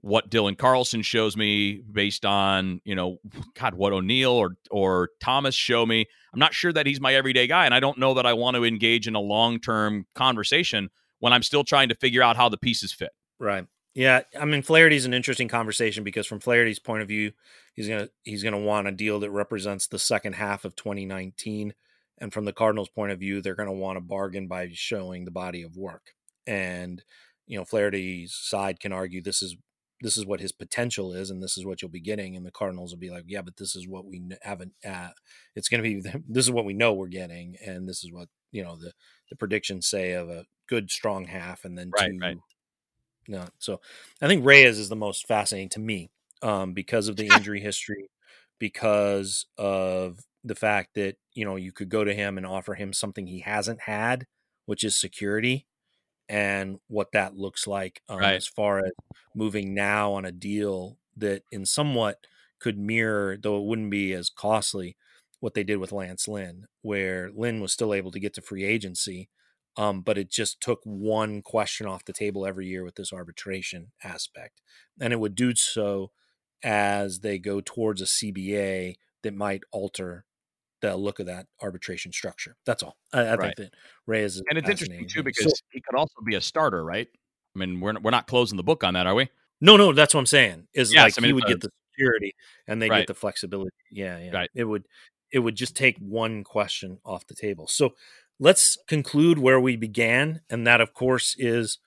what 0.00 0.28
Dylan 0.28 0.58
Carlson 0.58 1.02
shows 1.02 1.36
me 1.36 1.80
based 1.90 2.26
on, 2.26 2.80
you 2.84 2.94
know, 2.94 3.18
God, 3.58 3.74
what 3.74 3.92
O'Neill 3.92 4.32
or 4.32 4.56
or 4.70 5.10
Thomas 5.20 5.54
show 5.54 5.86
me. 5.86 6.06
I'm 6.32 6.40
not 6.40 6.54
sure 6.54 6.72
that 6.72 6.86
he's 6.86 7.00
my 7.00 7.14
everyday 7.14 7.46
guy. 7.46 7.64
And 7.64 7.74
I 7.74 7.80
don't 7.80 7.98
know 7.98 8.14
that 8.14 8.26
I 8.26 8.32
want 8.32 8.56
to 8.56 8.64
engage 8.64 9.06
in 9.06 9.14
a 9.14 9.20
long 9.20 9.60
term 9.60 10.06
conversation 10.14 10.90
when 11.20 11.32
I'm 11.32 11.42
still 11.42 11.64
trying 11.64 11.88
to 11.88 11.94
figure 11.94 12.22
out 12.22 12.36
how 12.36 12.48
the 12.48 12.58
pieces 12.58 12.92
fit. 12.92 13.10
Right. 13.38 13.66
Yeah. 13.94 14.22
I 14.38 14.44
mean, 14.44 14.62
Flaherty's 14.62 15.06
an 15.06 15.14
interesting 15.14 15.48
conversation 15.48 16.04
because 16.04 16.26
from 16.26 16.40
Flaherty's 16.40 16.78
point 16.78 17.02
of 17.02 17.08
view, 17.08 17.32
he's 17.74 17.88
gonna 17.88 18.08
he's 18.22 18.42
gonna 18.42 18.58
want 18.58 18.88
a 18.88 18.92
deal 18.92 19.20
that 19.20 19.30
represents 19.30 19.86
the 19.86 19.98
second 19.98 20.34
half 20.34 20.64
of 20.64 20.76
2019. 20.76 21.74
And 22.18 22.32
from 22.32 22.44
the 22.44 22.52
Cardinals' 22.52 22.88
point 22.88 23.12
of 23.12 23.18
view, 23.18 23.40
they're 23.40 23.54
gonna 23.54 23.72
want 23.72 23.98
a 23.98 24.02
bargain 24.02 24.48
by 24.48 24.70
showing 24.72 25.24
the 25.24 25.30
body 25.30 25.62
of 25.62 25.76
work. 25.76 26.14
And 26.46 27.02
you 27.46 27.58
know, 27.58 27.64
Flaherty's 27.64 28.34
side 28.34 28.80
can 28.80 28.92
argue 28.92 29.22
this 29.22 29.42
is 29.42 29.56
this 30.00 30.16
is 30.18 30.26
what 30.26 30.40
his 30.40 30.52
potential 30.52 31.14
is 31.14 31.30
and 31.30 31.42
this 31.42 31.56
is 31.56 31.64
what 31.64 31.80
you'll 31.80 31.90
be 31.90 32.00
getting 32.00 32.36
and 32.36 32.44
the 32.44 32.50
cardinals 32.50 32.92
will 32.92 32.98
be 32.98 33.10
like 33.10 33.24
yeah 33.26 33.40
but 33.40 33.56
this 33.56 33.74
is 33.74 33.88
what 33.88 34.04
we 34.04 34.22
haven't 34.42 34.72
uh, 34.86 35.08
it's 35.56 35.68
going 35.68 35.82
to 35.82 35.88
be 35.88 36.10
this 36.28 36.44
is 36.44 36.50
what 36.50 36.64
we 36.66 36.74
know 36.74 36.92
we're 36.92 37.06
getting 37.06 37.56
and 37.64 37.88
this 37.88 38.04
is 38.04 38.12
what 38.12 38.28
you 38.52 38.62
know 38.62 38.76
the 38.76 38.92
the 39.30 39.36
predictions 39.36 39.88
say 39.88 40.12
of 40.12 40.28
a 40.28 40.44
good 40.68 40.90
strong 40.90 41.24
half 41.26 41.64
and 41.64 41.78
then 41.78 41.90
right, 41.96 42.10
two 42.10 42.18
right. 42.20 42.36
No 43.28 43.46
so 43.58 43.80
i 44.20 44.26
think 44.26 44.44
reyes 44.44 44.78
is 44.78 44.88
the 44.88 44.96
most 44.96 45.26
fascinating 45.26 45.68
to 45.68 45.80
me 45.80 46.10
um, 46.42 46.72
because 46.72 47.08
of 47.08 47.16
the 47.16 47.26
injury 47.36 47.60
history 47.60 48.10
because 48.58 49.46
of 49.56 50.20
the 50.44 50.54
fact 50.54 50.94
that 50.94 51.16
you 51.32 51.44
know 51.44 51.56
you 51.56 51.72
could 51.72 51.88
go 51.88 52.04
to 52.04 52.14
him 52.14 52.36
and 52.36 52.46
offer 52.46 52.74
him 52.74 52.92
something 52.92 53.26
he 53.26 53.40
hasn't 53.40 53.80
had 53.82 54.26
which 54.66 54.84
is 54.84 54.96
security 54.96 55.66
and 56.28 56.78
what 56.88 57.12
that 57.12 57.36
looks 57.36 57.66
like 57.66 58.00
um, 58.08 58.18
right. 58.18 58.34
as 58.34 58.46
far 58.46 58.78
as 58.78 58.92
moving 59.34 59.74
now 59.74 60.12
on 60.12 60.24
a 60.24 60.32
deal 60.32 60.96
that 61.16 61.42
in 61.52 61.66
somewhat 61.66 62.26
could 62.58 62.78
mirror, 62.78 63.36
though 63.36 63.58
it 63.58 63.64
wouldn't 63.64 63.90
be 63.90 64.12
as 64.14 64.30
costly, 64.30 64.96
what 65.40 65.52
they 65.52 65.64
did 65.64 65.76
with 65.76 65.92
Lance 65.92 66.26
Lynn, 66.26 66.66
where 66.80 67.30
Lynn 67.30 67.60
was 67.60 67.72
still 67.74 67.92
able 67.92 68.10
to 68.10 68.18
get 68.18 68.32
to 68.34 68.40
free 68.40 68.64
agency, 68.64 69.28
um, 69.76 70.02
but 70.02 70.18
it 70.18 70.30
just 70.30 70.60
took 70.60 70.80
one 70.84 71.42
question 71.42 71.86
off 71.86 72.04
the 72.04 72.12
table 72.12 72.46
every 72.46 72.66
year 72.66 72.84
with 72.84 72.94
this 72.94 73.12
arbitration 73.12 73.92
aspect. 74.02 74.60
And 75.00 75.12
it 75.12 75.20
would 75.20 75.34
do 75.34 75.54
so 75.54 76.10
as 76.62 77.20
they 77.20 77.38
go 77.38 77.60
towards 77.60 78.00
a 78.00 78.06
CBA 78.06 78.94
that 79.22 79.34
might 79.34 79.62
alter 79.72 80.24
the 80.80 80.96
look 80.96 81.18
of 81.18 81.26
that 81.26 81.46
arbitration 81.62 82.12
structure. 82.12 82.56
That's 82.66 82.82
all. 82.82 82.96
I, 83.12 83.20
I 83.20 83.34
right. 83.34 83.56
think 83.56 83.56
that 83.56 83.74
Reyes 84.06 84.36
is 84.36 84.42
and 84.48 84.58
it's 84.58 84.68
interesting 84.68 85.08
too 85.08 85.22
because 85.22 85.44
so, 85.44 85.64
he 85.72 85.80
could 85.80 85.98
also 85.98 86.14
be 86.24 86.34
a 86.34 86.40
starter, 86.40 86.84
right? 86.84 87.08
I 87.54 87.58
mean, 87.58 87.80
we're 87.80 87.98
we're 88.00 88.10
not 88.10 88.26
closing 88.26 88.56
the 88.56 88.62
book 88.62 88.84
on 88.84 88.94
that, 88.94 89.06
are 89.06 89.14
we? 89.14 89.28
No, 89.60 89.76
no, 89.76 89.92
that's 89.92 90.14
what 90.14 90.20
I'm 90.20 90.26
saying. 90.26 90.66
Is 90.74 90.92
yes, 90.92 91.02
like 91.02 91.14
I 91.16 91.20
mean, 91.22 91.28
he 91.30 91.32
would 91.32 91.44
a, 91.44 91.48
get 91.48 91.60
the 91.60 91.70
security, 91.92 92.34
and 92.66 92.82
they 92.82 92.90
Right. 92.90 92.98
get 92.98 93.06
the 93.06 93.14
flexibility. 93.14 93.70
Yeah, 93.90 94.18
yeah. 94.18 94.32
Right. 94.32 94.50
It 94.54 94.64
would 94.64 94.86
it 95.32 95.38
would 95.38 95.56
just 95.56 95.74
take 95.74 95.98
one 95.98 96.44
question 96.44 96.98
off 97.04 97.26
the 97.26 97.34
table. 97.34 97.66
So 97.66 97.94
let's 98.38 98.76
conclude 98.88 99.38
where 99.38 99.60
we 99.60 99.76
began, 99.76 100.40
and 100.50 100.66
that, 100.66 100.80
of 100.80 100.94
course, 100.94 101.34
is 101.38 101.78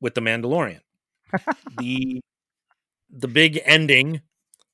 with 0.00 0.14
the 0.14 0.20
Mandalorian. 0.20 0.80
the 1.78 2.20
the 3.10 3.28
big 3.28 3.60
ending. 3.64 4.20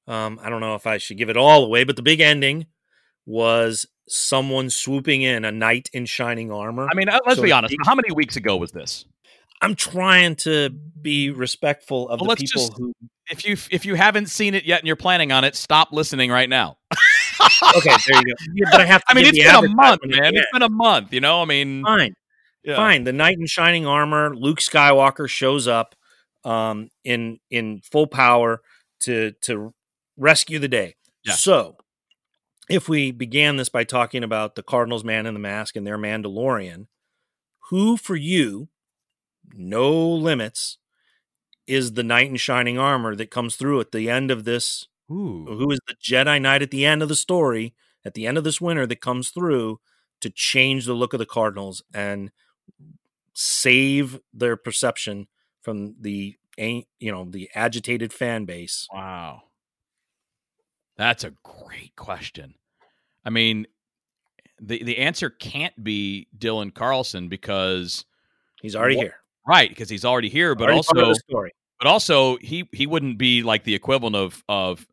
Um, 0.06 0.38
I 0.42 0.50
don't 0.50 0.60
know 0.60 0.74
if 0.74 0.86
I 0.86 0.98
should 0.98 1.16
give 1.18 1.30
it 1.30 1.36
all 1.36 1.64
away, 1.64 1.84
but 1.84 1.96
the 1.96 2.02
big 2.02 2.20
ending 2.20 2.66
was 3.26 3.86
someone 4.06 4.68
swooping 4.68 5.22
in, 5.22 5.44
a 5.46 5.52
knight 5.52 5.88
in 5.94 6.04
shining 6.04 6.52
armor. 6.52 6.86
I 6.90 6.94
mean, 6.94 7.08
uh, 7.08 7.20
let's 7.26 7.36
So 7.36 7.42
be 7.42 7.52
honest. 7.52 7.74
How 7.86 7.94
many 7.94 8.12
weeks 8.12 8.36
ago 8.36 8.56
was 8.56 8.72
this? 8.72 9.06
I'm 9.62 9.74
trying 9.74 10.36
to 10.36 10.68
be 10.68 11.30
respectful 11.30 12.08
of 12.10 12.20
Well, 12.20 12.30
the 12.30 12.36
people 12.36 12.62
just- 12.68 12.76
who. 12.78 12.92
If 13.30 13.46
you 13.46 13.56
if 13.70 13.86
you 13.86 13.94
haven't 13.94 14.26
seen 14.26 14.52
it 14.52 14.66
yet 14.66 14.80
and 14.80 14.86
you're 14.86 14.96
planning 14.96 15.32
on 15.32 15.44
it, 15.44 15.56
stop 15.56 15.92
listening 15.92 16.30
right 16.30 16.48
now. 16.48 16.76
Okay, 17.76 17.94
there 18.06 18.20
you 18.20 18.24
go. 18.24 18.32
Yeah, 18.54 18.68
but 18.70 18.80
I 18.80 18.86
have 18.86 19.02
to. 19.02 19.06
I 19.10 19.14
mean, 19.14 19.26
it's 19.26 19.38
been 19.38 19.48
a 19.48 19.68
month, 19.68 20.02
advertisement 20.02 20.22
man. 20.22 20.36
It's 20.36 20.52
been 20.52 20.62
a 20.62 20.68
month. 20.68 21.12
You 21.12 21.20
know, 21.20 21.42
I 21.42 21.44
mean, 21.44 21.82
fine. 21.84 22.14
yeah. 22.62 22.76
Fine. 22.76 23.04
The 23.04 23.12
knight 23.12 23.38
in 23.38 23.46
shining 23.46 23.86
armor, 23.86 24.34
Luke 24.34 24.60
Skywalker 24.60 25.28
shows 25.28 25.66
up 25.66 25.94
um, 26.44 26.90
in 27.04 27.40
in 27.50 27.80
full 27.80 28.06
power 28.06 28.60
to 29.00 29.32
to 29.42 29.74
rescue 30.16 30.58
the 30.58 30.68
day. 30.68 30.94
Yeah. 31.24 31.34
So, 31.34 31.76
if 32.68 32.88
we 32.88 33.10
began 33.10 33.56
this 33.56 33.68
by 33.68 33.84
talking 33.84 34.22
about 34.22 34.54
the 34.54 34.62
Cardinals 34.62 35.04
man 35.04 35.26
in 35.26 35.34
the 35.34 35.40
mask 35.40 35.76
and 35.76 35.86
their 35.86 35.98
Mandalorian, 35.98 36.86
who 37.70 37.96
for 37.96 38.16
you, 38.16 38.68
no 39.54 39.92
limits, 39.92 40.78
is 41.66 41.94
the 41.94 42.02
knight 42.02 42.28
in 42.28 42.36
shining 42.36 42.78
armor 42.78 43.16
that 43.16 43.30
comes 43.30 43.56
through 43.56 43.80
at 43.80 43.92
the 43.92 44.10
end 44.10 44.30
of 44.30 44.44
this? 44.44 44.86
Ooh. 45.10 45.44
Who 45.46 45.70
is 45.70 45.80
the 45.86 45.94
Jedi 45.94 46.40
Knight 46.40 46.62
at 46.62 46.70
the 46.70 46.86
end 46.86 47.02
of 47.02 47.08
the 47.08 47.16
story, 47.16 47.74
at 48.04 48.14
the 48.14 48.26
end 48.26 48.38
of 48.38 48.44
this 48.44 48.60
winter 48.60 48.86
that 48.86 49.00
comes 49.00 49.30
through 49.30 49.80
to 50.20 50.30
change 50.30 50.86
the 50.86 50.94
look 50.94 51.12
of 51.12 51.18
the 51.18 51.26
Cardinals 51.26 51.82
and 51.92 52.30
save 53.34 54.18
their 54.32 54.56
perception 54.56 55.26
from 55.62 55.96
the 56.00 56.36
you 56.56 56.84
know 57.12 57.24
the 57.28 57.50
agitated 57.54 58.12
fan 58.12 58.44
base. 58.44 58.86
Wow. 58.92 59.42
That's 60.96 61.24
a 61.24 61.32
great 61.42 61.96
question. 61.96 62.54
I 63.24 63.30
mean, 63.30 63.66
the 64.60 64.82
the 64.82 64.98
answer 64.98 65.30
can't 65.30 65.82
be 65.82 66.28
Dylan 66.38 66.72
Carlson 66.72 67.28
because 67.28 68.04
He's 68.62 68.76
already 68.76 68.96
here. 68.96 69.16
right 69.46 69.68
because 69.68 69.90
he's 69.90 70.04
already 70.04 70.28
here, 70.30 70.54
but 70.54 70.70
Already 70.70 70.76
also 70.76 71.14
but 71.78 71.86
also 71.88 72.36
he 72.38 72.68
he 72.72 72.86
wouldn't 72.86 73.18
be 73.18 73.42
like 73.42 73.64
the 73.64 73.74
equivalent 73.74 74.16
of 74.16 74.42
of 74.48 74.86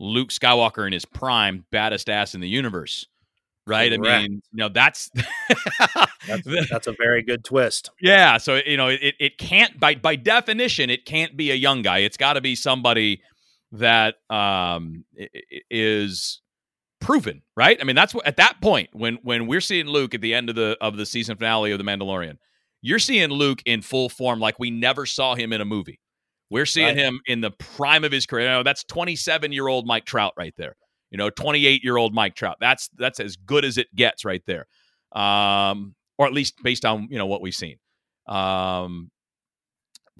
Luke 0.00 0.30
Skywalker 0.30 0.86
in 0.86 0.92
his 0.92 1.04
prime, 1.04 1.64
baddest 1.70 2.08
ass 2.08 2.34
in 2.34 2.40
the 2.40 2.48
universe, 2.48 3.06
right? 3.66 3.92
I 3.92 3.98
mean, 3.98 4.32
you 4.50 4.58
know 4.58 4.68
that's, 4.70 5.10
That's, 6.26 6.68
that's 6.70 6.86
a 6.86 6.92
very 6.92 7.22
good 7.22 7.44
twist. 7.44 7.90
yeah. 8.00 8.36
So 8.38 8.60
you 8.66 8.76
know 8.76 8.88
it 8.88 9.14
it 9.18 9.38
can't 9.38 9.78
by 9.80 9.94
by 9.94 10.16
definition 10.16 10.90
it 10.90 11.04
can't 11.06 11.36
be 11.36 11.50
a 11.50 11.54
young 11.54 11.82
guy. 11.82 11.98
It's 11.98 12.16
got 12.16 12.34
to 12.34 12.40
be 12.40 12.54
somebody 12.54 13.22
that 13.72 14.16
um 14.28 15.04
is 15.70 16.40
proven, 17.00 17.42
right? 17.56 17.78
I 17.80 17.84
mean 17.84 17.96
that's 17.96 18.14
what 18.14 18.26
at 18.26 18.36
that 18.36 18.60
point 18.60 18.90
when 18.92 19.18
when 19.22 19.46
we're 19.46 19.60
seeing 19.62 19.86
Luke 19.86 20.14
at 20.14 20.20
the 20.20 20.34
end 20.34 20.50
of 20.50 20.56
the 20.56 20.76
of 20.80 20.96
the 20.96 21.06
season 21.06 21.36
finale 21.36 21.72
of 21.72 21.78
the 21.78 21.84
Mandalorian, 21.84 22.36
you're 22.82 22.98
seeing 22.98 23.30
Luke 23.30 23.62
in 23.64 23.80
full 23.82 24.08
form 24.08 24.40
like 24.40 24.58
we 24.58 24.70
never 24.70 25.06
saw 25.06 25.34
him 25.34 25.52
in 25.52 25.60
a 25.60 25.64
movie. 25.66 26.00
We're 26.50 26.66
seeing 26.66 26.88
Right. 26.88 26.96
him 26.96 27.20
in 27.26 27.40
the 27.40 27.52
prime 27.52 28.04
of 28.04 28.12
his 28.12 28.26
career. 28.26 28.46
You 28.46 28.50
know, 28.50 28.62
that's 28.62 28.84
27 28.84 29.52
year 29.52 29.68
old 29.68 29.86
Mike 29.86 30.04
Trout 30.04 30.34
right 30.36 30.54
there. 30.56 30.76
You 31.10 31.18
know, 31.18 31.30
28 31.30 31.82
year 31.84 31.96
old 31.96 32.12
Mike 32.14 32.34
Trout. 32.34 32.56
That's 32.60 32.88
that's 32.98 33.20
as 33.20 33.36
good 33.36 33.64
as 33.64 33.78
it 33.78 33.94
gets 33.94 34.24
right 34.24 34.42
there. 34.46 34.66
Um, 35.12 35.94
or 36.18 36.26
at 36.26 36.32
least 36.32 36.54
based 36.62 36.84
on 36.84 37.08
you 37.10 37.18
know 37.18 37.26
what 37.26 37.40
we've 37.40 37.54
seen. 37.54 37.78
Um, 38.26 39.10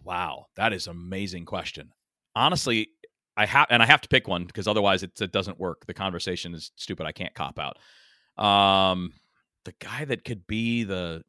wow, 0.03 0.47
that 0.57 0.72
is 0.72 0.87
an 0.87 0.93
amazing 0.93 1.45
question. 1.45 1.91
Honestly, 2.35 2.89
I 3.37 3.47
have 3.47 3.66
and 3.70 3.83
I 3.83 3.87
have 3.87 4.01
to 4.03 4.09
pick 4.09 4.26
one 4.28 4.45
because 4.45 4.66
otherwise 4.68 5.03
it, 5.03 5.20
it 5.20 5.33
doesn't 5.33 5.59
work. 5.61 5.87
The 5.87 5.95
conversation 5.95 6.55
is 6.55 6.72
stupid. 6.76 7.07
I 7.07 7.12
can't 7.12 7.35
cop 7.35 7.59
out. 7.59 7.76
Um, 8.43 9.12
the 9.64 9.74
guy 9.81 10.05
that 10.07 10.24
could 10.24 10.47
be 10.47 10.85
the 10.85 11.22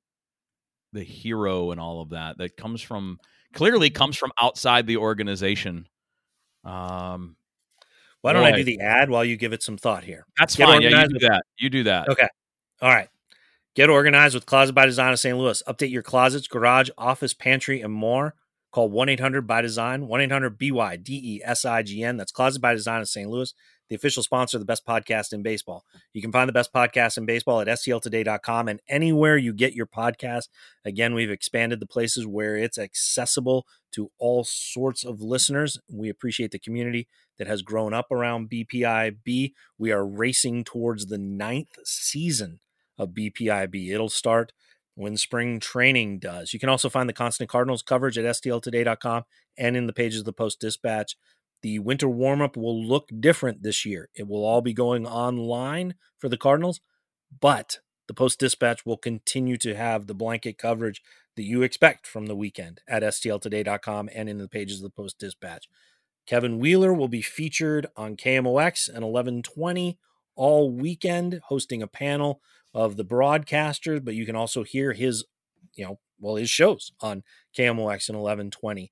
the 0.94 1.04
hero 1.04 1.72
and 1.72 1.80
all 1.80 2.02
of 2.02 2.10
that 2.10 2.38
that 2.38 2.58
comes 2.58 2.82
from 2.82 3.18
clearly 3.54 3.90
comes 3.90 4.18
from 4.18 4.32
outside 4.42 4.88
the 4.88 4.98
organization. 4.98 5.88
Um, 6.64 7.36
Why 8.22 8.34
don't 8.34 8.44
I 8.44 8.52
do 8.52 8.64
the 8.64 8.80
ad 8.82 9.10
while 9.10 9.26
you 9.26 9.36
give 9.38 9.54
it 9.54 9.64
some 9.64 9.78
thought 9.78 10.04
here? 10.04 10.26
that's 10.38 10.56
Get 10.56 10.68
fine. 10.68 10.82
Yeah, 10.82 10.90
you 11.02 11.08
do 11.08 11.14
with- 11.14 11.22
that. 11.24 11.44
You 11.58 11.70
do 11.70 11.84
that. 11.84 12.10
Okay. 12.10 12.28
All 12.82 12.90
right. 12.90 13.08
Get 13.76 13.90
organized 13.90 14.36
with 14.36 14.46
Closet 14.46 14.74
by 14.74 14.86
Design 14.86 15.14
of 15.14 15.20
St. 15.20 15.38
Louis. 15.38 15.64
Update 15.68 15.92
your 15.92 16.04
closets, 16.04 16.48
garage, 16.48 16.90
office, 16.98 17.34
pantry, 17.34 17.82
and 17.82 17.94
more. 17.94 18.36
Call 18.72 18.90
1 18.90 19.10
800 19.10 19.48
by 19.48 19.62
Design, 19.62 20.08
1 20.08 20.22
800 20.22 20.58
B 20.58 20.72
Y 20.72 20.96
D 20.98 21.14
E 21.38 21.42
S 21.44 21.64
I 21.66 21.82
G 21.84 22.04
N. 22.04 22.18
That's 22.18 22.32
Closet 22.32 22.62
by 22.62 22.74
Design 22.74 23.02
of 23.02 23.08
St. 23.10 23.30
Louis, 23.30 23.54
the 23.92 23.96
official 23.98 24.24
sponsor 24.24 24.56
of 24.56 24.62
the 24.62 24.66
best 24.66 24.88
podcast 24.88 25.34
in 25.34 25.44
baseball. 25.44 25.84
You 26.14 26.22
can 26.22 26.32
find 26.32 26.48
the 26.48 26.54
best 26.54 26.72
podcast 26.72 27.18
in 27.18 27.26
baseball 27.26 27.60
at 27.60 27.68
STLtoday.com 27.68 28.70
and 28.70 28.80
anywhere 28.88 29.36
you 29.36 29.52
get 29.52 29.74
your 29.74 29.86
podcast. 29.86 30.48
Again, 30.86 31.14
we've 31.14 31.30
expanded 31.30 31.82
the 31.82 31.86
places 31.86 32.26
where 32.26 32.56
it's 32.56 32.78
accessible 32.78 33.68
to 33.92 34.10
all 34.18 34.46
sorts 34.46 35.04
of 35.04 35.22
listeners. 35.22 35.78
We 35.92 36.08
appreciate 36.08 36.52
the 36.52 36.58
community 36.58 37.10
that 37.38 37.48
has 37.48 37.64
grown 37.64 37.94
up 37.94 38.10
around 38.14 38.50
BPIB. 38.50 39.52
We 39.78 39.92
are 39.92 40.08
racing 40.08 40.64
towards 40.64 41.08
the 41.08 41.18
ninth 41.18 41.76
season 41.84 42.62
of 42.98 43.10
BPIB. 43.10 43.92
It'll 43.92 44.08
start 44.08 44.54
when 44.96 45.18
spring 45.18 45.60
training 45.60 46.20
does. 46.20 46.54
You 46.54 46.62
can 46.62 46.70
also 46.70 46.88
find 46.90 47.10
the 47.10 47.14
Constant 47.14 47.50
Cardinals 47.50 47.82
coverage 47.82 48.18
at 48.18 48.24
STLtoday.com 48.24 49.24
and 49.58 49.76
in 49.76 49.88
the 49.88 49.94
pages 49.94 50.20
of 50.20 50.26
the 50.26 50.32
Post 50.32 50.62
Dispatch. 50.62 51.18
The 51.62 51.80
winter 51.80 52.10
warm 52.10 52.42
up 52.42 52.58
will 52.58 52.84
look 52.84 53.10
different 53.20 53.64
this 53.64 53.86
year. 53.86 54.10
It 54.16 54.28
will 54.28 54.44
all 54.44 54.62
be 54.62 54.74
going 54.74 55.06
online 55.06 55.96
for 56.18 56.30
the 56.30 56.38
Cardinals, 56.38 56.82
but 57.40 57.80
the 58.08 58.14
Post 58.14 58.40
Dispatch 58.40 58.86
will 58.86 58.98
continue 58.98 59.58
to 59.58 59.76
have 59.76 60.08
the 60.08 60.14
blanket 60.14 60.58
coverage 60.58 61.02
that 61.36 61.44
you 61.44 61.62
expect 61.62 62.06
from 62.08 62.26
the 62.26 62.36
weekend 62.36 62.82
at 62.88 63.04
STLtoday.com 63.04 64.10
and 64.14 64.28
in 64.28 64.38
the 64.38 64.50
pages 64.50 64.78
of 64.78 64.84
the 64.84 64.90
Post 64.90 65.20
Dispatch. 65.20 65.68
Kevin 66.26 66.60
Wheeler 66.60 66.94
will 66.94 67.08
be 67.08 67.22
featured 67.22 67.88
on 67.96 68.18
KMOX 68.18 68.88
and 68.88 69.06
1120 69.06 69.98
all 70.36 70.72
weekend, 70.72 71.42
hosting 71.46 71.82
a 71.82 71.88
panel 71.88 72.42
of 72.74 72.96
the 72.96 73.06
broadcasters, 73.06 74.04
but 74.04 74.16
you 74.16 74.26
can 74.26 74.36
also 74.36 74.64
hear 74.64 74.94
his, 74.94 75.26
you 75.76 75.86
know, 75.86 76.00
well, 76.20 76.36
his 76.36 76.50
shows 76.50 76.92
on 77.02 77.24
KMOX 77.58 78.10
and 78.10 78.18
1120. 78.18 78.92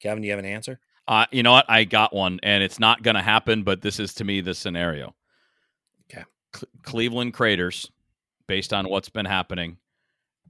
Kevin, 0.00 0.22
do 0.22 0.26
you 0.26 0.32
have 0.32 0.38
an 0.38 0.44
answer? 0.44 0.80
Uh, 1.12 1.26
you 1.30 1.42
know 1.42 1.52
what? 1.52 1.66
I 1.68 1.84
got 1.84 2.14
one, 2.14 2.40
and 2.42 2.62
it's 2.62 2.78
not 2.80 3.02
going 3.02 3.16
to 3.16 3.22
happen. 3.22 3.62
But 3.64 3.82
this 3.82 4.00
is 4.00 4.14
to 4.14 4.24
me 4.24 4.40
the 4.40 4.54
scenario. 4.54 5.14
Okay. 6.10 6.24
Cle- 6.52 6.68
Cleveland 6.82 7.34
Craters, 7.34 7.90
based 8.46 8.72
on 8.72 8.88
what's 8.88 9.08
been 9.08 9.26
happening, 9.26 9.76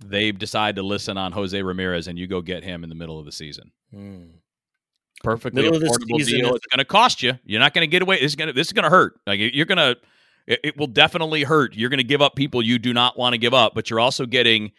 they 0.05 0.31
decide 0.33 0.77
to 0.77 0.83
listen 0.83 1.17
on 1.17 1.33
Jose 1.33 1.61
Ramirez, 1.61 2.07
and 2.09 2.19
you 2.19 2.27
go 2.27 2.41
get 2.41 2.63
him 2.65 2.83
in 2.85 2.89
the 2.89 2.95
middle 2.95 3.19
of 3.19 3.25
the 3.25 3.33
season. 3.33 3.73
Hmm. 3.93 4.25
Perfectly 5.23 5.63
Middle 5.63 5.79
affordable 5.79 6.19
season 6.19 6.41
deal. 6.41 6.49
is- 6.51 6.57
It's 6.57 6.67
going 6.67 6.79
to 6.79 6.85
cost 6.85 7.23
you. 7.23 7.39
You're 7.45 7.61
not 7.61 7.75
going 7.75 7.83
to 7.83 7.91
get 7.91 8.03
away. 8.03 8.17
This 8.17 8.33
is 8.33 8.37
going 8.37 8.49
to 8.49 8.53
this 8.53 8.67
is 8.69 8.73
going 8.73 8.85
to 8.85 8.91
hurt. 8.91 9.21
Like 9.27 9.39
you're 9.41 9.67
going 9.67 9.79
to. 9.79 9.97
It, 10.49 10.61
it 10.65 10.77
will 10.77 10.89
definitely 10.89 11.45
hurt. 11.45 11.75
You're 11.77 11.91
going 11.91 11.99
to 11.99 12.05
give 12.05 12.21
up 12.21 12.35
people 12.35 12.63
you 12.63 12.79
do 12.81 12.93
not 12.93 13.17
want 13.17 13.35
to 13.35 13.39
give 13.39 13.55
up, 13.55 13.75
but 13.77 13.89
you're 13.91 14.01
also 14.01 14.27
getting 14.27 14.73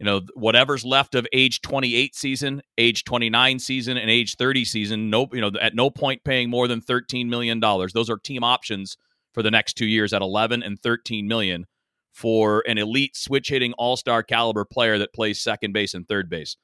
you 0.00 0.06
know 0.06 0.22
whatever's 0.34 0.84
left 0.84 1.14
of 1.14 1.26
age 1.32 1.60
28 1.60 2.16
season 2.16 2.62
age 2.78 3.04
29 3.04 3.58
season 3.60 3.96
and 3.96 4.10
age 4.10 4.34
30 4.36 4.64
season 4.64 5.10
no 5.10 5.28
you 5.32 5.40
know 5.40 5.52
at 5.60 5.74
no 5.74 5.90
point 5.90 6.24
paying 6.24 6.50
more 6.50 6.66
than 6.66 6.80
13 6.80 7.30
million 7.30 7.60
dollars 7.60 7.92
those 7.92 8.10
are 8.10 8.18
team 8.18 8.42
options 8.42 8.96
for 9.32 9.42
the 9.42 9.50
next 9.50 9.74
two 9.74 9.86
years 9.86 10.12
at 10.12 10.22
11 10.22 10.62
and 10.62 10.80
13 10.80 11.28
million 11.28 11.66
for 12.12 12.64
an 12.66 12.78
elite 12.78 13.14
switch 13.14 13.50
hitting 13.50 13.72
all-star 13.74 14.22
caliber 14.22 14.64
player 14.64 14.98
that 14.98 15.12
plays 15.12 15.40
second 15.40 15.72
base 15.72 15.94
and 15.94 16.08
third 16.08 16.28
base 16.28 16.56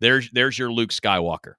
there's 0.00 0.30
there's 0.32 0.58
your 0.58 0.72
luke 0.72 0.90
skywalker 0.90 1.54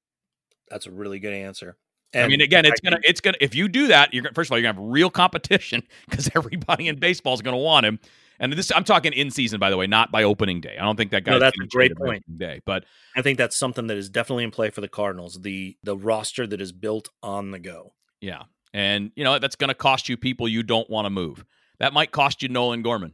That's 0.69 0.87
a 0.87 0.91
really 0.91 1.19
good 1.19 1.33
answer. 1.33 1.77
I 2.13 2.27
mean, 2.27 2.39
again, 2.39 2.63
it's 2.65 2.79
gonna, 2.79 2.99
it's 3.03 3.19
gonna. 3.19 3.37
If 3.41 3.55
you 3.55 3.67
do 3.67 3.87
that, 3.87 4.13
you're 4.13 4.23
gonna. 4.23 4.33
First 4.33 4.47
of 4.47 4.53
all, 4.53 4.57
you're 4.57 4.71
gonna 4.71 4.81
have 4.81 4.91
real 4.91 5.09
competition 5.09 5.83
because 6.09 6.29
everybody 6.33 6.87
in 6.87 6.97
baseball 6.97 7.33
is 7.33 7.41
gonna 7.41 7.57
want 7.57 7.85
him. 7.85 7.99
And 8.39 8.53
this, 8.53 8.71
I'm 8.75 8.83
talking 8.83 9.13
in 9.13 9.31
season, 9.31 9.59
by 9.59 9.69
the 9.69 9.77
way, 9.77 9.87
not 9.87 10.11
by 10.11 10.23
opening 10.23 10.61
day. 10.61 10.77
I 10.79 10.83
don't 10.83 10.97
think 10.97 11.11
that 11.11 11.23
guy. 11.23 11.31
No, 11.31 11.39
that's 11.39 11.57
a 11.61 11.67
great 11.67 11.95
point. 11.95 12.23
Day, 12.37 12.61
but 12.65 12.85
I 13.15 13.21
think 13.21 13.37
that's 13.37 13.55
something 13.55 13.87
that 13.87 13.97
is 13.97 14.09
definitely 14.09 14.43
in 14.43 14.51
play 14.51 14.69
for 14.69 14.81
the 14.81 14.87
Cardinals. 14.87 15.39
The 15.41 15.77
the 15.83 15.95
roster 15.95 16.45
that 16.47 16.59
is 16.61 16.71
built 16.71 17.09
on 17.23 17.51
the 17.51 17.59
go. 17.59 17.93
yeah, 18.21 18.43
and 18.73 19.11
you 19.15 19.23
know 19.23 19.39
that's 19.39 19.55
gonna 19.55 19.73
cost 19.73 20.09
you 20.09 20.17
people 20.17 20.47
you 20.47 20.63
don't 20.63 20.89
want 20.89 21.05
to 21.05 21.09
move. 21.09 21.45
That 21.79 21.93
might 21.93 22.11
cost 22.11 22.41
you 22.41 22.49
Nolan 22.49 22.81
Gorman. 22.81 23.13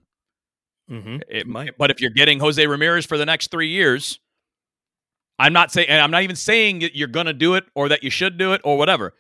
Mm-hmm. 0.90 1.18
It 1.30 1.48
might. 1.48 1.78
But 1.78 1.92
if 1.92 2.02
you're 2.02 2.12
getting 2.12 2.40
Jose 2.40 2.66
Ramirez 2.66 3.06
for 3.06 3.18
the 3.18 3.26
next 3.26 3.50
three 3.50 3.70
years, 3.70 4.20
I'm 5.40 5.54
not 5.54 5.72
saying, 5.72 5.88
and 5.88 6.02
I'm 6.02 6.12
not 6.12 6.24
even 6.24 6.36
saying 6.36 6.80
that 6.80 6.96
you're 6.96 7.08
going 7.08 7.26
to 7.26 7.34
do 7.34 7.56
it 7.56 7.66
or 7.74 7.90
that 7.90 8.04
you 8.04 8.10
should 8.10 8.38
do 8.38 8.54
it 8.54 8.62
or 8.64 8.78
whatever. 8.78 9.14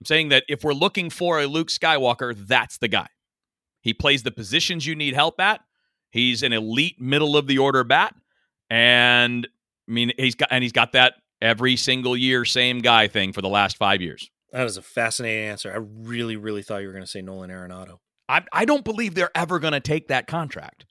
I'm 0.00 0.06
saying 0.06 0.28
that 0.28 0.44
if 0.48 0.62
we're 0.62 0.72
looking 0.72 1.10
for 1.10 1.40
a 1.40 1.46
Luke 1.46 1.68
Skywalker, 1.68 2.34
that's 2.34 2.78
the 2.78 2.88
guy. 2.88 3.08
He 3.86 3.94
plays 3.94 4.24
the 4.24 4.32
positions 4.32 4.84
you 4.84 4.96
need 4.96 5.14
help 5.14 5.40
at. 5.40 5.60
He's 6.10 6.42
an 6.42 6.52
elite 6.52 7.00
middle 7.00 7.36
of 7.36 7.46
the 7.46 7.58
order 7.58 7.84
bat, 7.84 8.16
and 8.68 9.46
I 9.88 9.92
mean 9.92 10.10
he's 10.18 10.34
got 10.34 10.48
and 10.50 10.64
he's 10.64 10.72
got 10.72 10.90
that 10.92 11.14
every 11.40 11.76
single 11.76 12.16
year 12.16 12.44
same 12.44 12.80
guy 12.80 13.06
thing 13.06 13.32
for 13.32 13.42
the 13.42 13.48
last 13.48 13.76
five 13.76 14.02
years. 14.02 14.28
That 14.50 14.66
is 14.66 14.76
a 14.76 14.82
fascinating 14.82 15.44
answer. 15.44 15.72
I 15.72 15.76
really, 15.76 16.34
really 16.34 16.64
thought 16.64 16.78
you 16.78 16.88
were 16.88 16.94
going 16.94 17.04
to 17.04 17.10
say 17.10 17.22
Nolan 17.22 17.50
Arenado. 17.50 17.98
I, 18.28 18.42
I 18.52 18.64
don't 18.64 18.84
believe 18.84 19.14
they're 19.14 19.36
ever 19.36 19.60
going 19.60 19.72
to 19.72 19.80
take 19.80 20.08
that 20.08 20.26
contract. 20.26 20.84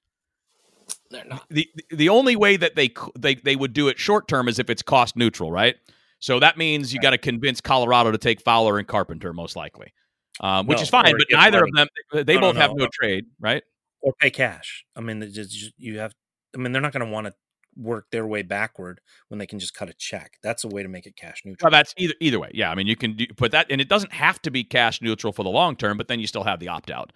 They're 1.09 1.25
not. 1.25 1.45
The 1.49 1.67
the 1.91 2.07
only 2.07 2.37
way 2.37 2.55
that 2.55 2.75
they 2.75 2.93
they 3.19 3.35
they 3.35 3.57
would 3.57 3.73
do 3.73 3.89
it 3.89 3.99
short 3.99 4.29
term 4.29 4.47
is 4.47 4.57
if 4.57 4.69
it's 4.69 4.81
cost 4.81 5.17
neutral, 5.17 5.51
right? 5.51 5.75
So 6.19 6.39
that 6.39 6.57
means 6.57 6.93
you 6.93 7.01
got 7.01 7.09
to 7.09 7.17
convince 7.17 7.59
Colorado 7.59 8.11
to 8.11 8.17
take 8.17 8.39
Fowler 8.39 8.79
and 8.79 8.87
Carpenter, 8.87 9.33
most 9.33 9.57
likely, 9.57 9.91
um, 10.39 10.67
which 10.67 10.77
No, 10.77 10.81
is 10.83 10.89
fine. 10.89 11.13
But 11.17 11.27
neither 11.31 11.59
money. 11.59 11.71
of 11.71 11.89
them, 12.11 12.25
they 12.25 12.36
No, 12.36 12.41
no, 12.41 12.47
both 12.47 12.57
have 12.57 12.71
no. 12.71 12.86
no 12.86 12.89
trade, 12.91 13.25
right? 13.39 13.63
Or 14.01 14.13
pay 14.19 14.29
cash. 14.29 14.86
I 14.95 15.01
mean, 15.01 15.21
just, 15.31 15.73
you 15.77 15.99
have. 15.99 16.13
I 16.55 16.57
mean, 16.57 16.71
they're 16.71 16.81
not 16.81 16.93
going 16.93 17.05
to 17.05 17.11
want 17.11 17.27
to 17.27 17.33
work 17.75 18.05
their 18.11 18.25
way 18.25 18.41
backward 18.41 19.01
when 19.27 19.38
they 19.38 19.45
can 19.45 19.59
just 19.59 19.73
cut 19.73 19.89
a 19.89 19.93
check. 19.97 20.38
That's 20.41 20.63
a 20.63 20.67
way 20.67 20.83
to 20.83 20.89
make 20.89 21.05
it 21.05 21.15
cash 21.15 21.41
neutral. 21.43 21.69
Well, 21.69 21.77
that's 21.77 21.93
either 21.97 22.13
either 22.19 22.39
way. 22.39 22.51
Yeah, 22.53 22.71
I 22.71 22.75
mean, 22.75 22.88
you 22.88 22.95
can 22.95 23.15
do, 23.17 23.25
put 23.36 23.51
that, 23.51 23.67
and 23.69 23.81
it 23.81 23.89
doesn't 23.89 24.13
have 24.13 24.41
to 24.43 24.51
be 24.51 24.63
cash 24.63 25.01
neutral 25.01 25.33
for 25.33 25.43
the 25.43 25.49
long 25.49 25.75
term, 25.75 25.97
but 25.97 26.07
then 26.07 26.19
you 26.19 26.27
still 26.27 26.43
have 26.43 26.59
the 26.59 26.69
opt 26.69 26.89
out. 26.89 27.11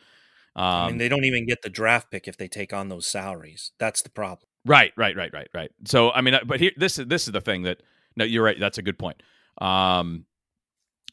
Um, 0.55 0.65
I 0.65 0.88
mean, 0.88 0.97
they 0.97 1.09
don't 1.09 1.26
even 1.26 1.45
get 1.45 1.61
the 1.61 1.70
draft 1.70 2.11
pick 2.11 2.28
if 2.28 2.36
they 2.38 2.47
take 2.47 2.74
on 2.74 2.89
those 2.89 3.07
salaries. 3.07 3.72
That's 3.80 4.01
the 4.01 4.09
problem. 4.09 4.47
Right, 4.65 4.91
right, 4.97 5.15
right, 5.15 5.32
right, 5.34 5.47
right. 5.53 5.72
So 5.86 6.11
I 6.11 6.22
mean, 6.22 6.34
uh, 6.34 6.39
but 6.45 6.59
here, 6.59 6.72
this 6.76 6.99
is 6.99 7.05
this 7.07 7.28
is 7.28 7.32
the 7.32 7.41
thing 7.41 7.63
that 7.63 7.82
no, 8.15 8.26
you're 8.26 8.43
right. 8.43 8.59
That's 8.59 8.78
a 8.78 8.82
good 8.82 8.99
point. 8.99 9.22
Um, 9.61 10.26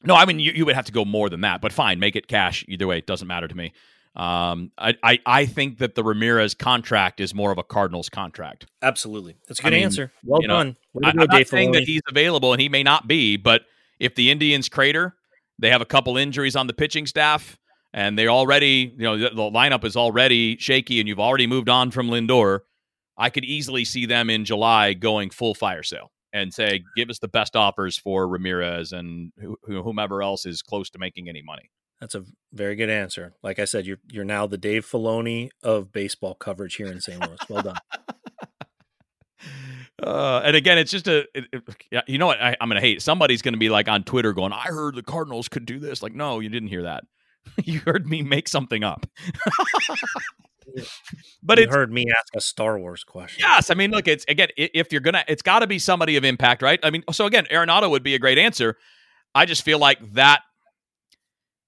no, 0.04 0.14
I 0.14 0.24
mean, 0.24 0.40
you, 0.40 0.52
you 0.52 0.66
would 0.66 0.74
have 0.74 0.86
to 0.86 0.92
go 0.92 1.04
more 1.04 1.28
than 1.28 1.40
that, 1.42 1.60
but 1.60 1.72
fine, 1.72 1.98
make 1.98 2.16
it 2.16 2.28
cash 2.28 2.64
either 2.68 2.86
way. 2.86 2.98
It 2.98 3.06
doesn't 3.06 3.28
matter 3.28 3.48
to 3.48 3.54
me. 3.54 3.72
Um, 4.14 4.72
I, 4.78 4.94
I, 5.02 5.18
I 5.26 5.46
think 5.46 5.78
that 5.78 5.94
the 5.94 6.02
Ramirez 6.02 6.54
contract 6.54 7.20
is 7.20 7.34
more 7.34 7.52
of 7.52 7.58
a 7.58 7.62
Cardinals 7.62 8.08
contract. 8.08 8.66
Absolutely, 8.80 9.36
that's 9.46 9.60
a 9.60 9.62
good 9.62 9.74
mean, 9.74 9.84
answer. 9.84 10.10
Well 10.24 10.40
you 10.40 10.48
know, 10.48 10.56
done. 10.56 10.76
I, 11.04 11.10
I'm 11.10 11.16
not 11.16 11.46
saying 11.46 11.72
that 11.72 11.84
he's 11.84 12.00
available, 12.08 12.52
and 12.52 12.60
he 12.60 12.68
may 12.68 12.82
not 12.82 13.06
be, 13.06 13.36
but 13.36 13.62
if 13.98 14.14
the 14.14 14.30
Indians 14.30 14.68
crater, 14.68 15.14
they 15.58 15.70
have 15.70 15.82
a 15.82 15.86
couple 15.86 16.16
injuries 16.16 16.56
on 16.56 16.66
the 16.66 16.72
pitching 16.72 17.06
staff, 17.06 17.58
and 17.92 18.18
they 18.18 18.26
already, 18.26 18.94
you 18.96 19.04
know, 19.04 19.18
the, 19.18 19.30
the 19.30 19.42
lineup 19.42 19.84
is 19.84 19.96
already 19.96 20.56
shaky, 20.56 20.98
and 20.98 21.08
you've 21.08 21.20
already 21.20 21.46
moved 21.46 21.68
on 21.68 21.90
from 21.90 22.08
Lindor. 22.08 22.60
I 23.18 23.28
could 23.28 23.44
easily 23.44 23.84
see 23.84 24.06
them 24.06 24.30
in 24.30 24.44
July 24.46 24.94
going 24.94 25.28
full 25.28 25.54
fire 25.54 25.82
sale 25.82 26.10
and 26.32 26.52
say, 26.52 26.82
"Give 26.96 27.10
us 27.10 27.18
the 27.18 27.28
best 27.28 27.56
offers 27.56 27.96
for 27.98 28.26
Ramirez 28.28 28.92
and 28.92 29.32
who, 29.38 29.56
whomever 29.64 30.22
else 30.22 30.46
is 30.46 30.62
close 30.62 30.90
to 30.90 30.98
making 30.98 31.28
any 31.28 31.42
money." 31.42 31.70
That's 32.00 32.14
a 32.14 32.24
very 32.52 32.76
good 32.76 32.90
answer. 32.90 33.34
Like 33.42 33.58
I 33.58 33.64
said, 33.64 33.86
you're 33.86 33.98
you're 34.10 34.24
now 34.24 34.46
the 34.46 34.58
Dave 34.58 34.84
Filoni 34.86 35.48
of 35.62 35.92
baseball 35.92 36.34
coverage 36.34 36.74
here 36.76 36.88
in 36.88 37.00
St. 37.00 37.20
Louis. 37.20 37.38
Well 37.48 37.62
done. 37.62 37.76
Uh, 40.02 40.42
and 40.44 40.54
again, 40.54 40.76
it's 40.76 40.90
just 40.90 41.08
a, 41.08 41.20
it, 41.34 41.46
it- 41.52 41.62
yeah, 41.90 42.02
you 42.06 42.18
know 42.18 42.26
what? 42.26 42.38
I, 42.40 42.54
I'm 42.60 42.68
going 42.68 42.80
to 42.80 42.86
hate. 42.86 43.00
Somebody's 43.00 43.40
going 43.40 43.54
to 43.54 43.58
be 43.58 43.70
like 43.70 43.88
on 43.88 44.04
Twitter 44.04 44.34
going, 44.34 44.52
I 44.52 44.64
heard 44.64 44.94
the 44.94 45.02
Cardinals 45.02 45.48
could 45.48 45.64
do 45.64 45.78
this. 45.78 46.02
Like, 46.02 46.14
no, 46.14 46.38
you 46.40 46.50
didn't 46.50 46.68
hear 46.68 46.82
that. 46.82 47.04
you 47.64 47.80
heard 47.80 48.06
me 48.06 48.20
make 48.22 48.46
something 48.46 48.84
up. 48.84 49.06
but 51.42 51.58
you 51.58 51.68
heard 51.68 51.92
me 51.92 52.06
ask 52.10 52.34
a 52.34 52.40
Star 52.40 52.78
Wars 52.78 53.04
question. 53.04 53.44
yes. 53.46 53.70
I 53.70 53.74
mean, 53.74 53.90
look, 53.90 54.08
it's 54.08 54.24
again, 54.28 54.48
if 54.56 54.92
you're 54.92 55.00
going 55.00 55.14
to, 55.14 55.24
it's 55.28 55.42
got 55.42 55.60
to 55.60 55.66
be 55.66 55.78
somebody 55.78 56.16
of 56.16 56.24
impact, 56.24 56.62
right? 56.62 56.80
I 56.82 56.90
mean, 56.90 57.04
so 57.12 57.26
again, 57.26 57.46
Arenado 57.50 57.90
would 57.90 58.02
be 58.02 58.14
a 58.14 58.18
great 58.18 58.38
answer. 58.38 58.76
I 59.34 59.44
just 59.46 59.62
feel 59.62 59.78
like 59.78 59.98
that, 60.14 60.42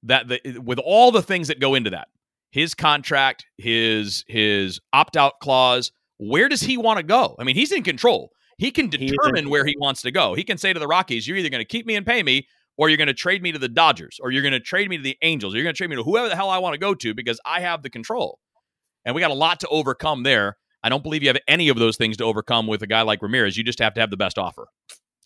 that 0.05 0.28
the, 0.28 0.59
with 0.59 0.78
all 0.78 1.11
the 1.11 1.22
things 1.22 1.49
that 1.49 1.61
go 1.61 1.74
into 1.74 1.90
that, 1.90 2.09
his 2.51 2.74
contract, 2.74 3.46
his, 3.59 4.24
his 4.26 4.80
opt 4.92 5.16
out 5.16 5.34
clause, 5.40 5.92
where 6.18 6.49
does 6.49 6.62
he 6.62 6.76
want 6.76 6.99
to 6.99 7.03
go? 7.03 7.36
I 7.38 7.44
mean, 7.44 7.57
he's 7.57 7.72
in 7.72 7.82
control. 7.82 8.30
He 8.59 8.70
can 8.72 8.88
is 8.88 8.94
in 9.01 9.07
determine 9.07 9.51
where 9.51 9.64
he 9.64 9.76
wants 9.78 10.03
to 10.03 10.11
go. 10.11 10.34
He 10.34 10.42
can 10.44 10.59
say 10.59 10.72
to 10.72 10.80
the 10.80 10.88
Rockies, 10.88 11.28
"You're 11.28 11.36
either 11.36 11.49
going 11.49 11.61
to 11.61 11.68
keep 11.68 11.86
me 11.86 11.94
and 11.94 12.05
pay 12.05 12.22
me, 12.24 12.49
or 12.76 12.88
you're 12.88 12.96
going 12.96 13.07
to 13.07 13.14
trade 13.14 13.40
me 13.42 13.53
to 13.53 13.59
the 13.59 13.68
Dodgers, 13.68 14.18
or 14.20 14.32
you're 14.32 14.42
going 14.42 14.53
to 14.53 14.61
trade 14.61 14.88
me 14.88 14.96
to 14.96 15.03
the 15.03 15.16
Angels, 15.22 15.55
or 15.55 15.59
you're 15.59 15.64
going 15.64 15.74
to 15.74 15.78
trade 15.78 15.90
me 15.90 15.96
to 15.96 16.03
whoever 16.03 16.28
the 16.28 16.34
hell 16.34 16.51
I 16.51 16.59
want 16.59 16.74
to 16.74 16.78
go 16.78 16.94
to 16.94 17.14
because 17.14 17.40
I 17.44 17.61
have 17.61 17.82
the 17.82 17.90
control." 17.90 18.40
And 19.05 19.14
we 19.14 19.20
got 19.20 19.30
a 19.30 19.34
lot 19.34 19.61
to 19.61 19.68
overcome 19.68 20.22
there. 20.22 20.57
I 20.82 20.88
don't 20.88 21.03
believe 21.03 21.22
you 21.22 21.28
have 21.28 21.38
any 21.49 21.68
of 21.68 21.76
those 21.78 21.96
things 21.96 22.16
to 22.18 22.24
overcome 22.24 22.66
with 22.66 22.82
a 22.82 22.86
guy 22.86 23.03
like 23.03 23.22
Ramirez. 23.22 23.57
You 23.57 23.64
just 23.64 23.80
have 23.80 23.94
to 23.94 24.01
have 24.01 24.11
the 24.11 24.16
best 24.16 24.38
offer, 24.38 24.68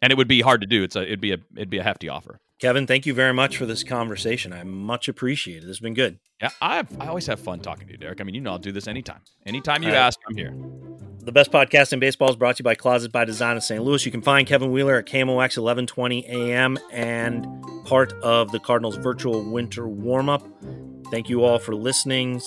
and 0.00 0.10
it 0.10 0.16
would 0.16 0.28
be 0.28 0.40
hard 0.40 0.60
to 0.62 0.66
do. 0.66 0.82
It's 0.82 0.96
a 0.96 1.02
it'd 1.02 1.20
be 1.20 1.32
a 1.32 1.38
it'd 1.56 1.70
be 1.70 1.78
a 1.78 1.82
hefty 1.82 2.08
offer. 2.08 2.40
Kevin, 2.58 2.86
thank 2.86 3.06
you 3.06 3.12
very 3.12 3.34
much 3.34 3.56
for 3.56 3.66
this 3.66 3.82
conversation. 3.82 4.52
I 4.52 4.62
much 4.62 5.08
appreciate 5.08 5.58
it. 5.58 5.60
This 5.62 5.70
has 5.70 5.80
been 5.80 5.94
good. 5.94 6.18
Yeah, 6.40 6.50
I 6.60 6.84
I 6.98 7.08
always 7.08 7.26
have 7.26 7.40
fun 7.40 7.60
talking 7.60 7.86
to 7.86 7.92
you, 7.92 7.98
Derrick. 7.98 8.20
I 8.20 8.24
mean, 8.24 8.34
you 8.34 8.40
know, 8.40 8.52
I'll 8.52 8.58
do 8.58 8.72
this 8.72 8.88
anytime. 8.88 9.20
Anytime 9.44 9.82
you 9.82 9.90
right. 9.90 9.98
ask, 9.98 10.18
I'm 10.28 10.36
here. 10.36 10.54
The 11.24 11.32
best 11.32 11.52
podcast 11.52 11.92
in 11.92 12.00
baseball 12.00 12.30
is 12.30 12.36
brought 12.36 12.56
to 12.56 12.62
you 12.62 12.64
by 12.64 12.74
Closet 12.74 13.12
by 13.12 13.24
Design 13.24 13.56
of 13.56 13.62
St. 13.62 13.80
Louis. 13.80 14.04
You 14.04 14.10
can 14.10 14.22
find 14.22 14.44
Kevin 14.44 14.72
Wheeler 14.72 14.96
at 14.96 15.06
KMOX 15.06 15.56
1120 15.56 16.26
AM 16.26 16.78
and 16.90 17.46
part 17.84 18.12
of 18.24 18.50
the 18.50 18.58
Cardinals 18.58 18.96
virtual 18.96 19.48
winter 19.48 19.86
warm 19.86 20.28
up. 20.28 20.44
Thank 21.12 21.28
you 21.28 21.44
all 21.44 21.60
for 21.60 21.76
listening. 21.76 22.40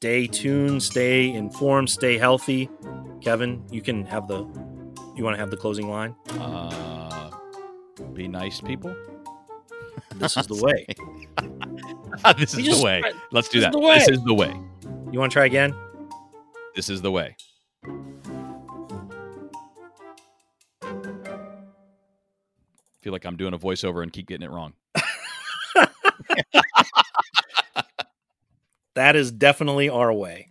Stay 0.00 0.28
tuned, 0.28 0.80
stay 0.80 1.28
informed, 1.32 1.90
stay 1.90 2.16
healthy. 2.18 2.70
Kevin, 3.20 3.64
you 3.72 3.82
can 3.82 4.06
have 4.06 4.28
the 4.28 4.46
you 5.16 5.24
want 5.24 5.34
to 5.34 5.40
have 5.40 5.50
the 5.50 5.56
closing 5.56 5.90
line? 5.90 6.14
Uh, 6.38 7.30
be 8.12 8.28
nice, 8.28 8.60
people. 8.60 8.94
This 10.14 10.36
is 10.36 10.46
the 10.46 10.64
way. 10.64 10.86
this 12.38 12.54
is 12.54 12.56
We 12.56 12.72
the 12.72 12.82
way. 12.82 13.02
Let's 13.32 13.48
do 13.48 13.60
that. 13.60 13.68
is 13.68 13.72
the 13.72 13.80
way. 13.80 13.98
This 13.98 14.08
is 14.08 14.24
the 14.24 14.34
way. 14.34 14.52
You 15.12 15.18
want 15.18 15.32
to 15.32 15.34
try 15.34 15.46
again? 15.46 15.74
This 16.76 16.88
is 16.88 17.02
the 17.02 17.10
way. 17.10 17.36
feel 23.00 23.12
like 23.12 23.24
I'm 23.24 23.36
doing 23.36 23.54
a 23.54 23.58
voiceover 23.58 24.02
and 24.02 24.12
keep 24.12 24.26
getting 24.28 24.44
it 24.44 24.50
wrong. 24.50 24.74
That 28.98 29.14
is 29.14 29.30
definitely 29.30 29.88
our 29.88 30.12
way. 30.12 30.48